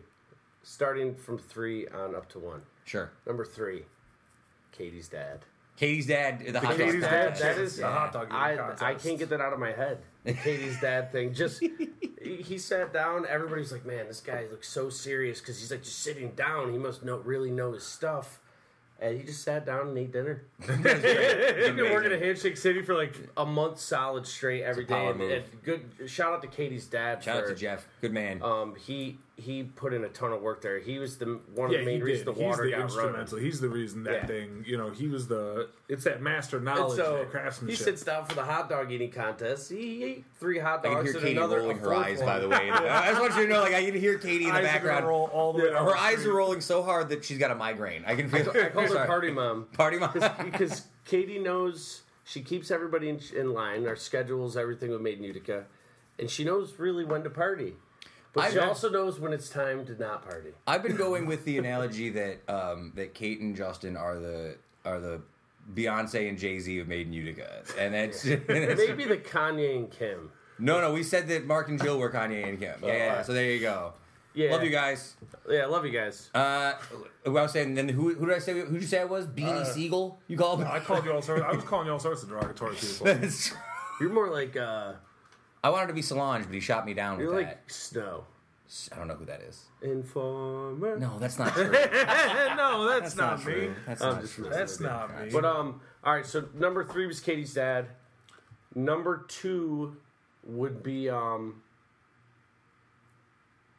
starting 0.61 1.15
from 1.15 1.37
three 1.37 1.87
on 1.87 2.15
up 2.15 2.29
to 2.29 2.39
one. 2.39 2.61
Sure. 2.85 3.11
Number 3.25 3.45
three, 3.45 3.85
Katie's 4.71 5.07
dad. 5.07 5.39
Katie's 5.75 6.05
dad, 6.05 6.39
the, 6.45 6.59
hot 6.59 6.77
dog 6.77 6.77
Katie's 6.77 7.03
stand. 7.03 7.33
dad, 7.33 7.37
That 7.37 7.57
is 7.57 7.77
the 7.77 7.87
hot 7.87 8.13
dog 8.13 8.27
eating 8.27 8.35
I, 8.35 8.55
contest. 8.55 8.83
I 8.83 8.93
can't 8.93 9.17
get 9.17 9.29
that 9.29 9.41
out 9.41 9.53
of 9.53 9.59
my 9.59 9.71
head. 9.71 9.99
The 10.23 10.33
Katie's 10.33 10.79
dad 10.79 11.11
thing. 11.11 11.33
Just 11.33 11.59
he 11.61 12.37
he 12.37 12.57
sat 12.57 12.93
down. 12.93 13.25
Everybody's 13.27 13.71
like, 13.71 13.85
"Man, 13.85 14.07
this 14.07 14.21
guy 14.21 14.45
looks 14.51 14.69
so 14.69 14.89
serious 14.89 15.39
because 15.39 15.59
he's 15.59 15.71
like 15.71 15.83
just 15.83 15.99
sitting 15.99 16.31
down. 16.31 16.71
He 16.71 16.77
must 16.77 17.03
know 17.03 17.17
really 17.17 17.51
know 17.51 17.73
his 17.73 17.83
stuff." 17.83 18.39
And 18.99 19.17
he 19.17 19.23
just 19.23 19.43
sat 19.43 19.65
down 19.65 19.89
and 19.89 19.97
ate 19.97 20.13
dinner. 20.13 20.43
He's 20.59 20.67
been 20.77 21.91
working 21.91 22.13
at 22.13 22.21
Handshake 22.21 22.55
City 22.57 22.81
for 22.81 22.95
like 22.95 23.15
a 23.35 23.45
month 23.45 23.79
solid 23.79 24.25
straight 24.25 24.63
every 24.63 24.85
day. 24.85 24.93
power 24.93 25.09
And, 25.11 25.19
move. 25.19 25.31
and 25.31 25.63
good 25.63 26.09
shout 26.09 26.33
out 26.33 26.41
to 26.43 26.47
Katie's 26.47 26.85
dad. 26.85 27.21
Shout 27.23 27.37
out 27.37 27.43
for, 27.43 27.49
to 27.49 27.55
Jeff, 27.55 27.85
good 28.01 28.13
man. 28.13 28.41
Um, 28.41 28.75
he 28.75 29.17
he 29.35 29.63
put 29.63 29.93
in 29.95 30.03
a 30.03 30.09
ton 30.09 30.31
of 30.31 30.41
work 30.43 30.61
there. 30.61 30.77
He 30.79 30.99
was 30.99 31.17
the 31.17 31.39
one 31.55 31.65
of 31.67 31.71
Yeah, 31.71 31.79
the 31.79 31.83
he 31.83 31.85
main 31.85 31.99
did. 31.99 32.05
reasons 32.05 32.25
the 32.25 32.33
He's 32.33 32.41
water 32.43 32.65
the 32.65 32.71
got 32.71 32.81
instrumental. 32.81 33.17
running. 33.37 33.45
He's 33.45 33.59
the 33.59 33.67
reason 33.69 34.03
that 34.03 34.13
Yeah. 34.13 34.25
thing. 34.27 34.63
You 34.67 34.77
know, 34.77 34.91
he 34.91 35.07
was 35.07 35.27
the. 35.27 35.69
It's 35.89 36.03
that 36.03 36.21
master 36.21 36.57
And 36.57 36.65
knowledge, 36.65 36.97
so 36.97 37.17
that 37.17 37.31
craftsmanship. 37.31 37.77
he 37.79 37.83
sits 37.83 38.03
down 38.03 38.25
for 38.25 38.35
the 38.35 38.43
hot 38.43 38.69
dog 38.69 38.91
eating 38.91 39.09
contest. 39.11 39.71
He 39.71 40.03
ate 40.03 40.25
three 40.39 40.59
hot 40.59 40.79
I 40.79 40.83
can 40.83 40.91
dogs 40.93 41.05
hear 41.09 41.15
and 41.15 41.23
Katie 41.25 41.37
another 41.37 41.59
rolling 41.61 41.77
her 41.79 41.93
eyes. 41.95 42.17
one. 42.19 42.27
By 42.27 42.39
the 42.39 42.49
way, 42.49 42.69
I 42.71 43.09
just 43.09 43.21
want 43.21 43.35
you 43.35 43.47
to 43.47 43.53
know, 43.53 43.61
like 43.61 43.73
I 43.73 43.83
can 43.83 43.95
hear 43.99 44.19
Katie 44.19 44.43
in 44.45 44.51
the 44.51 44.55
Eyes 44.57 44.59
are 44.65 44.67
background. 44.67 45.07
roll 45.07 45.25
all 45.33 45.53
the 45.53 45.63
way 45.63 45.71
down 45.71 45.83
Her 45.83 45.91
the 45.93 45.97
eyes 45.99 46.19
street. 46.19 46.31
are 46.31 46.35
rolling 46.35 46.61
so 46.61 46.83
hard 46.83 47.09
that 47.09 47.25
she's 47.25 47.39
got 47.39 47.49
a 47.49 47.55
migraine. 47.55 48.03
I 48.05 48.15
can 48.15 48.29
feel. 48.29 48.47
It. 48.51 48.55
I 48.55 48.69
call 48.69 48.87
her 48.87 49.05
party 49.07 49.31
mom 49.31 49.65
Party 49.73 49.97
mom. 49.97 50.13
because 50.45 50.85
Katie 51.05 51.39
knows 51.39 52.03
she 52.23 52.41
keeps 52.41 52.69
everybody 52.69 53.09
in, 53.09 53.19
in 53.35 53.51
line. 53.53 53.87
Our 53.87 53.95
schedules, 53.95 54.55
everything 54.55 54.91
we 54.91 54.99
made 54.99 55.17
in 55.17 55.23
Utica, 55.23 55.65
and 56.19 56.29
she 56.29 56.43
knows 56.43 56.77
really 56.77 57.03
when 57.03 57.23
to 57.23 57.31
party. 57.31 57.77
But 58.33 58.45
I 58.45 58.51
she 58.51 58.59
also 58.59 58.89
knows 58.89 59.19
when 59.19 59.31
it's 59.31 59.49
time 59.49 59.85
to 59.85 59.93
not 59.95 60.23
party. 60.27 60.49
I've 60.65 60.81
been 60.81 60.95
going 60.95 61.27
with 61.27 61.45
the 61.45 61.59
analogy 61.59 62.09
that 62.09 62.39
um, 62.49 62.91
that 62.95 63.13
Kate 63.13 63.39
and 63.39 63.55
Justin 63.55 63.95
are 63.95 64.17
the 64.19 64.57
are 64.85 64.99
the 64.99 65.21
Beyonce 65.73 66.27
and 66.27 66.37
Jay 66.37 66.59
Z 66.59 66.79
of 66.79 66.87
Made 66.87 67.07
in 67.07 67.13
Utica, 67.13 67.61
and 67.79 67.93
that's, 67.93 68.25
Maybe 68.25 69.05
the 69.05 69.17
Kanye 69.17 69.77
and 69.77 69.91
Kim. 69.91 70.31
no, 70.59 70.81
no. 70.81 70.91
We 70.93 71.03
said 71.03 71.27
that 71.27 71.45
Mark 71.45 71.69
and 71.69 71.81
Jill 71.81 71.99
were 71.99 72.09
Kanye 72.11 72.47
and 72.49 72.59
Kim. 72.59 72.79
Yeah, 72.83 72.95
yeah. 72.95 73.21
So 73.21 73.33
there 73.33 73.51
you 73.51 73.59
go. 73.59 73.93
Yeah, 74.35 74.51
Love 74.51 74.63
you 74.63 74.71
guys. 74.71 75.15
Yeah, 75.47 75.67
love 75.67 75.85
you 75.85 75.91
guys. 75.91 76.31
Uh, 76.33 76.73
who 77.23 77.37
I 77.37 77.43
was 77.43 77.51
saying, 77.51 77.75
then 77.75 77.87
who 77.87 78.15
who 78.15 78.25
did 78.25 78.35
I 78.35 78.39
say? 78.39 78.53
Who 78.59 78.73
did 78.73 78.81
you 78.81 78.87
say 78.87 79.01
I 79.01 79.05
was? 79.05 79.27
Beanie 79.27 79.63
Sigel? 79.63 80.19
You 80.27 80.37
called 80.37 80.61
him? 80.61 80.67
I 80.71 80.79
called 80.79 81.05
you 81.05 81.11
all 81.13 81.21
sorts. 81.21 81.43
I 81.43 81.53
was 81.53 81.63
calling 81.65 81.85
you 81.85 81.93
all 81.93 81.99
sorts 81.99 82.23
of 82.23 82.29
derogatory 82.29 82.75
people. 82.75 83.15
You're 84.01 84.09
more 84.09 84.29
like 84.31 84.57
uh, 84.57 84.93
I 85.63 85.69
wanted 85.69 85.87
to 85.87 85.93
be 85.93 86.01
Solange, 86.01 86.45
but 86.45 86.53
he 86.53 86.59
shot 86.59 86.85
me 86.85 86.93
down 86.93 87.17
with 87.17 87.25
you're 87.25 87.35
that. 87.35 87.47
like 87.47 87.69
Snow. 87.71 88.25
I 88.91 88.97
don't 88.97 89.07
know 89.07 89.13
who 89.15 89.25
that 89.25 89.41
is. 89.41 89.65
Informer. 89.81 90.97
No, 90.97 91.19
that's 91.19 91.37
not 91.37 91.53
true. 91.53 91.65
no, 91.71 92.87
that's, 92.89 93.15
not, 93.15 93.37
not 93.37 93.39
me. 93.39 93.43
true. 93.53 93.75
That's 93.85 94.01
I'm 94.01 94.13
not 94.13 94.21
just 94.21 94.33
true. 94.33 94.49
That's 94.49 94.79
not 94.79 95.21
me. 95.21 95.29
But 95.31 95.45
um, 95.45 95.79
all 96.03 96.13
right. 96.13 96.25
So 96.25 96.45
number 96.55 96.83
three 96.83 97.05
was 97.05 97.19
Katie's 97.19 97.53
dad. 97.53 97.87
Number 98.73 99.25
two 99.27 99.97
would 100.45 100.81
be 100.81 101.09
um, 101.09 101.61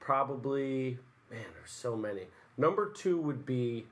probably 0.01 0.99
man. 1.30 1.45
There's 1.55 1.70
so 1.70 1.97
many. 1.97 2.28
Number 2.57 2.91
two 2.91 3.20
would 3.20 3.45
be 3.45 3.87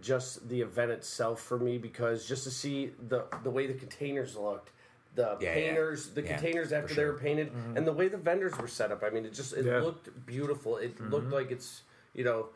just 0.00 0.48
the 0.48 0.60
event 0.60 0.90
itself 0.90 1.40
for 1.40 1.58
me 1.58 1.78
because 1.78 2.26
just 2.28 2.44
to 2.44 2.50
see 2.50 2.90
the 3.08 3.24
the 3.42 3.50
way 3.50 3.66
the 3.66 3.74
containers 3.74 4.36
looked. 4.36 4.70
The 5.14 5.36
Yeah, 5.40 5.48
yeah. 5.48 5.54
painters, 5.54 6.10
the 6.10 6.22
Yeah, 6.22 6.36
containers 6.36 6.72
after 6.72 6.88
for 6.88 6.94
they 6.94 7.04
were 7.04 7.18
painted, 7.18 7.52
mm-hmm. 7.52 7.76
and 7.76 7.86
the 7.86 7.92
way 7.92 8.08
the 8.08 8.16
vendors 8.16 8.56
were 8.56 8.68
set 8.68 8.90
up. 8.90 9.02
I 9.04 9.10
mean, 9.10 9.24
it 9.26 9.34
just 9.34 9.52
it 9.52 9.66
Yeah. 9.66 9.80
looked 9.80 10.26
beautiful. 10.26 10.76
It 10.78 10.96
mm-hmm. 10.96 11.10
looked 11.10 11.30
like 11.30 11.50
it's 11.50 11.82
you 12.14 12.24
know 12.24 12.48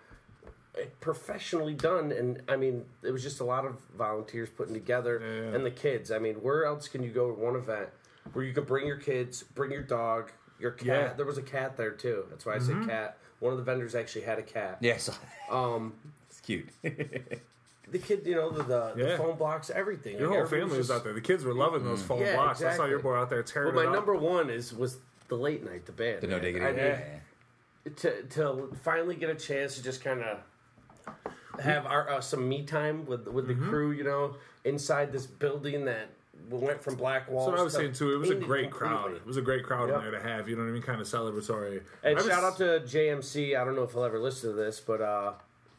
eh, 0.78 0.84
professionally 1.00 1.72
done 1.72 2.12
and 2.12 2.42
i 2.48 2.56
mean 2.56 2.84
it 3.02 3.10
was 3.10 3.22
just 3.22 3.40
a 3.40 3.44
lot 3.44 3.64
of 3.64 3.80
volunteers 3.96 4.50
putting 4.50 4.74
together 4.74 5.20
Yeah. 5.22 5.56
and 5.56 5.64
the 5.64 5.70
kids 5.70 6.10
i 6.10 6.18
mean 6.18 6.34
where 6.36 6.66
else 6.66 6.88
can 6.88 7.02
you 7.02 7.10
go 7.10 7.28
to 7.28 7.40
one 7.40 7.56
event 7.56 7.88
where 8.34 8.44
you 8.44 8.52
could 8.52 8.66
bring 8.66 8.86
your 8.86 8.98
kids 8.98 9.42
bring 9.42 9.70
your 9.72 9.82
dog 9.82 10.30
your 10.60 10.72
cat 10.72 10.86
Yeah. 10.86 11.12
there 11.14 11.24
was 11.24 11.38
a 11.38 11.42
cat 11.42 11.76
there 11.78 11.92
too 11.92 12.26
that's 12.28 12.44
why 12.44 12.56
i 12.56 12.58
said 12.58 12.76
mm-hmm. 12.76 12.88
cat 12.90 13.16
one 13.40 13.52
of 13.52 13.58
the 13.58 13.64
vendors 13.64 13.94
actually 13.94 14.26
had 14.26 14.38
a 14.38 14.42
cat 14.42 14.76
Yes, 14.80 15.08
um 15.50 15.94
it's 16.28 16.40
cute. 16.40 16.68
the 17.90 17.98
kid 17.98 18.22
you 18.26 18.34
know 18.34 18.50
the 18.50 18.62
the, 18.64 18.92
the 18.96 19.16
phone 19.16 19.36
blocks 19.36 19.70
everything 19.70 20.18
Your 20.18 20.28
Like, 20.28 20.38
whole 20.38 20.46
family 20.46 20.78
was 20.78 20.88
just- 20.88 20.90
out 20.98 21.04
there. 21.04 21.12
The 21.12 21.20
kids 21.20 21.44
were 21.44 21.54
loving 21.54 21.84
those 21.84 22.02
phone 22.02 22.20
Yeah, 22.20 22.34
blocks. 22.34 22.62
I 22.62 22.74
saw 22.76 22.84
your 22.86 22.98
boy 22.98 23.14
out 23.14 23.30
there 23.30 23.42
tearing 23.42 23.74
but 23.74 23.76
my 23.76 23.82
it 23.82 23.88
up. 23.88 23.94
number 23.94 24.14
one 24.16 24.50
is 24.50 24.74
was 24.74 24.98
the 25.28 25.36
late 25.36 25.64
night 25.64 25.86
the 25.86 25.92
band 25.92 26.20
the 26.20 26.26
no 26.26 26.36
man. 26.36 26.42
diggity. 26.44 26.64
I 26.64 26.68
mean, 26.72 26.76
yeah. 26.78 27.92
to 27.96 28.22
to 28.24 28.76
finally 28.82 29.14
get 29.16 29.30
a 29.30 29.34
chance 29.34 29.76
to 29.76 29.82
just 29.82 30.02
kind 30.02 30.22
of 30.22 30.38
have 31.60 31.86
our 31.86 32.10
uh, 32.10 32.20
some 32.20 32.48
me 32.48 32.64
time 32.64 33.06
with 33.06 33.26
with 33.28 33.46
Mm-hmm. 33.48 33.60
the 33.62 33.68
crew, 33.68 33.92
you 33.92 34.04
know, 34.04 34.34
inside 34.64 35.12
this 35.12 35.26
building 35.26 35.84
that 35.86 36.08
went 36.50 36.82
from 36.82 36.96
black 36.96 37.30
walls. 37.30 37.46
That's 37.46 37.52
what 37.52 37.60
I 37.60 37.64
was 37.64 37.72
saying 37.74 37.92
too. 37.94 38.14
It 38.14 38.18
was 38.18 38.28
a 38.30 38.32
painted 38.34 38.46
great 38.48 38.70
crowd. 38.70 39.12
It 39.14 39.24
was 39.26 39.36
a 39.38 39.42
great 39.42 39.64
crowd 39.64 39.88
Yep. 39.88 39.96
in 39.98 40.02
there 40.02 40.20
to 40.20 40.28
have. 40.28 40.48
You 40.48 40.56
know 40.56 40.62
what 40.64 40.68
I 40.68 40.72
mean? 40.72 40.82
Kind 40.82 41.00
of 41.00 41.06
celebratory. 41.06 41.82
And 42.02 42.18
I 42.18 42.20
was- 42.22 42.26
shout 42.26 42.44
out 42.44 42.56
to 42.58 42.80
JMC. 42.80 43.56
I 43.56 43.64
don't 43.64 43.74
know 43.74 43.84
if 43.84 43.92
he'll 43.92 44.04
ever 44.04 44.18
listen 44.18 44.50
to 44.50 44.56
this, 44.56 44.80
but 44.80 45.00
uh, 45.00 45.32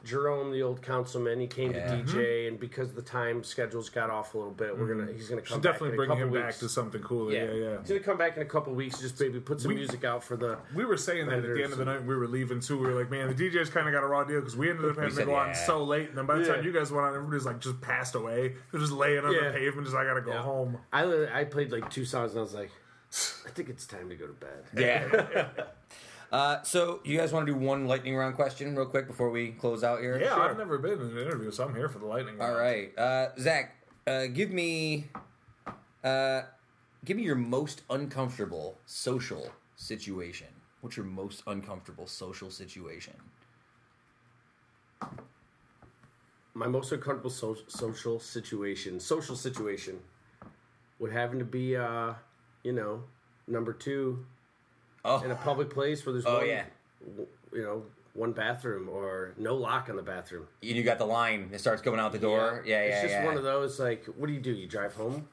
Jerome, 0.07 0.51
the 0.51 0.63
old 0.63 0.81
councilman, 0.81 1.39
he 1.39 1.47
came 1.47 1.73
Yeah. 1.73 1.87
to 1.87 2.03
DJ, 2.03 2.47
and 2.47 2.59
because 2.59 2.93
the 2.93 3.01
time 3.01 3.43
schedules 3.43 3.89
got 3.89 4.09
off 4.09 4.33
a 4.33 4.37
little 4.37 4.53
bit, 4.53 4.77
we're 4.77 4.87
gonna 4.87 5.03
mm-hmm. 5.03 5.15
he's 5.15 5.27
gonna 5.29 5.41
come 5.41 5.57
Should 5.57 5.63
back 5.63 5.73
definitely 5.73 5.97
bring 5.97 6.17
him 6.17 6.31
weeks. 6.31 6.43
back 6.43 6.57
to 6.59 6.69
something 6.69 7.01
cooler. 7.01 7.33
yeah. 7.33 7.43
Yeah, 7.45 7.53
yeah. 7.53 7.77
He's 7.81 7.89
gonna 7.89 7.99
come 7.99 8.17
back 8.17 8.37
in 8.37 8.41
a 8.41 8.45
couple 8.45 8.73
weeks, 8.73 9.01
just 9.01 9.19
maybe 9.19 9.39
put 9.39 9.59
some 9.59 9.69
We- 9.69 9.75
music 9.75 10.03
out 10.05 10.23
for 10.23 10.37
the. 10.37 10.57
We 10.73 10.85
were 10.85 10.97
saying 10.97 11.27
that 11.27 11.39
at 11.39 11.43
the 11.43 11.63
end 11.63 11.73
of 11.73 11.77
the 11.77 11.85
night 11.85 12.03
we 12.05 12.15
were 12.15 12.27
leaving 12.27 12.61
too. 12.61 12.77
We 12.77 12.87
were 12.87 12.99
like, 12.99 13.11
man, 13.11 13.27
the 13.27 13.49
DJs 13.49 13.71
kind 13.71 13.87
of 13.87 13.93
got 13.93 14.03
a 14.03 14.07
raw 14.07 14.23
deal 14.23 14.39
because 14.39 14.55
we 14.55 14.69
ended 14.69 14.89
up 14.89 14.95
having 14.97 15.15
to 15.15 15.25
go 15.25 15.35
on 15.35 15.53
so 15.53 15.83
late. 15.83 16.09
And 16.09 16.17
then 16.17 16.25
by 16.25 16.37
the 16.37 16.45
time 16.45 16.63
you 16.63 16.71
guys 16.71 16.91
went 16.91 17.05
on, 17.05 17.15
everybody's 17.15 17.45
like 17.45 17.59
just 17.59 17.81
passed 17.81 18.15
away. 18.15 18.55
They're 18.71 18.79
just 18.79 18.93
laying 18.93 19.25
on 19.25 19.33
the 19.33 19.51
pavement, 19.53 19.85
just 19.85 19.97
I 19.97 20.05
gotta 20.05 20.21
go 20.21 20.33
home. 20.33 20.77
I 20.93 21.27
I 21.33 21.43
played 21.43 21.71
like 21.71 21.89
two 21.89 22.05
songs, 22.05 22.31
and 22.31 22.39
I 22.39 22.41
was 22.43 22.53
like, 22.53 22.71
I 23.45 23.49
think 23.49 23.69
it's 23.69 23.85
time 23.85 24.09
to 24.09 24.15
go 24.15 24.27
to 24.27 24.33
bed. 24.33 24.63
Yeah. 24.75 25.47
uh, 26.31 26.61
so 26.63 26.99
you 27.03 27.17
guys 27.17 27.31
want 27.31 27.45
to 27.47 27.53
do 27.53 27.57
one 27.57 27.87
lightning 27.87 28.15
round 28.15 28.35
question 28.35 28.75
real 28.75 28.85
quick 28.85 29.07
before 29.07 29.29
we 29.29 29.51
close 29.51 29.83
out 29.83 29.99
here? 30.01 30.19
Yeah, 30.19 30.35
Sure. 30.35 30.49
I've 30.49 30.57
never 30.57 30.77
been 30.77 30.93
in 30.93 31.01
an 31.01 31.17
interview, 31.17 31.51
so 31.51 31.63
I'm 31.65 31.75
here 31.75 31.89
for 31.89 31.99
the 31.99 32.05
lightning. 32.05 32.39
All 32.41 32.47
round. 32.47 32.59
right, 32.59 32.97
uh, 32.97 33.29
Zach, 33.39 33.75
uh, 34.05 34.27
give 34.27 34.51
me, 34.51 35.09
uh, 36.03 36.41
give 37.05 37.17
me 37.17 37.23
your 37.23 37.35
most 37.35 37.83
uncomfortable 37.89 38.77
social 38.85 39.51
situation. 39.75 40.47
What's 40.81 40.97
your 40.97 41.05
most 41.05 41.43
uncomfortable 41.47 42.07
social 42.07 42.51
situation? 42.51 43.13
My 46.53 46.67
most 46.67 46.91
uncomfortable 46.91 47.29
so- 47.29 47.57
social 47.67 48.19
situation, 48.19 48.99
social 48.99 49.35
situation, 49.35 49.99
would 50.99 51.11
happen 51.11 51.37
to 51.39 51.45
be, 51.45 51.75
uh, 51.75 52.13
you 52.63 52.73
know, 52.73 53.03
number 53.47 53.73
two 53.73 54.25
Oh, 55.07 55.21
in 55.23 55.31
a 55.31 55.35
public 55.35 55.69
place 55.69 56.05
where 56.05 56.13
there's 56.13 56.25
Oh, 56.25 56.37
one, 56.39 56.47
yeah. 56.47 56.63
you 57.53 57.61
know, 57.63 57.83
one 58.13 58.31
bathroom 58.33 58.89
or 58.89 59.33
no 59.37 59.55
lock 59.55 59.89
on 59.89 59.95
the 59.95 60.01
bathroom. 60.01 60.47
and 60.61 60.71
you 60.71 60.83
got 60.83 60.97
the 60.97 61.05
line. 61.05 61.49
It 61.53 61.59
starts 61.59 61.81
going 61.81 61.99
out 61.99 62.11
the 62.11 62.19
door. 62.19 62.63
Yeah, 62.65 62.81
yeah, 62.83 62.87
It's 62.89 63.01
just 63.01 63.11
yeah. 63.13 63.25
one 63.25 63.37
of 63.37 63.43
those. 63.43 63.79
Like, 63.79 64.05
what 64.17 64.27
do 64.27 64.33
you 64.33 64.39
do? 64.39 64.51
You 64.51 64.67
drive 64.67 64.95
home? 64.95 65.27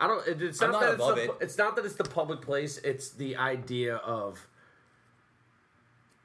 I 0.00 0.08
don't. 0.08 0.26
It, 0.26 0.42
it's 0.42 0.60
not, 0.60 0.72
not 0.72 0.80
that 0.80 0.94
it's, 0.94 1.06
the, 1.06 1.22
it. 1.22 1.30
it's 1.40 1.58
not 1.58 1.76
that 1.76 1.84
it's 1.84 1.94
the 1.94 2.04
public 2.04 2.40
place. 2.42 2.78
It's 2.78 3.10
the 3.10 3.36
idea 3.36 3.96
of 3.96 4.48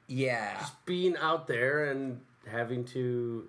yeah, 0.08 0.58
just 0.58 0.84
being 0.84 1.16
out 1.16 1.46
there 1.46 1.84
and 1.90 2.20
having 2.50 2.84
to 2.86 3.46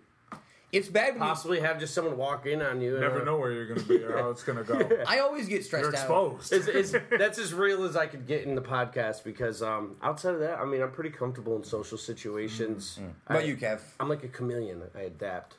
it's 0.72 0.88
bad. 0.88 1.14
When 1.14 1.16
you, 1.16 1.20
possibly 1.22 1.60
have 1.62 1.80
just 1.80 1.94
someone 1.94 2.18
walk 2.18 2.46
in 2.46 2.62
on 2.62 2.82
you. 2.82 3.00
Never 3.00 3.22
uh, 3.22 3.26
know 3.26 3.38
where 3.38 3.52
you're 3.52 3.68
gonna 3.68 3.88
be 3.88 4.04
or 4.04 4.18
how 4.18 4.30
it's 4.30 4.44
gonna 4.44 4.64
go. 4.64 4.88
I 5.08 5.20
always 5.20 5.48
get 5.48 5.66
stressed 5.66 5.84
You're 5.84 5.96
out. 5.96 6.00
exposed. 6.40 6.54
It's, 6.54 6.68
it's, 6.68 7.04
that's 7.18 7.40
as 7.40 7.54
real 7.54 7.84
as 7.84 7.96
I 7.96 8.08
could 8.08 8.28
get 8.28 8.44
in 8.44 8.56
the 8.56 8.62
podcast 8.62 9.24
because 9.24 9.62
um, 9.64 9.96
outside 10.02 10.34
of 10.36 10.40
that, 10.42 10.60
I 10.60 10.66
mean, 10.66 10.82
I'm 10.82 10.92
pretty 10.92 11.10
comfortable 11.12 11.56
in 11.56 11.64
social 11.64 11.98
situations. 11.98 13.00
How 13.28 13.36
about 13.36 13.44
I- 13.44 13.48
you, 13.48 13.58
Kev? 13.58 13.82
I'm 14.00 14.10
like 14.10 14.24
a 14.24 14.28
chameleon. 14.28 14.82
I 14.96 15.02
adapt. 15.02 15.56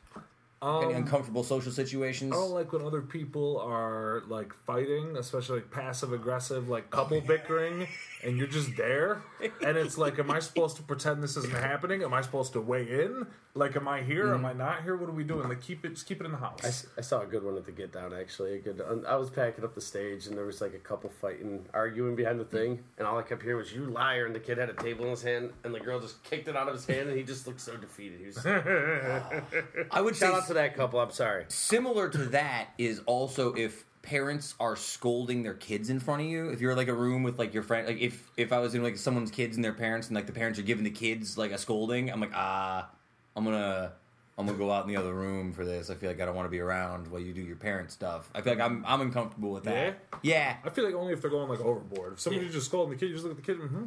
Any 0.63 0.71
Um, 0.95 0.95
uncomfortable 0.97 1.43
social 1.43 1.73
situations? 1.73 2.33
I 2.33 2.37
don't 2.37 2.51
like 2.51 2.71
when 2.73 2.83
other 2.83 3.01
people 3.01 3.59
are 3.61 4.23
like 4.29 4.53
fighting, 4.53 5.17
especially 5.17 5.61
like 5.61 5.71
passive 5.71 6.13
aggressive, 6.13 6.69
like 6.69 6.85
Oh, 6.93 6.97
couple 6.97 7.21
bickering, 7.27 7.89
and 8.23 8.37
you're 8.37 8.47
just 8.47 8.77
there. 8.77 9.23
And 9.65 9.79
it's 9.79 9.97
like, 9.97 10.19
am 10.19 10.31
I 10.31 10.39
supposed 10.41 10.77
to 10.77 10.83
pretend 10.83 11.23
this 11.23 11.37
isn't 11.39 11.55
happening? 11.55 12.03
Am 12.03 12.13
I 12.13 12.21
supposed 12.21 12.53
to 12.53 12.61
weigh 12.61 13.05
in? 13.05 13.27
Like, 13.55 13.75
am 13.75 13.89
I 13.89 14.03
here? 14.03 14.33
Am 14.35 14.45
I 14.45 14.53
not 14.53 14.85
here? 14.85 14.97
What 14.97 15.09
are 15.09 15.13
we 15.13 15.25
doing? 15.25 15.49
Like, 15.49 15.61
keep 15.63 15.85
it, 15.85 15.89
just 15.95 16.07
keep 16.07 16.21
it 16.21 16.25
in 16.27 16.31
the 16.31 16.39
house. 16.39 16.87
I 16.97 17.01
saw 17.01 17.23
a 17.23 17.27
good 17.27 17.43
one 17.43 17.57
at 17.57 17.65
the 17.65 17.73
Get 17.73 17.91
Down 17.93 18.13
actually. 18.13 18.57
A 18.57 18.59
good. 18.59 18.81
I 19.09 19.17
was 19.17 19.31
packing 19.31 19.65
up 19.65 19.75
the 19.75 19.81
stage 19.81 20.27
and 20.27 20.37
there 20.37 20.45
was 20.45 20.61
like 20.61 20.75
a 20.75 20.79
couple 20.79 21.11
fighting, 21.21 21.65
arguing 21.73 22.15
behind 22.15 22.39
the 22.39 22.45
thing, 22.45 22.81
and 22.99 23.09
all 23.09 23.19
I 23.19 23.23
kept 23.23 23.43
hearing 23.43 23.57
was 23.59 23.73
"you 23.73 23.87
liar!" 23.87 24.27
and 24.27 24.35
the 24.35 24.41
kid 24.41 24.59
had 24.59 24.69
a 24.69 24.75
table 24.75 25.07
in 25.07 25.11
his 25.13 25.23
hand, 25.23 25.51
and 25.65 25.75
the 25.75 25.81
girl 25.81 25.99
just 25.99 26.23
kicked 26.23 26.47
it 26.49 26.55
out 26.57 26.69
of 26.69 26.75
his 26.75 26.85
hand, 26.87 27.09
and 27.09 27.17
he 27.17 27.25
just 27.25 27.47
looked 27.47 27.61
so 27.61 27.77
defeated. 27.77 28.21
He 28.21 28.27
was, 28.27 28.39
I 29.91 30.01
would 30.01 30.15
say 30.15 30.27
shout 30.27 30.35
out 30.43 30.47
to 30.51 30.55
that 30.55 30.77
couple. 30.77 31.01
I'm 31.01 31.11
sorry. 31.11 31.45
similar 31.49 32.09
to 32.11 32.19
that 32.27 32.69
is 32.79 33.01
also 33.07 33.55
if 33.55 33.85
parents 34.03 34.55
are 34.59 34.77
scolding 34.77 35.43
their 35.43 35.53
kids 35.55 35.91
in 35.91 36.01
front 36.01 36.23
of 36.23 36.27
you 36.29 36.49
if 36.49 36.59
you're 36.61 36.75
like 36.75 36.89
a 36.89 36.95
room 36.95 37.23
with 37.23 37.39
like 37.39 37.53
your 37.53 37.63
friend 37.63 37.87
like 37.87 37.99
if 38.01 38.31
if 38.39 38.51
i 38.51 38.59
was 38.59 38.75
in 38.75 38.83
like 38.83 38.97
someone's 38.97 39.31
kids 39.31 39.57
and 39.57 39.63
their 39.65 39.75
parents 39.75 40.07
and 40.09 40.15
like 40.17 40.25
the 40.25 40.33
parents 40.33 40.59
are 40.59 40.63
giving 40.63 40.85
the 40.85 40.91
kids 40.91 41.37
like 41.37 41.51
a 41.51 41.59
scolding 41.59 42.11
i'm 42.11 42.19
like 42.19 42.31
ah 42.35 42.89
i'm 43.37 43.45
gonna 43.45 43.93
i'm 44.39 44.47
gonna 44.47 44.57
go 44.57 44.71
out 44.71 44.87
in 44.87 44.89
the 44.89 44.97
other 44.97 45.13
room 45.13 45.53
for 45.53 45.67
this 45.67 45.91
i 45.91 45.95
feel 45.95 46.09
like 46.09 46.19
i 46.19 46.25
don't 46.25 46.35
want 46.35 46.47
to 46.47 46.51
be 46.51 46.61
around 46.61 47.07
while 47.09 47.21
you 47.21 47.35
do 47.35 47.43
your 47.43 47.57
parent 47.57 47.91
stuff 47.93 48.31
i 48.35 48.41
feel 48.41 48.55
like 48.55 48.63
i'm 48.63 48.83
i'm 48.89 49.03
uncomfortable 49.03 49.51
with 49.51 49.65
that 49.65 49.99
yeah, 50.23 50.57
I 50.65 50.71
feel 50.71 50.85
like 50.87 50.95
only 50.95 51.13
if 51.13 51.21
they're 51.21 51.31
going 51.31 51.49
like 51.51 51.61
overboard. 51.61 52.15
If 52.15 52.21
somebody's 52.21 52.53
just 52.53 52.67
scolding 52.67 52.93
the 52.93 52.99
kid, 52.99 53.07
you 53.09 53.15
just 53.15 53.25
look 53.25 53.39
at 53.39 53.45
the 53.45 53.53
kid. 53.55 53.59
Mm-hmm. 53.61 53.85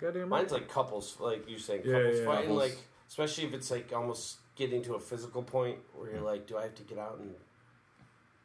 Goddamn 0.00 0.20
right. 0.22 0.28
Mine's 0.28 0.52
like 0.52 0.68
couples, 0.68 1.16
like 1.20 1.48
you 1.50 1.58
saying, 1.58 1.82
Yeah, 1.84 1.92
couples 1.98 2.18
yeah, 2.18 2.24
fighting, 2.24 2.42
couples. 2.48 2.58
like 2.62 2.78
especially 3.08 3.44
if 3.44 3.54
it's 3.54 3.70
like 3.70 3.92
almost 3.94 4.36
getting 4.60 4.82
to 4.82 4.94
a 4.94 5.00
physical 5.00 5.42
point 5.42 5.78
where 5.94 6.10
you're 6.10 6.20
like, 6.20 6.46
do 6.46 6.56
I 6.58 6.62
have 6.64 6.74
to 6.76 6.82
get 6.82 6.98
out 6.98 7.18
and 7.18 7.34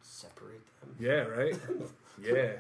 separate 0.02 0.62
them? 0.82 0.96
Yeah, 1.00 1.22
right. 1.26 1.56
Yeah. 2.24 2.54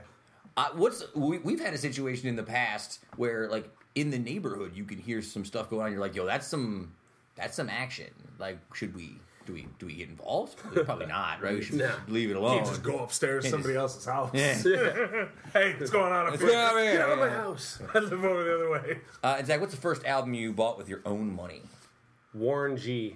Uh, 0.58 0.68
what's 0.76 1.06
we, 1.16 1.38
we've 1.38 1.62
had 1.62 1.74
a 1.74 1.78
situation 1.78 2.28
in 2.28 2.36
the 2.36 2.44
past 2.44 3.00
where 3.16 3.48
like 3.50 3.70
in 3.96 4.10
the 4.10 4.20
neighborhood 4.20 4.74
you 4.76 4.84
can 4.84 4.98
hear 4.98 5.22
some 5.22 5.46
stuff 5.46 5.70
going 5.70 5.82
on 5.86 5.92
you're 5.94 6.02
like 6.02 6.14
yo 6.14 6.26
that's 6.26 6.46
some 6.46 6.92
that's 7.36 7.56
some 7.56 7.70
action 7.70 8.08
like 8.38 8.58
should 8.74 8.94
we 8.94 9.16
do 9.46 9.54
we 9.54 9.66
do 9.80 9.86
we 9.86 9.94
get 9.94 10.10
involved 10.10 10.58
probably 10.86 11.06
not 11.06 11.42
right 11.42 11.56
we 11.56 11.62
should 11.62 11.76
No. 11.80 11.90
leave 12.10 12.32
it 12.32 12.36
alone 12.36 12.58
Can't 12.58 12.68
just 12.68 12.84
go 12.84 13.00
upstairs 13.00 13.46
to 13.46 13.50
somebody 13.52 13.76
just- 13.76 14.06
else's 14.06 14.06
house. 14.06 14.32
Yeah. 14.66 15.28
hey, 15.54 15.76
what's 15.78 15.90
going 15.90 16.12
on 16.12 16.28
up 16.34 16.38
here? 16.38 16.50
going 16.50 16.58
on 16.58 16.72
over? 16.72 16.84
Get 16.84 17.02
out 17.02 17.10
of 17.12 17.20
my 17.20 17.30
house. 17.30 17.80
I 17.94 18.00
live 18.00 18.26
over 18.26 18.44
the 18.44 18.56
other 18.56 18.70
way. 18.72 19.00
Uh, 19.24 19.42
Zach, 19.42 19.62
what's 19.62 19.74
the 19.74 19.80
first 19.82 20.04
album 20.06 20.34
you 20.34 20.52
bought 20.52 20.78
with 20.78 20.90
your 20.90 21.00
own 21.06 21.34
money? 21.34 21.62
Warren 22.34 22.76
G, 22.76 23.16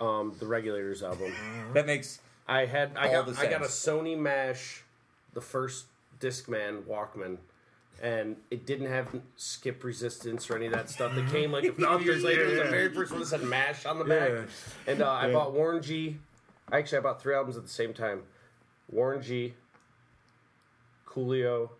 um, 0.00 0.34
the 0.38 0.46
Regulators 0.46 1.02
album. 1.02 1.32
That 1.74 1.86
makes 1.86 2.20
I 2.48 2.66
had 2.66 2.92
I 2.96 3.08
All 3.14 3.24
got 3.24 3.34
the 3.34 3.40
I 3.40 3.46
got 3.50 3.62
a. 3.62 3.64
Sony 3.66 4.16
Mash, 4.18 4.82
the 5.34 5.40
first 5.40 5.86
Discman 6.20 6.82
Walkman, 6.82 7.38
and 8.02 8.36
it 8.50 8.66
didn't 8.66 8.88
have 8.88 9.08
skip 9.36 9.82
resistance 9.84 10.48
or 10.50 10.56
any 10.56 10.66
of 10.66 10.72
that 10.72 10.88
stuff. 10.90 11.16
It 11.16 11.28
came 11.30 11.50
like 11.52 11.64
a 11.64 11.72
few 11.72 11.98
years 12.00 12.22
later. 12.22 12.44
It 12.44 12.50
was 12.50 12.58
the 12.58 12.70
very 12.70 12.92
first 12.94 13.10
one 13.10 13.20
that 13.20 13.26
said 13.26 13.42
Mash 13.42 13.84
on 13.86 13.98
the 13.98 14.04
back. 14.04 14.30
And 14.86 15.02
uh, 15.02 15.10
I 15.10 15.32
bought 15.32 15.52
Warren 15.52 15.82
G. 15.82 16.18
Actually, 16.72 16.98
I 16.98 17.00
bought 17.02 17.20
three 17.22 17.34
albums 17.34 17.56
at 17.56 17.62
the 17.64 17.68
same 17.68 17.92
time. 17.94 18.22
Warren 18.90 19.22
G. 19.22 19.54
Coolio, 21.06 21.70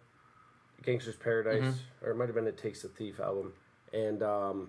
Gangster's 0.82 1.16
Paradise, 1.16 1.62
Mm-hmm. 1.62 2.06
or 2.06 2.10
it 2.12 2.16
might 2.16 2.26
have 2.26 2.34
been 2.34 2.46
a 2.46 2.52
Takes 2.52 2.82
the 2.82 2.88
Thief 2.88 3.20
album, 3.20 3.52
and 3.92 4.22
um, 4.22 4.68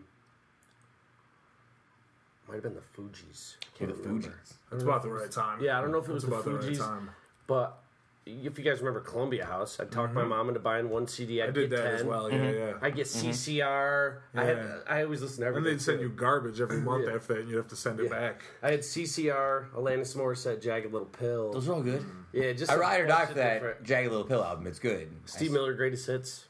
might 2.48 2.56
have 2.56 2.64
been 2.64 2.76
the 2.76 2.82
Fugees. 2.96 3.56
the 3.60 3.86
Can't 3.86 3.98
remember. 3.98 4.28
Fugees. 4.30 4.54
That's 4.72 4.84
about 4.84 5.02
the 5.04 5.10
right 5.10 5.32
time. 5.32 5.62
Yeah, 5.62 5.78
I 5.78 5.82
don't 5.82 5.92
know 5.92 6.00
if 6.00 6.08
it 6.10 6.14
was 6.14 6.24
the 6.24 6.30
about 6.32 6.46
the 6.46 6.52
right 6.56 6.64
Fugees, 6.64 6.78
time. 6.80 7.10
but 7.48 7.80
if 8.26 8.58
you 8.58 8.64
guys 8.66 8.80
remember 8.80 9.00
Columbia 9.00 9.46
House, 9.46 9.80
I 9.80 9.86
talked 9.86 10.14
my 10.14 10.26
mom 10.26 10.50
into 10.50 10.60
buying 10.60 10.90
one 10.90 11.08
CD. 11.08 11.42
I'd 11.42 11.50
Mm-hmm. 11.50 11.58
I 11.58 11.62
did 11.62 11.70
get 11.70 11.78
that 11.78 11.84
10. 11.84 11.94
as 11.96 12.04
well. 12.04 12.30
Yeah, 12.32 12.52
yeah. 12.52 12.74
I 12.82 12.90
get 12.90 13.08
CCR. 13.08 14.18
I 14.36 14.44
had 14.44 14.58
Yeah. 14.58 14.78
I 14.86 15.04
always 15.04 15.22
listen 15.22 15.42
to 15.44 15.48
And 15.48 15.56
everything. 15.58 15.78
they'd 15.78 15.82
send 15.82 16.00
too. 16.00 16.04
you 16.06 16.10
garbage 16.10 16.60
every 16.60 16.82
month 16.82 17.06
Yeah. 17.08 17.16
after 17.16 17.34
that, 17.36 17.40
and 17.44 17.50
you'd 17.50 17.56
have 17.58 17.68
to 17.70 17.76
send 17.78 18.00
it 18.02 18.04
Yeah. 18.04 18.10
back. 18.10 18.44
I 18.62 18.72
had 18.72 18.82
CCR, 18.82 19.68
Alanis 19.74 20.14
Morissette, 20.18 20.62
Jagged 20.62 20.92
Little 20.92 21.08
Pill. 21.08 21.54
those 21.54 21.70
are 21.70 21.74
all 21.76 21.82
good. 21.84 22.04
yeah, 22.34 22.52
just 22.52 22.70
I 22.72 22.76
a 22.76 22.80
ride 22.80 23.02
or 23.02 23.08
bunch 23.08 23.18
die 23.18 23.24
of 23.24 23.30
for 23.30 23.36
that 23.36 23.54
different- 23.54 23.84
Jagged 23.84 24.10
Little 24.12 24.26
Pill 24.28 24.44
album. 24.44 24.68
It's 24.68 24.80
good. 24.80 25.10
Steve 25.26 25.52
Miller 25.52 25.74
Greatest 25.74 26.08
Hits. 26.08 26.46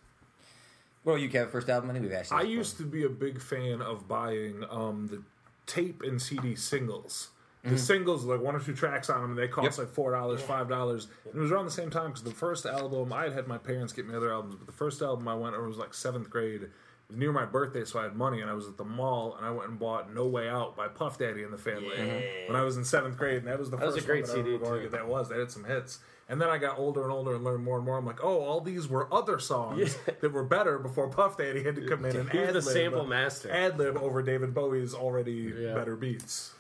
What 1.04 1.14
about 1.14 1.22
you, 1.22 1.30
Kev? 1.30 1.52
First 1.52 1.70
album? 1.70 1.90
I 1.90 1.94
think 1.94 2.04
we've 2.06 2.14
asked. 2.14 2.32
you 2.32 2.38
I 2.38 2.42
used 2.42 2.78
to 2.78 2.84
be 2.84 3.04
a 3.06 3.10
big 3.10 3.40
fan 3.40 3.82
of 3.82 4.08
buying 4.10 4.66
um, 4.70 5.08
the 5.08 5.22
tape 5.68 6.02
and 6.02 6.20
CD 6.22 6.56
singles. 6.56 7.30
The 7.64 7.70
Mm-hmm. 7.72 7.78
singles, 7.80 8.24
like 8.24 8.40
one 8.40 8.56
or 8.56 8.60
two 8.60 8.74
tracks 8.74 9.10
on 9.10 9.22
them, 9.22 9.30
and 9.32 9.38
they 9.40 9.48
cost 9.48 9.78
Yep. 9.78 9.88
like 9.88 9.94
four 9.94 10.12
dollars, 10.12 10.42
five 10.42 10.70
dollars. 10.70 11.08
And 11.26 11.36
it 11.36 11.40
was 11.40 11.52
around 11.52 11.66
the 11.66 11.72
same 11.72 11.90
time 11.90 12.08
because 12.08 12.24
the 12.24 12.32
first 12.32 12.66
album 12.66 13.12
I 13.12 13.24
had 13.24 13.34
had 13.34 13.48
my 13.48 13.58
parents 13.58 13.92
get 13.94 14.08
me 14.08 14.16
other 14.16 14.32
albums, 14.32 14.56
but 14.56 14.68
the 14.68 14.74
first 14.74 15.02
album 15.02 15.28
I 15.28 15.36
went, 15.36 15.56
it 15.56 15.62
was 15.62 15.78
like 15.78 15.94
seventh 15.94 16.30
grade. 16.30 16.62
It 16.64 16.70
was 17.10 17.18
near 17.18 17.32
my 17.34 17.46
birthday, 17.46 17.84
so 17.84 18.00
I 18.00 18.04
had 18.04 18.16
money, 18.16 18.40
and 18.42 18.50
I 18.50 18.54
was 18.54 18.68
at 18.68 18.78
the 18.78 18.86
mall, 18.86 19.36
and 19.38 19.46
I 19.46 19.52
went 19.52 19.70
and 19.70 19.78
bought 19.80 20.14
"No 20.14 20.28
Way 20.28 20.48
Out" 20.48 20.78
by 20.78 20.88
Puff 20.88 21.18
Daddy 21.18 21.44
and 21.44 21.52
the 21.52 21.58
Family 21.58 21.90
when 22.48 22.56
I 22.56 22.62
was 22.64 22.78
in 22.78 22.86
seventh 22.86 23.18
grade, 23.18 23.40
and 23.40 23.48
that 23.48 23.60
was 23.60 23.70
the 23.70 23.78
that 23.78 23.86
was 23.86 23.96
a 23.96 23.98
first 23.98 24.08
great 24.08 24.22
one 24.24 24.30
that 24.30 24.34
I 24.34 24.44
CD, 24.44 24.50
remember 24.56 24.78
too. 24.78 24.84
to 24.86 24.90
That 24.90 25.08
was. 25.08 25.28
They 25.30 25.40
had 25.40 25.52
some 25.52 25.64
hits. 25.66 26.00
And 26.30 26.42
then 26.42 26.50
I 26.50 26.58
got 26.58 26.78
older 26.78 27.04
and 27.04 27.12
older 27.12 27.36
and 27.36 27.44
learned 27.46 27.64
more 27.64 27.78
and 27.78 27.86
more. 27.86 27.98
I'm 27.98 28.06
like, 28.06 28.22
oh, 28.22 28.40
all 28.42 28.60
these 28.60 28.88
were 28.90 29.12
other 29.14 29.40
songs 29.40 29.96
that 30.06 30.34
were 30.34 30.44
better 30.44 30.78
before 30.78 31.08
Puff 31.08 31.38
Daddy 31.38 31.64
had 31.64 31.76
to 31.78 31.88
come 31.88 32.04
in 32.04 32.18
and 32.18 32.30
He 32.30 32.40
was 32.40 32.48
the 32.48 32.58
ad-lib- 32.60 32.64
sample 32.64 33.06
master. 33.06 33.50
ad 33.50 33.78
lib 33.78 33.96
over 33.98 34.22
David 34.22 34.54
Bowie's 34.54 34.94
already 34.94 35.54
Yeah. 35.58 35.74
better 35.74 35.96
beats. 35.96 36.54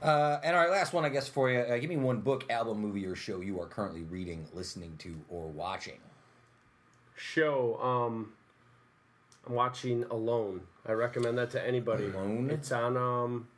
Uh, 0.00 0.38
and 0.44 0.54
all 0.56 0.62
right, 0.62 0.70
last 0.70 0.92
one, 0.92 1.04
I 1.04 1.08
guess, 1.08 1.28
for 1.28 1.50
you. 1.50 1.58
Uh, 1.58 1.76
give 1.78 1.90
me 1.90 1.96
one 1.96 2.20
book, 2.20 2.48
album, 2.50 2.78
movie, 2.78 3.04
or 3.06 3.14
show 3.16 3.40
you 3.40 3.60
are 3.60 3.66
currently 3.66 4.02
reading, 4.04 4.46
listening 4.54 4.96
to, 4.98 5.14
or 5.28 5.48
watching. 5.48 5.98
Show. 7.16 7.78
Um, 7.82 8.32
I'm 9.46 9.54
watching 9.54 10.04
Alone. 10.04 10.62
I 10.86 10.92
recommend 10.92 11.36
that 11.38 11.50
to 11.52 11.66
anybody. 11.66 12.06
Alone? 12.06 12.50
It's 12.50 12.72
on. 12.72 12.96
Um, 12.96 13.48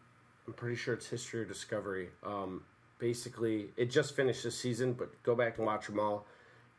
I'm 0.46 0.52
pretty 0.54 0.76
sure 0.76 0.94
it's 0.94 1.08
History 1.08 1.40
or 1.40 1.44
Discovery. 1.44 2.08
Um, 2.24 2.62
basically, 2.98 3.68
it 3.76 3.90
just 3.90 4.14
finished 4.16 4.42
this 4.44 4.58
season, 4.58 4.92
but 4.92 5.22
go 5.22 5.34
back 5.34 5.58
and 5.58 5.66
watch 5.66 5.86
them 5.86 5.98
all. 6.00 6.26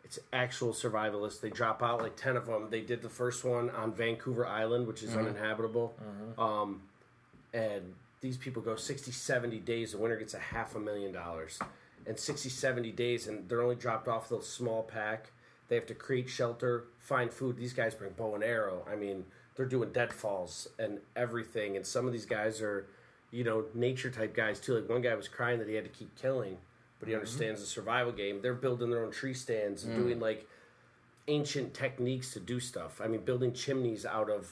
It's 0.03 0.20
actual 0.32 0.72
survivalists. 0.74 1.41
They 1.41 1.49
drop 1.49 1.84
out 1.84 2.01
like 2.01 2.15
ten 2.15 2.38
of 2.38 2.45
them. 2.45 2.70
They 2.70 2.82
did 2.82 3.01
the 3.01 3.09
first 3.09 3.43
one 3.43 3.70
on 3.72 3.93
Vancouver 3.93 4.47
Island, 4.47 4.88
which 4.88 5.03
is 5.03 5.15
uninhabitable, 5.15 5.95
um, 6.38 6.82
and 7.53 7.93
these 8.22 8.38
people 8.38 8.61
go 8.61 8.76
60, 8.76 9.11
70 9.11 9.59
days. 9.59 9.91
The 9.91 9.97
winner 9.97 10.15
gets 10.15 10.34
a 10.34 10.39
half 10.39 10.76
a 10.76 10.80
million 10.80 11.11
dollars. 11.11 11.59
And 12.05 12.18
60, 12.18 12.49
70 12.49 12.91
days, 12.93 13.28
and 13.28 13.47
they're 13.49 13.61
only 13.61 13.76
dropped 13.76 14.07
off 14.07 14.30
the 14.30 14.41
small 14.41 14.82
pack. 14.82 15.32
They 15.68 15.76
have 15.76 15.86
to 15.88 15.93
create 15.93 16.30
shelter, 16.30 16.86
find 16.99 17.32
food. 17.32 17.57
These 17.57 17.74
guys 17.74 17.93
bring 17.93 18.11
bow 18.11 18.34
and 18.36 18.43
arrow. 18.43 18.86
I 18.89 18.95
mean, 18.95 19.26
they're 19.55 19.65
doing 19.65 19.91
deadfalls 19.91 20.70
and 20.80 20.99
everything. 21.18 21.76
And 21.76 21.86
some 21.86 22.07
of 22.07 22.13
these 22.13 22.26
guys 22.26 22.61
are, 22.61 22.88
you 23.32 23.44
know, 23.44 23.66
nature 23.74 24.10
type 24.10 24.36
guys 24.36 24.60
too. 24.60 24.76
Like 24.76 24.90
one 24.90 25.02
guy 25.02 25.16
was 25.16 25.28
crying 25.28 25.60
that 25.60 25.68
he 25.68 25.76
had 25.76 25.84
to 25.84 25.92
keep 25.92 26.16
killing, 26.16 26.58
but 27.00 27.08
he 27.08 27.16
understands 27.16 27.60
the 27.62 27.68
survival 27.68 28.12
game. 28.12 28.42
They're 28.42 28.54
building 28.54 28.90
their 28.90 29.04
own 29.04 29.12
tree 29.12 29.34
stands 29.34 29.84
and 29.84 29.96
doing 29.96 30.20
like 30.20 30.48
ancient 31.28 31.74
techniques 31.74 32.34
to 32.34 32.40
do 32.40 32.60
stuff. 32.60 33.02
I 33.04 33.08
mean, 33.08 33.22
building 33.22 33.54
chimneys 33.54 34.06
out 34.06 34.30
of 34.30 34.50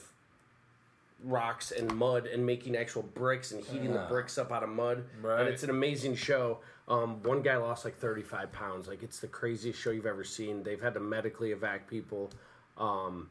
rocks 1.24 1.70
and 1.72 1.94
mud 1.94 2.26
and 2.26 2.44
making 2.44 2.76
actual 2.76 3.02
bricks 3.02 3.52
and 3.52 3.64
heating 3.64 3.92
the 3.92 4.06
bricks 4.08 4.38
up 4.38 4.52
out 4.52 4.62
of 4.62 4.68
mud. 4.68 5.04
Right. 5.22 5.40
And 5.40 5.48
it's 5.48 5.62
an 5.62 5.70
amazing 5.70 6.14
show. 6.16 6.58
Um, 6.88 7.22
one 7.22 7.42
guy 7.42 7.56
lost 7.56 7.84
like 7.84 7.96
35 7.96 8.52
pounds. 8.52 8.86
Like, 8.86 9.02
it's 9.02 9.18
the 9.18 9.26
craziest 9.26 9.80
show 9.80 9.90
you've 9.90 10.06
ever 10.06 10.22
seen. 10.22 10.62
They've 10.62 10.80
had 10.80 10.94
to 10.94 11.00
medically 11.00 11.52
evac 11.52 11.88
people. 11.88 12.30
Um, 12.78 13.30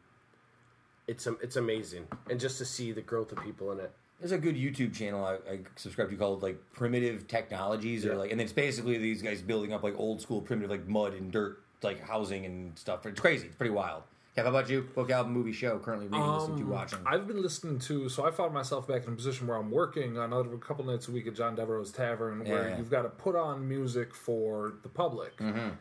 it's 1.07 1.27
it's 1.41 1.55
amazing. 1.55 2.07
And 2.29 2.39
just 2.39 2.57
to 2.57 2.65
see 2.65 2.91
the 2.91 3.01
growth 3.01 3.31
of 3.31 3.41
people 3.43 3.71
in 3.71 3.79
it. 3.79 3.91
There's 4.19 4.31
a 4.31 4.37
good 4.37 4.55
YouTube 4.55 4.93
channel 4.93 5.23
I, 5.25 5.33
I 5.51 5.59
subscribe 5.75 6.09
to 6.09 6.15
called 6.15 6.41
like 6.41 6.57
Primitive 6.73 7.27
Technologies, 7.27 8.05
or 8.05 8.09
Yeah. 8.09 8.15
like, 8.15 8.31
and 8.31 8.39
it's 8.41 8.53
basically 8.53 8.97
these 8.97 9.21
guys 9.21 9.41
building 9.41 9.73
up 9.73 9.83
like 9.83 9.93
old 9.97 10.21
school 10.21 10.41
primitive 10.41 10.71
like 10.71 10.87
mud 10.87 11.13
and 11.13 11.31
dirt 11.31 11.59
like 11.83 12.01
housing 12.01 12.45
and 12.45 12.77
stuff. 12.79 13.05
It's 13.05 13.19
crazy. 13.19 13.47
It's 13.47 13.55
pretty 13.55 13.73
wild. 13.73 14.03
Kev, 14.35 14.43
how 14.43 14.49
about 14.49 14.69
you? 14.69 14.81
Book, 14.81 15.09
album, 15.11 15.31
movie, 15.31 15.53
show. 15.53 15.79
Currently 15.79 16.07
reading, 16.07 16.27
listening 16.27 16.57
to, 16.57 16.63
Um, 16.63 16.69
watching. 16.69 16.99
I've 17.05 17.25
been 17.25 17.41
listening 17.41 17.79
to, 17.79 18.09
so 18.09 18.25
I 18.25 18.31
found 18.31 18.53
myself 18.53 18.85
back 18.85 19.07
in 19.07 19.13
a 19.13 19.15
position 19.15 19.47
where 19.47 19.55
I'm 19.55 19.71
working 19.71 20.17
another 20.17 20.53
a 20.53 20.57
couple 20.57 20.83
nights 20.83 21.07
a 21.07 21.11
week 21.13 21.25
at 21.27 21.35
John 21.35 21.55
Devereaux's 21.55 21.93
Tavern, 21.93 22.39
where 22.43 22.67
Yeah. 22.67 22.77
you've 22.77 22.89
got 22.89 23.03
to 23.03 23.09
put 23.09 23.37
on 23.37 23.65
music 23.65 24.13
for 24.13 24.73
the 24.83 24.89
public, 24.89 25.39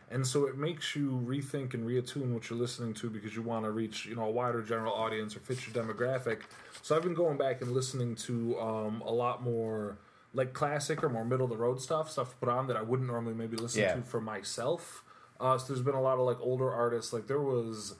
and 0.09 0.25
so 0.25 0.45
it 0.47 0.57
makes 0.57 0.95
you 0.95 1.21
rethink 1.25 1.73
and 1.73 1.85
reattune 1.85 2.33
what 2.33 2.49
you're 2.49 2.57
listening 2.57 2.93
to 2.93 3.09
because 3.09 3.35
you 3.35 3.41
want 3.41 3.65
to 3.65 3.71
reach 3.71 4.05
you 4.05 4.15
know 4.15 4.23
a 4.23 4.31
wider 4.31 4.61
general 4.61 4.93
audience 4.93 5.35
or 5.35 5.41
fit 5.41 5.59
your 5.67 5.75
demographic. 5.83 6.43
So 6.81 6.95
I've 6.95 7.03
been 7.03 7.13
going 7.13 7.37
back 7.37 7.61
and 7.61 7.73
listening 7.73 8.15
to 8.15 8.57
um, 8.57 9.01
a 9.01 9.11
lot 9.11 9.43
more 9.43 9.97
like 10.33 10.53
classic 10.53 11.03
or 11.03 11.09
more 11.09 11.25
middle 11.25 11.43
of 11.45 11.49
the 11.49 11.57
road 11.57 11.81
stuff, 11.81 12.09
stuff 12.09 12.29
to 12.31 12.35
put 12.37 12.47
on 12.49 12.67
that 12.67 12.77
I 12.77 12.81
wouldn't 12.83 13.09
normally 13.09 13.33
maybe 13.33 13.57
listen 13.57 13.81
Yeah. 13.81 13.95
to 13.95 14.01
for 14.01 14.21
myself. 14.21 15.03
Uh, 15.41 15.57
so 15.57 15.73
there's 15.73 15.83
been 15.85 15.95
a 15.95 16.01
lot 16.01 16.13
of 16.19 16.25
like 16.25 16.39
older 16.39 16.71
artists, 16.71 17.11
like 17.11 17.27
there 17.27 17.41
was. 17.41 17.95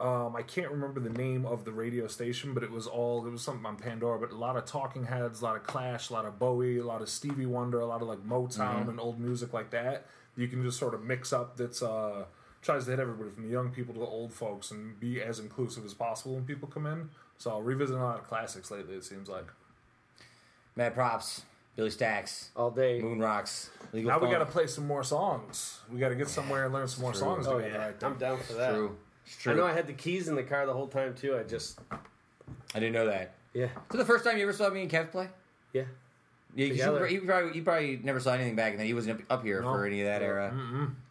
Um, 0.00 0.34
I 0.34 0.42
can't 0.42 0.70
remember 0.70 0.98
the 0.98 1.10
name 1.10 1.44
of 1.44 1.64
the 1.64 1.72
radio 1.72 2.06
station, 2.06 2.54
but 2.54 2.62
it 2.62 2.70
was 2.70 2.86
all 2.86 3.26
it 3.26 3.30
was 3.30 3.42
something 3.42 3.66
on 3.66 3.76
Pandora. 3.76 4.18
But 4.18 4.30
a 4.30 4.36
lot 4.36 4.56
of 4.56 4.64
Talking 4.64 5.04
Heads, 5.04 5.42
a 5.42 5.44
lot 5.44 5.56
of 5.56 5.62
Clash, 5.64 6.08
a 6.08 6.12
lot 6.14 6.24
of 6.24 6.38
Bowie, 6.38 6.78
a 6.78 6.84
lot 6.84 7.02
of 7.02 7.08
Stevie 7.10 7.44
Wonder, 7.46 7.80
a 7.80 7.86
lot 7.86 8.00
of 8.00 8.08
like 8.08 8.26
Motown 8.26 8.88
and 8.88 8.98
old 8.98 9.20
music 9.20 9.52
like 9.52 9.70
that. 9.70 10.06
You 10.36 10.48
can 10.48 10.62
just 10.62 10.78
sort 10.78 10.94
of 10.94 11.04
mix 11.04 11.32
up. 11.32 11.56
That's 11.58 11.82
uh, 11.82 12.24
tries 12.62 12.84
to 12.86 12.92
hit 12.92 13.00
everybody 13.00 13.30
from 13.30 13.42
the 13.44 13.50
young 13.50 13.70
people 13.70 13.92
to 13.94 14.00
the 14.00 14.06
old 14.06 14.32
folks 14.32 14.70
and 14.70 14.98
be 14.98 15.20
as 15.20 15.38
inclusive 15.38 15.84
as 15.84 15.92
possible 15.92 16.34
when 16.34 16.44
people 16.44 16.68
come 16.68 16.86
in. 16.86 17.10
So 17.36 17.50
I'll 17.50 17.62
revisit 17.62 17.96
a 17.96 18.00
lot 18.02 18.18
of 18.18 18.26
classics 18.26 18.70
lately. 18.70 18.94
It 18.96 19.04
seems 19.04 19.28
like 19.28 19.46
Mad 20.76 20.94
props. 20.94 21.42
Billy 21.76 21.90
Stacks. 21.90 22.50
All 22.56 22.70
day. 22.70 23.00
Moon 23.00 23.18
Rocks. 23.18 23.70
Legal 23.92 24.10
now 24.10 24.18
we 24.18 24.30
got 24.30 24.38
to 24.38 24.46
play 24.46 24.66
some 24.66 24.86
more 24.86 25.02
songs. 25.04 25.80
We 25.90 25.98
got 25.98 26.08
to 26.10 26.14
get 26.14 26.28
somewhere 26.28 26.64
and 26.64 26.74
learn 26.74 26.88
some 26.88 27.02
more 27.02 27.14
songs 27.14 27.46
Oh, 27.46 27.58
yeah. 27.58 27.86
I 27.86 27.90
think. 27.92 28.02
I'm 28.02 28.18
down 28.18 28.38
for 28.40 28.54
that. 28.54 28.74
True. 28.74 28.96
It's 29.32 29.40
true. 29.42 29.52
I 29.52 29.56
know 29.56 29.64
I 29.66 29.72
had 29.72 29.86
the 29.86 29.92
keys 29.92 30.26
in 30.28 30.34
the 30.34 30.42
car 30.42 30.66
the 30.66 30.72
whole 30.72 30.88
time, 30.88 31.14
too. 31.14 31.36
I 31.36 31.44
just, 31.44 31.78
I 31.92 32.80
didn't 32.80 32.92
know 32.94 33.06
that. 33.06 33.34
yeah. 33.54 33.68
So 33.92 33.98
the 33.98 34.04
first 34.04 34.24
time 34.24 34.36
you 34.36 34.42
ever 34.42 34.52
saw 34.52 34.68
me 34.70 34.82
and 34.82 34.90
Kev 34.90 35.12
play? 35.12 35.28
Yeah. 35.72 35.82
Yeah, 36.56 36.66
'cause 36.68 36.78
Together. 36.78 37.06
you, 37.08 37.20
you 37.20 37.26
probably 37.26 37.56
you 37.56 37.62
probably 37.62 38.00
never 38.02 38.18
saw 38.18 38.32
anything 38.32 38.56
back 38.56 38.76
then. 38.76 38.84
He 38.86 38.92
wasn't 38.92 39.20
up, 39.20 39.38
up 39.38 39.44
here 39.44 39.60
No. 39.62 39.72
for 39.72 39.86
any 39.86 40.00
of 40.00 40.06
that 40.08 40.20
era. 40.20 40.52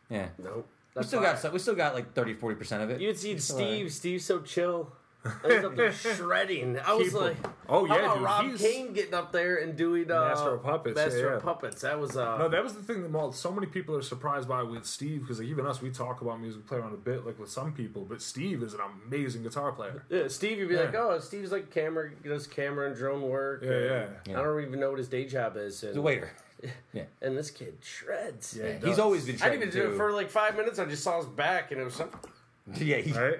Yeah, 0.09 0.27
No. 0.37 0.65
we 0.95 1.03
still 1.03 1.21
why- 1.21 1.27
got 1.27 1.39
some, 1.39 1.53
we 1.53 1.59
still 1.59 1.75
got 1.75 1.93
like 1.93 2.13
30 2.13 2.33
40 2.33 2.55
percent 2.57 2.83
of 2.83 2.89
it. 2.89 2.99
You'd 2.99 3.17
see 3.17 3.31
It's 3.31 3.49
all 3.49 3.57
Steve. 3.57 3.83
right. 3.85 3.91
Steve's 3.91 4.25
so 4.25 4.41
chill. 4.41 4.91
I 5.25 5.47
was 5.47 5.65
up 5.65 5.75
there 5.77 5.91
shredding. 5.91 6.79
I 6.79 6.93
was 6.93 7.09
Keep 7.09 7.21
like, 7.21 7.35
him. 7.41 7.53
Oh, 7.67 7.85
how 7.85 7.95
yeah, 7.97 8.01
about 8.05 8.13
dude, 8.15 8.23
Rob 8.23 8.45
he's- 8.45 8.61
Kane 8.61 8.93
getting 8.93 9.13
up 9.13 9.31
there 9.31 9.57
and 9.57 9.75
doing 9.75 10.09
uh, 10.09 10.19
Master 10.21 10.53
of 10.53 10.63
Puppets, 10.63 10.95
Master 10.95 11.19
yeah, 11.19 11.25
of 11.25 11.33
yeah. 11.33 11.39
Puppets. 11.39 11.81
That 11.81 11.99
was 11.99 12.15
uh, 12.15 12.37
No, 12.37 12.47
that 12.47 12.63
was 12.63 12.73
the 12.73 12.81
thing 12.81 13.01
that 13.03 13.11
well, 13.11 13.31
so 13.31 13.51
many 13.51 13.67
people 13.67 13.95
are 13.95 14.01
surprised 14.01 14.47
by 14.47 14.63
with 14.63 14.85
Steve 14.85 15.21
because 15.21 15.39
like, 15.39 15.47
even 15.49 15.65
us, 15.65 15.81
we 15.81 15.89
talk 15.91 16.21
about 16.21 16.39
music, 16.39 16.65
play 16.67 16.77
around 16.77 16.93
a 16.93 16.97
bit 16.97 17.25
like 17.25 17.37
with 17.37 17.49
some 17.49 17.73
people, 17.73 18.05
but 18.05 18.21
Steve 18.21 18.63
is 18.63 18.73
an 18.73 18.79
amazing 19.07 19.43
guitar 19.43 19.71
player. 19.73 20.03
yeah. 20.09 20.27
Steve, 20.29 20.57
you'd 20.57 20.69
be 20.69 20.75
Yeah. 20.75 20.81
like, 20.81 20.95
oh, 20.95 21.19
Steve's 21.19 21.51
like 21.51 21.69
camera, 21.69 22.09
does 22.23 22.47
camera 22.47 22.87
and 22.87 22.95
drone 22.95 23.21
work. 23.23 23.61
Yeah, 23.63 23.69
and 23.71 24.11
yeah. 24.27 24.39
I 24.39 24.43
don't 24.43 24.61
even 24.63 24.79
know 24.79 24.89
what 24.91 24.99
his 24.99 25.09
day 25.09 25.25
job 25.25 25.57
is. 25.57 25.83
And, 25.83 25.89
He's 25.91 25.97
a 25.97 26.01
waiter. 26.01 26.31
Yeah, 26.91 27.03
And 27.21 27.37
this 27.37 27.51
kid 27.51 27.77
shreds. 27.81 28.57
Yeah, 28.59 28.67
he 28.67 28.73
he's 28.73 28.81
does. 28.83 28.99
always 28.99 29.25
been. 29.25 29.35
I 29.41 29.47
didn't 29.49 29.61
even 29.61 29.69
do 29.73 29.81
it 29.83 29.91
too. 29.91 29.97
for 29.97 30.11
like 30.11 30.29
five 30.29 30.57
minutes. 30.57 30.77
I 30.77 30.83
just 30.85 31.03
saw 31.03 31.15
his 31.17 31.25
back, 31.25 31.71
and 31.71 31.79
it 31.79 31.83
was 31.85 31.93
something. 31.93 32.19
Yeah, 32.75 32.97
he, 32.97 33.11
Right? 33.13 33.35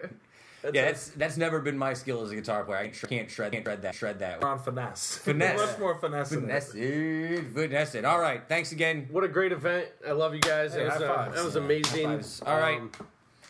Yeah. 0.63 0.85
That's 0.85 1.09
that's 1.09 1.37
never 1.37 1.59
been 1.59 1.77
my 1.77 1.93
skill 1.93 2.21
as 2.23 2.31
a 2.31 2.35
guitar 2.35 2.63
player. 2.63 2.79
I 2.79 2.83
can't 2.89 2.95
shred, 2.95 3.09
can't 3.09 3.29
shred, 3.31 3.51
can't 3.51 3.65
shred 3.65 3.81
that, 3.81 3.95
shred 3.95 4.19
that. 4.19 4.43
on 4.43 4.59
finesse. 4.59 5.17
Finesse. 5.23 5.57
Much 5.57 5.79
more 5.79 5.95
finesse. 5.99 6.29
Finesse 6.29 6.73
it, 6.75 7.45
finesse 7.53 7.95
it. 7.95 8.05
All 8.05 8.19
right, 8.19 8.41
thanks 8.47 8.71
again. 8.71 9.07
What 9.11 9.23
a 9.23 9.27
great 9.27 9.51
event! 9.51 9.87
I 10.07 10.11
love 10.11 10.33
you 10.33 10.41
guys. 10.41 10.73
Hey, 10.73 10.81
it 10.81 10.85
was, 10.85 10.93
high 10.95 11.05
uh, 11.05 11.29
that 11.29 11.43
was 11.43 11.55
Yeah, 11.55 11.61
amazing. 11.61 12.05
high 12.07 12.15
fives. 12.15 12.41
All 12.45 12.59
right. 12.59 12.79
Um, 12.79 12.91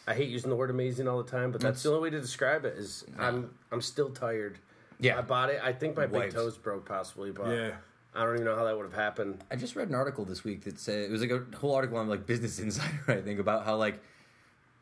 I 0.08 0.14
hate 0.16 0.30
using 0.30 0.50
the 0.50 0.56
word 0.56 0.70
amazing 0.72 1.08
all 1.08 1.22
the 1.22 1.30
time, 1.30 1.52
but 1.52 1.62
that's 1.62 1.84
the 1.84 1.90
only 1.90 2.02
way 2.02 2.10
to 2.10 2.20
describe 2.20 2.66
it. 2.66 2.78
Is 2.78 3.06
I'm 3.18 3.52
I'm 3.72 3.82
still 3.82 4.10
tired. 4.10 4.58
Yeah. 5.00 5.18
I 5.18 5.22
bought 5.22 5.50
it. 5.50 5.62
I 5.64 5.72
think 5.72 5.96
my 5.96 6.06
big 6.08 6.32
toes 6.34 6.58
broke 6.58 6.86
possibly, 6.88 7.32
but 7.32 7.48
Yeah. 7.50 7.72
I 8.16 8.24
don't 8.26 8.34
even 8.34 8.46
know 8.46 8.56
how 8.56 8.66
that 8.66 8.76
would 8.76 8.86
have 8.88 8.94
happened. 8.96 9.44
I 9.52 9.56
just 9.56 9.76
read 9.76 9.88
an 9.88 9.94
article 9.96 10.26
this 10.26 10.44
week 10.44 10.64
that 10.64 10.80
said 10.80 11.04
it 11.06 11.12
was 11.12 11.22
like 11.22 11.30
a 11.30 11.44
whole 11.58 11.76
article 11.76 11.98
on 12.00 12.10
like 12.10 12.26
Business 12.26 12.60
Insider, 12.60 13.00
I 13.08 13.22
think, 13.22 13.40
about 13.40 13.66
how 13.66 13.76
like 13.78 14.02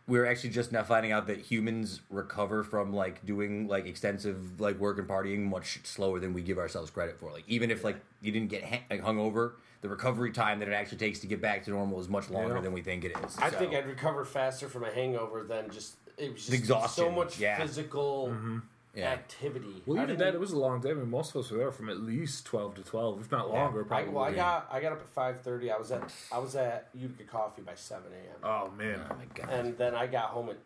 we're 0.07 0.25
actually 0.25 0.51
just 0.51 0.71
now 0.71 0.83
finding 0.83 1.11
out 1.11 1.27
that 1.27 1.37
humans 1.39 2.01
recover 2.09 2.63
from 2.63 2.93
like 2.93 3.25
doing 3.25 3.67
like 3.67 3.85
extensive 3.85 4.59
like 4.59 4.79
work 4.79 4.97
and 4.99 5.07
partying 5.07 5.41
much 5.43 5.79
slower 5.83 6.19
than 6.19 6.33
we 6.33 6.41
give 6.41 6.57
ourselves 6.57 6.89
credit 6.89 7.19
for. 7.19 7.31
Like 7.31 7.43
even 7.47 7.69
if 7.69 7.83
like 7.83 7.97
you 8.21 8.31
didn't 8.31 8.49
get 8.49 8.63
ha- 8.63 8.83
like 8.89 9.01
hungover, 9.03 9.53
the 9.81 9.89
recovery 9.89 10.31
time 10.31 10.59
that 10.59 10.67
it 10.69 10.73
actually 10.73 10.97
takes 10.97 11.19
to 11.19 11.27
get 11.27 11.41
back 11.41 11.63
to 11.65 11.71
normal 11.71 11.99
is 11.99 12.07
much 12.07 12.29
longer 12.29 12.55
Yeah. 12.55 12.61
than 12.61 12.73
we 12.73 12.81
think 12.81 13.03
it 13.03 13.11
is. 13.25 13.37
I 13.37 13.49
So- 13.51 13.57
think 13.59 13.73
I'd 13.73 13.85
recover 13.87 14.23
faster 14.23 14.69
from 14.69 14.85
a 14.85 14.91
hangover 14.91 15.43
than 15.43 15.69
just 15.69 15.95
it 16.17 16.31
was 16.33 16.45
just 16.45 16.53
exhaustion, 16.53 17.03
so 17.05 17.11
much 17.11 17.37
yeah. 17.37 17.57
physical 17.59 18.29
mm-hmm. 18.29 18.59
Yeah. 18.95 19.09
activity. 19.11 19.83
Well, 19.85 19.99
I 19.99 20.03
even 20.03 20.15
didn't- 20.17 20.25
that, 20.31 20.35
it 20.35 20.39
was 20.39 20.53
a 20.53 20.57
long 20.57 20.81
day. 20.81 20.89
I 20.89 20.93
mean, 20.95 21.09
most 21.11 21.35
of 21.35 21.45
us 21.45 21.51
were 21.51 21.59
there 21.59 21.71
from 21.71 21.89
at 21.89 21.99
least 21.99 22.45
twelve 22.47 22.73
to 22.75 22.83
twelve, 22.83 23.19
if 23.21 23.31
not 23.31 23.51
longer. 23.51 23.83
I, 23.85 23.87
Probably. 23.87 24.09
well, 24.13 24.23
I 24.23 24.33
got 24.33 24.67
I 24.71 24.79
got 24.81 24.93
up 24.93 25.01
at 25.01 25.09
five 25.09 25.41
thirty. 25.41 25.69
I 25.71 25.77
was 25.77 25.91
at 25.91 26.11
I 26.31 26.39
was 26.39 26.55
at 26.55 26.89
Utica 26.95 27.23
Coffee 27.25 27.61
by 27.61 27.75
seven 27.75 28.11
a.m. 28.11 28.39
Oh 28.43 28.71
man, 28.71 29.01
Oh 29.09 29.15
my 29.15 29.25
god. 29.35 29.49
and 29.53 29.77
then 29.77 29.93
I 29.93 30.07
got 30.07 30.29
home 30.29 30.49
at 30.49 30.57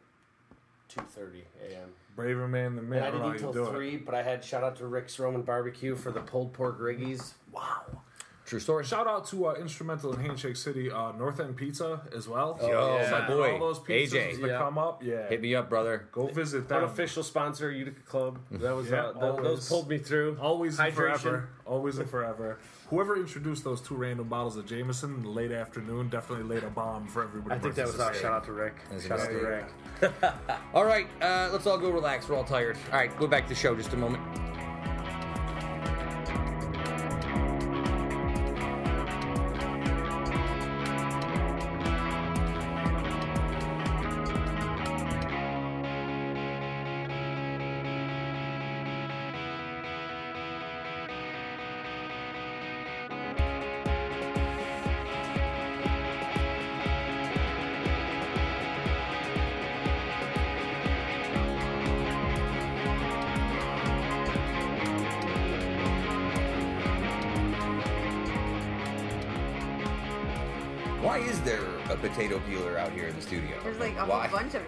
two 0.88 1.02
thirty 1.10 1.44
a.m. 1.70 1.90
braver 2.16 2.48
man 2.48 2.76
than 2.78 2.90
me. 2.90 2.98
And 2.98 3.06
I 3.06 3.10
I 3.10 3.12
didn't 3.12 3.28
how 3.28 3.34
eat 3.36 3.40
till 3.54 3.66
three, 3.66 3.96
it. 3.96 4.06
but 4.06 4.16
I 4.16 4.22
had 4.24 4.44
shout 4.46 4.64
out 4.64 4.78
to 4.78 4.88
Rick's 4.88 5.20
Roman 5.20 5.42
Barbecue 5.42 5.96
for 5.98 6.12
the 6.12 6.22
pulled 6.22 6.54
pork 6.54 6.80
riggies. 6.80 7.34
Wow. 7.52 7.82
True 8.52 8.60
story. 8.60 8.84
Shout 8.84 9.08
out 9.08 9.26
to 9.28 9.46
uh, 9.46 9.54
Instrumental 9.54 10.12
in 10.12 10.20
Handshake 10.20 10.58
City, 10.58 10.92
uh, 10.92 11.14
North 11.14 11.40
End 11.40 11.56
Pizza 11.56 12.02
as 12.14 12.28
well. 12.28 12.60
Yo, 12.62 12.98
yeah. 12.98 13.10
my 13.10 13.26
boy, 13.26 13.54
All 13.54 13.60
those 13.60 13.80
pizzas 13.80 14.12
AJ. 14.12 14.42
that 14.42 14.48
Yeah. 14.50 14.58
come 14.58 14.78
up, 14.78 15.02
yeah. 15.02 15.30
Hit 15.30 15.40
me 15.42 15.56
up, 15.56 15.70
brother. 15.70 16.10
Go 16.12 16.28
visit 16.28 16.68
them. 16.68 16.80
Unofficial 16.80 17.24
sponsor 17.24 17.72
Utica 17.72 18.02
Club. 18.02 18.40
That 18.52 18.76
was 18.76 18.90
Yeah, 18.90 19.06
uh, 19.06 19.32
th- 19.36 19.44
those 19.44 19.70
pulled 19.70 19.88
me 19.88 20.00
through. 20.00 20.38
Always 20.42 20.78
and 20.82 20.94
forever. 20.94 21.48
Always 21.66 21.98
and 21.98 22.10
forever. 22.10 22.60
Whoever 22.90 23.16
introduced 23.16 23.64
those 23.64 23.80
two 23.80 23.96
random 23.96 24.28
bottles 24.28 24.58
of 24.58 24.66
Jameson 24.66 25.14
in 25.16 25.24
the 25.24 25.30
late 25.30 25.54
afternoon 25.54 26.10
definitely 26.10 26.54
laid 26.54 26.66
a 26.66 26.70
bomb 26.70 27.08
for 27.08 27.24
everybody. 27.24 27.56
I 27.56 27.60
think 27.60 27.76
that 27.76 27.88
was 27.88 28.02
our 28.02 28.08
our 28.08 28.14
shout 28.14 28.34
out 28.34 28.44
to 28.48 28.52
Rick. 28.52 28.76
That's 28.92 29.08
Shout 29.08 29.22
out 29.22 29.30
to. 29.30 29.38
Rick. 29.38 30.14
All 30.74 30.84
right, 30.84 31.08
uh, 31.22 31.48
let's 31.54 31.66
all 31.68 31.78
go 31.78 31.90
relax. 31.90 32.28
We're 32.28 32.36
all 32.36 32.44
tired. 32.44 32.76
All 32.92 32.98
right, 32.98 33.16
go 33.18 33.28
back 33.28 33.44
to 33.44 33.50
the 33.50 33.56
show 33.56 33.76
just 33.78 33.94
a 33.94 33.98
moment. 33.98 34.22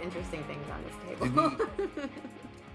Interesting 0.04 0.44
things 0.44 0.66
on 0.72 0.84
this 0.84 1.20
Did 1.20 1.34
table. 1.34 2.10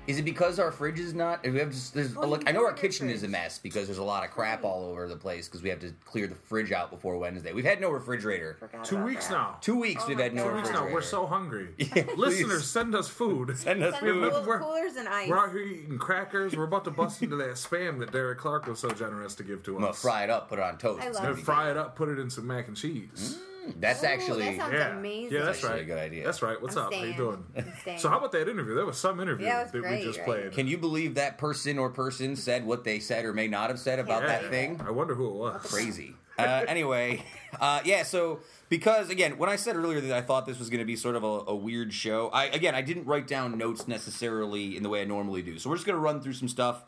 Is 0.07 0.19
it 0.19 0.23
because 0.23 0.59
our 0.59 0.73
fridge 0.73 0.99
is 0.99 1.13
not? 1.13 1.43
We 1.47 1.59
have 1.59 1.71
just 1.71 1.93
there's 1.93 2.17
oh, 2.17 2.21
Well, 2.21 2.31
look. 2.31 2.49
I 2.49 2.53
know 2.53 2.61
our 2.65 2.69
have 2.71 2.79
your 2.83 2.91
kitchen 2.91 3.11
is 3.11 3.25
a 3.25 3.29
mess 3.29 3.59
because 3.59 3.85
there's 3.87 3.99
a 3.99 4.03
lot 4.03 4.25
of 4.25 4.31
crap 4.31 4.63
Right. 4.63 4.69
all 4.71 4.85
over 4.87 5.07
the 5.07 5.17
place 5.17 5.47
because 5.49 5.63
we 5.63 5.69
have 5.69 5.81
to 5.81 5.93
clear 6.07 6.27
the 6.27 6.35
fridge 6.35 6.73
out 6.73 6.91
before 6.91 7.19
Wednesday. 7.19 7.53
We've 7.53 7.63
had 7.67 7.79
no 7.79 7.91
refrigerator. 7.91 8.57
Two 8.85 9.05
weeks 9.05 9.27
that. 9.27 9.35
now. 9.35 9.59
Two 9.61 9.79
weeks 9.79 10.01
Oh 10.03 10.09
we've 10.09 10.17
my 10.17 10.23
had 10.23 10.33
no 10.35 10.45
God. 10.45 10.51
Two 10.51 10.57
weeks 10.57 10.71
now. 10.71 10.89
We're 10.91 11.03
so 11.03 11.27
hungry. 11.27 11.69
Yeah, 11.95 12.05
Listeners, 12.17 12.67
send 12.67 12.95
us 12.95 13.07
food. 13.07 13.55
Send 13.59 13.83
us 13.83 13.97
Send 14.01 14.07
food. 14.07 14.33
cool- 14.33 14.45
We're- 14.47 14.61
coolers 14.61 14.97
and 14.97 15.09
ice. 15.09 15.29
We're 15.29 15.37
out 15.37 15.51
here 15.53 15.61
eating 15.61 15.99
crackers. 15.99 16.57
We're 16.57 16.65
about 16.65 16.85
to 16.87 16.91
bust 16.91 17.23
into 17.23 17.37
that 17.37 17.57
spam 17.57 17.99
that 17.99 18.11
Derek 18.11 18.39
Clark 18.39 18.67
was 18.67 18.79
so 18.79 18.89
generous 18.89 19.35
to 19.35 19.43
give 19.43 19.63
to 19.65 19.73
I'm 19.75 19.81
gonna 19.81 19.91
us. 19.91 20.01
fry 20.01 20.25
it 20.25 20.31
up, 20.31 20.49
put 20.49 20.59
it 20.59 20.63
on 20.65 20.79
toast. 20.79 21.03
I 21.03 21.09
love 21.09 21.17
gonna 21.17 21.27
And 21.29 21.37
be 21.37 21.43
it. 21.43 21.45
fry 21.45 21.71
it 21.71 21.77
up, 21.77 21.97
put 21.97 22.09
it 22.09 22.19
in 22.19 22.31
some 22.31 22.47
mac 22.47 22.67
and 22.69 22.75
cheese. 22.79 23.37
good. 23.39 23.48
That's 23.79 24.03
Ooh, 24.03 24.07
actually 24.07 24.45
that 24.45 24.57
sounds 24.57 24.73
yeah, 24.75 24.97
amazing. 24.99 25.33
yeah, 25.39 25.45
that's 25.45 25.59
Actually 25.59 25.73
right. 25.73 25.83
a 25.83 25.85
good 25.85 25.99
idea. 25.99 26.25
That's 26.25 26.43
right. 26.43 26.61
What's 26.61 26.77
I'm 26.77 26.87
up? 26.87 26.95
How 26.95 27.03
you 27.05 27.15
doing? 27.15 27.45
I'm. 27.57 27.99
So 27.99 28.09
how 28.09 28.19
about 28.19 28.33
that 28.33 28.49
interview? 28.49 28.75
That 28.75 28.87
was 28.87 28.99
some 28.99 29.21
interview 29.21 29.47
Yeah, 29.47 29.61
it 29.61 29.63
was 29.65 29.73
that 29.73 29.79
great, 29.83 29.99
we 30.01 30.05
just 30.05 30.19
right? 30.21 30.27
played. 30.27 30.53
Can 30.53 30.67
you 30.69 30.79
believe 30.79 31.15
that 31.17 31.39
person 31.39 31.79
or 31.79 31.91
person 31.91 32.37
said 32.37 32.65
what 32.67 32.85
they 32.85 32.99
said 33.01 33.25
or 33.25 33.33
may 33.33 33.49
not 33.49 33.71
have 33.71 33.79
said 33.79 33.99
about 33.99 34.23
Yeah. 34.23 34.29
that 34.41 34.51
thing? 34.51 34.81
I 34.85 34.91
wonder 34.91 35.15
who 35.15 35.27
it 35.29 35.35
was. 35.35 35.63
Crazy. 35.63 36.15
Uh, 36.39 36.65
anyway, 36.69 37.23
uh, 37.61 37.81
yeah. 37.85 38.03
So 38.05 38.41
because 38.69 39.11
again, 39.11 39.39
when 39.39 39.49
I 39.51 39.57
said 39.57 39.75
earlier 39.77 40.01
that 40.01 40.13
I 40.13 40.21
thought 40.21 40.47
this 40.47 40.59
was 40.59 40.71
going 40.71 40.79
to 40.81 40.85
be 40.87 40.95
sort 40.97 41.17
of 41.17 41.25
a, 41.25 41.27
a 41.27 41.55
weird 41.55 41.93
show, 41.93 42.29
I 42.29 42.45
again 42.45 42.75
I 42.75 42.83
didn't 42.83 43.07
write 43.07 43.27
down 43.27 43.59
notes 43.59 43.89
necessarily 43.89 44.77
in 44.77 44.83
the 44.83 44.89
way 44.89 45.01
I 45.03 45.05
normally 45.05 45.43
do. 45.43 45.59
So 45.59 45.69
we're 45.71 45.77
just 45.77 45.87
going 45.87 45.97
to 45.97 46.01
run 46.01 46.21
through 46.21 46.35
some 46.35 46.49
stuff. 46.49 46.85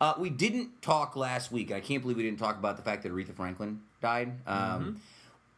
Uh, 0.00 0.14
we 0.18 0.30
didn't 0.30 0.80
talk 0.82 1.16
last 1.16 1.50
week. 1.52 1.72
I 1.72 1.80
can't 1.80 2.02
believe 2.02 2.16
we 2.16 2.22
didn't 2.22 2.38
talk 2.38 2.56
about 2.56 2.76
the 2.76 2.82
fact 2.82 3.02
that 3.02 3.12
Aretha 3.12 3.34
Franklin 3.34 3.80
died. 4.00 4.32
Um, 4.46 5.00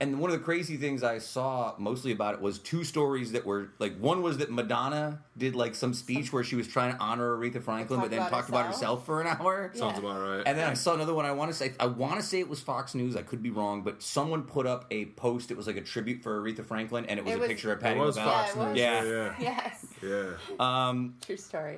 And 0.03 0.19
one 0.19 0.31
of 0.31 0.39
the 0.39 0.43
crazy 0.43 0.79
things 0.79 1.03
I 1.03 1.19
saw 1.19 1.75
mostly 1.77 2.11
about 2.13 2.33
it 2.33 2.41
was 2.41 2.59
two 2.59 2.85
stories 2.85 3.33
that 3.33 3.45
were 3.45 3.69
like 3.79 3.99
one 3.99 4.23
was 4.23 4.39
that 4.39 4.51
Madonna 4.51 5.23
did 5.37 5.55
like 5.55 5.75
some 5.75 5.93
speech 5.93 6.33
where 6.33 6.43
she 6.43 6.57
was 6.57 6.67
trying 6.67 6.95
to 6.95 6.99
honor 6.99 7.37
Aretha 7.37 7.63
Franklin, 7.63 8.01
but 8.01 8.09
then 8.11 8.21
about 8.21 8.31
talked 8.31 8.49
about 8.49 8.65
herself? 8.65 9.01
herself 9.01 9.07
for 9.07 9.21
an 9.21 9.27
hour. 9.41 9.71
Sounds 9.75 9.99
about 9.99 10.21
right. 10.23 10.43
And 10.47 10.57
then 10.57 10.67
I 10.71 10.73
saw 10.73 10.95
another 10.95 11.13
one. 11.13 11.27
I 11.27 11.33
want 11.33 11.51
to 11.51 11.57
say 11.57 11.73
I 11.79 11.85
want 11.85 12.17
to 12.19 12.23
say 12.23 12.41
it 12.41 12.49
was 12.49 12.61
Fox 12.61 12.95
News. 12.95 13.15
I 13.15 13.21
could 13.21 13.43
be 13.43 13.51
wrong, 13.51 13.83
but 13.83 14.03
someone 14.03 14.45
put 14.45 14.67
up 14.67 14.87
a 14.91 15.05
post. 15.05 15.51
It 15.51 15.59
was 15.59 15.67
like 15.67 15.77
a 15.77 15.83
tribute 15.83 16.23
for 16.23 16.41
Aretha 16.41 16.65
Franklin, 16.65 17.05
and 17.05 17.19
it 17.19 17.25
was 17.27 17.35
It 17.35 17.37
a 17.37 17.41
was- 17.41 17.49
picture 17.49 17.71
of 17.73 17.79
it 17.81 17.83
Patti 17.83 18.01
was 18.01 18.17
LaBelle. 18.17 18.33
Fox 18.33 18.57
Yeah, 18.57 18.63
it 18.63 18.69
News. 18.71 18.79
Yeah, 18.79 19.05
Yeah. 19.05 19.35
yeah, 19.39 19.69
Yes. 20.03 20.39
yeah. 20.59 20.89
Um, 20.89 21.15
True 21.27 21.37
story. 21.37 21.77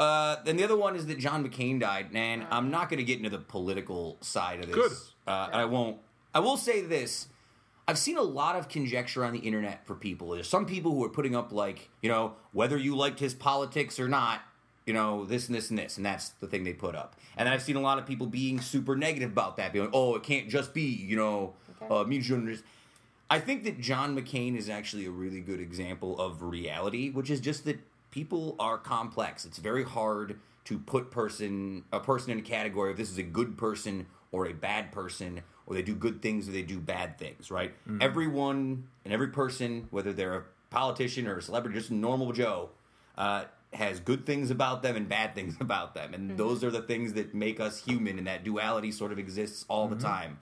uh, 0.00 0.36
then 0.44 0.56
the 0.56 0.64
other 0.64 0.76
one 0.76 0.96
is 0.96 1.06
that 1.06 1.20
John 1.20 1.48
McCain 1.48 1.78
died, 1.78 2.08
and 2.14 2.44
I'm 2.50 2.72
not 2.72 2.88
going 2.88 2.98
to 2.98 3.04
get 3.04 3.18
into 3.18 3.30
the 3.30 3.38
political 3.38 4.16
side 4.22 4.60
of 4.60 4.66
this. 4.66 4.74
Good. 4.74 4.92
Uh, 5.26 5.50
and 5.52 5.60
I 5.60 5.66
won't. 5.66 5.98
I 6.34 6.40
will 6.40 6.56
say 6.56 6.80
this. 6.80 7.28
I've 7.86 7.98
seen 7.98 8.16
a 8.16 8.22
lot 8.22 8.56
of 8.56 8.68
conjecture 8.68 9.24
on 9.24 9.32
the 9.34 9.40
internet 9.40 9.86
for 9.86 9.94
people. 9.94 10.30
There's 10.30 10.48
some 10.48 10.64
people 10.64 10.92
who 10.92 11.04
are 11.04 11.10
putting 11.10 11.36
up 11.36 11.52
like, 11.52 11.90
you 12.00 12.08
know, 12.08 12.34
whether 12.52 12.78
you 12.78 12.96
liked 12.96 13.20
his 13.20 13.34
politics 13.34 14.00
or 14.00 14.08
not, 14.08 14.40
you 14.86 14.94
know, 14.94 15.24
this 15.26 15.48
and 15.48 15.54
this 15.54 15.68
and 15.70 15.78
this, 15.78 15.96
and 15.98 16.06
that's 16.06 16.30
the 16.30 16.46
thing 16.46 16.64
they 16.64 16.72
put 16.72 16.94
up. 16.94 17.16
And 17.36 17.48
I've 17.48 17.62
seen 17.62 17.76
a 17.76 17.80
lot 17.80 17.98
of 17.98 18.06
people 18.06 18.26
being 18.26 18.60
super 18.60 18.96
negative 18.96 19.30
about 19.32 19.58
that, 19.58 19.72
being 19.72 19.84
like, 19.86 19.94
oh, 19.94 20.14
it 20.14 20.22
can't 20.22 20.48
just 20.48 20.72
be, 20.72 20.82
you 20.82 21.16
know, 21.16 21.54
Okay. 21.82 21.94
uh, 21.94 22.04
mutual. 22.04 22.40
I 23.28 23.40
think 23.40 23.64
that 23.64 23.80
John 23.80 24.16
McCain 24.16 24.56
is 24.56 24.68
actually 24.68 25.06
a 25.06 25.10
really 25.10 25.40
good 25.40 25.60
example 25.60 26.18
of 26.20 26.42
reality, 26.42 27.10
which 27.10 27.30
is 27.30 27.40
just 27.40 27.64
that 27.64 27.80
people 28.10 28.54
are 28.58 28.78
complex. 28.78 29.44
It's 29.44 29.58
very 29.58 29.82
hard 29.82 30.38
to 30.66 30.78
put 30.78 31.10
person 31.10 31.84
a 31.92 32.00
person 32.00 32.30
in 32.30 32.38
a 32.38 32.42
category 32.42 32.90
of 32.92 32.96
this 32.96 33.10
is 33.10 33.18
a 33.18 33.22
good 33.24 33.58
person 33.58 34.06
or 34.32 34.46
a 34.46 34.52
bad 34.52 34.92
person, 34.92 35.42
or 35.66 35.74
they 35.74 35.82
do 35.82 35.94
good 35.94 36.20
things 36.22 36.48
or 36.48 36.52
they 36.52 36.62
do 36.62 36.78
bad 36.78 37.18
things, 37.18 37.50
right? 37.50 37.74
Everyone 38.00 38.84
and 39.04 39.12
every 39.14 39.28
person, 39.28 39.86
whether 39.90 40.12
they're 40.12 40.34
a 40.36 40.44
politician 40.70 41.26
or 41.26 41.38
a 41.38 41.42
celebrity, 41.42 41.78
just 41.78 41.90
a 41.90 41.94
normal 41.94 42.32
Joe, 42.32 42.70
uh, 43.16 43.44
has 43.72 43.98
good 44.00 44.24
things 44.26 44.50
about 44.50 44.82
them 44.82 44.94
and 44.96 45.08
bad 45.08 45.34
things 45.34 45.56
about 45.60 45.94
them, 45.94 46.14
and 46.14 46.36
those 46.36 46.62
are 46.62 46.70
the 46.70 46.82
things 46.82 47.14
that 47.14 47.34
make 47.34 47.58
us 47.60 47.84
human, 47.84 48.18
and 48.18 48.26
that 48.26 48.44
duality 48.44 48.90
sort 48.92 49.10
of 49.12 49.18
exists 49.18 49.64
all 49.68 49.88
the 49.88 49.96
time. 49.96 50.38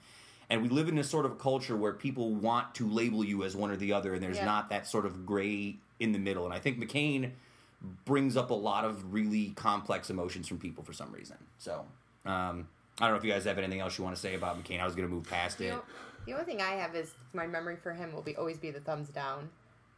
And 0.49 0.61
we 0.61 0.69
live 0.69 0.87
in 0.89 0.97
a 0.99 1.03
sort 1.03 1.25
of 1.25 1.39
culture 1.39 1.75
where 1.75 1.93
people 1.93 2.35
want 2.35 2.75
to 2.75 2.87
label 2.87 3.23
you 3.23 3.43
as 3.43 3.55
one 3.55 3.71
or 3.71 3.75
the 3.77 3.93
other, 3.93 4.13
and 4.13 4.21
there's 4.21 4.37
Yeah. 4.37 4.45
not 4.45 4.69
that 4.69 4.85
sort 4.87 5.05
of 5.05 5.25
gray 5.25 5.77
in 5.99 6.11
the 6.11 6.19
middle. 6.19 6.45
And 6.45 6.53
I 6.53 6.59
think 6.59 6.79
McCain 6.79 7.31
brings 8.05 8.37
up 8.37 8.49
a 8.51 8.53
lot 8.53 8.85
of 8.85 9.13
really 9.13 9.49
complex 9.55 10.09
emotions 10.09 10.47
from 10.47 10.57
people 10.59 10.83
for 10.83 10.93
some 10.93 11.11
reason. 11.11 11.37
So 11.57 11.85
um, 12.25 12.67
I 12.99 13.05
don't 13.05 13.11
know 13.11 13.17
if 13.17 13.23
you 13.23 13.31
guys 13.31 13.43
have 13.45 13.57
anything 13.57 13.79
else 13.79 13.97
you 13.97 14.03
want 14.03 14.15
to 14.15 14.21
say 14.21 14.35
about 14.35 14.61
McCain. 14.61 14.79
I 14.79 14.85
was 14.85 14.95
going 14.95 15.07
to 15.07 15.13
move 15.13 15.27
past 15.27 15.59
You 15.59 15.67
it. 15.67 15.69
know, 15.71 15.81
the 16.25 16.33
only 16.33 16.45
thing 16.45 16.61
I 16.61 16.71
have 16.71 16.95
is 16.95 17.13
my 17.33 17.47
memory 17.47 17.75
for 17.75 17.93
him 17.93 18.13
will 18.13 18.21
be 18.21 18.35
always 18.35 18.57
be 18.57 18.71
the 18.71 18.79
thumbs 18.79 19.09
down. 19.09 19.49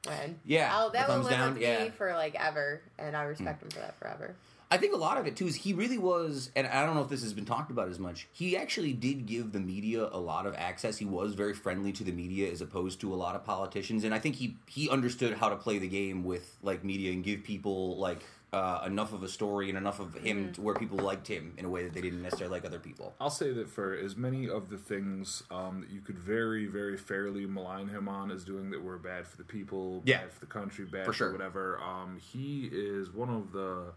When 0.05 0.39
Yeah, 0.45 0.69
I'll, 0.71 0.91
that 0.91 1.07
will 1.07 1.15
thumbs 1.15 1.25
live 1.25 1.37
down, 1.37 1.53
with 1.53 1.63
yeah. 1.63 1.83
Me 1.83 1.89
for 1.89 2.13
like 2.13 2.35
ever, 2.35 2.81
and 2.97 3.17
I 3.17 3.23
respect 3.23 3.59
mm. 3.59 3.63
him 3.63 3.69
for 3.71 3.79
that 3.79 3.97
forever. 3.99 4.35
I 4.71 4.77
think 4.77 4.93
a 4.93 4.97
lot 4.97 5.17
of 5.17 5.27
it 5.27 5.35
too 5.35 5.45
is 5.45 5.55
he 5.55 5.73
really 5.73 5.97
was, 5.97 6.49
and 6.55 6.65
I 6.65 6.85
don't 6.85 6.95
know 6.95 7.01
if 7.01 7.09
this 7.09 7.21
has 7.21 7.33
been 7.33 7.45
talked 7.45 7.69
about 7.69 7.87
as 7.87 7.99
much. 7.99 8.27
He 8.31 8.57
actually 8.57 8.93
did 8.93 9.25
give 9.25 9.51
the 9.51 9.59
media 9.59 10.09
a 10.11 10.17
lot 10.19 10.47
of 10.47 10.55
access. 10.55 10.97
He 10.97 11.05
was 11.05 11.35
very 11.35 11.53
friendly 11.53 11.91
to 11.93 12.03
the 12.03 12.11
media 12.11 12.51
as 12.51 12.61
opposed 12.61 12.99
to 13.01 13.13
a 13.13 13.15
lot 13.15 13.35
of 13.35 13.43
politicians, 13.43 14.03
and 14.03 14.13
I 14.13 14.19
think 14.19 14.35
he 14.35 14.57
he 14.67 14.89
understood 14.89 15.37
how 15.37 15.49
to 15.49 15.55
play 15.55 15.77
the 15.77 15.87
game 15.87 16.23
with 16.23 16.57
like 16.63 16.83
media 16.83 17.11
and 17.11 17.23
give 17.23 17.43
people 17.43 17.97
like 17.97 18.23
uh, 18.56 18.84
enough 18.86 19.12
of 19.12 19.22
a 19.22 19.28
story 19.28 19.68
and 19.70 19.78
enough 19.78 19.99
of 19.99 20.14
him 20.16 20.53
to 20.53 20.62
where 20.62 20.76
people 20.76 20.97
liked 20.97 21.28
him 21.28 21.53
in 21.58 21.66
a 21.66 21.70
way 21.70 21.84
that 21.84 21.93
they 21.93 21.99
didn't 22.01 22.22
necessarily 22.22 22.56
like 22.56 22.64
other 22.66 22.80
people. 22.80 23.14
I'll 23.20 23.30
say 23.30 23.51
that 23.51 23.70
for 23.70 23.93
as 23.93 24.16
many 24.16 24.47
of 24.49 24.70
the 24.70 24.78
things 24.78 25.43
um, 25.51 25.82
that 25.82 25.89
you 25.89 25.99
could 26.01 26.18
very, 26.18 26.66
very 26.66 26.95
fairly 26.97 27.45
malign 27.45 27.89
him 27.89 28.08
on 28.08 28.32
as 28.32 28.45
doing 28.45 28.70
that 28.72 28.82
were 28.82 28.97
bad 28.97 29.28
for 29.28 29.36
the 29.38 29.43
people, 29.43 30.01
Yeah. 30.06 30.20
bad 30.22 30.32
for 30.32 30.39
the 30.39 30.45
country, 30.45 30.86
bad 30.86 31.06
For 31.06 31.12
for, 31.12 31.18
sure. 31.18 31.32
whatever, 31.34 31.80
um, 31.82 32.18
he 32.18 32.70
is 32.72 33.12
one 33.12 33.30
of 33.30 33.51
the. 33.51 33.93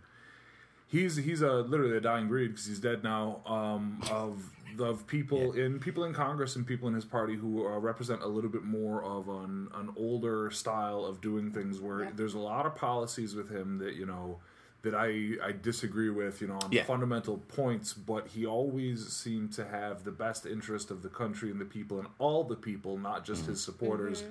He's 0.90 1.16
he's 1.16 1.42
a 1.42 1.52
literally 1.52 1.96
a 1.98 2.00
dying 2.00 2.28
breed 2.28 2.48
because 2.48 2.64
he's 2.66 2.80
dead 2.80 3.04
now. 3.04 3.42
Um, 3.46 4.00
of 4.10 4.42
of 4.78 5.06
people 5.06 5.52
in 5.52 5.78
people 5.80 6.04
in 6.04 6.12
Congress 6.14 6.56
and 6.56 6.66
people 6.66 6.88
in 6.88 6.94
his 6.94 7.04
party 7.04 7.34
who 7.36 7.66
uh, 7.66 7.78
represent 7.78 8.22
a 8.22 8.26
little 8.26 8.50
bit 8.50 8.64
more 8.64 9.02
of 9.02 9.28
an 9.28 9.68
an 9.74 9.90
older 9.96 10.50
style 10.50 11.04
of 11.04 11.20
doing 11.20 11.50
things. 11.50 11.80
Where 11.80 12.04
Yeah. 12.04 12.10
there's 12.14 12.34
a 12.34 12.38
lot 12.38 12.66
of 12.66 12.74
policies 12.76 13.34
with 13.34 13.50
him 13.50 13.78
that 13.78 13.94
you 13.94 14.06
know 14.06 14.38
that 14.82 14.94
I 14.94 15.32
I 15.42 15.52
disagree 15.52 16.10
with. 16.10 16.40
You 16.40 16.48
know 16.48 16.58
on 16.58 16.70
Yeah. 16.72 16.84
fundamental 16.84 17.38
points, 17.38 17.92
but 17.94 18.28
he 18.28 18.46
always 18.46 19.08
seemed 19.08 19.52
to 19.54 19.64
have 19.64 20.04
the 20.04 20.12
best 20.12 20.46
interest 20.46 20.90
of 20.90 21.02
the 21.02 21.08
country 21.08 21.50
and 21.50 21.60
the 21.60 21.64
people 21.64 21.98
and 21.98 22.08
all 22.18 22.44
the 22.44 22.56
people, 22.56 22.96
not 22.98 23.24
just 23.24 23.46
his 23.46 23.60
supporters. 23.62 24.24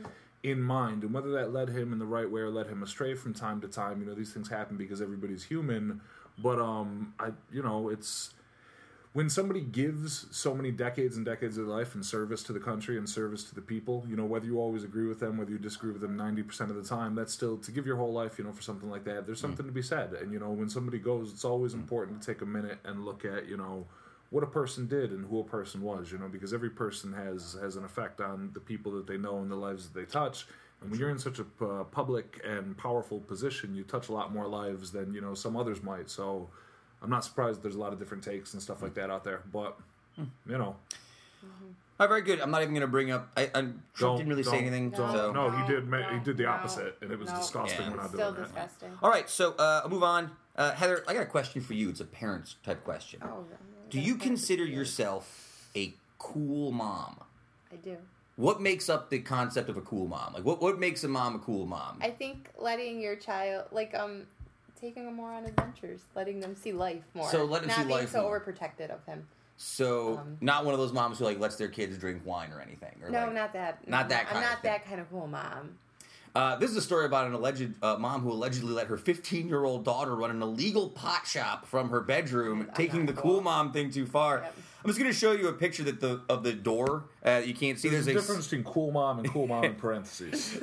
In 0.43 0.61
mind, 0.61 1.03
and 1.03 1.13
whether 1.13 1.31
that 1.31 1.51
led 1.51 1.69
him 1.69 1.91
in 1.91 1.99
the 1.99 2.05
right 2.05 2.29
way 2.29 2.41
or 2.41 2.49
led 2.51 2.67
him 2.67 2.83
astray 2.83 3.15
from 3.15 3.33
time 3.33 3.59
to 3.61 3.67
time, 3.67 3.99
you 3.99 4.05
know, 4.05 4.13
these 4.13 4.31
things 4.31 4.47
happen 4.49 4.77
because 4.77 5.01
everybody's 5.01 5.43
human. 5.43 5.99
But 6.37 6.59
um, 6.59 7.15
I, 7.19 7.31
you 7.51 7.63
know, 7.63 7.89
it's 7.89 8.33
when 9.17 9.31
somebody 9.31 9.61
gives 9.61 10.27
so 10.29 10.53
many 10.53 10.69
decades 10.69 11.17
and 11.17 11.25
decades 11.25 11.57
of 11.57 11.65
their 11.65 11.75
life 11.75 11.95
in 11.95 12.03
service 12.03 12.43
to 12.43 12.53
the 12.53 12.59
country 12.59 12.99
and 12.99 13.09
service 13.09 13.43
to 13.45 13.55
the 13.55 13.61
people, 13.61 14.05
you 14.07 14.15
know, 14.15 14.25
whether 14.25 14.45
you 14.45 14.59
always 14.59 14.83
agree 14.83 15.07
with 15.07 15.19
them, 15.19 15.37
whether 15.37 15.49
you 15.49 15.57
disagree 15.57 15.91
with 15.91 16.01
them 16.01 16.15
90% 16.15 16.69
of 16.69 16.75
the 16.75 16.83
time, 16.83 17.15
that's 17.15 17.33
still 17.33 17.57
to 17.57 17.71
give 17.71 17.87
your 17.87 17.95
whole 17.95 18.13
life, 18.13 18.37
you 18.37 18.43
know, 18.43 18.51
for 18.51 18.61
something 18.61 18.91
like 18.91 19.05
that, 19.05 19.25
there's 19.25 19.39
something 19.39 19.65
to 19.65 19.71
be 19.71 19.81
said. 19.81 20.13
And, 20.13 20.31
you 20.31 20.37
know, 20.37 20.51
when 20.51 20.69
somebody 20.69 20.99
goes, 20.99 21.31
it's 21.31 21.43
always 21.43 21.73
important 21.73 22.21
to 22.21 22.31
take 22.31 22.43
a 22.43 22.45
minute 22.45 22.77
and 22.85 23.05
look 23.05 23.25
at, 23.25 23.49
you 23.49 23.57
know, 23.57 23.87
what 24.29 24.43
a 24.43 24.47
person 24.47 24.85
did 24.85 25.09
and 25.09 25.25
who 25.25 25.39
a 25.39 25.43
person 25.43 25.81
was, 25.81 26.11
you 26.11 26.19
know, 26.19 26.27
because 26.27 26.53
every 26.53 26.69
person 26.69 27.11
has 27.13 27.57
has 27.59 27.75
an 27.75 27.85
effect 27.85 28.21
on 28.21 28.51
the 28.53 28.59
people 28.59 28.91
that 28.91 29.07
they 29.07 29.17
know 29.17 29.39
and 29.39 29.49
the 29.49 29.55
lives 29.55 29.89
that 29.89 29.99
they 29.99 30.05
touch. 30.05 30.45
And 30.79 30.91
when 30.91 30.99
you're 30.99 31.09
in 31.09 31.17
such 31.17 31.39
a 31.39 31.65
uh, 31.65 31.85
public 31.85 32.39
and 32.45 32.77
powerful 32.77 33.19
position, 33.21 33.73
you 33.73 33.83
touch 33.83 34.09
a 34.09 34.13
lot 34.13 34.31
more 34.31 34.47
lives 34.47 34.91
than 34.91 35.11
you 35.11 35.21
know 35.21 35.33
some 35.33 35.57
others 35.57 35.81
might. 35.81 36.07
So, 36.07 36.49
I'm 37.01 37.09
not 37.09 37.23
surprised 37.23 37.61
there's 37.63 37.75
a 37.75 37.79
lot 37.79 37.93
of 37.93 37.99
different 37.99 38.23
takes 38.23 38.53
and 38.53 38.61
stuff 38.61 38.81
like 38.81 38.93
that 38.95 39.09
out 39.09 39.23
there. 39.23 39.41
But 39.51 39.77
you 40.17 40.57
know, 40.57 40.75
All 41.99 42.05
right, 42.05 42.07
very 42.09 42.21
good. 42.21 42.39
I'm 42.41 42.51
not 42.51 42.61
even 42.61 42.73
going 42.73 42.81
to 42.81 42.87
bring 42.87 43.11
up. 43.11 43.29
I, 43.37 43.43
I 43.43 43.49
Trump 43.61 43.75
don't 43.99 44.17
didn't 44.17 44.29
really 44.29 44.43
say 44.43 44.51
don't- 44.51 44.59
anything. 44.61 44.89
don't- 44.91 45.11
so. 45.11 45.31
no, 45.31 45.49
he 45.51 45.65
did. 45.67 45.87
ma- 45.87 46.09
he 46.11 46.19
did 46.19 46.37
the 46.37 46.43
no, 46.43 46.49
opposite, 46.49 46.97
and 47.01 47.11
it 47.11 47.19
was 47.19 47.29
no. 47.29 47.37
disgusting. 47.37 47.81
Yeah. 47.81 47.89
We're 47.91 47.97
not 47.97 48.09
Still 48.09 48.31
doing 48.31 48.35
that. 48.35 48.67
disgusting. 48.69 48.89
All 49.01 49.09
right, 49.09 49.29
so 49.29 49.53
uh, 49.57 49.81
I'll 49.83 49.89
move 49.89 50.03
on. 50.03 50.31
Uh, 50.55 50.71
Heather, 50.73 51.03
I 51.07 51.13
got 51.13 51.21
a 51.23 51.27
question 51.27 51.61
for 51.61 51.73
you. 51.73 51.89
It's 51.89 51.99
a 51.99 52.05
parents 52.05 52.55
type 52.63 52.83
question. 52.83 53.19
Oh, 53.23 53.45
Do 53.91 53.99
you 53.99 54.15
consider 54.15 54.65
yourself 54.65 55.69
a 55.75 55.93
cool 56.17 56.71
mom? 56.71 57.19
I 57.71 57.75
do. 57.75 57.97
What 58.37 58.61
makes 58.61 58.89
up 58.89 59.09
the 59.09 59.19
concept 59.19 59.67
of 59.69 59.77
a 59.77 59.81
cool 59.81 60.07
mom? 60.07 60.33
Like, 60.33 60.45
what, 60.45 60.61
what 60.61 60.79
makes 60.79 61.03
a 61.03 61.07
mom 61.07 61.35
a 61.35 61.39
cool 61.39 61.65
mom? 61.65 61.99
I 62.01 62.09
think 62.11 62.49
letting 62.59 62.99
your 63.01 63.15
child, 63.15 63.65
like, 63.71 63.93
um, 63.95 64.23
taking 64.79 65.05
them 65.05 65.15
more 65.15 65.31
on 65.31 65.45
adventures, 65.45 66.01
letting 66.15 66.39
them 66.39 66.55
see 66.55 66.71
life 66.71 67.03
more. 67.13 67.29
So 67.31 67.45
let 67.45 67.61
them 67.61 67.69
Not 67.69 67.77
see 67.77 67.83
being 67.83 67.95
life 67.97 68.09
so 68.11 68.21
more. 68.23 68.39
overprotected 68.39 68.89
of 68.89 69.03
him. 69.05 69.27
so, 69.57 70.17
um, 70.19 70.37
not 70.41 70.65
one 70.65 70.73
of 70.73 70.79
those 70.79 70.93
moms 70.93 71.19
who 71.19 71.25
like 71.25 71.39
lets 71.39 71.55
their 71.55 71.67
kids 71.67 71.97
drink 71.97 72.21
wine 72.25 72.51
or 72.51 72.61
anything. 72.61 72.95
Or 73.03 73.09
No, 73.09 73.25
like, 73.25 73.33
not 73.33 73.53
that. 73.53 73.87
not 73.87 74.09
that 74.09 74.21
I'm 74.21 74.25
kind 74.27 74.37
of 74.45 74.51
not 74.51 74.61
thing. 74.61 74.71
that 74.71 74.85
kind 74.85 75.01
of 75.01 75.09
cool 75.09 75.27
mom. 75.27 75.77
Uh, 76.35 76.55
this 76.57 76.69
is 76.69 76.77
a 76.77 76.81
story 76.81 77.05
about 77.05 77.25
an 77.25 77.33
alleged 77.33 77.71
uh, 77.81 77.95
mom 77.97 78.21
who 78.21 78.31
allegedly 78.31 78.71
let 78.71 78.85
her 78.87 78.97
15 78.97 79.47
year 79.47 79.63
old 79.63 79.83
daughter 79.83 80.15
run 80.15 80.29
an 80.29 80.41
illegal 80.43 80.89
pot 80.89 81.25
shop 81.25 81.65
from 81.65 81.89
her 81.89 81.99
bedroom, 82.01 82.67
I'm 82.69 82.75
taking 82.75 83.07
the 83.07 83.13
cool 83.13 83.33
cool. 83.35 83.41
mom 83.41 83.71
thing 83.71 83.89
too 83.89 84.05
far. 84.05 84.39
Yep. 84.41 84.55
I'm 84.87 84.93
just 84.93 84.99
gonna 84.99 85.11
show 85.11 85.33
you 85.33 85.49
a 85.49 85.53
picture 85.53 85.83
that 85.83 85.99
the 85.99 86.21
of 86.29 86.43
the 86.43 86.53
door. 86.53 87.03
Uh, 87.21 87.41
you 87.43 87.53
can't 87.53 87.77
see. 87.77 87.89
There's, 87.89 88.05
There's, 88.05 88.15
a 88.15 88.19
a 88.19 88.21
difference 88.21 88.47
between 88.47 88.63
cool 88.63 88.91
mom 88.91 89.19
and 89.19 89.29
cool 89.29 89.45
mom 89.45 89.65
in 89.65 89.75
parentheses. 89.83 90.57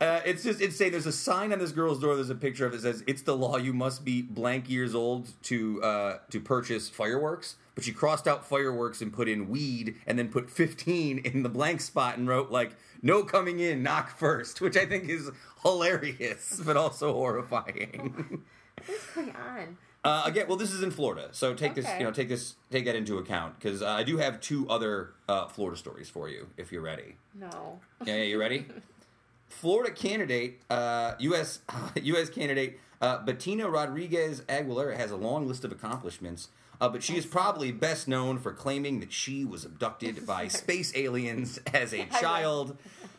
Uh, 0.00 0.20
it's 0.24 0.42
just 0.42 0.60
it's 0.60 0.76
saying 0.76 0.90
there's 0.90 1.06
a 1.06 1.12
sign 1.12 1.52
on 1.52 1.60
this 1.60 1.70
girl's 1.70 2.00
door. 2.00 2.16
There's 2.16 2.30
a 2.30 2.34
picture 2.34 2.66
of 2.66 2.72
it 2.74 2.78
that 2.78 2.94
says 2.94 3.04
it's 3.06 3.22
the 3.22 3.36
law. 3.36 3.56
You 3.56 3.72
must 3.72 4.04
be 4.04 4.20
blank 4.20 4.68
years 4.68 4.96
old 4.96 5.30
to 5.44 5.80
uh, 5.80 6.18
to 6.30 6.40
purchase 6.40 6.88
fireworks. 6.88 7.54
But 7.76 7.84
she 7.84 7.92
crossed 7.92 8.26
out 8.26 8.44
fireworks 8.44 9.00
and 9.00 9.12
put 9.12 9.28
in 9.28 9.48
weed, 9.48 9.94
and 10.08 10.18
then 10.18 10.28
put 10.28 10.50
15 10.50 11.18
in 11.18 11.44
the 11.44 11.48
blank 11.48 11.82
spot 11.82 12.18
and 12.18 12.26
wrote 12.26 12.50
like 12.50 12.72
no 13.00 13.22
coming 13.22 13.60
in, 13.60 13.84
knock 13.84 14.18
first, 14.18 14.60
which 14.60 14.76
I 14.76 14.86
think 14.86 15.08
is 15.08 15.30
hilarious 15.62 16.60
but 16.64 16.76
also 16.76 17.12
horrifying. 17.12 18.42
What's 18.84 19.14
going 19.14 19.36
on? 19.36 19.76
Uh, 20.02 20.22
again, 20.24 20.46
well, 20.48 20.56
this 20.56 20.72
is 20.72 20.82
in 20.82 20.90
Florida, 20.90 21.28
so 21.32 21.52
take 21.52 21.74
this, 21.74 21.86
you 21.98 22.04
know, 22.04 22.10
take 22.10 22.28
this, 22.28 22.54
take 22.70 22.86
that 22.86 22.96
into 22.96 23.18
account 23.18 23.58
because 23.58 23.82
uh, 23.82 23.88
I 23.88 24.02
do 24.02 24.16
have 24.16 24.40
two 24.40 24.66
other 24.70 25.12
uh, 25.28 25.46
Florida 25.48 25.76
stories 25.76 26.08
for 26.08 26.28
you 26.28 26.48
if 26.56 26.72
you're 26.72 26.80
ready. 26.80 27.16
No. 27.34 27.80
Yeah, 28.06 28.16
yeah, 28.16 28.22
you 28.22 28.40
ready? 28.40 28.66
Florida 29.50 29.92
candidate, 29.92 30.62
uh, 30.70 31.14
U.S. 31.18 31.60
U.S. 32.02 32.30
candidate 32.30 32.80
uh, 33.00 33.18
Bettina 33.24 33.68
Rodriguez 33.68 34.42
Aguilera 34.42 34.96
has 34.96 35.10
a 35.10 35.16
long 35.16 35.48
list 35.48 35.64
of 35.64 35.72
accomplishments, 35.72 36.48
uh, 36.80 36.88
but 36.88 37.02
she 37.02 37.16
is 37.16 37.26
probably 37.26 37.72
best 37.72 38.08
known 38.08 38.38
for 38.38 38.52
claiming 38.52 39.00
that 39.00 39.12
she 39.12 39.44
was 39.44 39.64
abducted 39.64 40.26
by 40.26 40.48
space 40.48 40.94
aliens 40.94 41.58
as 41.72 41.92
a 41.92 42.06
child. 42.20 42.76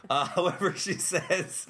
Uh, 0.10 0.26
however, 0.26 0.74
she 0.76 0.94
says. 0.94 1.68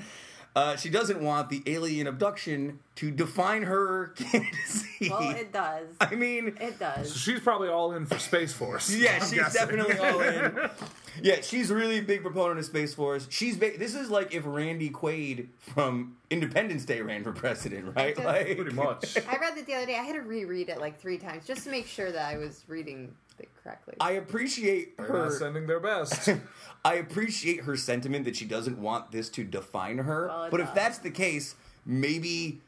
Uh, 0.53 0.75
she 0.75 0.89
doesn't 0.89 1.21
want 1.21 1.49
the 1.49 1.63
alien 1.65 2.07
abduction 2.07 2.79
to 2.95 3.09
define 3.09 3.63
her 3.63 4.07
candidacy. 4.17 5.09
Well, 5.09 5.29
it 5.31 5.53
does. 5.53 5.87
I 6.01 6.13
mean, 6.15 6.57
It 6.59 6.77
does. 6.77 7.07
so 7.07 7.13
does. 7.13 7.17
she's 7.17 7.39
probably 7.39 7.69
all 7.69 7.93
in 7.93 8.05
for 8.05 8.19
Space 8.19 8.51
Force. 8.51 8.93
yeah, 8.93 9.13
I'm 9.13 9.21
she's 9.21 9.31
guessing. 9.33 9.61
definitely 9.77 9.97
all 9.97 10.19
in. 10.21 10.69
Yeah, 11.21 11.41
she's 11.41 11.69
really 11.69 11.97
a 11.97 12.01
big 12.01 12.21
proponent 12.21 12.57
of 12.59 12.65
Space 12.65 12.93
Force. 12.93 13.27
She's 13.29 13.57
ba- 13.57 13.77
this 13.77 13.95
is 13.95 14.09
like 14.09 14.33
if 14.33 14.43
Randy 14.45 14.89
Quaid 14.89 15.47
from 15.59 16.15
Independence 16.29 16.85
Day 16.85 17.01
ran 17.01 17.21
for 17.25 17.33
president, 17.33 17.93
right? 17.97 18.15
Just- 18.15 18.25
Like, 18.25 18.55
Pretty 18.55 18.71
much. 18.73 19.17
I 19.27 19.35
read 19.37 19.57
it 19.57 19.65
the 19.67 19.73
other 19.73 19.85
day. 19.85 19.97
I 19.97 20.03
had 20.03 20.13
to 20.15 20.21
reread 20.21 20.69
it 20.69 20.79
like 20.79 21.01
three 21.01 21.17
times 21.17 21.45
just 21.45 21.65
to 21.65 21.69
make 21.69 21.85
sure 21.85 22.13
that 22.13 22.25
I 22.33 22.37
was 22.37 22.63
reading 22.69 23.13
it 23.41 23.49
correctly. 23.63 23.95
I 23.99 24.11
appreciate 24.13 24.97
They're 24.97 25.07
not 25.07 25.15
her. 25.25 25.31
sending 25.31 25.67
their 25.67 25.79
best. 25.79 26.29
I 26.85 26.95
appreciate 26.95 27.61
her 27.61 27.75
sentiment 27.77 28.25
that 28.25 28.35
she 28.35 28.45
doesn't 28.45 28.77
want 28.79 29.11
this 29.11 29.29
to 29.29 29.43
define 29.43 29.99
her. 29.99 30.27
Well, 30.27 30.43
it 30.45 30.51
but 30.51 30.59
if 30.61 30.73
that's 30.73 30.97
the 30.99 31.11
case, 31.11 31.55
maybe 31.85 32.61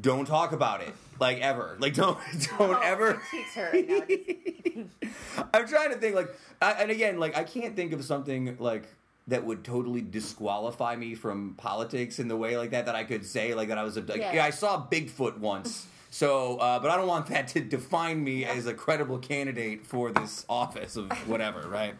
don't 0.00 0.26
talk 0.26 0.52
about 0.52 0.82
it 0.82 0.94
like 1.18 1.40
ever. 1.40 1.76
Like 1.80 1.94
don't 1.94 2.18
don't 2.58 2.60
Oh, 2.76 2.80
ever. 2.82 3.14
my 3.14 3.20
cheeks 3.30 3.54
hurt 3.54 3.72
right 3.72 3.88
now. 3.88 4.00
Just- 4.06 5.48
I'm 5.54 5.66
trying 5.66 5.90
to 5.90 5.96
think 5.96 6.14
like, 6.14 6.28
I, 6.60 6.72
and 6.72 6.90
again, 6.90 7.18
like 7.18 7.36
I 7.36 7.42
can't 7.44 7.74
think 7.74 7.92
of 7.92 8.04
something 8.04 8.56
like 8.60 8.84
that 9.28 9.44
would 9.44 9.62
totally 9.64 10.00
disqualify 10.00 10.96
me 10.96 11.14
from 11.14 11.54
politics 11.58 12.18
in 12.18 12.28
the 12.28 12.36
way 12.36 12.56
like 12.56 12.70
that 12.70 12.86
that 12.86 12.94
I 12.94 13.04
could 13.04 13.24
say 13.26 13.54
like 13.54 13.68
that 13.68 13.78
I 13.78 13.82
was 13.82 13.96
a 13.96 14.00
like, 14.02 14.18
yeah. 14.18 14.34
Yeah. 14.34 14.44
I 14.44 14.50
saw 14.50 14.86
Bigfoot 14.86 15.38
once. 15.38 15.86
So, 16.10 16.56
uh, 16.56 16.78
but 16.78 16.90
I 16.90 16.96
don't 16.96 17.06
want 17.06 17.26
that 17.26 17.48
to 17.48 17.60
define 17.60 18.24
me 18.24 18.44
as 18.44 18.66
a 18.66 18.72
credible 18.74 19.18
candidate 19.18 19.84
for 19.86 20.10
this 20.10 20.46
office 20.48 20.96
of 20.96 21.10
whatever, 21.28 21.68
right? 21.68 21.94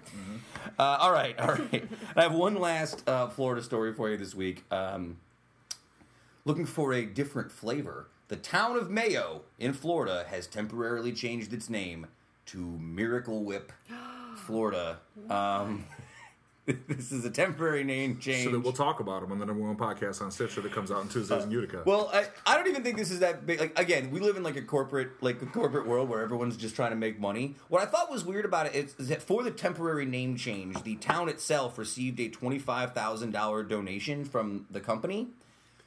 Uh, 0.79 0.97
all 1.01 1.13
right, 1.13 1.39
all 1.39 1.55
right. 1.55 1.87
I 2.17 2.23
have 2.23 2.35
one 2.35 2.57
last 2.57 3.07
uh, 3.09 3.29
Florida 3.29 3.63
story 3.63 3.93
for 3.93 4.11
you 4.11 4.17
this 4.17 4.35
week. 4.35 4.65
Um, 4.71 5.19
looking 6.45 6.67
for 6.67 6.93
a 6.95 7.05
different 7.05 7.53
flavor, 7.53 8.09
the 8.29 8.37
town 8.37 8.77
of 8.77 8.91
Mayo 8.91 9.43
in 9.59 9.73
Florida 9.75 10.25
has 10.29 10.47
temporarily 10.47 11.13
changed 11.13 11.53
its 11.53 11.69
name 11.69 12.07
to 12.47 12.59
Miracle 12.59 13.45
Whip, 13.45 13.73
Florida. 14.37 14.99
Um, 15.29 15.85
this 16.89 17.11
is 17.13 17.25
a 17.25 17.31
temporary 17.31 17.83
name 17.83 18.19
change. 18.19 18.45
so 18.45 18.51
that 18.51 18.61
we'll 18.61 18.73
talk 18.73 19.01
about 19.01 19.23
them 19.23 19.33
on 19.33 19.39
the 19.39 19.47
number 19.47 19.63
one 19.65 19.77
podcast 19.77 20.21
on 20.21 20.31
Stitcher 20.31 20.61
that 20.61 20.73
comes 20.73 20.91
out 20.91 20.99
on 20.99 21.09
Tuesdays 21.09 21.45
in 21.45 21.49
uh, 21.49 21.53
Utica. 21.53 21.83
Well, 21.87 22.11
I, 22.13 22.27
I 22.47 22.57
don't 22.57 22.67
even 22.69 22.83
think 22.83 22.97
this 22.97 23.11
is 23.11 23.21
that 23.21 23.47
big. 23.47 23.59
Like 23.61 23.79
again, 23.79 24.11
we 24.11 24.21
live 24.21 24.37
in 24.37 24.43
like 24.43 24.57
a 24.57 24.63
corporate 24.63 25.23
like 25.23 25.41
a 25.41 25.47
corporate 25.47 25.87
world 25.87 26.09
where 26.09 26.21
everyone's 26.21 26.57
just 26.57 26.77
trying 26.77 26.91
to 26.91 26.97
make 26.97 27.19
money. 27.19 27.55
What 27.69 27.83
I 27.83 27.87
thought 27.87 28.11
was 28.11 28.25
weird 28.25 28.45
about 28.45 28.67
it 28.67 28.75
is, 28.75 28.95
is 28.99 29.09
that 29.09 29.23
for 29.23 29.43
the 29.43 29.51
temporary 29.51 30.05
name 30.07 30.37
change, 30.37 30.83
the 30.83 30.97
town 30.97 31.29
itself 31.29 31.79
received 31.79 32.21
a 32.21 32.29
twenty 32.29 32.59
five 32.59 32.93
thousand 32.93 33.33
dollar 33.33 33.63
donation 33.63 34.25
from 34.25 34.67
the 34.71 34.81
company. 34.81 35.29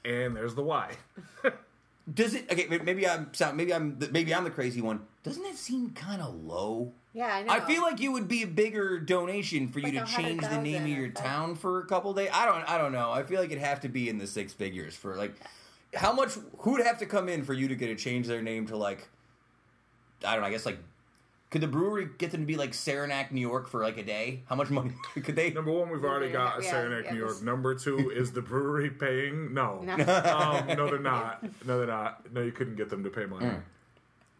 and 0.04 0.36
there's 0.36 0.56
the 0.56 0.64
why. 0.64 0.96
Does 2.12 2.34
it? 2.34 2.52
Okay, 2.52 2.66
maybe 2.84 3.08
I'm. 3.08 3.32
Maybe 3.54 3.74
I'm. 3.74 3.98
Maybe 4.12 4.34
I'm 4.34 4.44
the 4.44 4.50
crazy 4.50 4.82
one. 4.82 5.02
Doesn't 5.24 5.44
that 5.44 5.56
seem 5.56 5.92
kind 5.92 6.22
of 6.22 6.34
low? 6.34 6.94
Yeah, 7.14 7.36
I 7.36 7.44
know. 7.44 7.52
I 7.52 7.60
feel 7.60 7.82
like 7.82 8.00
it 8.02 8.08
would 8.10 8.28
be 8.28 8.44
a 8.44 8.48
bigger 8.48 9.00
donation 9.00 9.68
for 9.68 9.80
you 9.80 9.92
Like 9.92 10.06
to 10.06 10.16
change 10.16 10.42
the 10.42 10.62
name 10.62 10.84
of 10.84 10.90
your 10.90 11.08
or 11.08 11.10
town 11.10 11.56
for 11.56 11.80
a 11.80 11.86
couple 11.86 12.14
days. 12.14 12.30
I 12.34 12.46
don't. 12.46 12.64
I 12.70 12.78
don't 12.78 12.94
know. 12.94 13.12
I 13.12 13.24
feel 13.24 13.40
like 13.42 13.52
it'd 13.52 13.64
have 13.64 13.82
to 13.82 13.90
be 13.90 14.08
in 14.08 14.18
the 14.18 14.28
six 14.28 14.54
figures 14.54 14.96
for 14.96 15.16
like. 15.16 15.34
How 15.94 16.14
much? 16.14 16.38
Who 16.60 16.72
would 16.72 16.86
have 16.86 17.00
to 17.00 17.06
come 17.06 17.28
in 17.28 17.44
for 17.44 17.54
you 17.54 17.68
to 17.68 17.76
get 17.76 17.88
to 17.88 17.96
change 17.96 18.28
their 18.28 18.42
name 18.42 18.68
to 18.68 18.78
like? 18.78 19.10
I 20.26 20.34
don't 20.34 20.42
know. 20.42 20.48
I 20.48 20.52
guess 20.52 20.66
like. 20.66 20.80
Could 21.50 21.60
the 21.60 21.68
brewery 21.68 22.08
get 22.18 22.32
them 22.32 22.40
to 22.40 22.48
be 22.48 22.56
like 22.56 22.74
Saranac, 22.74 23.34
New 23.34 23.42
York 23.42 23.68
for 23.68 23.82
like 23.84 23.98
a 23.98 24.04
day? 24.04 24.44
How 24.46 24.56
much 24.56 24.70
money 24.70 24.94
could 25.22 25.36
they? 25.36 25.50
Number 25.50 25.74
one, 25.74 25.90
we've 25.90 26.06
already 26.06 26.32
got 26.32 26.62
a 26.62 26.64
Yeah, 26.64 26.72
Saranac, 26.72 27.06
yeah, 27.08 27.12
New 27.12 27.20
York. 27.20 27.44
Number 27.44 27.76
two, 27.76 28.10
is 28.16 28.32
the 28.32 28.42
brewery 28.42 28.90
paying? 28.90 29.54
No. 29.54 29.82
No. 29.82 29.96
Um, 29.96 30.78
no, 30.78 30.88
they're 30.88 31.00
not. 31.00 31.44
No, 31.68 31.78
they're 31.78 31.88
not. 31.88 32.32
No, 32.32 32.42
you 32.42 32.54
couldn't 32.54 32.78
get 32.78 32.90
them 32.90 33.04
to 33.04 33.10
pay 33.10 33.26
money. 33.26 33.48
Mm. 33.48 33.62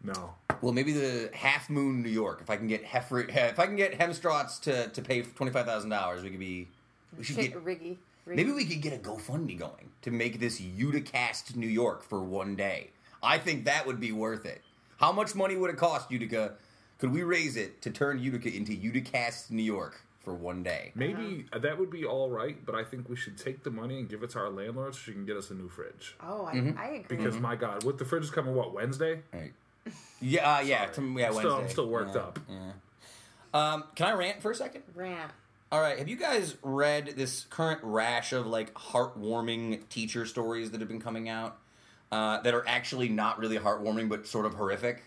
No. 0.04 0.34
Well, 0.60 0.72
maybe 0.72 0.92
the 0.92 1.30
Half 1.34 1.70
Moon, 1.70 2.02
New 2.02 2.08
York. 2.08 2.40
If 2.40 2.50
I 2.50 2.56
can 2.56 2.66
get 2.68 2.84
Heffrey, 2.84 3.26
if 3.28 3.58
I 3.58 3.66
can 3.66 3.76
get 3.76 3.98
Hemstrought's 3.98 4.58
to 4.60 4.88
to 4.88 5.02
pay 5.02 5.22
twenty 5.22 5.52
five 5.52 5.66
thousand 5.66 5.90
dollars, 5.90 6.22
we 6.22 6.30
could 6.30 6.38
be. 6.40 6.68
We 7.16 7.24
should 7.24 7.36
Shit, 7.36 7.52
get 7.52 7.64
Riggy. 7.64 7.96
Riggy. 8.26 8.36
Maybe 8.36 8.52
we 8.52 8.64
could 8.64 8.80
get 8.80 8.92
a 8.92 8.96
GoFundMe 8.98 9.58
going 9.58 9.90
to 10.02 10.10
make 10.10 10.38
this 10.40 10.60
Uticast 10.60 11.56
New 11.56 11.66
York 11.68 12.02
for 12.04 12.22
one 12.22 12.54
day. 12.56 12.90
I 13.22 13.38
think 13.38 13.64
that 13.64 13.86
would 13.86 14.00
be 14.00 14.12
worth 14.12 14.46
it. 14.46 14.62
How 14.98 15.12
much 15.12 15.34
money 15.34 15.56
would 15.56 15.70
it 15.70 15.76
cost 15.76 16.10
Utica? 16.10 16.54
Could 16.98 17.12
we 17.12 17.22
raise 17.24 17.56
it 17.56 17.82
to 17.82 17.90
turn 17.90 18.18
Utica 18.20 18.54
into 18.54 18.72
Uticast 18.72 19.50
New 19.50 19.62
York 19.64 20.00
for 20.20 20.32
one 20.34 20.62
day? 20.62 20.92
Maybe 20.94 21.46
Uh-huh. 21.52 21.58
that 21.58 21.78
would 21.78 21.90
be 21.90 22.04
all 22.04 22.30
right, 22.30 22.64
but 22.64 22.76
I 22.76 22.84
think 22.84 23.08
we 23.08 23.16
should 23.16 23.36
take 23.36 23.64
the 23.64 23.70
money 23.70 23.98
and 23.98 24.08
give 24.08 24.22
it 24.22 24.30
to 24.30 24.38
our 24.38 24.50
landlord 24.50 24.94
so 24.94 25.00
she 25.00 25.12
can 25.12 25.26
get 25.26 25.36
us 25.36 25.50
a 25.50 25.54
new 25.54 25.68
fridge. 25.68 26.14
Oh, 26.22 26.46
I, 26.46 26.54
Mm-hmm. 26.54 26.78
I 26.78 26.86
agree. 26.86 27.16
Because 27.16 27.38
my 27.40 27.56
God, 27.56 27.82
with 27.82 27.98
the 27.98 28.04
fridge 28.04 28.22
is 28.22 28.30
coming 28.30 28.54
what 28.54 28.72
Wednesday? 28.72 29.22
Right. 29.32 29.52
Yeah, 30.20 30.56
uh, 30.56 30.60
yeah, 30.60 30.86
tom- 30.86 31.18
yeah. 31.18 31.30
Still, 31.30 31.42
Wednesday. 31.42 31.62
I'm 31.64 31.68
still 31.70 31.88
worked 31.88 32.14
Yeah. 32.14 32.20
up. 32.20 32.38
Um, 33.54 33.84
can 33.94 34.06
I 34.08 34.12
rant 34.12 34.40
for 34.40 34.50
a 34.50 34.54
second? 34.54 34.82
Rant. 34.94 35.30
All 35.70 35.80
right. 35.80 35.98
Have 35.98 36.08
you 36.08 36.16
guys 36.16 36.56
read 36.62 37.14
this 37.16 37.44
current 37.50 37.80
rash 37.82 38.32
of 38.32 38.46
like 38.46 38.72
heartwarming 38.74 39.88
teacher 39.88 40.26
stories 40.26 40.70
that 40.70 40.80
have 40.80 40.88
been 40.88 41.00
coming 41.00 41.28
out 41.28 41.58
uh, 42.10 42.40
that 42.42 42.54
are 42.54 42.66
actually 42.68 43.08
not 43.08 43.38
really 43.38 43.58
heartwarming 43.58 44.08
but 44.08 44.26
sort 44.26 44.46
of 44.46 44.54
horrific? 44.54 45.02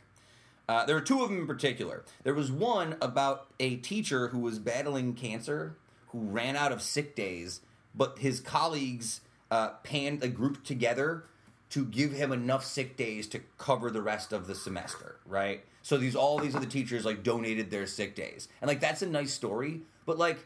Uh, 0.67 0.85
there 0.85 0.95
are 0.97 1.01
two 1.01 1.21
of 1.21 1.29
them 1.29 1.39
in 1.39 1.47
particular. 1.47 2.03
There 2.23 2.33
was 2.33 2.51
one 2.51 2.95
about 3.01 3.47
a 3.59 3.75
teacher 3.77 4.29
who 4.29 4.39
was 4.39 4.57
battling 4.57 5.13
cancer 5.13 5.75
who 6.07 6.19
ran 6.19 6.55
out 6.55 6.71
of 6.71 6.81
sick 6.81 7.15
days, 7.15 7.61
but 7.93 8.17
his 8.19 8.39
colleagues 8.39 9.21
uh, 9.51 9.69
panned 9.83 10.23
a 10.23 10.27
group 10.27 10.63
together 10.63 11.25
to 11.71 11.85
give 11.85 12.11
him 12.11 12.31
enough 12.31 12.63
sick 12.65 12.95
days 12.97 13.27
to 13.27 13.39
cover 13.57 13.89
the 13.89 14.01
rest 14.01 14.31
of 14.33 14.47
the 14.47 14.55
semester, 14.55 15.17
right? 15.25 15.63
So 15.81 15.97
these 15.97 16.15
all 16.15 16.39
these 16.39 16.55
other 16.55 16.65
teachers 16.65 17.05
like 17.05 17.23
donated 17.23 17.69
their 17.71 17.85
sick 17.87 18.15
days, 18.15 18.47
and 18.61 18.67
like 18.67 18.79
that's 18.79 19.01
a 19.01 19.07
nice 19.07 19.33
story, 19.33 19.81
but 20.05 20.17
like 20.17 20.39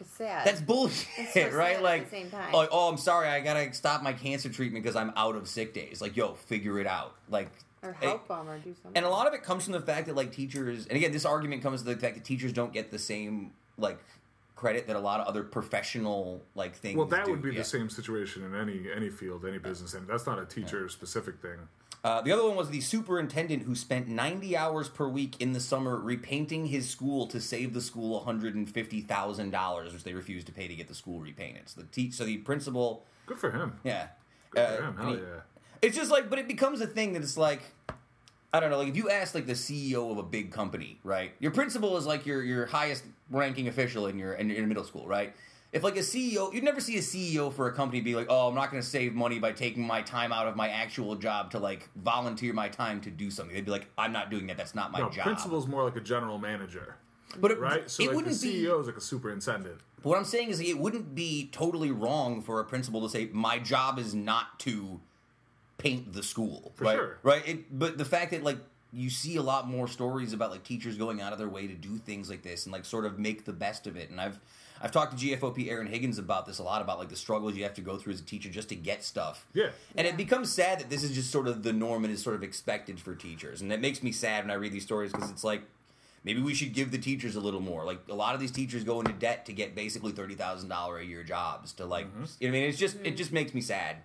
It's 0.00 0.10
sad. 0.10 0.46
that's 0.46 0.60
bullshit, 0.60 1.28
so 1.32 1.48
right? 1.50 1.76
at 1.76 1.82
Like, 1.82 2.04
the 2.10 2.16
same 2.16 2.30
time. 2.30 2.52
like, 2.52 2.68
oh, 2.72 2.88
I'm 2.90 2.98
sorry, 2.98 3.28
I 3.28 3.40
gotta 3.40 3.72
stop 3.72 4.02
my 4.02 4.12
cancer 4.12 4.48
treatment 4.50 4.82
because 4.84 4.96
I'm 4.96 5.12
out 5.16 5.36
of 5.36 5.48
sick 5.48 5.72
days. 5.72 6.00
Like, 6.02 6.16
yo, 6.16 6.34
figure 6.34 6.78
it 6.78 6.86
out. 6.86 7.14
Like, 7.30 7.48
or 7.82 7.92
help 7.92 8.26
them 8.28 8.48
or 8.48 8.58
do 8.58 8.74
something. 8.82 8.92
and 8.96 9.06
a 9.06 9.08
lot 9.08 9.26
of 9.26 9.32
it 9.34 9.42
comes 9.42 9.64
from 9.64 9.72
the 9.74 9.80
fact 9.80 10.06
that 10.08 10.16
like 10.16 10.32
teachers, 10.32 10.86
and 10.86 10.96
again, 10.96 11.12
this 11.12 11.24
argument 11.24 11.62
comes 11.62 11.82
to 11.82 11.86
the 11.94 11.96
fact 11.96 12.14
that 12.16 12.24
teachers 12.24 12.52
don't 12.52 12.72
get 12.72 12.90
the 12.90 12.98
same 12.98 13.52
like 13.78 13.98
credit 14.56 14.86
that 14.88 14.96
a 14.96 15.00
lot 15.00 15.20
of 15.20 15.26
other 15.28 15.44
professional 15.44 16.42
like 16.56 16.74
things. 16.74 16.96
Well, 16.96 17.06
that 17.06 17.26
do. 17.26 17.30
would 17.30 17.42
be 17.42 17.52
Yeah. 17.52 17.58
the 17.58 17.64
same 17.64 17.88
situation 17.88 18.42
in 18.42 18.54
any 18.56 18.90
any 18.92 19.10
field, 19.10 19.44
any 19.44 19.58
business, 19.58 19.94
and 19.94 20.08
that's 20.08 20.26
not 20.26 20.38
a 20.40 20.46
teacher 20.46 20.88
specific 20.88 21.40
thing. 21.40 21.68
Uh, 22.04 22.20
the 22.22 22.30
other 22.30 22.44
one 22.46 22.56
was 22.56 22.70
the 22.70 22.80
superintendent 22.80 23.64
who 23.64 23.74
spent 23.74 24.06
90 24.06 24.56
hours 24.56 24.88
per 24.88 25.08
week 25.08 25.40
in 25.40 25.52
the 25.52 25.58
summer 25.60 25.98
repainting 25.98 26.66
his 26.66 26.88
school 26.88 27.26
to 27.26 27.40
save 27.40 27.74
the 27.74 27.80
school 27.80 28.20
$150,000, 28.24 29.92
which 29.92 30.04
they 30.04 30.14
refused 30.14 30.46
to 30.46 30.52
pay 30.52 30.68
to 30.68 30.74
get 30.76 30.86
the 30.86 30.94
school 30.94 31.18
repainted. 31.20 31.68
So 31.68 31.80
the, 31.80 31.86
te- 31.88 32.12
so 32.12 32.24
the 32.24 32.38
principal, 32.38 33.04
Good 33.26 33.38
for 33.38 33.50
him. 33.50 33.80
yeah. 33.82 34.08
Good 34.50 34.60
Uh, 34.60 34.76
for 34.76 34.82
him. 34.84 34.96
Hell 34.96 35.06
he- 35.14 35.16
yeah. 35.16 35.40
It's 35.82 35.96
just 35.96 36.10
like, 36.12 36.30
but 36.30 36.38
it 36.38 36.46
becomes 36.46 36.80
a 36.80 36.86
thing 36.86 37.12
that 37.14 37.22
it's 37.22 37.36
like, 37.36 37.62
I 38.56 38.60
don't 38.60 38.70
know, 38.70 38.78
like 38.78 38.88
if 38.88 38.96
you 38.96 39.10
ask 39.10 39.34
like 39.34 39.46
the 39.46 39.52
CEO 39.52 40.10
of 40.10 40.16
a 40.16 40.22
big 40.22 40.50
company, 40.50 40.98
right? 41.04 41.32
Your 41.40 41.50
principal 41.50 41.98
is 41.98 42.06
like 42.06 42.24
your 42.24 42.42
your 42.42 42.64
highest 42.64 43.04
ranking 43.30 43.68
official 43.68 44.06
in 44.06 44.18
your 44.18 44.32
in, 44.32 44.48
your 44.48 44.66
middle 44.66 44.84
school, 44.84 45.06
right? 45.06 45.34
if 45.72 45.82
like 45.82 45.96
a 45.96 46.00
CEO, 46.00 46.52
you'd 46.54 46.64
never 46.64 46.80
see 46.80 46.96
a 46.96 47.00
CEO 47.00 47.52
for 47.52 47.68
a 47.68 47.72
company 47.72 48.00
be 48.00 48.14
like, 48.14 48.28
"Oh, 48.30 48.48
I'm 48.48 48.54
not 48.54 48.70
going 48.70 48.82
to 48.82 48.88
save 48.88 49.14
money 49.14 49.38
by 49.38 49.52
taking 49.52 49.86
my 49.86 50.00
time 50.00 50.32
out 50.32 50.46
of 50.46 50.56
my 50.56 50.70
actual 50.70 51.16
job 51.16 51.50
to 51.50 51.58
like 51.58 51.90
volunteer 51.96 52.54
my 52.54 52.68
time 52.68 53.00
to 53.02 53.10
do 53.10 53.30
something." 53.30 53.54
They'd 53.54 53.66
be 53.66 53.70
like, 53.70 53.88
"I'm 53.98 54.12
not 54.12 54.30
doing 54.30 54.46
that. 54.46 54.56
That's 54.56 54.74
not 54.74 54.90
my 54.90 55.00
No, 55.00 55.10
job." 55.10 55.24
principal's 55.24 55.66
more 55.66 55.84
like 55.84 55.96
a 55.96 56.00
general 56.00 56.38
manager, 56.38 56.96
but 57.38 57.50
it, 57.50 57.58
right? 57.58 57.90
So 57.90 58.02
it 58.02 58.06
like 58.06 58.16
wouldn't 58.16 58.40
be. 58.40 58.64
CEO 58.64 58.80
is 58.80 58.86
like 58.86 58.96
a 58.96 59.02
superintendent. 59.02 59.80
But 59.96 60.08
what 60.10 60.18
I'm 60.18 60.24
saying 60.24 60.48
is, 60.48 60.60
it 60.60 60.78
wouldn't 60.78 61.14
be 61.14 61.48
totally 61.52 61.90
wrong 61.90 62.40
for 62.40 62.60
a 62.60 62.64
principal 62.64 63.02
to 63.02 63.08
say, 63.10 63.28
"My 63.32 63.58
job 63.58 63.98
is 63.98 64.14
not 64.14 64.58
to 64.60 65.00
paint 65.78 66.12
the 66.12 66.22
school." 66.22 66.72
For 66.76 66.84
right? 66.84 66.96
sure. 66.96 67.18
Right. 67.22 67.48
It, 67.48 67.78
but 67.78 67.98
the 67.98 68.04
fact 68.04 68.30
that 68.32 68.42
like 68.42 68.58
you 68.92 69.10
see 69.10 69.36
a 69.36 69.42
lot 69.42 69.68
more 69.68 69.88
stories 69.88 70.32
about 70.32 70.50
like 70.50 70.64
teachers 70.64 70.96
going 70.96 71.20
out 71.20 71.32
of 71.32 71.38
their 71.38 71.48
way 71.48 71.66
to 71.66 71.74
do 71.74 71.98
things 71.98 72.30
like 72.30 72.42
this 72.42 72.64
and 72.64 72.72
like 72.72 72.84
sort 72.84 73.04
of 73.04 73.18
make 73.18 73.44
the 73.44 73.52
best 73.52 73.86
of 73.86 73.96
it. 73.96 74.10
And 74.10 74.20
I've 74.20 74.40
I've 74.80 74.92
talked 74.92 75.18
to 75.18 75.24
GFOP 75.24 75.70
Aaron 75.70 75.86
Higgins 75.86 76.18
about 76.18 76.46
this 76.46 76.58
a 76.58 76.62
lot 76.62 76.82
about 76.82 76.98
like 76.98 77.08
the 77.08 77.16
struggles 77.16 77.54
you 77.54 77.62
have 77.64 77.74
to 77.74 77.80
go 77.80 77.96
through 77.96 78.14
as 78.14 78.20
a 78.20 78.24
teacher 78.24 78.48
just 78.48 78.68
to 78.70 78.74
get 78.76 79.02
stuff. 79.04 79.46
Yeah. 79.54 79.70
And 79.96 80.06
it 80.06 80.16
becomes 80.16 80.52
sad 80.52 80.80
that 80.80 80.90
this 80.90 81.02
is 81.02 81.12
just 81.12 81.30
sort 81.30 81.48
of 81.48 81.62
the 81.62 81.72
norm 81.72 82.04
and 82.04 82.12
is 82.12 82.22
sort 82.22 82.36
of 82.36 82.42
expected 82.42 83.00
for 83.00 83.14
teachers. 83.14 83.60
And 83.60 83.70
that 83.70 83.80
makes 83.80 84.02
me 84.02 84.12
sad 84.12 84.44
when 84.44 84.50
I 84.50 84.54
read 84.54 84.72
these 84.72 84.84
stories 84.84 85.12
because 85.12 85.30
it's 85.30 85.44
like 85.44 85.62
maybe 86.24 86.40
we 86.40 86.54
should 86.54 86.74
give 86.74 86.90
the 86.90 86.98
teachers 86.98 87.36
a 87.36 87.40
little 87.40 87.60
more. 87.60 87.84
Like 87.84 88.00
a 88.08 88.14
lot 88.14 88.34
of 88.34 88.40
these 88.40 88.50
teachers 88.50 88.84
go 88.84 89.00
into 89.00 89.12
debt 89.12 89.46
to 89.46 89.52
get 89.52 89.74
basically 89.74 90.12
thirty 90.12 90.34
thousand 90.34 90.68
dollar 90.68 90.98
a 90.98 91.04
year 91.04 91.22
jobs 91.22 91.72
to 91.74 91.86
like. 91.86 92.06
Mm-hmm. 92.06 92.24
You 92.40 92.48
know 92.48 92.52
what 92.52 92.58
I 92.58 92.60
mean, 92.60 92.68
it's 92.68 92.78
just 92.78 92.96
it 93.02 93.16
just 93.16 93.32
makes 93.32 93.52
me 93.54 93.60
sad 93.60 93.96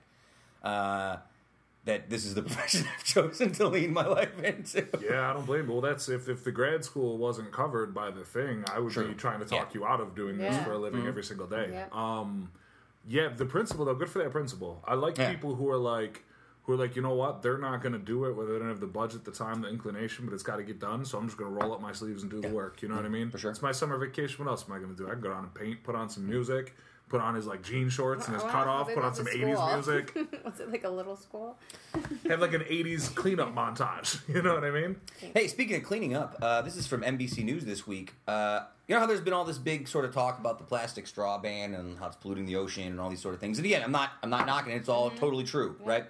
uh, 0.63 1.17
that 1.85 2.09
this 2.09 2.25
is 2.25 2.35
the 2.35 2.41
profession 2.47 2.85
I've 2.95 3.03
chosen 3.03 3.51
to 3.53 3.67
lean 3.67 3.93
my 3.93 4.05
life 4.05 4.37
into. 4.43 4.87
Yeah, 5.03 5.29
I 5.29 5.33
don't 5.33 5.45
blame. 5.45 5.65
you. 5.67 5.71
Well, 5.73 5.81
that's 5.81 6.09
if 6.09 6.29
if 6.29 6.43
the 6.43 6.51
grad 6.51 6.83
school 6.85 7.17
wasn't 7.17 7.51
covered 7.51 7.93
by 7.93 8.11
the 8.11 8.23
thing, 8.23 8.63
I 8.71 8.79
would 8.79 8.93
True. 8.93 9.07
be 9.07 9.13
trying 9.15 9.39
to 9.39 9.45
talk 9.45 9.51
Yeah. 9.59 9.65
Mm-hmm. 9.65 9.77
you 9.79 9.85
out 9.85 9.99
of 10.01 10.15
doing 10.15 10.37
this 10.37 10.53
Yeah. 10.53 10.63
for 10.63 10.73
a 10.73 10.77
living 10.77 11.07
every 11.07 11.23
single 11.23 11.47
day. 11.47 11.69
Yeah. 11.71 11.87
Um, 11.91 12.51
yeah, 13.07 13.29
the 13.29 13.45
principal 13.45 13.85
though, 13.85 13.95
good 13.95 14.09
for 14.09 14.19
that 14.19 14.31
principal. 14.31 14.83
I 14.87 14.93
like 14.93 15.17
Yeah. 15.17 15.31
people 15.31 15.55
who 15.55 15.69
are 15.69 15.77
like. 15.77 16.23
Who 16.65 16.73
are 16.73 16.77
like, 16.77 16.95
you 16.95 17.01
know 17.01 17.15
what? 17.15 17.41
They're 17.41 17.57
not 17.57 17.81
going 17.81 17.93
to 17.93 17.97
do 17.99 18.25
it, 18.25 18.35
whether 18.35 18.53
they 18.53 18.59
don't 18.59 18.67
have 18.67 18.79
the 18.79 18.85
budget, 18.85 19.25
the 19.25 19.31
time, 19.31 19.61
the 19.63 19.67
inclination, 19.67 20.25
but 20.27 20.33
it's 20.35 20.43
got 20.43 20.57
to 20.57 20.63
get 20.63 20.79
done. 20.79 21.03
So 21.05 21.17
I'm 21.17 21.25
just 21.25 21.35
going 21.35 21.51
to 21.51 21.59
roll 21.59 21.73
up 21.73 21.81
my 21.81 21.91
sleeves 21.91 22.21
and 22.21 22.29
do 22.29 22.39
the 22.39 22.49
work. 22.49 22.83
You 22.83 22.87
know 22.87 22.95
what 22.97 23.03
I 23.03 23.09
mean? 23.09 23.31
For 23.31 23.39
sure. 23.39 23.49
It's 23.49 23.63
my 23.63 23.71
summer 23.71 23.97
vacation. 23.97 24.45
What 24.45 24.51
else 24.51 24.65
am 24.67 24.75
I 24.75 24.77
going 24.77 24.91
to 24.91 24.95
do? 24.95 25.07
I 25.07 25.13
can 25.13 25.21
go 25.21 25.29
down 25.31 25.45
and 25.45 25.53
paint, 25.55 25.81
put 25.83 25.95
on 25.95 26.07
some 26.07 26.29
music, 26.29 26.75
put 27.11 27.19
on 27.21 27.35
his 27.35 27.45
like 27.45 27.61
jean 27.61 27.89
shorts 27.89 28.25
and 28.27 28.35
his 28.35 28.43
Wow, 28.45 28.51
cutoff, 28.51 28.93
put 28.93 29.03
on 29.03 29.13
some 29.13 29.25
the 29.25 29.31
80s 29.31 29.73
music, 29.73 30.15
Was 30.45 30.61
it 30.61 30.71
like 30.71 30.85
a 30.85 30.89
little 30.89 31.17
school? 31.17 31.57
have 32.27 32.39
like 32.39 32.53
an 32.53 32.61
80s 32.61 33.13
cleanup 33.13 33.53
montage. 33.53 34.19
You 34.31 34.41
know 34.41 34.53
what 34.55 34.63
I 34.63 34.71
mean? 34.71 34.95
Hey, 35.35 35.47
speaking 35.47 35.75
of 35.75 35.83
cleaning 35.83 36.15
up, 36.15 36.37
uh, 36.41 36.61
this 36.61 36.77
is 36.77 36.87
from 36.87 37.01
NBC 37.01 37.43
News 37.43 37.65
this 37.65 37.85
week. 37.85 38.13
Uh, 38.25 38.61
you 38.87 38.95
know 38.95 39.01
how 39.01 39.07
there's 39.07 39.19
been 39.19 39.33
all 39.33 39.43
this 39.43 39.57
big 39.57 39.89
sort 39.89 40.05
of 40.05 40.13
talk 40.13 40.39
about 40.39 40.57
the 40.57 40.63
plastic 40.63 41.05
straw 41.05 41.37
ban 41.37 41.73
and 41.73 41.99
how 41.99 42.07
it's 42.07 42.15
polluting 42.15 42.45
the 42.45 42.55
ocean 42.55 42.87
and 42.87 42.99
all 42.99 43.09
these 43.09 43.21
sort 43.21 43.33
of 43.33 43.41
things. 43.41 43.59
And 43.59 43.65
again, 43.65 43.83
I'm 43.83 43.91
not 43.91 44.11
I'm 44.23 44.29
not 44.29 44.45
knocking 44.45 44.71
it; 44.71 44.77
it's 44.77 44.89
all 44.89 45.09
totally 45.09 45.43
true, 45.43 45.75
right? 45.83 46.05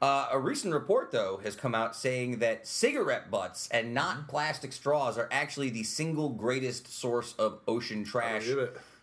Uh, 0.00 0.28
a 0.32 0.38
recent 0.38 0.74
report, 0.74 1.12
though, 1.12 1.40
has 1.44 1.54
come 1.54 1.76
out 1.76 1.94
saying 1.94 2.40
that 2.40 2.66
cigarette 2.66 3.30
butts 3.30 3.68
and 3.70 3.94
not 3.94 4.26
plastic 4.26 4.72
straws 4.72 5.16
are 5.16 5.28
actually 5.30 5.70
the 5.70 5.84
single 5.84 6.30
greatest 6.30 6.92
source 6.92 7.34
of 7.38 7.60
ocean 7.68 8.02
trash. 8.02 8.48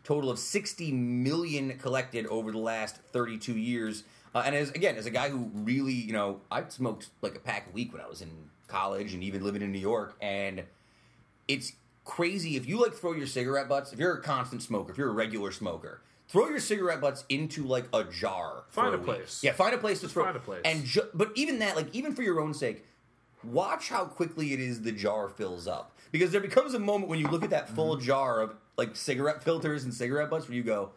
Total 0.03 0.29
of 0.29 0.39
60 0.39 0.91
million 0.91 1.77
collected 1.77 2.25
over 2.27 2.51
the 2.51 2.57
last 2.57 2.97
32 3.11 3.53
years. 3.57 4.03
Uh, 4.33 4.43
and 4.45 4.55
as 4.55 4.69
again, 4.71 4.95
as 4.95 5.05
a 5.05 5.11
guy 5.11 5.29
who 5.29 5.49
really, 5.53 5.93
you 5.93 6.13
know, 6.13 6.41
I 6.51 6.63
smoked 6.69 7.09
like 7.21 7.35
a 7.35 7.39
pack 7.39 7.67
a 7.67 7.71
week 7.71 7.91
when 7.93 8.01
I 8.01 8.07
was 8.07 8.21
in 8.21 8.29
college 8.67 9.13
and 9.13 9.23
even 9.23 9.43
living 9.43 9.61
in 9.61 9.71
New 9.71 9.79
York, 9.79 10.15
and 10.21 10.63
it's 11.47 11.73
crazy 12.05 12.55
if 12.55 12.67
you 12.67 12.79
like 12.81 12.93
throw 12.93 13.13
your 13.13 13.27
cigarette 13.27 13.67
butts. 13.67 13.91
If 13.93 13.99
you're 13.99 14.13
a 14.13 14.21
constant 14.21 14.61
smoker, 14.61 14.91
if 14.91 14.97
you're 14.97 15.09
a 15.09 15.13
regular 15.13 15.51
smoker, 15.51 16.01
throw 16.27 16.47
your 16.47 16.59
cigarette 16.59 17.01
butts 17.01 17.25
into 17.29 17.63
like 17.63 17.85
a 17.93 18.03
jar. 18.03 18.63
Find 18.69 18.93
a 18.93 18.97
week. 18.97 19.05
place. 19.05 19.41
Yeah, 19.43 19.53
find 19.53 19.73
a 19.73 19.77
place 19.79 19.99
to 20.01 20.07
throw. 20.07 20.23
find 20.25 20.37
a 20.37 20.39
place. 20.39 20.61
And 20.65 20.85
ju- 20.85 21.09
but 21.13 21.31
even 21.35 21.59
that, 21.59 21.75
like 21.75 21.93
even 21.93 22.13
for 22.15 22.21
your 22.23 22.39
own 22.39 22.53
sake, 22.53 22.85
watch 23.43 23.89
how 23.89 24.05
quickly 24.05 24.53
it 24.53 24.59
is 24.59 24.81
the 24.81 24.91
jar 24.91 25.27
fills 25.29 25.67
up. 25.67 25.95
Because 26.11 26.31
there 26.31 26.41
becomes 26.41 26.73
a 26.73 26.79
moment 26.79 27.09
when 27.09 27.19
you 27.19 27.27
look 27.27 27.43
at 27.43 27.51
that 27.51 27.69
full 27.69 27.95
Mm-hmm. 27.95 28.05
jar 28.05 28.41
of 28.41 28.55
like 28.77 28.95
cigarette 28.95 29.43
filters 29.43 29.83
and 29.83 29.93
cigarette 29.93 30.29
butts 30.29 30.47
where 30.47 30.55
you 30.55 30.63
go, 30.63 30.91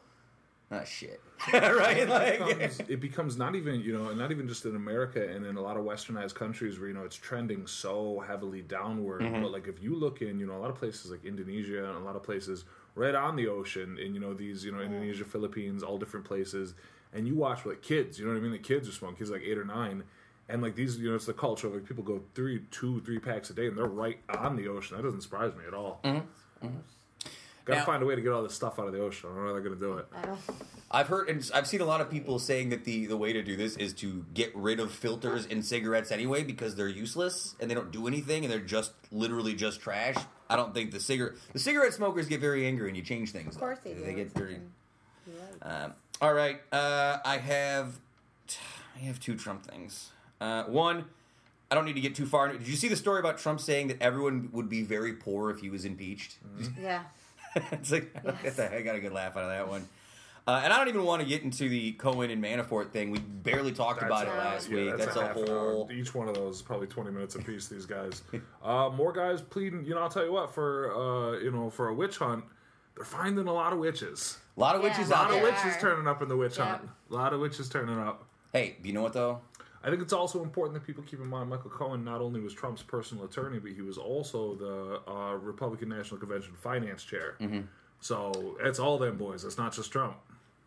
ah 0.71 0.85
shit, 0.85 1.21
right? 1.53 2.09
Like, 2.09 2.41
it 2.41 2.59
becomes, 2.59 2.81
it 2.89 3.01
becomes 3.01 3.37
not 3.37 3.55
even 3.55 3.81
you 3.81 3.93
know, 3.93 4.13
not 4.15 4.31
even 4.31 4.49
just 4.49 4.65
in 4.65 4.75
America 4.77 5.27
and 5.29 5.45
in 5.45 5.57
a 5.57 5.61
lot 5.61 5.77
of 5.77 5.85
westernized 5.85 6.35
countries 6.35 6.79
where 6.79 6.89
you 6.89 6.95
know 6.95 7.05
it's 7.05 7.17
trending 7.17 7.67
so 7.67 8.25
heavily 8.27 8.63
downward. 8.63 9.21
Mm-hmm. 9.23 9.43
But 9.43 9.53
like 9.53 9.69
if 9.69 9.83
you 9.83 9.95
look 9.95 10.23
in, 10.23 10.39
you 10.39 10.47
know, 10.47 10.57
a 10.57 10.63
lot 10.63 10.71
of 10.71 10.77
places 10.77 11.11
like 11.11 11.25
Indonesia 11.25 11.85
and 11.85 11.97
a 11.97 12.01
lot 12.01 12.17
of 12.17 12.23
places 12.23 12.65
right 12.95 13.15
on 13.15 13.37
the 13.37 13.49
ocean, 13.49 13.99
and 14.03 14.15
you 14.15 14.21
know 14.21 14.33
these, 14.35 14.65
you 14.65 14.73
know, 14.73 14.81
Indonesia, 14.81 15.25
Philippines, 15.25 15.83
all 15.83 15.99
different 15.99 16.25
places, 16.25 16.75
and 17.13 17.27
you 17.27 17.35
watch 17.35 17.67
like 17.67 17.83
kids, 17.83 18.19
you 18.19 18.25
know 18.25 18.33
what 18.33 18.39
I 18.39 18.43
mean? 18.43 18.53
The 18.53 18.59
kids 18.59 18.89
are 18.89 18.93
smoking, 18.93 19.17
kids 19.17 19.31
like 19.31 19.43
eight 19.43 19.59
or 19.59 19.65
nine. 19.65 20.05
And 20.49 20.61
like 20.63 20.75
these, 20.75 20.99
you 20.99 21.09
know, 21.11 21.17
it's 21.17 21.27
the 21.27 21.33
culture. 21.33 21.69
Like 21.69 21.87
people 21.87 22.05
go 22.05 22.21
three, 22.35 22.63
two, 22.71 23.01
three 23.03 23.19
packs 23.19 23.51
a 23.51 23.55
day, 23.55 23.69
and 23.69 23.77
they're 23.79 23.87
right 23.87 24.19
on 24.29 24.57
the 24.57 24.69
ocean. 24.69 24.97
That 24.97 25.03
doesn't 25.05 25.23
surprise 25.23 25.53
me 25.55 25.65
at 25.67 25.75
all. 25.75 26.01
Got 26.03 26.13
to 26.13 26.19
Mm-hmm. 26.67 27.73
Now- 27.73 27.85
find 27.85 28.03
a 28.03 28.07
way 28.07 28.17
to 28.17 28.21
get 28.21 28.33
all 28.33 28.43
this 28.43 28.55
stuff 28.55 28.79
out 28.79 28.87
of 28.89 28.93
the 28.93 29.01
ocean. 29.01 29.31
I 29.31 29.35
don't 29.35 29.43
know 29.43 29.47
how 29.49 29.53
they're 29.55 29.63
going 29.63 29.79
to 29.79 29.81
do 29.81 29.93
it. 29.99 30.07
I 30.17 30.23
don't. 30.27 30.39
I've 30.95 31.07
heard 31.09 31.31
and 31.31 31.51
I've 31.55 31.67
seen 31.67 31.81
a 31.81 31.87
lot 31.87 32.01
of 32.03 32.11
people 32.11 32.39
saying 32.39 32.69
that 32.71 32.85
the 32.85 33.07
the 33.07 33.17
way 33.17 33.33
to 33.33 33.43
do 33.43 33.57
this 33.57 33.77
is 33.79 33.95
to 33.95 34.27
get 34.35 34.55
rid 34.55 34.79
of 34.79 34.93
filters 34.93 35.47
in 35.47 35.63
cigarettes 35.63 36.13
anyway 36.13 36.43
because 36.43 36.75
they're 36.77 36.87
useless 36.89 37.55
and 37.61 37.71
they 37.71 37.75
don't 37.75 37.91
do 37.91 38.07
anything 38.07 38.45
and 38.45 38.53
they're 38.53 38.59
just 38.61 38.93
literally 39.11 39.55
just 39.55 39.81
trash. 39.81 40.17
I 40.51 40.57
don't 40.57 40.75
think 40.75 40.91
the 40.91 41.01
cigarette 41.01 41.33
the 41.55 41.59
cigarette 41.61 41.95
smokers 41.95 42.27
get 42.29 42.41
very 42.43 42.67
angry 42.67 42.89
and 42.89 42.97
you 42.97 43.03
change 43.03 43.31
things. 43.33 43.55
Of 43.55 43.61
course 43.61 43.79
though. 43.83 43.91
they 43.91 43.97
do. 44.01 44.05
They 44.05 44.15
get 44.15 44.27
It's 44.27 44.35
very. 44.35 44.59
fucking- 45.27 45.61
right. 45.65 45.85
Um, 45.85 45.95
all 46.21 46.35
right, 46.35 46.61
uh, 46.73 47.19
I 47.25 47.39
have 47.39 47.99
I 48.97 48.99
have 49.05 49.19
two 49.19 49.35
Trump 49.37 49.65
things. 49.65 50.11
Uh, 50.43 50.65
one, 50.65 51.05
I 51.71 51.75
don't 51.75 51.85
need 51.85 51.95
to 51.95 52.01
get 52.01 52.15
too 52.15 52.27
far. 52.27 52.49
Did 52.53 52.67
you 52.67 52.75
see 52.77 52.89
the 52.89 52.97
story 52.97 53.21
about 53.21 53.39
Trump 53.39 53.61
saying 53.61 53.89
that 53.89 54.03
everyone 54.03 54.49
would 54.53 54.69
be 54.69 54.83
very 54.83 55.13
poor 55.13 55.51
if 55.51 55.61
he 55.61 55.71
was 55.71 55.85
impeached? 55.85 56.37
Yeah. 56.81 57.03
it's 57.57 57.93
like 57.93 58.13
Yes. 58.45 58.59
I 58.59 58.83
got 58.83 58.97
a 58.97 59.01
good 59.01 59.13
laugh 59.13 59.37
out 59.37 59.45
of 59.45 59.51
that 59.51 59.69
one. 59.69 59.87
Uh, 60.45 60.61
and 60.65 60.73
I 60.73 60.79
don't 60.79 60.89
even 60.89 61.05
want 61.05 61.23
to 61.23 61.29
get 61.29 61.43
into 61.45 61.69
the 61.69 61.93
Cohen 61.93 62.29
and 62.31 62.43
Manafort 62.43 62.91
thing. 62.91 63.13
We 63.13 63.21
barely 63.21 63.71
talked 63.71 64.03
about 64.03 64.27
it 64.27 64.31
last 64.31 64.69
yeah, 64.69 64.75
week. 64.87 64.97
That's, 64.97 65.15
a, 65.15 65.23
half 65.29 65.37
an 65.37 65.47
whole. 65.47 65.85
hour. 65.85 65.93
Each 65.93 66.13
one 66.17 66.27
of 66.27 66.35
those 66.35 66.57
is 66.57 66.63
probably 66.63 66.89
twenty 66.89 67.13
minutes 67.13 67.37
apiece. 67.37 67.69
These 67.69 67.87
guys, 67.87 68.23
uh, 68.65 68.91
more 68.93 69.13
guys 69.13 69.41
pleading. 69.41 69.85
You 69.85 69.95
know, 69.95 70.01
I'll 70.01 70.09
tell 70.09 70.25
you 70.25 70.33
what. 70.33 70.53
For 70.53 70.93
uh, 70.97 71.39
you 71.39 71.53
know, 71.53 71.71
for 71.71 71.91
a 71.91 71.95
witch 71.95 72.17
hunt, 72.19 72.43
they're 72.97 73.05
finding 73.05 73.47
a 73.47 73.53
lot 73.53 73.73
of 73.73 73.79
witches. 73.79 74.39
A 74.57 74.61
lot 74.61 74.75
of 74.75 74.83
Yeah. 74.83 74.89
witches 74.89 75.11
A 75.13 75.15
out 75.15 75.21
lot 75.21 75.31
of 75.31 75.35
there. 75.37 75.45
witches 75.45 75.77
are. 75.77 75.81
turning 75.81 76.09
up 76.09 76.21
in 76.23 76.29
the 76.29 76.37
witch 76.37 76.59
Yep. 76.59 76.67
hunt. 76.67 76.91
A 77.11 77.15
lot 77.15 77.33
of 77.33 77.39
witches 77.39 77.69
turning 77.69 77.97
up. 78.01 78.25
Hey, 78.53 78.77
you 78.83 78.93
know 78.93 79.03
what 79.03 79.13
though? 79.13 79.43
I 79.85 79.91
think 79.91 80.01
it's 80.03 80.13
also 80.13 80.43
important 80.43 80.75
that 80.75 80.87
people 80.87 81.03
keep 81.03 81.21
in 81.21 81.27
mind 81.27 81.51
Michael 81.51 81.71
Cohen 81.71 82.05
not 82.05 82.21
only 82.21 82.41
was 82.41 82.55
Trump's 82.55 82.83
personal 82.83 83.25
attorney, 83.25 83.59
but 83.59 83.73
he 83.73 83.83
was 83.83 83.99
also 83.99 84.55
the 84.55 85.11
uh, 85.11 85.35
Republican 85.35 85.89
National 85.89 86.19
Convention 86.19 86.55
finance 86.55 87.03
chair. 87.03 87.35
Mm-hmm. 87.41 87.63
So 88.01 88.57
it's 88.61 88.79
all 88.79 88.99
them 88.99 89.17
boys. 89.17 89.45
It's 89.45 89.59
not 89.59 89.73
just 89.73 89.91
Trump. 89.91 90.17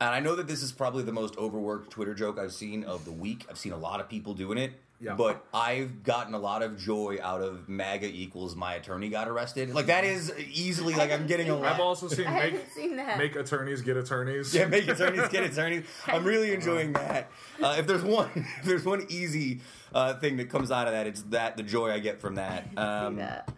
And 0.01 0.09
I 0.09 0.19
know 0.19 0.35
that 0.35 0.47
this 0.47 0.61
is 0.61 0.73
probably 0.73 1.03
the 1.03 1.13
most 1.13 1.37
overworked 1.37 1.91
Twitter 1.91 2.13
joke 2.13 2.37
I've 2.37 2.51
seen 2.51 2.83
of 2.83 3.05
the 3.05 3.11
week. 3.11 3.45
I've 3.49 3.57
seen 3.57 3.71
a 3.71 3.77
lot 3.77 4.01
of 4.01 4.09
people 4.09 4.33
doing 4.33 4.57
it. 4.57 4.73
Yeah. 4.99 5.15
But 5.15 5.45
I've 5.53 6.03
gotten 6.03 6.33
a 6.33 6.39
lot 6.39 6.63
of 6.63 6.79
joy 6.79 7.17
out 7.21 7.41
of 7.41 7.67
MAGA 7.67 8.07
equals 8.07 8.55
my 8.55 8.75
attorney 8.75 9.09
got 9.09 9.27
arrested. 9.27 9.73
Like 9.73 9.87
that 9.87 10.05
is 10.05 10.33
easily 10.39 10.93
like 10.95 11.11
I'm 11.11 11.27
getting 11.27 11.49
a 11.49 11.55
seen 11.55 11.65
I've 11.65 11.79
also 11.81 12.07
seen 12.07 12.27
I 12.27 12.51
make 12.51 12.69
seen 12.73 12.95
that. 12.95 13.17
make 13.17 13.35
attorneys 13.35 13.81
get 13.81 13.97
attorneys. 13.97 14.53
Yeah, 14.55 14.67
make 14.67 14.87
attorneys 14.87 15.27
get 15.27 15.43
attorneys. 15.43 15.85
I'm 16.07 16.23
really 16.23 16.53
enjoying 16.53 16.93
that. 16.93 17.29
Uh, 17.61 17.75
if 17.77 17.87
there's 17.87 18.03
one, 18.03 18.29
if 18.59 18.63
there's 18.65 18.85
one 18.85 19.05
easy 19.09 19.59
uh, 19.93 20.13
thing 20.15 20.37
that 20.37 20.49
comes 20.49 20.71
out 20.71 20.87
of 20.87 20.93
that, 20.93 21.07
it's 21.07 21.23
that 21.23 21.57
the 21.57 21.63
joy 21.63 21.91
I 21.91 21.99
get 21.99 22.19
from 22.21 22.35
that. 22.35 22.63
See 22.71 22.77
Um, 22.77 23.17
that. 23.17 23.49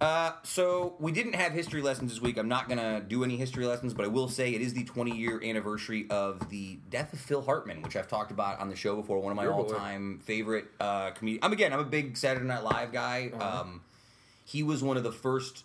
Uh, 0.00 0.32
so 0.42 0.94
we 0.98 1.12
didn't 1.12 1.34
have 1.34 1.52
history 1.52 1.82
lessons 1.82 2.12
this 2.12 2.20
week. 2.20 2.36
I'm 2.36 2.48
not 2.48 2.68
gonna 2.68 3.00
do 3.00 3.24
any 3.24 3.36
history 3.36 3.66
lessons, 3.66 3.94
but 3.94 4.04
I 4.04 4.08
will 4.08 4.28
say 4.28 4.54
it 4.54 4.60
is 4.60 4.74
the 4.74 4.84
20 4.84 5.16
year 5.16 5.40
anniversary 5.42 6.06
of 6.10 6.48
the 6.50 6.78
death 6.90 7.12
of 7.12 7.20
Phil 7.20 7.42
Hartman, 7.42 7.82
which 7.82 7.94
I've 7.96 8.08
talked 8.08 8.30
about 8.30 8.58
on 8.60 8.68
the 8.68 8.76
show 8.76 8.96
before. 8.96 9.20
One 9.20 9.32
of 9.32 9.36
my 9.36 9.46
all 9.46 9.64
time 9.64 10.20
favorite 10.24 10.66
uh, 10.80 11.10
comedians. 11.10 11.44
I'm 11.44 11.52
again, 11.52 11.72
I'm 11.72 11.80
a 11.80 11.84
big 11.84 12.16
Saturday 12.16 12.46
Night 12.46 12.64
Live 12.64 12.92
guy. 12.92 13.30
Uh-huh. 13.32 13.60
Um, 13.60 13.82
he 14.44 14.62
was 14.62 14.82
one 14.82 14.96
of 14.96 15.02
the 15.02 15.12
first. 15.12 15.64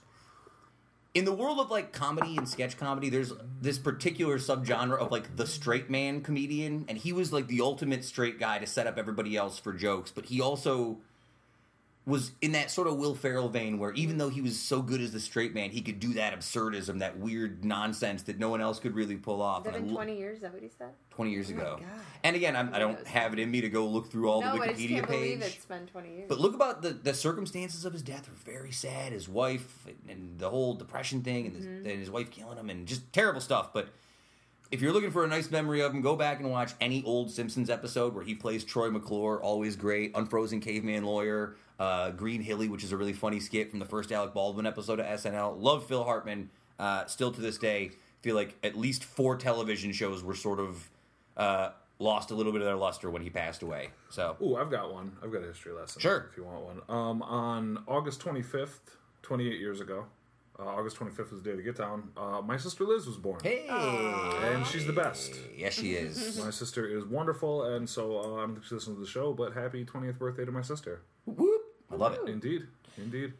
In 1.13 1.25
the 1.25 1.33
world 1.33 1.59
of 1.59 1.71
like 1.71 1.93
comedy 1.93 2.37
and 2.37 2.47
sketch 2.47 2.77
comedy, 2.77 3.09
there's 3.09 3.33
this 3.59 3.79
particular 3.79 4.37
subgenre 4.37 4.99
of 4.99 5.11
like 5.11 5.35
the 5.35 5.47
straight 5.47 5.89
man 5.89 6.21
comedian, 6.21 6.85
and 6.87 6.97
he 6.97 7.11
was 7.11 7.33
like 7.33 7.47
the 7.47 7.61
ultimate 7.61 8.03
straight 8.05 8.39
guy 8.39 8.59
to 8.59 8.67
set 8.67 8.85
up 8.85 8.99
everybody 8.99 9.35
else 9.35 9.57
for 9.57 9.73
jokes. 9.73 10.11
But 10.11 10.25
he 10.25 10.41
also 10.41 10.99
was 12.07 12.31
in 12.41 12.53
that 12.53 12.71
sort 12.71 12.87
of 12.87 12.95
Will 12.95 13.13
Ferrell 13.13 13.49
vein 13.49 13.77
where 13.77 13.91
even 13.91 14.17
though 14.17 14.29
he 14.29 14.39
was 14.41 14.57
so 14.57 14.81
good 14.81 15.01
as 15.01 15.11
the 15.11 15.19
straight 15.19 15.53
man, 15.53 15.71
he 15.71 15.81
could 15.81 15.99
do 15.99 16.13
that 16.13 16.33
absurdism, 16.33 16.99
that 16.99 17.17
weird 17.19 17.65
nonsense 17.65 18.23
that 18.23 18.39
no 18.39 18.47
one 18.49 18.61
else 18.61 18.79
could 18.79 18.95
really 18.95 19.17
pull 19.17 19.41
off. 19.41 19.65
Has 19.65 19.73
it 19.75 19.77
And 19.79 19.85
been 19.87 19.93
lo- 19.93 20.03
20 20.03 20.17
years? 20.17 20.37
Is 20.37 20.41
that 20.43 20.53
what 20.53 20.63
he 20.63 20.69
said? 20.77 20.91
20 21.11 21.31
years 21.31 21.51
Oh 21.51 21.55
my 21.55 21.61
ago. 21.61 21.75
God. 21.81 21.87
And 22.23 22.35
again, 22.37 22.55
I'm, 22.55 22.73
I 22.73 22.79
don't 22.79 23.05
have 23.05 23.33
it 23.33 23.39
in 23.39 23.51
me 23.51 23.59
to 23.59 23.67
go 23.69 23.85
look 23.85 24.09
through 24.09 24.29
all 24.29 24.39
no, 24.39 24.55
the 24.55 24.61
I 24.61 24.67
just 24.69 24.79
Wikipedia 24.79 24.89
can't 24.95 25.07
page. 25.09 25.19
believe 25.39 25.41
it's 25.41 25.65
been 25.65 25.85
20 25.85 26.09
years. 26.15 26.25
But 26.29 26.39
look 26.39 26.55
about 26.55 26.81
the, 26.81 26.91
the 26.91 27.13
circumstances 27.13 27.83
of 27.83 27.91
his 27.91 28.01
death 28.01 28.29
were 28.29 28.51
very 28.53 28.71
sad. 28.71 29.11
His 29.11 29.27
wife 29.27 29.85
and, 29.85 29.97
and 30.09 30.39
the 30.39 30.49
whole 30.49 30.75
depression 30.75 31.21
thing, 31.23 31.45
and, 31.47 31.55
Mm-hmm. 31.57 31.89
and 31.89 31.99
his 31.99 32.09
wife 32.09 32.31
killing 32.31 32.57
him, 32.57 32.69
and 32.69 32.87
just 32.87 33.11
terrible 33.11 33.41
stuff. 33.41 33.73
But 33.73 33.89
if 34.71 34.81
you're 34.81 34.93
looking 34.93 35.11
for 35.11 35.25
a 35.25 35.27
nice 35.27 35.51
memory 35.51 35.81
of 35.81 35.93
him, 35.93 36.01
go 36.01 36.15
back 36.15 36.39
and 36.39 36.49
watch 36.51 36.71
any 36.79 37.03
old 37.03 37.31
Simpsons 37.31 37.69
episode 37.69 38.13
where 38.15 38.23
he 38.23 38.33
plays 38.33 38.63
Troy 38.63 38.89
McClure, 38.89 39.41
always 39.41 39.75
great. 39.75 40.11
Unfrozen 40.15 40.59
Caveman 40.61 41.03
Lawyer, 41.03 41.55
uh, 41.79 42.11
Green 42.11 42.41
Hilly, 42.41 42.67
which 42.67 42.83
is 42.83 42.91
a 42.91 42.97
really 42.97 43.13
funny 43.13 43.39
skit 43.39 43.69
from 43.69 43.79
the 43.79 43.85
first 43.85 44.11
Alec 44.11 44.33
Baldwin 44.33 44.65
episode 44.65 44.99
of 44.99 45.05
SNL. 45.05 45.59
Love 45.61 45.85
Phil 45.87 46.03
Hartman. 46.03 46.49
Uh, 46.79 47.05
still 47.07 47.31
to 47.31 47.41
this 47.41 47.57
day, 47.57 47.91
feel 48.21 48.35
like 48.35 48.55
at 48.63 48.77
least 48.77 49.03
four 49.03 49.35
television 49.35 49.91
shows 49.91 50.23
were 50.23 50.35
sort 50.35 50.59
of 50.59 50.89
uh, 51.35 51.69
lost 51.99 52.29
a 52.29 52.35
little 52.35 52.51
bit 52.51 52.61
of 52.61 52.65
their 52.67 52.75
luster 52.75 53.09
when 53.09 53.21
he 53.23 53.29
passed 53.31 53.63
away. 53.63 53.89
So 54.09 54.35
Ooh, 54.41 54.55
I've 54.55 54.69
got 54.69 54.93
one. 54.93 55.13
I've 55.23 55.31
got 55.31 55.43
a 55.43 55.47
history 55.47 55.73
lesson. 55.73 55.99
Sure. 56.01 56.27
If 56.31 56.37
you 56.37 56.43
want 56.43 56.61
one. 56.63 56.81
Um, 56.87 57.21
on 57.23 57.83
August 57.87 58.21
25th, 58.23 58.77
28 59.23 59.59
years 59.59 59.81
ago, 59.81 60.05
uh, 60.59 60.63
August 60.65 60.97
25th 60.97 61.31
was 61.31 61.41
the 61.43 61.49
day 61.51 61.55
to 61.55 61.61
Get 61.63 61.77
Down, 61.77 62.09
uh, 62.17 62.41
my 62.41 62.57
sister 62.57 62.83
Liz 62.83 63.05
was 63.05 63.17
born. 63.17 63.39
hey, 63.43 63.65
And 63.69 64.65
she's 64.65 64.85
the 64.87 64.93
best. 64.93 65.33
yes, 65.55 65.73
she 65.73 65.93
is. 65.93 66.39
My 66.43 66.49
sister 66.49 66.87
is 66.87 67.05
wonderful, 67.05 67.63
and 67.75 67.87
so 67.87 68.19
uh, 68.19 68.43
I'm 68.43 68.59
just 68.59 68.71
listening 68.71 68.95
to 68.95 69.01
the 69.01 69.07
show, 69.07 69.33
but 69.33 69.53
happy 69.53 69.85
20th 69.85 70.17
birthday 70.17 70.45
to 70.45 70.51
my 70.51 70.63
sister. 70.63 71.01
Whoop. 71.25 71.56
I 71.91 71.95
love 71.95 72.13
it. 72.13 72.29
Indeed. 72.29 72.63
Indeed. 72.97 73.33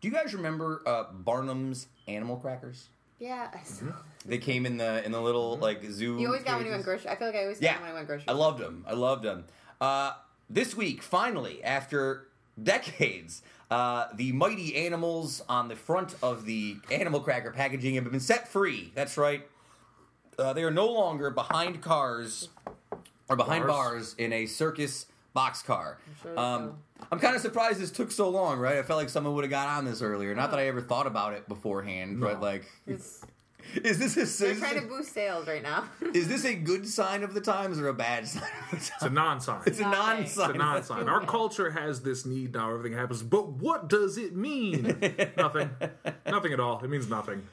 Do 0.00 0.08
you 0.08 0.10
guys 0.14 0.32
remember 0.34 0.82
uh, 0.86 1.04
Barnum's 1.12 1.88
animal 2.06 2.36
crackers? 2.36 2.88
Yeah. 3.18 3.50
I 3.52 3.62
saw- 3.64 3.86
They 4.24 4.38
came 4.38 4.64
in 4.66 4.76
the 4.76 5.04
in 5.04 5.12
the 5.12 5.20
little 5.20 5.56
like 5.58 5.82
zoo. 5.90 6.18
You 6.20 6.26
always 6.28 6.42
got 6.44 6.56
when 6.58 6.66
you 6.66 6.72
went 6.72 6.84
grocery. 6.84 7.10
I 7.10 7.16
feel 7.16 7.28
like 7.28 7.36
I 7.36 7.42
always 7.42 7.58
got 7.58 7.64
Yeah, 7.64 7.72
them 7.74 7.82
when 7.82 7.90
I 7.90 7.94
went 7.94 8.06
grocery. 8.06 8.24
I 8.28 8.32
loved 8.32 8.58
them. 8.60 8.84
I 8.86 8.92
loved 8.94 9.22
them. 9.24 9.44
Uh, 9.80 10.12
this 10.50 10.76
week, 10.76 11.02
finally, 11.02 11.62
after 11.64 12.28
decades, 12.62 13.42
uh, 13.70 14.06
the 14.14 14.32
mighty 14.32 14.76
animals 14.76 15.42
on 15.48 15.68
the 15.68 15.76
front 15.76 16.14
of 16.22 16.44
the 16.46 16.76
animal 16.90 17.20
cracker 17.20 17.50
packaging 17.50 17.94
have 17.96 18.10
been 18.10 18.20
set 18.20 18.48
free. 18.48 18.92
That's 18.94 19.16
right. 19.16 19.46
Uh, 20.38 20.52
they 20.52 20.62
are 20.62 20.70
no 20.70 20.86
longer 20.86 21.30
behind 21.30 21.80
cars 21.82 22.48
or 23.28 23.36
behind 23.36 23.66
Bars. 23.66 23.76
bars 23.76 24.14
in 24.18 24.32
a 24.32 24.46
circus 24.46 25.06
boxcar. 25.36 25.96
sure 26.22 26.38
Um, 26.38 26.78
I'm 27.12 27.18
kind 27.20 27.36
of 27.36 27.42
surprised 27.42 27.78
this 27.80 27.90
took 27.90 28.10
so 28.10 28.28
long, 28.28 28.58
right? 28.58 28.78
I 28.78 28.82
felt 28.82 28.98
like 28.98 29.08
someone 29.08 29.34
would 29.34 29.44
have 29.44 29.50
got 29.50 29.68
on 29.68 29.84
this 29.84 30.02
earlier. 30.02 30.34
Not 30.34 30.50
that 30.50 30.58
I 30.60 30.66
ever 30.66 30.80
thought 30.80 31.06
about 31.06 31.32
it 31.34 31.48
beforehand, 31.48 32.20
but 32.20 32.40
like, 32.40 32.64
It's, 32.86 33.24
is 33.74 33.98
this 33.98 34.12
a 34.16 34.42
they're 34.44 34.52
is 34.52 34.58
trying 34.60 34.80
to 34.80 34.86
boost 34.86 35.12
sales 35.12 35.46
right 35.46 35.62
now. 35.62 35.84
is 36.14 36.26
this 36.28 36.44
a 36.44 36.54
good 36.54 36.88
sign 36.88 37.22
of 37.22 37.34
the 37.34 37.40
times 37.40 37.78
or 37.78 37.88
a 37.88 37.94
bad 37.94 38.26
sign 38.28 38.42
of 38.42 38.70
the 38.70 38.76
It's 38.76 38.90
a 39.02 39.10
non 39.10 39.40
sign. 39.40 39.60
It's 39.66 39.78
a 39.78 39.82
Nothing. 39.82 39.98
non 39.98 40.16
It's 40.22 40.32
sign. 40.34 40.50
a 40.50 40.58
non 40.58 40.82
sign. 40.82 41.08
Our 41.08 41.24
culture 41.24 41.70
has 41.70 42.02
this 42.02 42.24
need 42.26 42.54
now, 42.54 42.70
everything 42.72 42.96
happens, 42.98 43.22
but 43.22 43.48
what 43.48 43.88
does 43.88 44.16
it 44.18 44.34
mean? 44.34 44.98
nothing. 45.36 45.70
Nothing 46.26 46.52
at 46.52 46.60
all. 46.60 46.80
It 46.82 46.88
means 46.90 47.08
nothing. 47.08 47.46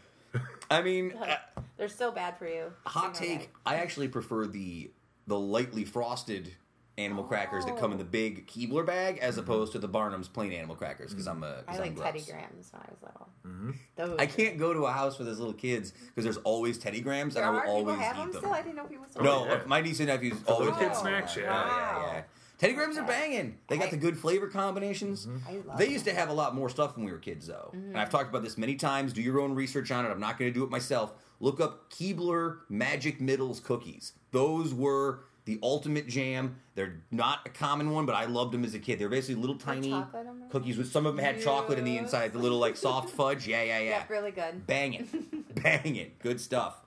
I 0.71 0.81
mean, 0.81 1.13
uh, 1.13 1.35
They're 1.77 1.87
so 1.87 2.11
bad 2.11 2.37
for 2.37 2.47
you. 2.47 2.71
hot 2.85 3.15
So 3.15 3.23
you 3.23 3.29
know 3.29 3.35
take. 3.37 3.53
I 3.65 3.75
actually 3.75 4.07
prefer 4.07 4.47
the 4.47 4.91
the 5.27 5.39
lightly 5.39 5.85
frosted 5.85 6.53
animal 6.97 7.23
crackers 7.23 7.65
that 7.65 7.77
come 7.77 7.91
in 7.91 7.97
the 7.97 8.03
big 8.05 8.47
Keebler 8.47 8.85
bag 8.85 9.17
as 9.19 9.37
opposed 9.37 9.73
to 9.73 9.79
the 9.79 9.87
Barnum's 9.87 10.27
plain 10.29 10.53
animal 10.53 10.75
crackers 10.75 11.11
because 11.11 11.27
I'm 11.27 11.43
a. 11.43 11.47
that. 11.47 11.67
'cause 11.67 11.79
I 11.79 11.83
I'm 11.83 11.95
like 11.95 12.05
Teddy 12.05 12.19
gross. 12.19 12.29
Grahams 12.31 12.69
when 12.71 12.81
I 12.81 12.85
was 12.91 13.01
little. 13.01 13.29
Mm-hmm. 13.45 13.71
Those 13.97 14.19
I 14.19 14.25
can't 14.25 14.57
go 14.57 14.73
to 14.73 14.85
a 14.85 14.91
house 14.91 15.19
where 15.19 15.25
there's 15.25 15.39
little 15.39 15.53
kids 15.53 15.91
because 15.91 16.23
there's 16.23 16.37
always 16.37 16.77
Teddy 16.77 17.01
Grahams 17.01 17.33
There 17.33 17.43
and 17.43 17.57
I 17.57 17.65
will 17.65 17.69
always 17.71 17.97
have 17.99 18.15
eat 18.15 18.19
them 18.19 18.31
them. 18.31 18.41
still. 18.41 18.53
I 18.53 18.61
didn't 18.61 18.75
know 18.77 18.85
people 18.85 19.05
still. 19.09 19.23
No, 19.23 19.45
yeah. 19.45 19.59
my 19.67 19.81
niece 19.81 19.99
and 19.99 20.07
nephews 20.07 20.37
always 20.47 20.65
little 20.67 20.79
kid 20.79 20.87
have 20.87 20.93
them. 20.93 21.01
snacks, 21.01 21.35
yeah. 21.35 21.43
yeah, 21.43 22.13
yeah. 22.13 22.21
Teddy 22.57 22.71
Grahams 22.73 22.97
are 22.97 23.03
banging. 23.03 23.57
They 23.67 23.77
got 23.77 23.91
the 23.91 23.97
good 23.97 24.17
flavor 24.17 24.47
combinations. 24.47 25.27
I 25.45 25.57
love 25.67 25.77
They 25.77 25.89
used 25.89 26.05
to 26.05 26.13
have 26.13 26.29
a 26.29 26.33
lot 26.33 26.55
more 26.55 26.69
stuff 26.69 26.95
when 26.95 27.05
we 27.05 27.11
were 27.11 27.17
kids, 27.17 27.47
though. 27.47 27.71
Mm-hmm. 27.75 27.89
And 27.89 27.97
I've 27.97 28.09
talked 28.09 28.29
about 28.29 28.43
this 28.43 28.57
many 28.57 28.75
times. 28.75 29.11
Do 29.11 29.21
your 29.21 29.41
own 29.41 29.53
research 29.53 29.91
on 29.91 30.05
it. 30.05 30.09
I'm 30.09 30.21
not 30.21 30.39
going 30.39 30.49
to 30.53 30.57
do 30.57 30.63
it 30.63 30.69
myself. 30.69 31.11
Look 31.41 31.59
up 31.59 31.91
Keebler 31.91 32.59
Magic 32.69 33.19
Middles 33.19 33.59
cookies. 33.59 34.13
Those 34.31 34.73
were 34.73 35.25
the 35.45 35.59
ultimate 35.63 36.07
jam. 36.07 36.57
They're 36.73 37.01
not 37.11 37.39
a 37.45 37.49
common 37.49 37.91
one, 37.91 38.05
but 38.05 38.15
I 38.15 38.25
loved 38.25 38.51
them 38.51 38.63
as 38.63 38.73
a 38.73 38.79
kid. 38.79 38.99
They're 38.99 39.09
basically 39.09 39.41
little 39.41 39.57
tiny 39.57 39.91
chocolate 39.91 40.27
on 40.27 40.39
them? 40.39 40.49
cookies 40.49 40.77
with 40.77 40.91
some 40.91 41.05
of 41.05 41.15
them 41.15 41.23
had 41.23 41.41
chocolate 41.41 41.79
in 41.79 41.85
the 41.85 41.97
inside, 41.97 42.33
the 42.33 42.39
little 42.39 42.57
like 42.57 42.75
soft 42.75 43.11
fudge. 43.11 43.47
Yeah, 43.47 43.63
yeah, 43.63 43.79
yeah. 43.79 43.89
Yep, 43.89 44.09
really 44.09 44.31
good. 44.31 44.67
Bang 44.67 44.93
it. 44.93 45.55
Bang 45.63 45.95
it. 45.95 46.19
Good 46.19 46.41
stuff. 46.41 46.81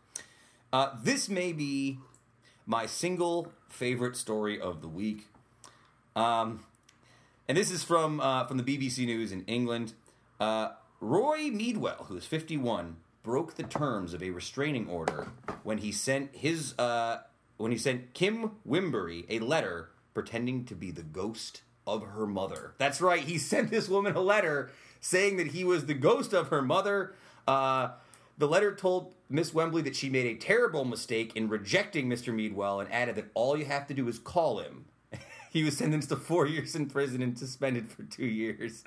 Uh, 0.73 0.91
this 1.03 1.29
may 1.29 1.53
be 1.53 1.99
my 2.67 2.85
single 2.87 3.53
favorite 3.69 4.17
story 4.17 4.61
of 4.61 4.83
the 4.83 4.89
week. 4.89 5.29
Um, 6.15 6.65
and 7.49 7.57
this 7.57 7.71
is 7.71 7.83
from 7.83 8.21
uh, 8.21 8.45
from 8.45 8.59
the 8.59 8.63
BBC 8.63 9.07
News 9.07 9.33
in 9.33 9.45
England. 9.45 9.95
Uh, 10.39 10.71
Roy 11.01 11.51
Meadwell, 11.51 12.07
who 12.09 12.17
is 12.17 12.27
51, 12.27 12.97
broke 13.23 13.55
the 13.55 13.63
terms 13.63 14.15
of 14.15 14.23
a 14.23 14.31
restraining 14.31 14.89
order 14.89 15.29
when 15.63 15.79
he 15.79 15.93
sent 15.93 16.35
his 16.35 16.77
uh, 16.79 17.19
when 17.59 17.71
he 17.71 17.79
sent 17.79 18.15
Kim 18.15 18.53
Wimbury 18.65 19.27
a 19.29 19.41
letter 19.41 19.91
pretending 20.15 20.65
to 20.65 20.75
be 20.75 20.91
the 20.91 21.03
ghost 21.03 21.63
of 21.87 22.03
her 22.03 22.27
mother. 22.27 22.75
That's 22.79 23.01
right. 23.01 23.21
He 23.21 23.37
sent 23.39 23.71
this 23.71 23.89
woman 23.89 24.17
a 24.17 24.21
letter 24.21 24.71
saying 25.01 25.37
that 25.37 25.49
he 25.49 25.65
was 25.65 25.87
the 25.87 25.95
ghost 25.95 26.33
of 26.33 26.49
her 26.49 26.63
mother. 26.63 27.15
Uh, 27.47 27.91
the 28.39 28.49
letter 28.49 28.75
told 28.75 29.13
Miss 29.29 29.53
Wembley 29.53 29.83
that 29.83 29.97
she 29.97 30.09
made 30.09 30.27
a 30.27 30.35
terrible 30.39 30.85
mistake 30.85 31.37
in 31.37 31.49
rejecting 31.49 32.09
Mr. 32.09 32.35
Meadwell 32.35 32.81
and 32.81 32.91
added 32.93 33.17
that 33.17 33.27
all 33.35 33.57
you 33.57 33.67
have 33.67 33.87
to 33.89 33.95
do 33.95 34.09
is 34.09 34.19
call 34.19 34.61
him. 34.61 34.87
he 35.53 35.65
was 35.65 35.77
sentenced 35.77 36.09
to 36.11 36.17
four 36.17 36.47
years 36.47 36.75
in 36.75 36.87
prison 36.87 37.23
and 37.23 37.39
suspended 37.39 37.91
for 37.91 38.05
two 38.05 38.27
years. 38.27 38.85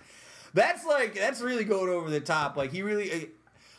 That's 0.54 0.86
like 0.86 1.16
that's 1.16 1.42
really 1.42 1.64
going 1.64 1.90
over 1.90 2.10
the 2.10 2.20
top. 2.20 2.58
Like 2.58 2.72
he 2.72 2.82
really, 2.82 3.30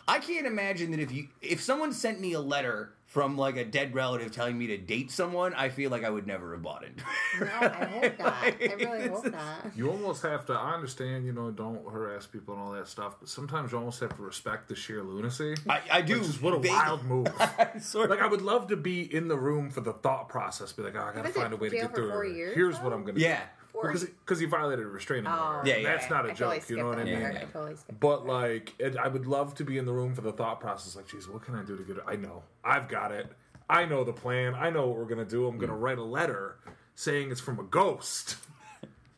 I 0.08 0.18
can't 0.18 0.46
imagine 0.46 0.90
that 0.92 1.00
if 1.00 1.12
you 1.12 1.28
if 1.42 1.60
someone 1.60 1.92
sent 1.92 2.20
me 2.20 2.32
a 2.32 2.40
letter 2.40 2.94
from 3.12 3.36
like 3.36 3.58
a 3.58 3.64
dead 3.64 3.94
relative 3.94 4.32
telling 4.32 4.56
me 4.56 4.68
to 4.68 4.78
date 4.78 5.10
someone, 5.10 5.52
I 5.52 5.68
feel 5.68 5.90
like 5.90 6.02
I 6.02 6.08
would 6.08 6.26
never 6.26 6.52
have 6.54 6.62
bought 6.62 6.82
it. 6.82 6.92
No, 7.38 7.46
I 7.46 7.84
hope 8.00 8.18
not. 8.18 8.34
I 8.42 8.54
really 8.78 9.08
hope 9.08 9.26
It's- 9.26 9.32
not. 9.32 9.76
You 9.76 9.90
almost 9.90 10.22
have 10.22 10.46
to. 10.46 10.54
I 10.54 10.72
understand, 10.72 11.26
you 11.26 11.32
know, 11.34 11.50
don't 11.50 11.84
harass 11.92 12.26
people 12.26 12.54
and 12.54 12.62
all 12.62 12.72
that 12.72 12.88
stuff, 12.88 13.16
but 13.20 13.28
sometimes 13.28 13.70
you 13.70 13.76
almost 13.76 14.00
have 14.00 14.16
to 14.16 14.22
respect 14.22 14.68
the 14.70 14.74
sheer 14.74 15.02
lunacy. 15.02 15.54
I, 15.68 15.80
I 15.90 16.00
do. 16.00 16.20
Which 16.20 16.28
is 16.30 16.40
what 16.40 16.54
a 16.54 16.58
They- 16.58 16.70
wild 16.70 17.04
move. 17.04 17.28
sort 17.80 18.08
Like 18.08 18.20
I 18.20 18.26
would 18.26 18.40
love 18.42 18.68
to 18.68 18.76
be 18.78 19.02
in 19.14 19.28
the 19.28 19.36
room 19.36 19.68
for 19.70 19.82
the 19.82 19.92
thought 19.92 20.30
process. 20.30 20.72
Be 20.72 20.82
like, 20.82 20.96
oh, 20.96 21.02
I 21.02 21.14
gotta 21.14 21.28
find 21.28 21.52
a 21.52 21.56
way 21.56 21.68
to 21.68 21.76
get 21.76 21.94
through. 21.94 22.10
four 22.10 22.24
years, 22.24 22.54
Here's 22.54 22.78
though? 22.78 22.84
what 22.84 22.92
I'm 22.94 23.04
gonna 23.04 23.20
Yeah. 23.20 23.42
Four 23.72 23.92
because 23.92 24.38
he 24.38 24.46
violated 24.46 24.84
a 24.84 24.88
restraining 24.88 25.26
Oh, 25.26 25.54
order. 25.56 25.68
Yeah, 25.68 25.76
yeah, 25.76 25.88
That's 25.90 26.04
yeah. 26.04 26.16
not 26.16 26.26
a 26.26 26.30
I 26.30 26.34
totally 26.34 26.58
joke. 26.58 26.70
You 26.70 26.76
know 26.76 26.88
what 26.88 26.98
I 26.98 27.04
mean? 27.04 27.14
Yeah, 27.14 27.32
yeah. 27.32 27.40
I 27.40 27.44
totally 27.44 27.76
skipped 27.76 28.00
But 28.00 28.26
like, 28.26 28.74
it, 28.78 28.96
I 28.96 29.08
would 29.08 29.26
love 29.26 29.54
to 29.56 29.64
be 29.64 29.78
in 29.78 29.86
the 29.86 29.92
room 29.92 30.14
for 30.14 30.20
the 30.20 30.32
thought 30.32 30.60
process. 30.60 30.94
Like, 30.94 31.08
geez, 31.08 31.28
what 31.28 31.42
can 31.42 31.54
I 31.54 31.62
do 31.62 31.76
to 31.76 31.82
get 31.82 31.96
it? 31.96 32.04
I 32.06 32.16
know, 32.16 32.42
I've 32.62 32.88
got 32.88 33.12
it. 33.12 33.32
I 33.70 33.86
know 33.86 34.04
the 34.04 34.12
plan. 34.12 34.54
I 34.54 34.68
know 34.70 34.88
what 34.88 34.98
we're 34.98 35.06
gonna 35.06 35.24
do. 35.24 35.46
I'm 35.46 35.56
gonna 35.56 35.72
mm. 35.72 35.80
write 35.80 35.98
a 35.98 36.04
letter 36.04 36.56
saying 36.94 37.30
it's 37.30 37.40
from 37.40 37.58
a 37.58 37.64
ghost. 37.64 38.36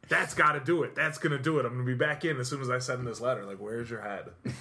That's 0.08 0.34
got 0.34 0.52
to 0.52 0.60
do 0.60 0.82
it. 0.82 0.94
That's 0.94 1.18
gonna 1.18 1.38
do 1.38 1.58
it. 1.58 1.66
I'm 1.66 1.72
gonna 1.72 1.84
be 1.84 1.94
back 1.94 2.24
in 2.24 2.38
as 2.38 2.48
soon 2.48 2.60
as 2.60 2.70
I 2.70 2.78
send 2.78 3.06
this 3.06 3.20
letter. 3.20 3.44
Like, 3.44 3.58
where's 3.58 3.90
your 3.90 4.02
head? 4.02 4.30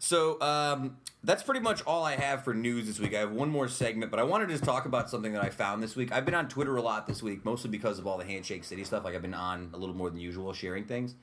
So 0.00 0.40
um, 0.40 0.96
that's 1.22 1.42
pretty 1.42 1.60
much 1.60 1.82
all 1.86 2.04
I 2.04 2.16
have 2.16 2.42
for 2.42 2.54
news 2.54 2.86
this 2.86 2.98
week. 2.98 3.14
I 3.14 3.20
have 3.20 3.32
one 3.32 3.50
more 3.50 3.68
segment, 3.68 4.10
but 4.10 4.18
I 4.18 4.22
wanted 4.22 4.46
to 4.46 4.54
just 4.54 4.64
talk 4.64 4.86
about 4.86 5.10
something 5.10 5.34
that 5.34 5.44
I 5.44 5.50
found 5.50 5.82
this 5.82 5.94
week. 5.94 6.10
I've 6.10 6.24
been 6.24 6.34
on 6.34 6.48
Twitter 6.48 6.74
a 6.76 6.82
lot 6.82 7.06
this 7.06 7.22
week, 7.22 7.44
mostly 7.44 7.68
because 7.68 7.98
of 7.98 8.06
all 8.06 8.16
the 8.16 8.24
Handshake 8.24 8.64
City 8.64 8.82
stuff. 8.82 9.04
Like 9.04 9.14
I've 9.14 9.20
been 9.20 9.34
on 9.34 9.70
a 9.74 9.76
little 9.76 9.94
more 9.94 10.08
than 10.08 10.18
usual, 10.18 10.54
sharing 10.54 10.86
things, 10.86 11.14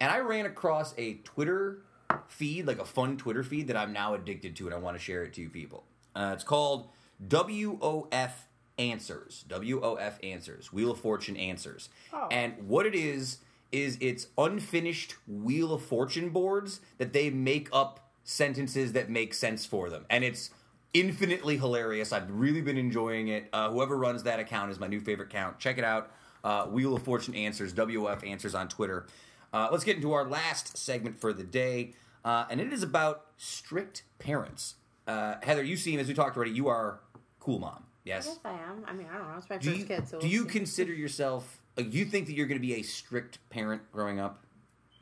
and 0.00 0.10
I 0.10 0.18
ran 0.18 0.44
across 0.44 0.92
a 0.98 1.14
Twitter 1.22 1.82
feed, 2.26 2.66
like 2.66 2.80
a 2.80 2.84
fun 2.84 3.16
Twitter 3.16 3.44
feed 3.44 3.68
that 3.68 3.76
I'm 3.76 3.92
now 3.92 4.14
addicted 4.14 4.56
to, 4.56 4.66
and 4.66 4.74
I 4.74 4.78
want 4.78 4.96
to 4.96 5.02
share 5.02 5.22
it 5.22 5.32
to 5.34 5.42
you 5.42 5.48
people. 5.48 5.84
Uh, 6.16 6.32
it's 6.34 6.42
called 6.44 6.88
WOF 7.24 8.32
Answers. 8.76 9.44
WOF 9.48 10.14
Answers. 10.24 10.72
Wheel 10.72 10.90
of 10.90 10.98
Fortune 10.98 11.36
Answers. 11.36 11.90
Oh. 12.12 12.26
And 12.32 12.54
what 12.66 12.86
it 12.86 12.96
is 12.96 13.38
is 13.72 13.96
it's 14.00 14.28
unfinished 14.38 15.14
Wheel 15.26 15.72
of 15.72 15.82
Fortune 15.82 16.30
boards 16.30 16.80
that 16.98 17.12
they 17.12 17.30
make 17.30 17.68
up 17.72 18.10
sentences 18.24 18.92
that 18.92 19.10
make 19.10 19.34
sense 19.34 19.64
for 19.66 19.90
them, 19.90 20.04
and 20.10 20.24
it's 20.24 20.50
infinitely 20.92 21.56
hilarious. 21.56 22.12
I've 22.12 22.30
really 22.30 22.60
been 22.60 22.76
enjoying 22.76 23.28
it. 23.28 23.48
Uh, 23.52 23.70
whoever 23.70 23.96
runs 23.96 24.24
that 24.24 24.40
account 24.40 24.70
is 24.70 24.80
my 24.80 24.86
new 24.88 25.00
favorite 25.00 25.28
account. 25.28 25.58
Check 25.58 25.78
it 25.78 25.84
out. 25.84 26.12
Uh, 26.42 26.66
Wheel 26.66 26.96
of 26.96 27.02
Fortune 27.02 27.34
Answers, 27.34 27.72
WOF 27.74 28.26
Answers 28.26 28.54
on 28.54 28.68
Twitter. 28.68 29.06
Uh, 29.52 29.68
let's 29.70 29.84
get 29.84 29.96
into 29.96 30.12
our 30.12 30.24
last 30.24 30.76
segment 30.78 31.20
for 31.20 31.32
the 31.32 31.42
day, 31.44 31.94
uh, 32.24 32.46
and 32.50 32.60
it 32.60 32.72
is 32.72 32.82
about 32.82 33.26
strict 33.36 34.02
parents. 34.18 34.74
Uh, 35.06 35.34
Heather, 35.42 35.62
you 35.62 35.76
seem, 35.76 35.98
as 36.00 36.08
we 36.08 36.14
talked 36.14 36.36
already, 36.36 36.52
you 36.52 36.68
are 36.68 37.00
cool 37.40 37.58
mom. 37.58 37.84
Yes. 38.04 38.26
Yes, 38.26 38.38
I 38.44 38.50
am. 38.50 38.84
I 38.86 38.92
mean, 38.92 39.06
I 39.12 39.18
don't 39.18 39.28
know. 39.30 39.36
It's 39.36 39.50
my 39.50 39.58
Do 39.58 39.68
first 39.70 39.80
you, 39.80 39.86
kid, 39.86 40.08
so 40.08 40.18
do 40.18 40.26
we'll 40.26 40.32
you 40.32 40.42
see. 40.44 40.48
consider 40.50 40.92
yourself? 40.92 41.60
Like, 41.80 41.90
do 41.90 41.96
you 41.98 42.04
think 42.04 42.26
that 42.26 42.34
you're 42.34 42.46
going 42.46 42.60
to 42.60 42.66
be 42.66 42.74
a 42.74 42.82
strict 42.82 43.38
parent 43.48 43.80
growing 43.90 44.20
up? 44.20 44.44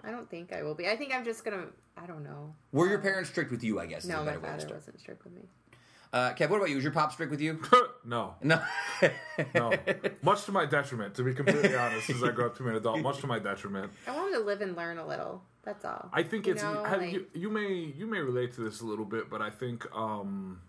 I 0.04 0.12
don't 0.12 0.30
think 0.30 0.52
I 0.52 0.62
will 0.62 0.76
be. 0.76 0.86
I 0.88 0.94
think 0.96 1.12
I'm 1.12 1.24
just 1.24 1.44
gonna. 1.44 1.64
I 1.96 2.06
don't 2.06 2.22
know. 2.22 2.54
Were 2.70 2.86
your 2.88 3.00
parents 3.00 3.30
strict 3.30 3.50
with 3.50 3.64
you? 3.64 3.80
I 3.80 3.86
guess. 3.86 4.04
No, 4.04 4.18
my 4.18 4.26
better 4.26 4.38
way 4.40 4.48
to 4.50 4.58
father 4.60 4.74
wasn't 4.74 5.00
strict 5.00 5.24
with 5.24 5.32
me. 5.34 5.42
Uh, 6.12 6.30
Kev, 6.34 6.50
what 6.50 6.58
about 6.58 6.68
you? 6.70 6.76
Was 6.76 6.84
your 6.84 6.92
pop 6.92 7.10
strict 7.12 7.32
with 7.32 7.40
you? 7.40 7.60
no, 8.06 8.34
No. 8.44 8.62
no. 9.56 9.72
Much 10.22 10.44
to 10.44 10.52
my 10.52 10.64
detriment, 10.66 11.16
to 11.16 11.24
be 11.24 11.34
completely 11.34 11.74
honest, 11.76 12.08
as 12.10 12.22
I 12.22 12.30
grow 12.30 12.46
up 12.46 12.56
to 12.58 12.62
be 12.62 12.70
an 12.70 12.76
adult. 12.76 13.00
Much 13.00 13.18
to 13.22 13.26
my 13.26 13.40
detriment. 13.40 13.90
I 14.06 14.14
want 14.16 14.32
to 14.34 14.40
live 14.40 14.60
and 14.60 14.76
learn 14.76 14.98
a 14.98 15.06
little. 15.06 15.42
That's 15.64 15.84
all. 15.84 16.08
I 16.12 16.22
think 16.22 16.46
You 16.46 16.52
it's 16.54 16.62
know, 16.62 16.84
have 16.84 17.00
like- 17.00 17.12
you, 17.12 17.26
you 17.34 17.50
may 17.50 17.92
you 17.96 18.06
may 18.06 18.20
relate 18.20 18.54
to 18.54 18.60
this 18.60 18.80
a 18.82 18.86
little 18.86 19.04
bit, 19.04 19.28
but 19.28 19.42
I 19.42 19.50
think 19.50 19.84
um, 19.94 20.60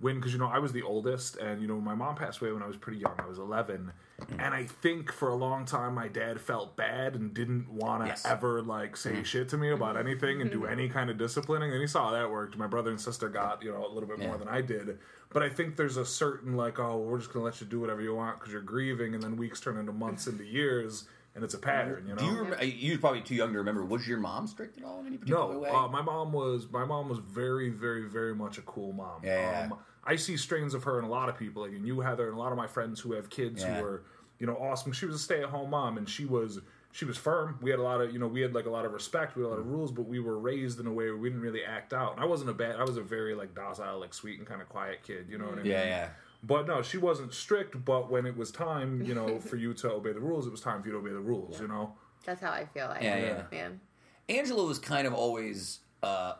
when 0.00 0.16
because 0.16 0.32
you 0.32 0.38
know 0.38 0.48
I 0.48 0.58
was 0.58 0.72
the 0.72 0.82
oldest, 0.82 1.36
and 1.36 1.60
you 1.60 1.68
know 1.68 1.80
my 1.80 1.94
mom 1.94 2.16
passed 2.16 2.40
away 2.40 2.52
when 2.52 2.62
I 2.62 2.66
was 2.66 2.76
pretty 2.76 2.98
young. 2.98 3.14
I 3.18 3.26
was 3.26 3.38
11, 3.38 3.92
and 4.38 4.54
I 4.54 4.64
think 4.64 5.12
for 5.12 5.28
a 5.28 5.34
long 5.34 5.64
time 5.66 5.94
my 5.94 6.08
dad 6.08 6.40
felt 6.40 6.76
bad 6.76 7.14
and 7.14 7.32
didn't 7.34 7.70
want 7.70 8.02
to 8.02 8.08
Yes. 8.08 8.24
ever 8.26 8.62
like 8.62 8.96
say 8.96 9.22
shit 9.22 9.48
to 9.50 9.56
me 9.58 9.70
about 9.70 9.96
anything 9.96 10.40
and 10.40 10.50
do 10.50 10.64
any 10.66 10.88
kind 10.88 11.10
of 11.10 11.18
disciplining. 11.18 11.70
And 11.72 11.80
he 11.80 11.86
saw 11.86 12.06
how 12.06 12.12
that 12.12 12.30
worked. 12.30 12.56
My 12.56 12.66
brother 12.66 12.90
and 12.90 13.00
sister 13.00 13.28
got 13.28 13.62
you 13.62 13.70
know 13.72 13.86
a 13.86 13.92
little 13.92 14.08
bit 14.08 14.18
more 14.18 14.36
than 14.38 14.48
I 14.48 14.60
did, 14.62 14.98
but 15.32 15.42
I 15.42 15.48
think 15.50 15.76
there's 15.76 15.96
a 15.96 16.06
certain 16.06 16.56
like 16.56 16.78
oh 16.78 16.98
we're 16.98 17.18
just 17.18 17.32
gonna 17.32 17.44
let 17.44 17.60
you 17.60 17.66
do 17.66 17.80
whatever 17.80 18.00
you 18.00 18.14
want 18.14 18.38
because 18.40 18.52
you're 18.52 18.62
grieving, 18.62 19.14
and 19.14 19.22
then 19.22 19.36
weeks 19.36 19.60
turn 19.60 19.76
into 19.76 19.92
months 19.92 20.26
into 20.26 20.44
years, 20.44 21.04
and 21.34 21.44
it's 21.44 21.54
a 21.54 21.58
pattern. 21.58 22.04
You 22.08 22.14
know. 22.14 22.20
Do 22.20 22.24
you 22.26 22.38
remember? 22.38 22.64
You're 22.64 22.98
probably 22.98 23.20
too 23.20 23.34
young 23.34 23.52
to 23.52 23.58
remember. 23.58 23.84
Was 23.84 24.08
your 24.08 24.18
mom 24.18 24.46
strict 24.46 24.78
at 24.78 24.84
all 24.84 25.00
in 25.00 25.06
any 25.08 25.18
particular 25.18 25.52
No, 25.52 25.58
way? 25.60 25.68
uh, 25.70 25.88
my 25.88 26.00
mom 26.02 26.32
was 26.32 26.66
my 26.70 26.84
mom 26.86 27.08
was 27.10 27.18
very, 27.18 27.68
very, 27.68 28.08
very 28.08 28.34
much 28.34 28.56
a 28.56 28.62
cool 28.62 28.92
mom. 28.92 29.20
Yeah. 29.22 29.68
Um, 29.70 29.78
I 30.12 30.16
see 30.16 30.36
strains 30.36 30.74
of 30.74 30.82
her 30.84 30.98
in 30.98 31.04
a 31.04 31.08
lot 31.08 31.28
of 31.28 31.38
people, 31.38 31.62
like 31.62 31.72
in 31.72 31.84
you, 31.84 32.00
Heather, 32.00 32.26
and 32.28 32.36
a 32.36 32.40
lot 32.40 32.50
of 32.52 32.58
my 32.58 32.66
friends 32.66 32.98
who 33.00 33.12
have 33.12 33.30
kids 33.30 33.62
Yeah. 33.62 33.78
who 33.78 33.84
are, 33.84 34.02
you 34.40 34.46
know, 34.46 34.56
awesome. 34.56 34.92
She 34.92 35.06
was 35.06 35.14
a 35.14 35.18
stay-at-home 35.18 35.70
mom, 35.70 35.98
and 35.98 36.08
she 36.08 36.24
was 36.24 36.60
she 36.92 37.04
was 37.04 37.16
firm. 37.16 37.56
We 37.62 37.70
had 37.70 37.78
a 37.78 37.82
lot 37.84 38.00
of, 38.00 38.12
you 38.12 38.18
know, 38.18 38.26
we 38.26 38.40
had 38.40 38.52
like 38.52 38.66
a 38.66 38.70
lot 38.70 38.84
of 38.84 38.92
respect, 38.92 39.36
we 39.36 39.42
had 39.44 39.48
a 39.48 39.50
lot 39.50 39.60
of 39.60 39.66
rules, 39.68 39.92
but 39.92 40.06
we 40.08 40.18
were 40.18 40.36
raised 40.40 40.80
in 40.80 40.86
a 40.88 40.92
way 40.92 41.04
where 41.04 41.16
we 41.16 41.28
didn't 41.28 41.42
really 41.42 41.62
act 41.64 41.92
out. 41.92 42.14
And 42.14 42.20
I 42.20 42.26
wasn't 42.26 42.50
a 42.50 42.52
bad, 42.52 42.80
I 42.80 42.82
was 42.84 42.96
a 42.96 43.02
very 43.02 43.32
like 43.36 43.54
docile, 43.54 44.00
like 44.00 44.12
sweet 44.12 44.38
and 44.40 44.48
kind 44.48 44.60
of 44.60 44.68
quiet 44.68 44.98
kid. 45.04 45.26
You 45.30 45.38
know 45.38 45.44
what 45.44 45.58
I 45.60 45.62
mean? 45.62 45.70
yeah, 45.70 45.84
yeah. 45.84 46.08
But 46.42 46.66
no, 46.66 46.82
she 46.82 46.98
wasn't 46.98 47.32
strict. 47.32 47.84
But 47.84 48.10
when 48.10 48.26
it 48.26 48.36
was 48.36 48.50
time, 48.50 49.02
you 49.02 49.14
know, 49.14 49.38
for 49.38 49.54
you 49.54 49.72
to 49.74 49.92
obey 49.92 50.12
the 50.12 50.18
rules, 50.20 50.48
it 50.48 50.50
was 50.50 50.62
time 50.62 50.82
for 50.82 50.88
you 50.88 50.94
to 50.94 50.98
obey 50.98 51.12
the 51.12 51.20
rules. 51.20 51.60
You 51.60 51.68
know. 51.68 51.94
That's 52.24 52.40
how 52.40 52.50
I 52.50 52.64
feel. 52.66 52.88
Like, 52.88 53.02
Yeah, 53.02 53.18
yeah. 53.18 53.42
man. 53.52 53.80
Angela 54.28 54.64
was 54.64 54.78
kind 54.80 55.06
of 55.06 55.14
always 55.14 55.78
uh 56.02 56.32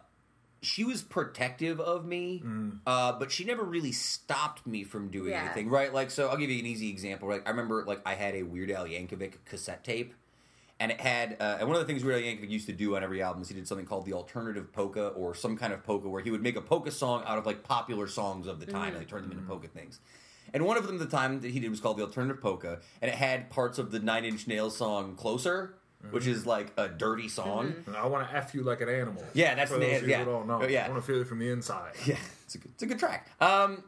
she 0.63 0.85
was 0.85 1.03
protective 1.03 1.81
of 1.81 2.05
me, 2.05 2.43
Mm. 2.45 2.79
uh, 2.87 3.13
but 3.19 3.31
she 3.33 3.45
never 3.45 3.63
really 3.65 3.93
stopped 3.93 4.67
me 4.67 4.85
from 4.85 5.09
doing 5.09 5.31
Yeah. 5.33 5.45
anything, 5.45 5.69
right? 5.71 5.93
Like, 5.93 6.11
so 6.11 6.29
I'll 6.29 6.37
give 6.37 6.51
you 6.51 6.59
an 6.59 6.67
easy 6.67 6.91
example. 6.91 7.29
Right, 7.29 7.43
I 7.47 7.51
remember 7.51 7.85
like 7.87 8.01
I 8.05 8.15
had 8.15 8.35
a 8.35 8.43
Weird 8.43 8.71
Al 8.71 8.87
Yankovic 8.87 9.45
cassette 9.47 9.83
tape, 9.85 10.15
and 10.79 10.93
it 10.93 11.01
had 11.01 11.37
uh, 11.41 11.57
and 11.61 11.69
one 11.69 11.77
of 11.77 11.81
the 11.81 11.87
things 11.91 12.05
Weird 12.05 12.23
Al 12.23 12.29
Yankovic 12.29 12.51
used 12.51 12.67
to 12.67 12.73
do 12.73 12.95
on 12.97 13.03
every 13.03 13.23
album 13.23 13.43
is 13.43 13.49
he 13.49 13.55
did 13.55 13.67
something 13.67 13.87
called 13.87 14.05
the 14.07 14.13
alternative 14.13 14.73
polka 14.73 15.09
or 15.09 15.35
some 15.35 15.57
kind 15.57 15.73
of 15.73 15.83
polka 15.83 16.09
where 16.09 16.23
he 16.23 16.31
would 16.31 16.43
make 16.43 16.57
a 16.57 16.61
polka 16.63 16.91
song 16.91 17.23
out 17.27 17.39
of 17.39 17.47
like 17.47 17.63
popular 17.63 18.07
songs 18.07 18.47
of 18.47 18.61
the 18.61 18.67
time 18.67 18.89
and 18.89 18.99
like 18.99 19.09
turn 19.09 19.23
them 19.23 19.33
into 19.33 19.45
polka 19.45 19.69
things. 19.69 20.01
And 20.53 20.65
one 20.67 20.77
of 20.77 20.87
them, 20.87 20.99
the 20.99 21.07
time 21.07 21.41
that 21.43 21.53
he 21.53 21.61
did, 21.61 21.71
was 21.71 21.79
called 21.81 21.97
the 21.97 22.03
alternative 22.03 22.43
polka, 22.43 22.81
and 23.01 23.09
it 23.09 23.15
had 23.15 23.51
parts 23.51 23.79
of 23.79 23.93
the 23.93 24.01
Nine 24.01 24.25
Inch 24.25 24.47
Nails 24.49 24.77
song 24.77 25.15
"Closer," 25.15 25.75
which 26.11 26.27
is 26.27 26.47
like 26.47 26.73
a 26.77 26.89
dirty 26.89 27.29
song. 27.29 27.75
And 27.87 27.97
I 27.97 28.07
want 28.07 28.29
to 28.29 28.37
f 28.37 28.55
you 28.55 28.63
like 28.63 28.81
an 28.81 28.89
animal. 28.89 29.23
Yeah, 29.35 29.55
that's 29.55 29.71
for 29.71 29.79
the- 29.79 29.87
those 29.87 29.97
of 29.99 30.03
you 30.05 30.11
yeah. 30.11 30.19
who 30.21 30.25
don't 30.31 30.47
know. 30.47 30.61
Oh, 30.63 30.67
yeah. 30.67 30.87
I 30.87 30.89
want 30.91 31.05
to 31.05 31.07
feel 31.13 31.21
it 31.21 31.27
from 31.27 31.39
the 31.39 31.51
inside. 31.51 31.93
Yeah, 32.07 32.17
it's 32.45 32.55
a 32.55 32.59
good, 32.59 32.71
it's 32.75 32.83
a 32.83 32.87
good 32.87 32.99
track. 32.99 33.29
Um, 33.41 33.85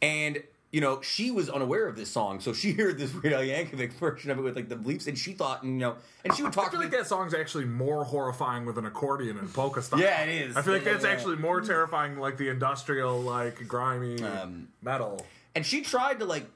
and 0.00 0.42
you 0.72 0.80
know 0.80 1.00
she 1.02 1.30
was 1.30 1.48
unaware 1.50 1.86
of 1.86 1.96
this 1.96 2.10
song, 2.10 2.40
so 2.40 2.52
she 2.52 2.72
heard 2.80 2.98
this 2.98 3.12
Weird 3.14 3.34
Al 3.34 3.42
Yankovic 3.42 3.92
version 3.94 4.30
of 4.30 4.38
it 4.38 4.42
with 4.42 4.56
like 4.56 4.68
the 4.68 4.76
bleeps, 4.76 5.06
and 5.06 5.16
she 5.18 5.32
thought, 5.32 5.62
you 5.64 5.70
know, 5.70 5.96
and 6.24 6.34
she 6.34 6.42
would 6.42 6.52
I 6.52 6.54
talk 6.54 6.64
to 6.66 6.70
feel 6.72 6.80
me. 6.80 6.86
like 6.86 6.96
that 6.98 7.06
song's 7.06 7.34
actually 7.34 7.66
more 7.66 8.04
horrifying 8.04 8.64
with 8.64 8.78
an 8.78 8.86
accordion 8.86 9.38
and 9.38 9.52
polka 9.52 9.82
style. 9.82 10.00
Yeah, 10.00 10.22
it 10.22 10.28
is. 10.50 10.56
I 10.56 10.62
feel 10.62 10.72
like 10.74 10.84
Yeah, 10.84 10.92
that's 10.92 11.04
yeah. 11.04 11.10
actually 11.10 11.36
more 11.36 11.60
terrifying, 11.60 12.18
like 12.18 12.36
the 12.38 12.48
industrial, 12.48 13.20
like 13.20 13.66
grimy 13.68 14.22
Um, 14.22 14.68
metal. 14.82 15.24
and 15.54 15.64
she 15.64 15.82
tried 15.82 16.18
to 16.20 16.24
like 16.24 16.46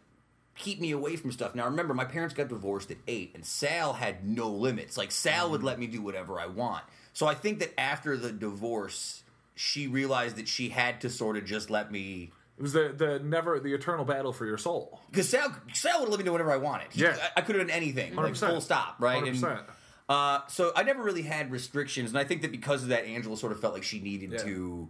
keep 0.56 0.80
me 0.80 0.90
away 0.92 1.16
from 1.16 1.32
stuff. 1.32 1.54
Now 1.54 1.64
remember, 1.66 1.94
my 1.94 2.04
parents 2.04 2.34
got 2.34 2.48
divorced 2.48 2.90
at 2.90 2.96
eight, 3.06 3.32
and 3.34 3.44
Sal 3.44 3.94
had 3.94 4.26
no 4.26 4.48
limits. 4.50 4.96
Like 4.96 5.10
Sal 5.12 5.50
would 5.50 5.62
let 5.62 5.78
me 5.78 5.86
do 5.86 6.02
whatever 6.02 6.40
I 6.40 6.46
want. 6.46 6.84
So 7.12 7.26
I 7.26 7.34
think 7.34 7.60
that 7.60 7.78
after 7.80 8.16
the 8.16 8.32
divorce, 8.32 9.22
she 9.54 9.86
realized 9.86 10.36
that 10.36 10.48
she 10.48 10.68
had 10.70 11.00
to 11.02 11.10
sort 11.10 11.36
of 11.36 11.44
just 11.44 11.70
let 11.70 11.90
me. 11.92 12.32
It 12.58 12.62
was 12.62 12.72
the 12.72 12.94
the 12.96 13.18
never 13.18 13.60
the 13.60 13.74
eternal 13.74 14.04
battle 14.04 14.32
for 14.32 14.46
your 14.46 14.58
soul. 14.58 15.00
Because 15.10 15.28
Sal, 15.28 15.54
Sal 15.74 16.00
would 16.00 16.08
let 16.08 16.18
me 16.18 16.24
do 16.24 16.32
whatever 16.32 16.50
I 16.52 16.56
wanted. 16.56 16.88
He- 16.92 17.02
Yeah. 17.02 17.16
I, 17.36 17.40
I 17.40 17.42
could 17.42 17.56
have 17.56 17.66
done 17.66 17.74
anything, 17.76 18.14
like 18.14 18.32
100%. 18.34 18.48
full 18.48 18.60
stop, 18.60 18.96
right? 18.98 19.22
And, 19.22 19.36
100%. 19.36 19.62
Uh, 20.08 20.40
so 20.48 20.72
I 20.76 20.82
never 20.84 21.02
really 21.02 21.22
had 21.22 21.50
restrictions, 21.50 22.10
and 22.10 22.18
I 22.18 22.24
think 22.24 22.42
that 22.42 22.52
because 22.52 22.82
of 22.82 22.90
that, 22.90 23.04
Angela 23.04 23.36
sort 23.36 23.52
of 23.52 23.60
felt 23.60 23.74
like 23.74 23.82
she 23.82 24.00
needed 24.00 24.32
Yeah. 24.32 24.38
to 24.38 24.88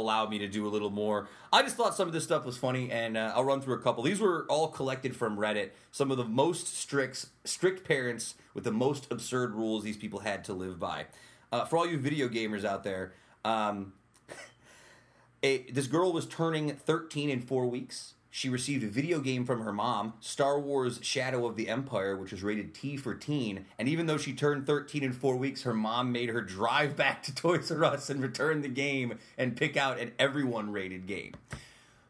allow 0.00 0.26
me 0.26 0.38
to 0.38 0.48
do 0.48 0.66
a 0.66 0.70
little 0.70 0.90
more. 0.90 1.28
I 1.52 1.62
just 1.62 1.76
thought 1.76 1.94
some 1.94 2.06
of 2.06 2.14
this 2.14 2.24
stuff 2.24 2.44
was 2.44 2.56
funny, 2.56 2.90
and 2.90 3.16
uh, 3.16 3.32
I'll 3.34 3.44
run 3.44 3.60
through 3.60 3.74
a 3.74 3.80
couple. 3.80 4.02
These 4.02 4.20
were 4.20 4.46
all 4.48 4.68
collected 4.68 5.16
from 5.16 5.36
Reddit. 5.36 5.70
Some 5.92 6.10
of 6.10 6.16
the 6.16 6.24
most 6.24 6.76
strict 6.76 7.26
strict 7.44 7.86
parents 7.86 8.34
with 8.54 8.64
the 8.64 8.72
most 8.72 9.10
absurd 9.10 9.54
rules 9.54 9.84
these 9.84 9.96
people 9.96 10.20
had 10.20 10.44
to 10.44 10.52
live 10.52 10.78
by. 10.78 11.06
Uh, 11.52 11.64
for 11.64 11.76
all 11.76 11.86
you 11.86 11.98
video 11.98 12.28
gamers 12.28 12.64
out 12.64 12.84
there, 12.84 13.12
um, 13.44 13.92
a, 15.42 15.70
this 15.70 15.86
girl 15.86 16.12
was 16.12 16.26
turning 16.26 16.74
13 16.74 17.30
in 17.30 17.40
four 17.40 17.66
weeks. 17.66 18.14
She 18.36 18.48
received 18.48 18.82
a 18.82 18.88
video 18.88 19.20
game 19.20 19.44
from 19.44 19.60
her 19.60 19.72
mom, 19.72 20.14
Star 20.18 20.58
Wars 20.58 20.98
Shadow 21.02 21.46
of 21.46 21.54
the 21.54 21.68
Empire, 21.68 22.16
which 22.16 22.32
was 22.32 22.42
rated 22.42 22.74
T 22.74 22.96
for 22.96 23.14
teen. 23.14 23.64
And 23.78 23.88
even 23.88 24.06
though 24.06 24.18
she 24.18 24.32
turned 24.32 24.66
13 24.66 25.04
in 25.04 25.12
four 25.12 25.36
weeks, 25.36 25.62
her 25.62 25.72
mom 25.72 26.10
made 26.10 26.30
her 26.30 26.40
drive 26.40 26.96
back 26.96 27.22
to 27.22 27.32
Toys 27.32 27.70
R 27.70 27.84
Us 27.84 28.10
and 28.10 28.20
return 28.20 28.62
the 28.62 28.68
game 28.68 29.20
and 29.38 29.56
pick 29.56 29.76
out 29.76 30.00
an 30.00 30.10
everyone 30.18 30.72
rated 30.72 31.06
game. 31.06 31.34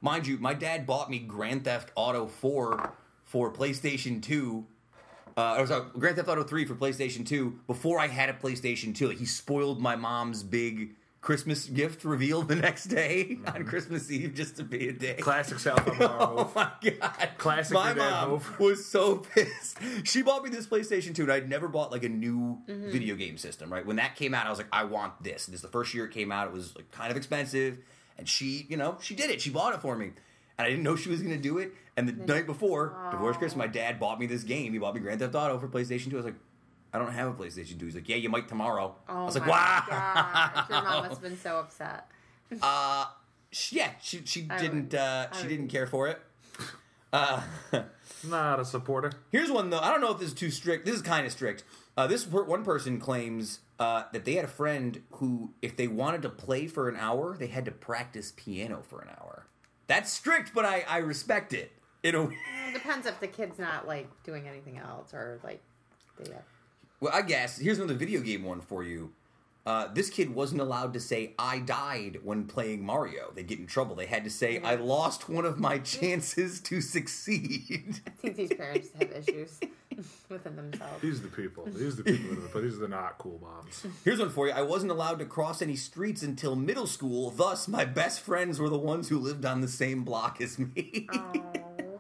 Mind 0.01 0.27
you, 0.27 0.39
my 0.39 0.55
dad 0.55 0.87
bought 0.87 1.11
me 1.11 1.19
Grand 1.19 1.65
Theft 1.65 1.91
Auto 1.95 2.27
4 2.27 2.95
for 3.25 3.53
PlayStation 3.53 4.23
2 4.23 4.65
uh, 5.37 5.57
or 5.59 5.67
sorry, 5.67 5.85
Grand 5.99 6.17
Theft 6.17 6.31
Auto 6.31 6.43
3 6.43 6.65
for 6.65 6.75
PlayStation 6.75 7.27
2 7.27 7.59
before 7.67 8.01
I 8.01 8.07
had 8.07 8.31
a 8.31 8.33
PlayStation 8.33 8.95
2. 8.95 9.09
Like, 9.09 9.19
he 9.19 9.27
spoiled 9.27 9.79
my 9.79 9.95
mom's 9.95 10.43
big 10.43 10.95
Christmas 11.25 11.65
gift 11.65 12.05
reveal 12.05 12.43
the 12.43 12.55
next 12.55 12.85
day 12.85 13.39
on 13.47 13.55
mm-hmm. 13.55 13.65
Christmas 13.65 14.11
Eve 14.11 14.35
just 14.35 14.59
to 14.59 14.63
be 14.63 14.91
a 14.91 14.93
day. 14.93 15.15
Classic 15.15 15.59
South 15.59 15.81
America 15.87 16.15
Oh 16.21 16.37
move. 16.37 16.55
my 16.55 16.71
god! 16.83 17.31
Classic 17.39 17.73
My 17.73 17.87
your 17.87 17.95
dad 17.95 18.11
mom 18.11 18.31
move. 18.33 18.61
was 18.61 18.85
so 18.85 19.17
pissed. 19.17 19.79
She 20.05 20.21
bought 20.21 20.45
me 20.45 20.51
this 20.51 20.67
PlayStation 20.67 21.15
2, 21.15 21.23
and 21.23 21.33
I'd 21.33 21.49
never 21.49 21.67
bought 21.67 21.91
like 21.91 22.05
a 22.05 22.11
new 22.11 22.59
mm-hmm. 22.69 22.91
video 22.91 23.17
game 23.17 23.39
system. 23.39 23.73
Right 23.73 23.87
when 23.87 23.97
that 23.97 24.17
came 24.17 24.35
out, 24.35 24.47
I 24.47 24.51
was 24.51 24.59
like, 24.59 24.69
I 24.71 24.85
want 24.85 25.23
this. 25.23 25.47
This 25.47 25.57
is 25.57 25.63
the 25.63 25.69
first 25.69 25.95
year 25.95 26.05
it 26.05 26.11
came 26.11 26.31
out. 26.31 26.47
It 26.47 26.53
was 26.53 26.77
like 26.77 26.91
kind 26.91 27.11
of 27.11 27.17
expensive, 27.17 27.79
and 28.19 28.29
she, 28.29 28.67
you 28.69 28.77
know, 28.77 28.99
she 29.01 29.15
did 29.15 29.31
it. 29.31 29.41
She 29.41 29.49
bought 29.49 29.73
it 29.73 29.81
for 29.81 29.97
me, 29.97 30.13
and 30.59 30.67
I 30.67 30.69
didn't 30.69 30.83
know 30.83 30.95
she 30.95 31.09
was 31.09 31.23
going 31.23 31.35
to 31.35 31.43
do 31.43 31.57
it. 31.57 31.73
And 31.97 32.07
the 32.07 32.13
mm-hmm. 32.13 32.27
night 32.27 32.47
before 32.47 33.09
divorce 33.11 33.39
Christmas, 33.39 33.57
my 33.57 33.67
dad 33.67 33.99
bought 33.99 34.21
me 34.21 34.27
this 34.27 34.43
game. 34.43 34.75
He 34.75 34.79
bought 34.79 34.95
me 34.95 35.01
Grand 35.01 35.21
Theft 35.21 35.35
Auto 35.35 35.59
for 35.59 35.69
PlayStation 35.69 36.11
2. 36.11 36.17
I 36.17 36.19
was 36.19 36.27
like. 36.27 36.35
I 36.95 36.99
don't 36.99 37.13
have 37.13 37.29
a 37.29 37.33
PlayStation 37.33 37.79
2. 37.79 37.87
He's 37.87 37.95
like, 37.97 38.09
yeah, 38.09 38.17
you 38.17 38.29
might 38.29 38.49
tomorrow. 38.49 38.95
Oh 39.09 39.23
I 39.23 39.25
was 39.25 39.35
like, 39.37 39.47
wow. 39.49 39.83
gosh, 39.89 40.71
Your 40.71 40.83
mom 40.83 41.03
must 41.03 41.11
have 41.11 41.23
been 41.23 41.37
so 41.39 41.59
upset. 41.59 42.09
Uh, 42.63 43.07
she- 43.51 43.77
yeah, 43.77 43.91
she 44.01 44.23
she 44.25 44.47
I 44.49 44.59
didn't 44.59 44.93
would- 44.93 44.95
uh, 44.95 45.33
she 45.33 45.43
would- 45.43 45.49
didn't 45.49 45.69
care 45.69 45.87
for 45.87 46.09
it. 46.09 46.21
Uh, 47.13 47.41
Not 48.27 48.59
a 48.59 48.65
supporter. 48.65 49.13
Here's 49.31 49.49
one 49.49 49.71
though. 49.71 49.79
I 49.79 49.93
don't 49.93 50.01
know 50.01 50.11
if 50.11 50.19
this 50.19 50.29
is 50.31 50.35
too 50.35 50.51
strict. 50.51 50.85
This 50.85 50.97
is 50.97 51.03
kind 51.03 51.25
of 51.25 51.31
strict. 51.31 51.63
Uh, 51.97 52.09
this 52.09 52.27
one 52.27 52.65
person 52.65 52.99
claims 52.99 53.61
uh, 53.79 54.03
that 54.13 54.25
they 54.25 54.33
had 54.35 54.45
a 54.45 54.49
friend 54.49 55.01
who, 55.13 55.53
if 55.63 55.77
they 55.77 55.87
wanted 55.87 56.23
to 56.23 56.29
play 56.29 56.67
for 56.67 56.89
an 56.89 56.97
hour, 56.97 57.37
they 57.39 57.47
had 57.47 57.67
to 57.67 57.71
practice 57.71 58.33
piano 58.37 58.83
for 58.83 59.01
an 59.01 59.11
hour. 59.21 59.47
That's 59.87 60.11
strict, 60.13 60.53
but 60.55 60.65
I, 60.65 60.85
I 60.89 60.99
respect 60.99 61.53
it. 61.53 61.71
In 62.03 62.17
a 62.17 62.25
It 62.69 62.73
depends 62.73 63.07
if 63.07 63.21
the 63.21 63.29
kid's 63.29 63.61
not 63.61 63.87
like 63.87 64.09
doing 64.25 64.49
anything 64.49 64.77
else 64.79 65.15
or 65.15 65.39
like 65.45 65.63
they 66.19 66.33
have 66.33 66.43
well, 67.05 67.13
I 67.15 67.21
guess 67.21 67.59
here's 67.59 67.79
another 67.79 67.93
video 67.93 68.23
game 68.23 68.45
one 68.45 68.63
for 68.63 68.83
you. 68.83 69.13
Uh, 69.67 69.89
this 69.93 70.09
kid 70.09 70.35
wasn't 70.35 70.63
allowed 70.63 70.95
to 70.95 71.01
say 71.01 71.35
"I 71.39 71.59
died" 71.59 72.21
when 72.23 72.47
playing 72.47 72.85
Mario. 72.85 73.31
They 73.35 73.43
get 73.43 73.59
in 73.59 73.67
trouble. 73.67 73.95
They 73.95 74.07
had 74.07 74.25
to 74.25 74.31
say 74.31 74.59
"I 74.61 74.77
lost 74.77 75.29
one 75.29 75.45
of 75.45 75.59
my 75.59 75.79
chances 75.81 76.61
to 76.61 76.81
succeed." 76.81 78.01
I 78.07 78.11
think 78.11 78.37
these 78.37 78.55
parents 78.55 78.89
have 78.99 79.11
issues 79.13 79.61
within 80.31 80.57
themselves. 80.57 81.03
These 81.03 81.21
are 81.21 81.25
the 81.25 81.29
people. 81.29 81.67
These 81.67 81.93
are 81.93 82.03
the 82.03 82.05
people. 82.05 82.37
that 82.37 82.45
are, 82.45 82.49
but 82.55 82.63
these 82.63 82.75
are 82.77 82.81
the 82.81 82.89
not 82.89 83.19
cool 83.19 83.39
moms. 83.43 83.87
Here's 84.03 84.19
one 84.19 84.31
for 84.31 84.47
you. 84.47 84.55
I 84.55 84.63
wasn't 84.63 84.93
allowed 84.93 85.19
to 85.19 85.27
cross 85.27 85.61
any 85.61 85.77
streets 85.77 86.23
until 86.23 86.57
middle 86.57 86.87
school. 86.87 87.31
Thus, 87.31 87.69
my 87.69 87.85
best 87.85 88.21
friends 88.21 88.59
were 88.59 88.71
the 88.71 88.79
ones 88.79 89.11
who 89.11 89.19
lived 89.19 89.45
on 89.45 89.61
the 89.61 89.69
same 89.69 90.05
block 90.05 90.41
as 90.41 90.59
me. 90.59 91.07
Oh. 91.13 91.99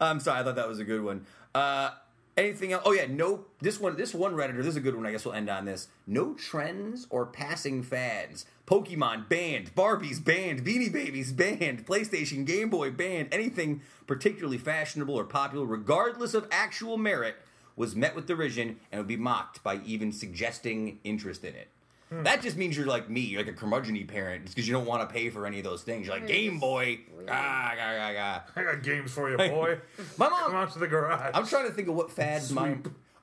I'm 0.00 0.20
sorry. 0.20 0.40
I 0.40 0.44
thought 0.44 0.56
that 0.56 0.68
was 0.68 0.78
a 0.78 0.84
good 0.84 1.02
one. 1.02 1.26
Uh, 1.54 1.90
anything 2.36 2.72
else? 2.72 2.82
Oh 2.84 2.92
yeah, 2.92 3.06
no. 3.08 3.44
This 3.60 3.80
one, 3.80 3.96
this 3.96 4.14
one 4.14 4.34
redditor. 4.34 4.58
This 4.58 4.68
is 4.68 4.76
a 4.76 4.80
good 4.80 4.94
one. 4.94 5.06
I 5.06 5.12
guess 5.12 5.24
we'll 5.24 5.34
end 5.34 5.50
on 5.50 5.64
this. 5.64 5.88
No 6.06 6.34
trends 6.34 7.06
or 7.10 7.26
passing 7.26 7.82
fads. 7.82 8.46
Pokemon 8.66 9.28
banned, 9.28 9.74
Barbies 9.74 10.24
banned, 10.24 10.64
Beanie 10.64 10.92
Babies 10.92 11.32
banned, 11.32 11.86
PlayStation, 11.86 12.46
Game 12.46 12.70
Boy 12.70 12.90
banned. 12.90 13.28
Anything 13.32 13.82
particularly 14.06 14.58
fashionable 14.58 15.14
or 15.14 15.24
popular, 15.24 15.66
regardless 15.66 16.34
of 16.34 16.46
actual 16.52 16.96
merit, 16.96 17.36
was 17.74 17.96
met 17.96 18.14
with 18.14 18.26
derision 18.26 18.78
and 18.92 19.00
would 19.00 19.08
be 19.08 19.16
mocked 19.16 19.62
by 19.62 19.80
even 19.84 20.12
suggesting 20.12 21.00
interest 21.02 21.44
in 21.44 21.54
it. 21.54 21.68
That 22.10 22.42
just 22.42 22.56
means 22.56 22.76
you're 22.76 22.86
like 22.86 23.08
me, 23.08 23.20
you're 23.20 23.40
like 23.40 23.52
a 23.52 23.56
curmudgeon 23.56 24.04
parent, 24.06 24.44
just 24.44 24.56
because 24.56 24.66
you 24.66 24.74
don't 24.74 24.86
want 24.86 25.08
to 25.08 25.12
pay 25.12 25.30
for 25.30 25.46
any 25.46 25.58
of 25.58 25.64
those 25.64 25.82
things. 25.82 26.06
You're 26.06 26.16
like 26.16 26.26
Game 26.26 26.58
Boy, 26.58 27.00
ah, 27.28 27.72
gah, 27.76 27.96
gah, 27.96 28.12
gah. 28.12 28.40
I 28.60 28.64
got 28.64 28.82
games 28.82 29.12
for 29.12 29.30
you, 29.30 29.36
boy. 29.36 29.78
My 30.16 30.28
Come 30.28 30.52
mom, 30.52 30.54
out 30.56 30.72
to 30.72 30.80
the 30.80 30.88
garage. 30.88 31.30
I'm 31.34 31.46
trying 31.46 31.68
to 31.68 31.72
think 31.72 31.88
of 31.88 31.94
what 31.94 32.10
fads 32.10 32.50
my 32.50 32.68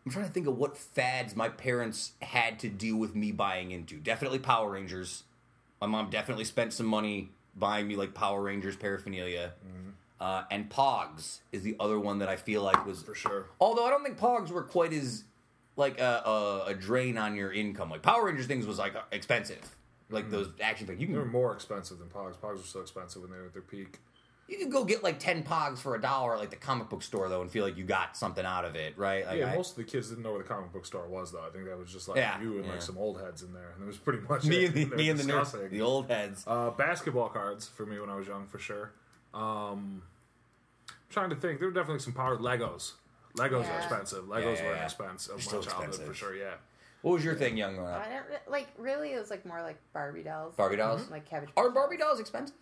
I'm 0.08 0.12
trying 0.14 0.26
to 0.26 0.32
think 0.32 0.48
of 0.48 0.58
what 0.58 0.78
fads 0.78 1.36
my 1.36 1.50
parents 1.50 2.14
had 2.22 2.60
to 2.60 2.70
deal 2.70 2.96
with 2.96 3.14
me 3.14 3.34
buying 3.34 3.72
into. 3.72 3.98
Definitely 3.98 4.40
Power 4.40 4.72
Rangers. 4.72 5.24
My 5.82 5.88
mom 5.88 6.10
definitely 6.10 6.46
spent 6.46 6.72
some 6.72 6.86
money 6.86 7.32
buying 7.58 7.90
me 7.90 7.98
like 7.98 8.14
Power 8.14 8.42
Rangers 8.42 8.78
paraphernalia. 8.78 9.52
Mm-hmm. 9.68 9.90
Uh, 10.20 10.44
and 10.50 10.70
Pogs 10.70 11.40
is 11.52 11.64
the 11.64 11.76
other 11.80 12.00
one 12.00 12.20
that 12.20 12.30
I 12.30 12.38
feel 12.38 12.64
like 12.64 12.86
was 12.86 13.04
For 13.04 13.14
sure. 13.14 13.48
Although 13.60 13.86
I 13.86 13.90
don't 13.90 14.04
think 14.04 14.18
Pogs 14.18 14.50
were 14.50 14.64
quite 14.64 14.94
as 14.94 15.26
like 15.78 16.00
a, 16.02 16.24
a, 16.26 16.64
a 16.72 16.74
drain 16.74 17.18
on 17.18 17.36
your 17.36 17.54
income. 17.54 17.90
Like 17.90 18.02
Power 18.02 18.26
Rangers 18.26 18.48
things 18.48 18.66
was 18.68 18.78
like 18.78 18.94
expensive. 19.14 19.60
Like 20.10 20.30
those 20.30 20.50
action 20.62 20.88
things, 20.88 21.00
you 21.02 21.08
They 21.08 21.14
were 21.14 21.26
more 21.26 21.54
expensive 21.54 22.00
than 22.00 22.08
Pogs. 22.10 22.36
Pogs 22.38 22.58
were 22.58 22.64
so 22.64 22.82
expensive 22.82 23.22
when 23.22 23.32
they 23.32 23.38
were 23.38 23.46
at 23.46 23.54
their 23.54 23.62
peak. 23.62 24.00
you 24.48 24.58
can 24.58 24.70
go 24.70 24.86
get 24.86 25.04
like 25.04 25.20
ten 25.20 25.44
Pogs 25.44 25.80
for 25.80 25.96
a 25.96 26.02
dollar 26.02 26.34
at 26.34 26.40
like 26.40 26.50
the 26.50 26.56
comic 26.56 26.88
book 26.90 27.04
store 27.04 27.28
though, 27.28 27.42
and 27.42 27.52
feel 27.52 27.66
like 27.66 27.76
you 27.78 27.84
got 27.84 28.16
something 28.16 28.46
out 28.46 28.64
of 28.64 28.76
it, 28.78 28.98
right? 28.98 29.26
Like 29.28 29.38
yeah, 29.40 29.52
I- 29.52 29.56
most 29.56 29.72
of 29.72 29.78
the 29.78 29.84
kids 29.84 30.08
didn't 30.10 30.24
know 30.24 30.32
where 30.32 30.42
the 30.42 30.48
comic 30.48 30.72
book 30.72 30.86
store 30.86 31.08
was, 31.10 31.32
though. 31.34 31.46
I 31.46 31.50
think 31.50 31.66
that 31.66 31.78
was 31.78 31.92
just 31.92 32.08
like 32.08 32.18
Yeah, 32.18 32.40
you 32.42 32.56
and 32.56 32.66
yeah. 32.66 32.72
like 32.72 32.82
some 32.82 32.98
old 32.98 33.20
heads 33.20 33.44
in 33.44 33.52
there, 33.54 33.72
and 33.76 33.84
it 33.84 33.88
was 33.88 33.98
pretty 33.98 34.20
much 34.30 34.46
me 34.54 34.66
and 34.66 34.74
the, 34.74 34.86
me 34.96 35.10
and 35.10 35.20
the 35.20 35.26
nerds, 35.32 35.70
the 35.70 35.82
old 35.82 36.08
heads. 36.10 36.46
Uh, 36.48 36.70
basketball 36.72 37.28
cards 37.30 37.68
for 37.68 37.86
me 37.86 38.00
when 38.00 38.10
I 38.10 38.16
was 38.16 38.28
young, 38.28 38.48
for 38.48 38.60
sure. 38.60 38.94
Um, 39.34 40.02
I'm 40.90 40.96
trying 41.10 41.30
to 41.32 41.36
think, 41.36 41.60
there 41.60 41.68
were 41.68 41.74
definitely 41.74 42.00
some 42.00 42.14
powered 42.14 42.40
Legos. 42.40 42.94
Legos 43.38 43.64
Yeah. 43.64 43.76
are 43.76 43.78
expensive. 43.78 44.26
Legos 44.26 44.58
yeah, 44.58 44.64
were 44.64 44.72
yeah. 44.72 44.78
an 44.78 44.84
expense 44.84 45.28
of 45.28 45.36
my 45.38 45.42
still 45.42 45.62
childhood 45.62 45.88
expensive. 45.90 46.08
for 46.08 46.14
sure. 46.14 46.36
Yeah. 46.36 46.54
What 47.02 47.12
was 47.14 47.24
your 47.24 47.36
thing, 47.36 47.56
young 47.58 47.76
growing 47.76 47.94
up? 47.94 48.06
I 48.06 48.10
don't 48.10 48.52
like 48.52 48.68
really. 48.78 49.14
It 49.14 49.20
was 49.20 49.30
like 49.30 49.46
more 49.46 49.62
like 49.62 49.78
Barbie 49.94 50.24
dolls. 50.24 50.56
Barbie 50.56 50.78
dolls? 50.78 51.02
Mm-hmm. 51.04 51.12
like 51.14 51.26
cabbage. 51.30 51.50
Are 51.56 51.70
Barbie 51.70 51.98
dolls 51.98 52.20
expensive? 52.20 52.56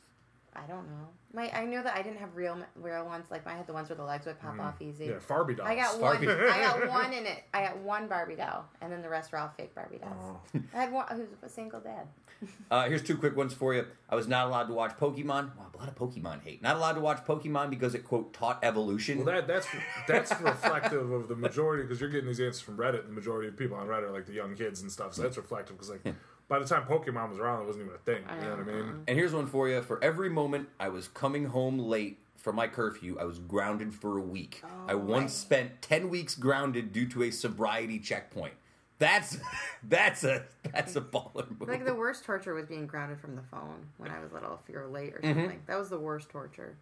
I 0.56 0.66
don't 0.68 0.88
know. 0.88 1.08
My 1.34 1.52
I 1.52 1.66
knew 1.66 1.84
that 1.84 1.96
I 1.96 2.02
didn't 2.02 2.20
have 2.20 2.36
real 2.36 2.58
real 2.76 3.06
ones. 3.06 3.26
Like 3.30 3.46
I 3.46 3.54
had 3.54 3.68
the 3.68 3.74
ones 3.74 3.90
where 3.90 3.98
the 3.98 4.04
legs 4.04 4.26
would 4.26 4.40
pop 4.40 4.60
off 4.60 4.82
easy. 4.82 5.06
Yeah, 5.08 5.20
Barbie 5.28 5.56
dolls. 5.56 5.70
I 5.70 5.76
got 5.76 6.00
one. 6.00 6.18
I 6.18 6.60
got 6.60 6.88
one 6.90 7.14
in 7.14 7.26
it. 7.26 7.44
I 7.54 7.64
got 7.64 7.78
one 7.80 8.08
Barbie 8.08 8.36
doll, 8.36 8.66
and 8.82 8.92
then 8.92 9.02
the 9.02 9.10
rest 9.10 9.32
were 9.32 9.40
all 9.40 9.52
fake 9.58 9.76
Barbie 9.76 9.98
dolls. 9.98 10.38
Oh. 10.56 10.60
I 10.74 10.78
had 10.78 10.92
one 10.92 11.06
who's 11.10 11.28
a 11.44 11.50
single 11.50 11.80
dad. 11.80 12.08
Uh, 12.70 12.88
here's 12.88 13.02
two 13.02 13.16
quick 13.18 13.36
ones 13.36 13.54
for 13.54 13.74
you. 13.74 13.86
I 14.10 14.16
was 14.16 14.28
not 14.28 14.48
allowed 14.48 14.66
to 14.66 14.74
watch 14.74 14.92
Pokemon. 14.98 15.56
Wow, 15.56 15.68
a 15.74 15.78
lot 15.78 15.88
of 15.88 15.96
Pokemon 15.96 16.44
hate. 16.44 16.62
Not 16.62 16.76
allowed 16.76 16.94
to 16.94 17.00
watch 17.00 17.24
Pokemon 17.26 17.70
because 17.70 17.96
it 17.96 18.04
quote 18.04 18.34
taught 18.34 18.60
evolution. 18.62 19.24
Well, 19.24 19.34
that 19.34 19.48
that's 19.48 19.68
that's 20.08 20.32
reflective 20.42 21.12
of 21.12 21.28
the 21.28 21.36
majority 21.36 21.84
because 21.84 22.02
you're 22.02 22.10
getting 22.10 22.28
these 22.28 22.40
answers 22.40 22.62
from 22.62 22.78
Reddit. 22.78 23.08
The 23.08 23.14
majority 23.14 23.48
of 23.48 23.58
people 23.58 23.78
on 23.78 23.88
Reddit 23.88 24.10
are 24.10 24.12
like 24.12 24.26
the 24.26 24.34
young 24.34 24.56
kids 24.56 24.82
and 24.82 24.92
stuff. 24.92 25.14
So 25.14 25.22
that's 25.22 25.38
reflective 25.38 25.78
because 25.78 25.90
like 25.90 26.14
by 26.48 26.60
the 26.60 26.66
time 26.66 26.84
Pokemon 26.84 27.30
was 27.30 27.40
around, 27.40 27.64
it 27.64 27.68
wasn't 27.68 27.86
even 27.86 27.96
a 27.96 28.00
thing. 28.00 28.24
You 28.42 28.50
know 28.50 28.56
what 28.56 28.60
I 28.60 28.64
mean? 28.72 29.04
and 29.08 29.18
here's 29.18 29.34
one 29.34 29.48
for 29.48 29.68
you. 29.70 29.82
For 29.82 30.04
every 30.04 30.30
moment 30.30 30.70
I 30.80 30.90
was 30.90 31.08
coming 31.08 31.46
home 31.46 31.80
late 31.80 32.20
from 32.38 32.56
my 32.56 32.68
curfew, 32.68 33.18
I 33.20 33.24
was 33.26 33.40
grounded 33.40 33.94
for 33.94 34.18
a 34.18 34.22
week. 34.22 34.62
I 34.88 34.96
once 34.96 35.24
right. 35.24 35.32
spent 35.32 35.82
ten 35.82 36.10
weeks 36.10 36.36
grounded 36.36 36.94
due 36.94 37.08
to 37.10 37.24
a 37.24 37.32
sobriety 37.32 38.00
checkpoint. 38.00 38.54
That's 39.00 39.38
that's 39.84 40.24
a 40.24 40.44
that's 40.72 40.96
a 40.96 41.02
baller 41.02 41.50
move. 41.60 41.68
Like 41.68 41.84
the 41.86 41.96
worst 41.96 42.24
torture 42.24 42.54
was 42.54 42.66
being 42.66 42.86
grounded 42.88 43.20
from 43.20 43.36
the 43.36 43.42
phone 43.44 43.88
when 43.98 44.12
I 44.12 44.20
was 44.20 44.32
little. 44.32 44.60
If 44.64 44.72
you 44.72 44.80
were 44.80 44.88
late 44.88 45.14
or 45.16 45.20
Mm-hmm. 45.20 45.40
something, 45.40 45.62
that 45.66 45.78
was 45.80 45.90
the 45.90 46.00
worst 46.00 46.30
torture. 46.30 46.78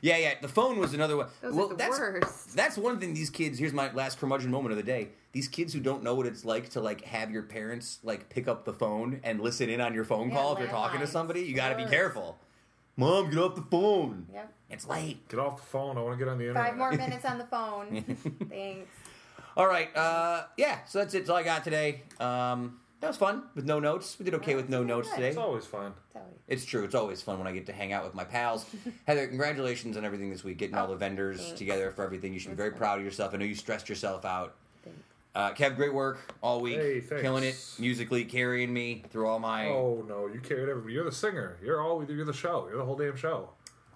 Yeah, 0.00 0.18
yeah. 0.18 0.34
The 0.42 0.48
phone 0.48 0.78
was 0.78 0.92
another 0.92 1.16
one. 1.16 1.28
Those 1.40 1.54
well, 1.54 1.66
are 1.66 1.68
the 1.70 1.74
that's 1.76 1.98
worst. 1.98 2.56
that's 2.56 2.76
one 2.76 2.98
thing. 2.98 3.14
These 3.14 3.30
kids. 3.30 3.58
Here's 3.58 3.72
my 3.72 3.90
last 3.92 4.18
curmudgeon 4.18 4.50
moment 4.50 4.72
of 4.72 4.76
the 4.76 4.82
day. 4.82 5.08
These 5.34 5.48
kids 5.48 5.74
who 5.74 5.80
don't 5.80 6.02
know 6.02 6.14
what 6.14 6.26
it's 6.26 6.44
like 6.44 6.70
to 6.70 6.80
like 6.80 7.02
have 7.04 7.30
your 7.30 7.42
parents 7.42 7.98
like 8.02 8.30
pick 8.30 8.48
up 8.48 8.64
the 8.64 8.72
phone 8.72 9.20
and 9.22 9.40
listen 9.40 9.68
in 9.68 9.80
on 9.80 9.92
your 9.92 10.04
phone 10.04 10.30
Yeah, 10.30 10.36
call 10.36 10.52
if 10.54 10.60
you're 10.60 10.68
talking 10.68 11.00
to 11.00 11.06
somebody. 11.06 11.42
You 11.42 11.54
got 11.54 11.70
to 11.70 11.76
be 11.76 11.84
careful. 11.90 12.38
Mom, 12.96 13.28
get 13.30 13.38
off 13.40 13.56
the 13.56 13.62
phone. 13.62 14.26
Yep. 14.32 14.52
It's 14.70 14.86
late. 14.86 15.28
Get 15.28 15.40
off 15.40 15.56
the 15.56 15.66
phone. 15.66 15.98
I 15.98 16.00
want 16.02 16.16
to 16.18 16.24
get 16.24 16.30
on 16.30 16.38
the 16.38 16.46
internet. 16.46 16.68
Five 16.68 16.76
more 16.78 16.92
minutes 16.96 17.24
on 17.24 17.38
the 17.38 17.44
phone. 17.46 18.02
Thanks. 18.48 18.88
All 19.56 19.66
right. 19.66 19.94
Uh, 19.96 20.44
yeah. 20.56 20.78
So 20.86 21.00
that's 21.00 21.12
it. 21.14 21.18
That's 21.18 21.30
all 21.30 21.36
I 21.36 21.42
got 21.42 21.64
today. 21.64 22.02
Um, 22.20 22.78
that 23.00 23.08
was 23.08 23.16
fun 23.16 23.42
with 23.56 23.64
no 23.66 23.80
notes. 23.80 24.16
We 24.18 24.24
did 24.24 24.34
okay 24.34 24.54
with 24.54 24.68
no 24.68 24.82
notes 24.84 25.08
good. 25.08 25.16
today. 25.16 25.28
It's 25.30 25.36
always 25.36 25.66
fun. 25.66 25.92
It's 26.46 26.64
true. 26.64 26.84
It's 26.84 26.94
always 26.94 27.20
fun 27.22 27.38
when 27.38 27.48
I 27.48 27.52
get 27.52 27.66
to 27.66 27.72
hang 27.72 27.92
out 27.92 28.04
with 28.04 28.14
my 28.14 28.22
pals. 28.24 28.64
Heather, 29.08 29.26
congratulations 29.26 29.96
on 29.96 30.04
everything 30.04 30.30
this 30.30 30.44
week. 30.44 30.58
Getting 30.58 30.76
all 30.76 30.86
Oh, 30.86 30.90
the 30.90 30.96
vendors 30.96 31.40
thanks. 31.40 31.58
together 31.58 31.90
for 31.90 32.04
everything. 32.04 32.32
You 32.32 32.38
should 32.38 32.50
be 32.50 32.56
very 32.56 32.68
That's 32.70 32.78
proud 32.78 32.98
of 33.00 33.04
yourself. 33.04 33.34
I 33.34 33.38
know 33.38 33.44
you 33.44 33.54
stressed 33.56 33.88
yourself 33.88 34.24
out. 34.24 34.54
Uh, 35.34 35.52
Kev, 35.52 35.74
great 35.74 35.92
work 35.92 36.32
all 36.42 36.60
week. 36.60 36.76
Hey, 36.78 37.00
thanks. 37.00 37.22
Killing 37.22 37.42
it 37.44 37.56
musically, 37.78 38.24
carrying 38.24 38.72
me 38.72 39.02
through 39.10 39.26
all 39.26 39.40
my 39.40 39.66
Oh 39.68 40.04
no, 40.08 40.28
you 40.28 40.38
carried 40.40 40.68
everybody. 40.68 40.94
You're 40.94 41.04
the 41.04 41.12
singer. 41.12 41.58
You're 41.62 41.80
all. 41.82 42.04
You're 42.04 42.24
the 42.24 42.32
show. 42.32 42.66
You're 42.68 42.78
the 42.78 42.84
whole 42.84 42.96
damn 42.96 43.16
show. 43.16 43.50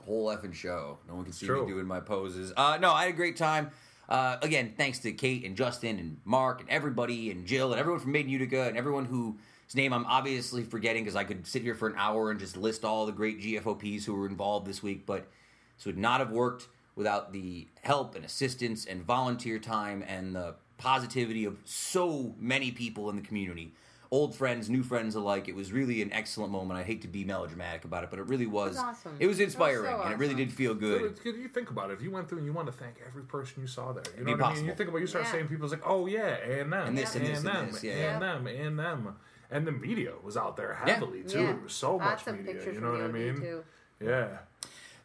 whole 0.04 0.26
effing 0.26 0.52
show. 0.52 0.98
No 1.06 1.14
one 1.14 1.24
can 1.24 1.32
see 1.32 1.46
True. 1.46 1.64
me 1.64 1.72
doing 1.72 1.86
my 1.86 2.00
poses. 2.00 2.52
Uh, 2.56 2.78
no, 2.80 2.90
I 2.92 3.02
had 3.04 3.10
a 3.14 3.16
great 3.16 3.36
time. 3.36 3.70
Uh, 4.08 4.38
again, 4.42 4.72
thanks 4.76 4.98
to 5.00 5.12
Kate 5.12 5.44
and 5.44 5.54
Justin 5.54 5.98
and 5.98 6.16
Mark 6.24 6.60
and 6.62 6.70
everybody 6.70 7.30
and 7.30 7.46
Jill 7.46 7.72
and 7.72 7.78
everyone 7.78 8.00
from 8.00 8.12
Made 8.12 8.24
in 8.24 8.30
Utica 8.30 8.62
and 8.66 8.76
everyone 8.76 9.04
whose 9.04 9.36
name 9.74 9.92
I'm 9.92 10.06
obviously 10.06 10.64
forgetting 10.64 11.04
because 11.04 11.14
I 11.14 11.24
could 11.24 11.46
sit 11.46 11.62
here 11.62 11.74
for 11.74 11.88
an 11.88 11.94
hour 11.96 12.30
and 12.30 12.40
just 12.40 12.56
list 12.56 12.84
all 12.84 13.04
the 13.04 13.12
great 13.12 13.40
GFOPs 13.40 14.04
who 14.04 14.14
were 14.14 14.26
involved 14.26 14.66
this 14.66 14.82
week, 14.82 15.04
but 15.04 15.28
this 15.76 15.84
would 15.84 15.98
not 15.98 16.20
have 16.20 16.30
worked 16.32 16.68
without 16.96 17.32
the 17.34 17.68
help 17.82 18.16
and 18.16 18.24
assistance 18.24 18.86
and 18.86 19.04
volunteer 19.04 19.58
time 19.58 20.02
and 20.08 20.34
the 20.34 20.54
positivity 20.78 21.44
of 21.44 21.58
so 21.64 22.34
many 22.38 22.70
people 22.70 23.10
in 23.10 23.16
the 23.16 23.22
community. 23.22 23.74
Old 24.10 24.34
friends, 24.34 24.70
new 24.70 24.82
friends 24.82 25.16
alike. 25.16 25.48
It 25.48 25.54
was 25.54 25.70
really 25.70 26.00
an 26.00 26.10
excellent 26.14 26.50
moment. 26.50 26.80
I 26.80 26.82
hate 26.82 27.02
to 27.02 27.08
be 27.08 27.24
melodramatic 27.24 27.84
about 27.84 28.04
it, 28.04 28.10
but 28.10 28.18
it 28.18 28.22
really 28.24 28.46
was. 28.46 28.70
was 28.70 28.78
awesome. 28.78 29.16
It 29.20 29.26
was 29.26 29.38
It 29.38 29.44
was 29.44 29.54
inspiring, 29.54 29.90
so 29.90 30.00
and 30.00 30.12
it 30.14 30.18
really 30.18 30.32
awesome. 30.32 30.46
did 30.46 30.52
feel 30.54 30.74
good. 30.74 31.02
But 31.02 31.10
it's- 31.26 31.38
You 31.42 31.48
think 31.48 31.68
about 31.68 31.90
it. 31.90 31.94
If 31.94 32.02
you 32.02 32.10
went 32.10 32.26
through 32.26 32.38
and 32.38 32.46
you 32.46 32.54
want 32.54 32.68
to 32.68 32.72
thank 32.72 32.94
every 33.06 33.24
person 33.24 33.60
you 33.60 33.66
saw 33.68 33.92
there, 33.92 34.02
you 34.16 34.24
be 34.24 34.30
know 34.30 34.38
what 34.38 34.52
I 34.52 34.54
mean. 34.54 34.64
You 34.64 34.74
think 34.74 34.88
about 34.88 34.98
it, 34.98 35.00
you 35.02 35.06
start 35.08 35.24
Yeah. 35.26 35.32
saying 35.32 35.48
people's 35.48 35.72
like, 35.72 35.82
oh 35.84 36.06
yeah, 36.06 36.36
and 36.36 36.72
them, 36.72 36.88
And 36.88 36.96
this 36.96 37.14
and 37.16 37.26
this 37.26 37.38
and 37.40 37.46
them, 37.48 37.70
this, 37.72 37.84
yeah. 37.84 38.14
and 38.14 38.22
them, 38.22 38.46
and 38.46 38.78
them, 38.78 39.16
and 39.50 39.66
the 39.66 39.72
media 39.72 40.12
was 40.22 40.38
out 40.38 40.56
there 40.56 40.78
Yeah. 40.86 40.94
heavily 40.94 41.22
too. 41.24 41.42
Yeah. 41.42 41.56
So 41.66 41.96
Lots 41.96 42.24
much 42.26 42.32
of 42.34 42.38
media. 42.40 42.54
pictures 42.54 42.74
You 42.76 42.80
know 42.80 42.92
what 42.92 43.02
I 43.02 43.08
mean? 43.08 43.36
Too. 43.42 43.64
Yeah. 44.00 44.38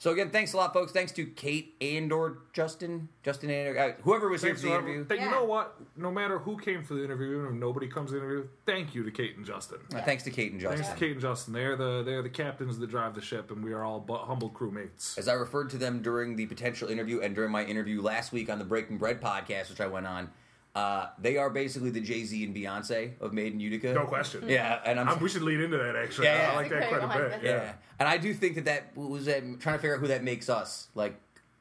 So 0.04 0.12
again, 0.12 0.32
thanks 0.32 0.52
a 0.52 0.58
lot, 0.58 0.74
folks. 0.74 0.92
Thanks 0.92 1.14
to 1.14 1.26
Kate 1.26 1.76
and 1.80 2.12
or 2.12 2.40
Justin, 2.52 3.08
Justin 3.24 3.50
and 3.50 3.78
uh, 3.78 3.92
whoever 4.02 4.28
was 4.28 4.42
Thanks 4.42 4.62
here 4.62 4.72
for 4.72 4.82
the 4.82 4.88
to 4.88 4.94
interview. 4.96 5.06
everyone. 5.10 5.26
You 5.26 5.32
know 5.32 5.46
what? 5.46 5.78
No 5.96 6.12
matter 6.12 6.40
who 6.40 6.58
came 6.58 6.84
for 6.84 6.96
the 6.96 7.06
interview, 7.06 7.38
even 7.38 7.46
if 7.46 7.54
nobody 7.54 7.88
comes 7.88 8.10
to 8.10 8.16
the 8.16 8.20
interview, 8.20 8.48
thank 8.66 8.94
you 8.94 9.06
to 9.06 9.12
Kate 9.12 9.38
and 9.38 9.46
Justin. 9.46 9.78
Uh, 9.96 10.02
thanks 10.02 10.24
to 10.24 10.30
Kate 10.30 10.52
and 10.52 10.60
Justin. 10.60 10.84
Thanks 10.84 10.94
to 10.94 11.00
Kate 11.00 11.14
and 11.14 11.22
Justin. 11.22 11.54
They're 11.54 11.78
the 11.78 12.04
they're 12.04 12.22
the 12.22 12.28
captains 12.28 12.78
that 12.80 12.88
drive 12.90 13.16
the 13.16 13.22
ship, 13.22 13.50
and 13.50 13.64
we 13.64 13.72
are 13.72 13.86
all 13.86 14.02
bu- 14.02 14.18
humble 14.18 14.50
crewmates. 14.50 15.18
As 15.18 15.30
I 15.30 15.36
referred 15.36 15.70
to 15.70 15.78
them 15.78 16.02
during 16.02 16.36
the 16.36 16.48
potential 16.48 16.90
interview 16.90 17.22
and 17.22 17.34
during 17.34 17.54
my 17.54 17.64
interview 17.64 18.02
last 18.02 18.34
week 18.34 18.50
on 18.50 18.60
the 18.60 18.66
Breaking 18.66 18.98
Bread 18.98 19.22
podcast, 19.22 19.70
which 19.70 19.80
I 19.80 19.88
went 19.88 20.06
on, 20.06 20.30
uh, 20.76 21.08
they 21.20 21.38
are 21.38 21.50
basically 21.50 21.90
the 21.92 22.02
Jay 22.02 22.24
Z 22.24 22.44
and 22.44 22.56
Beyonce 22.56 23.12
of 23.22 23.32
Made 23.34 23.54
in 23.54 23.60
Utica. 23.60 23.94
No 23.94 24.06
question. 24.06 24.44
Yeah, 24.48 24.80
and 24.86 25.00
I'm, 25.00 25.08
Um, 25.08 25.20
we 25.20 25.30
should 25.30 25.44
lead 25.44 25.60
into 25.60 25.78
that 25.78 25.96
actually. 25.96 26.26
Yeah, 26.28 26.48
yeah. 26.48 26.52
I 26.52 26.56
like 26.56 26.70
that 26.70 26.90
quite 26.90 27.04
a 27.04 27.30
bit. 27.30 27.44
yeah. 27.44 27.50
Yeah. 27.52 27.74
and 28.00 28.10
I 28.10 28.18
do 28.18 28.34
think 28.34 28.56
that 28.56 28.66
that 28.66 28.92
what 28.96 29.10
was 29.10 29.26
that. 29.26 29.42
Trying 29.60 29.76
to 29.76 29.80
figure 29.82 29.96
out 29.96 30.00
who 30.02 30.08
that 30.08 30.24
makes 30.24 30.50
us. 30.50 30.88
Like, 30.96 31.16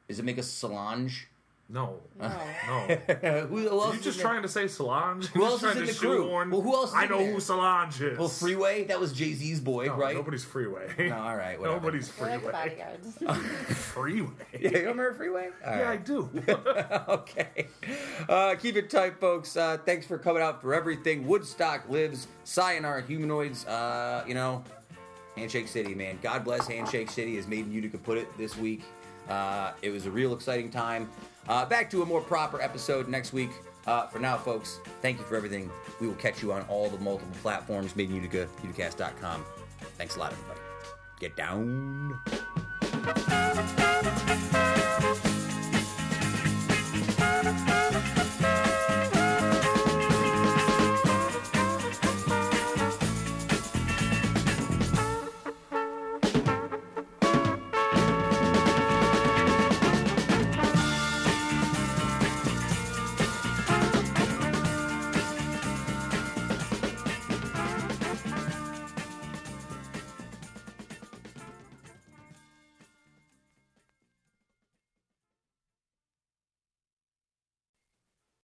does 0.07 0.19
it 0.19 0.25
make 0.25 0.39
us 0.39 0.47
Solange? 0.47 1.27
No. 1.69 1.95
No. 2.19 2.27
No. 2.67 2.79
who, 3.47 3.57
who 3.57 3.69
else? 3.69 3.93
you 3.93 3.99
is 3.99 4.03
just 4.05 4.17
in 4.19 4.23
there? 4.23 4.31
trying 4.31 4.41
to 4.43 4.47
say 4.49 4.67
Solange? 4.67 5.25
Who 5.27 5.43
else 5.45 5.63
is 5.63 5.75
in 5.75 5.85
the 5.85 5.93
crew? 5.93 6.23
shoehorn- 6.23 6.51
Well, 6.51 6.61
who 6.61 6.73
else 6.73 6.89
is 6.89 6.95
I 6.95 7.07
know 7.07 7.17
there? 7.19 7.31
who 7.33 7.39
Solange 7.39 7.99
is. 8.01 8.17
Well, 8.17 8.27
Freeway. 8.27 8.83
That 8.85 8.99
was 8.99 9.11
Jay 9.13 9.33
Z's 9.33 9.59
boy, 9.59 9.85
No, 9.87 9.95
right? 9.97 10.15
Nobody's 10.15 10.43
freeway. 10.43 10.87
No, 11.09 11.17
all 11.17 11.35
right, 11.35 11.59
whatever. 11.59 11.77
Nobody's 11.79 12.11
We're 12.19 12.27
like 12.29 12.39
freeway. 12.41 12.51
bodyguards. 12.51 13.77
freeway. 13.77 14.29
Yeah, 14.59 14.69
you 14.69 14.77
remember 14.79 15.13
Freeway? 15.13 15.49
All 15.65 15.75
Yeah, 15.75 15.89
I 15.89 15.97
do. 15.97 16.29
okay. 17.09 17.67
Uh, 18.29 18.55
keep 18.55 18.75
it 18.75 18.89
tight, 18.89 19.19
folks. 19.19 19.57
Uh, 19.57 19.77
thanks 19.85 20.05
for 20.05 20.17
coming 20.17 20.41
out 20.43 20.61
for 20.61 20.73
everything. 20.73 21.25
Woodstock 21.27 21.89
lives. 21.89 22.27
Sayonara 22.43 23.01
humanoids. 23.01 23.65
Uh, 23.65 24.23
you 24.27 24.33
know, 24.33 24.63
Handshake 25.35 25.67
City, 25.67 25.95
man. 25.95 26.19
God 26.21 26.43
bless 26.43 26.67
Handshake 26.67 27.09
City, 27.09 27.37
as 27.37 27.47
Made 27.47 27.65
in 27.65 27.71
Utica 27.71 27.97
put 27.97 28.17
it 28.17 28.27
this 28.37 28.55
week. 28.57 28.83
Uh, 29.29 29.71
it 29.81 29.89
was 29.89 30.05
a 30.05 30.11
real 30.11 30.33
exciting 30.33 30.69
time. 30.69 31.09
Uh, 31.47 31.65
back 31.65 31.89
to 31.91 32.01
a 32.01 32.05
more 32.05 32.21
proper 32.21 32.61
episode 32.61 33.07
next 33.07 33.33
week. 33.33 33.51
Uh, 33.85 34.07
for 34.07 34.19
now, 34.19 34.37
folks, 34.37 34.79
thank 35.01 35.19
you 35.19 35.25
for 35.25 35.35
everything. 35.35 35.69
We 35.99 36.07
will 36.07 36.15
catch 36.15 36.41
you 36.41 36.53
on 36.53 36.61
all 36.69 36.89
the 36.89 36.97
multiple 36.99 37.35
platforms, 37.41 37.95
Made 37.95 38.09
in 38.09 38.15
Utica, 38.15 38.47
uticast.com. 38.61 39.43
Thanks 39.97 40.15
a 40.15 40.19
lot, 40.19 40.31
everybody. 40.31 40.61
Get 41.19 41.35
down. 41.35 42.19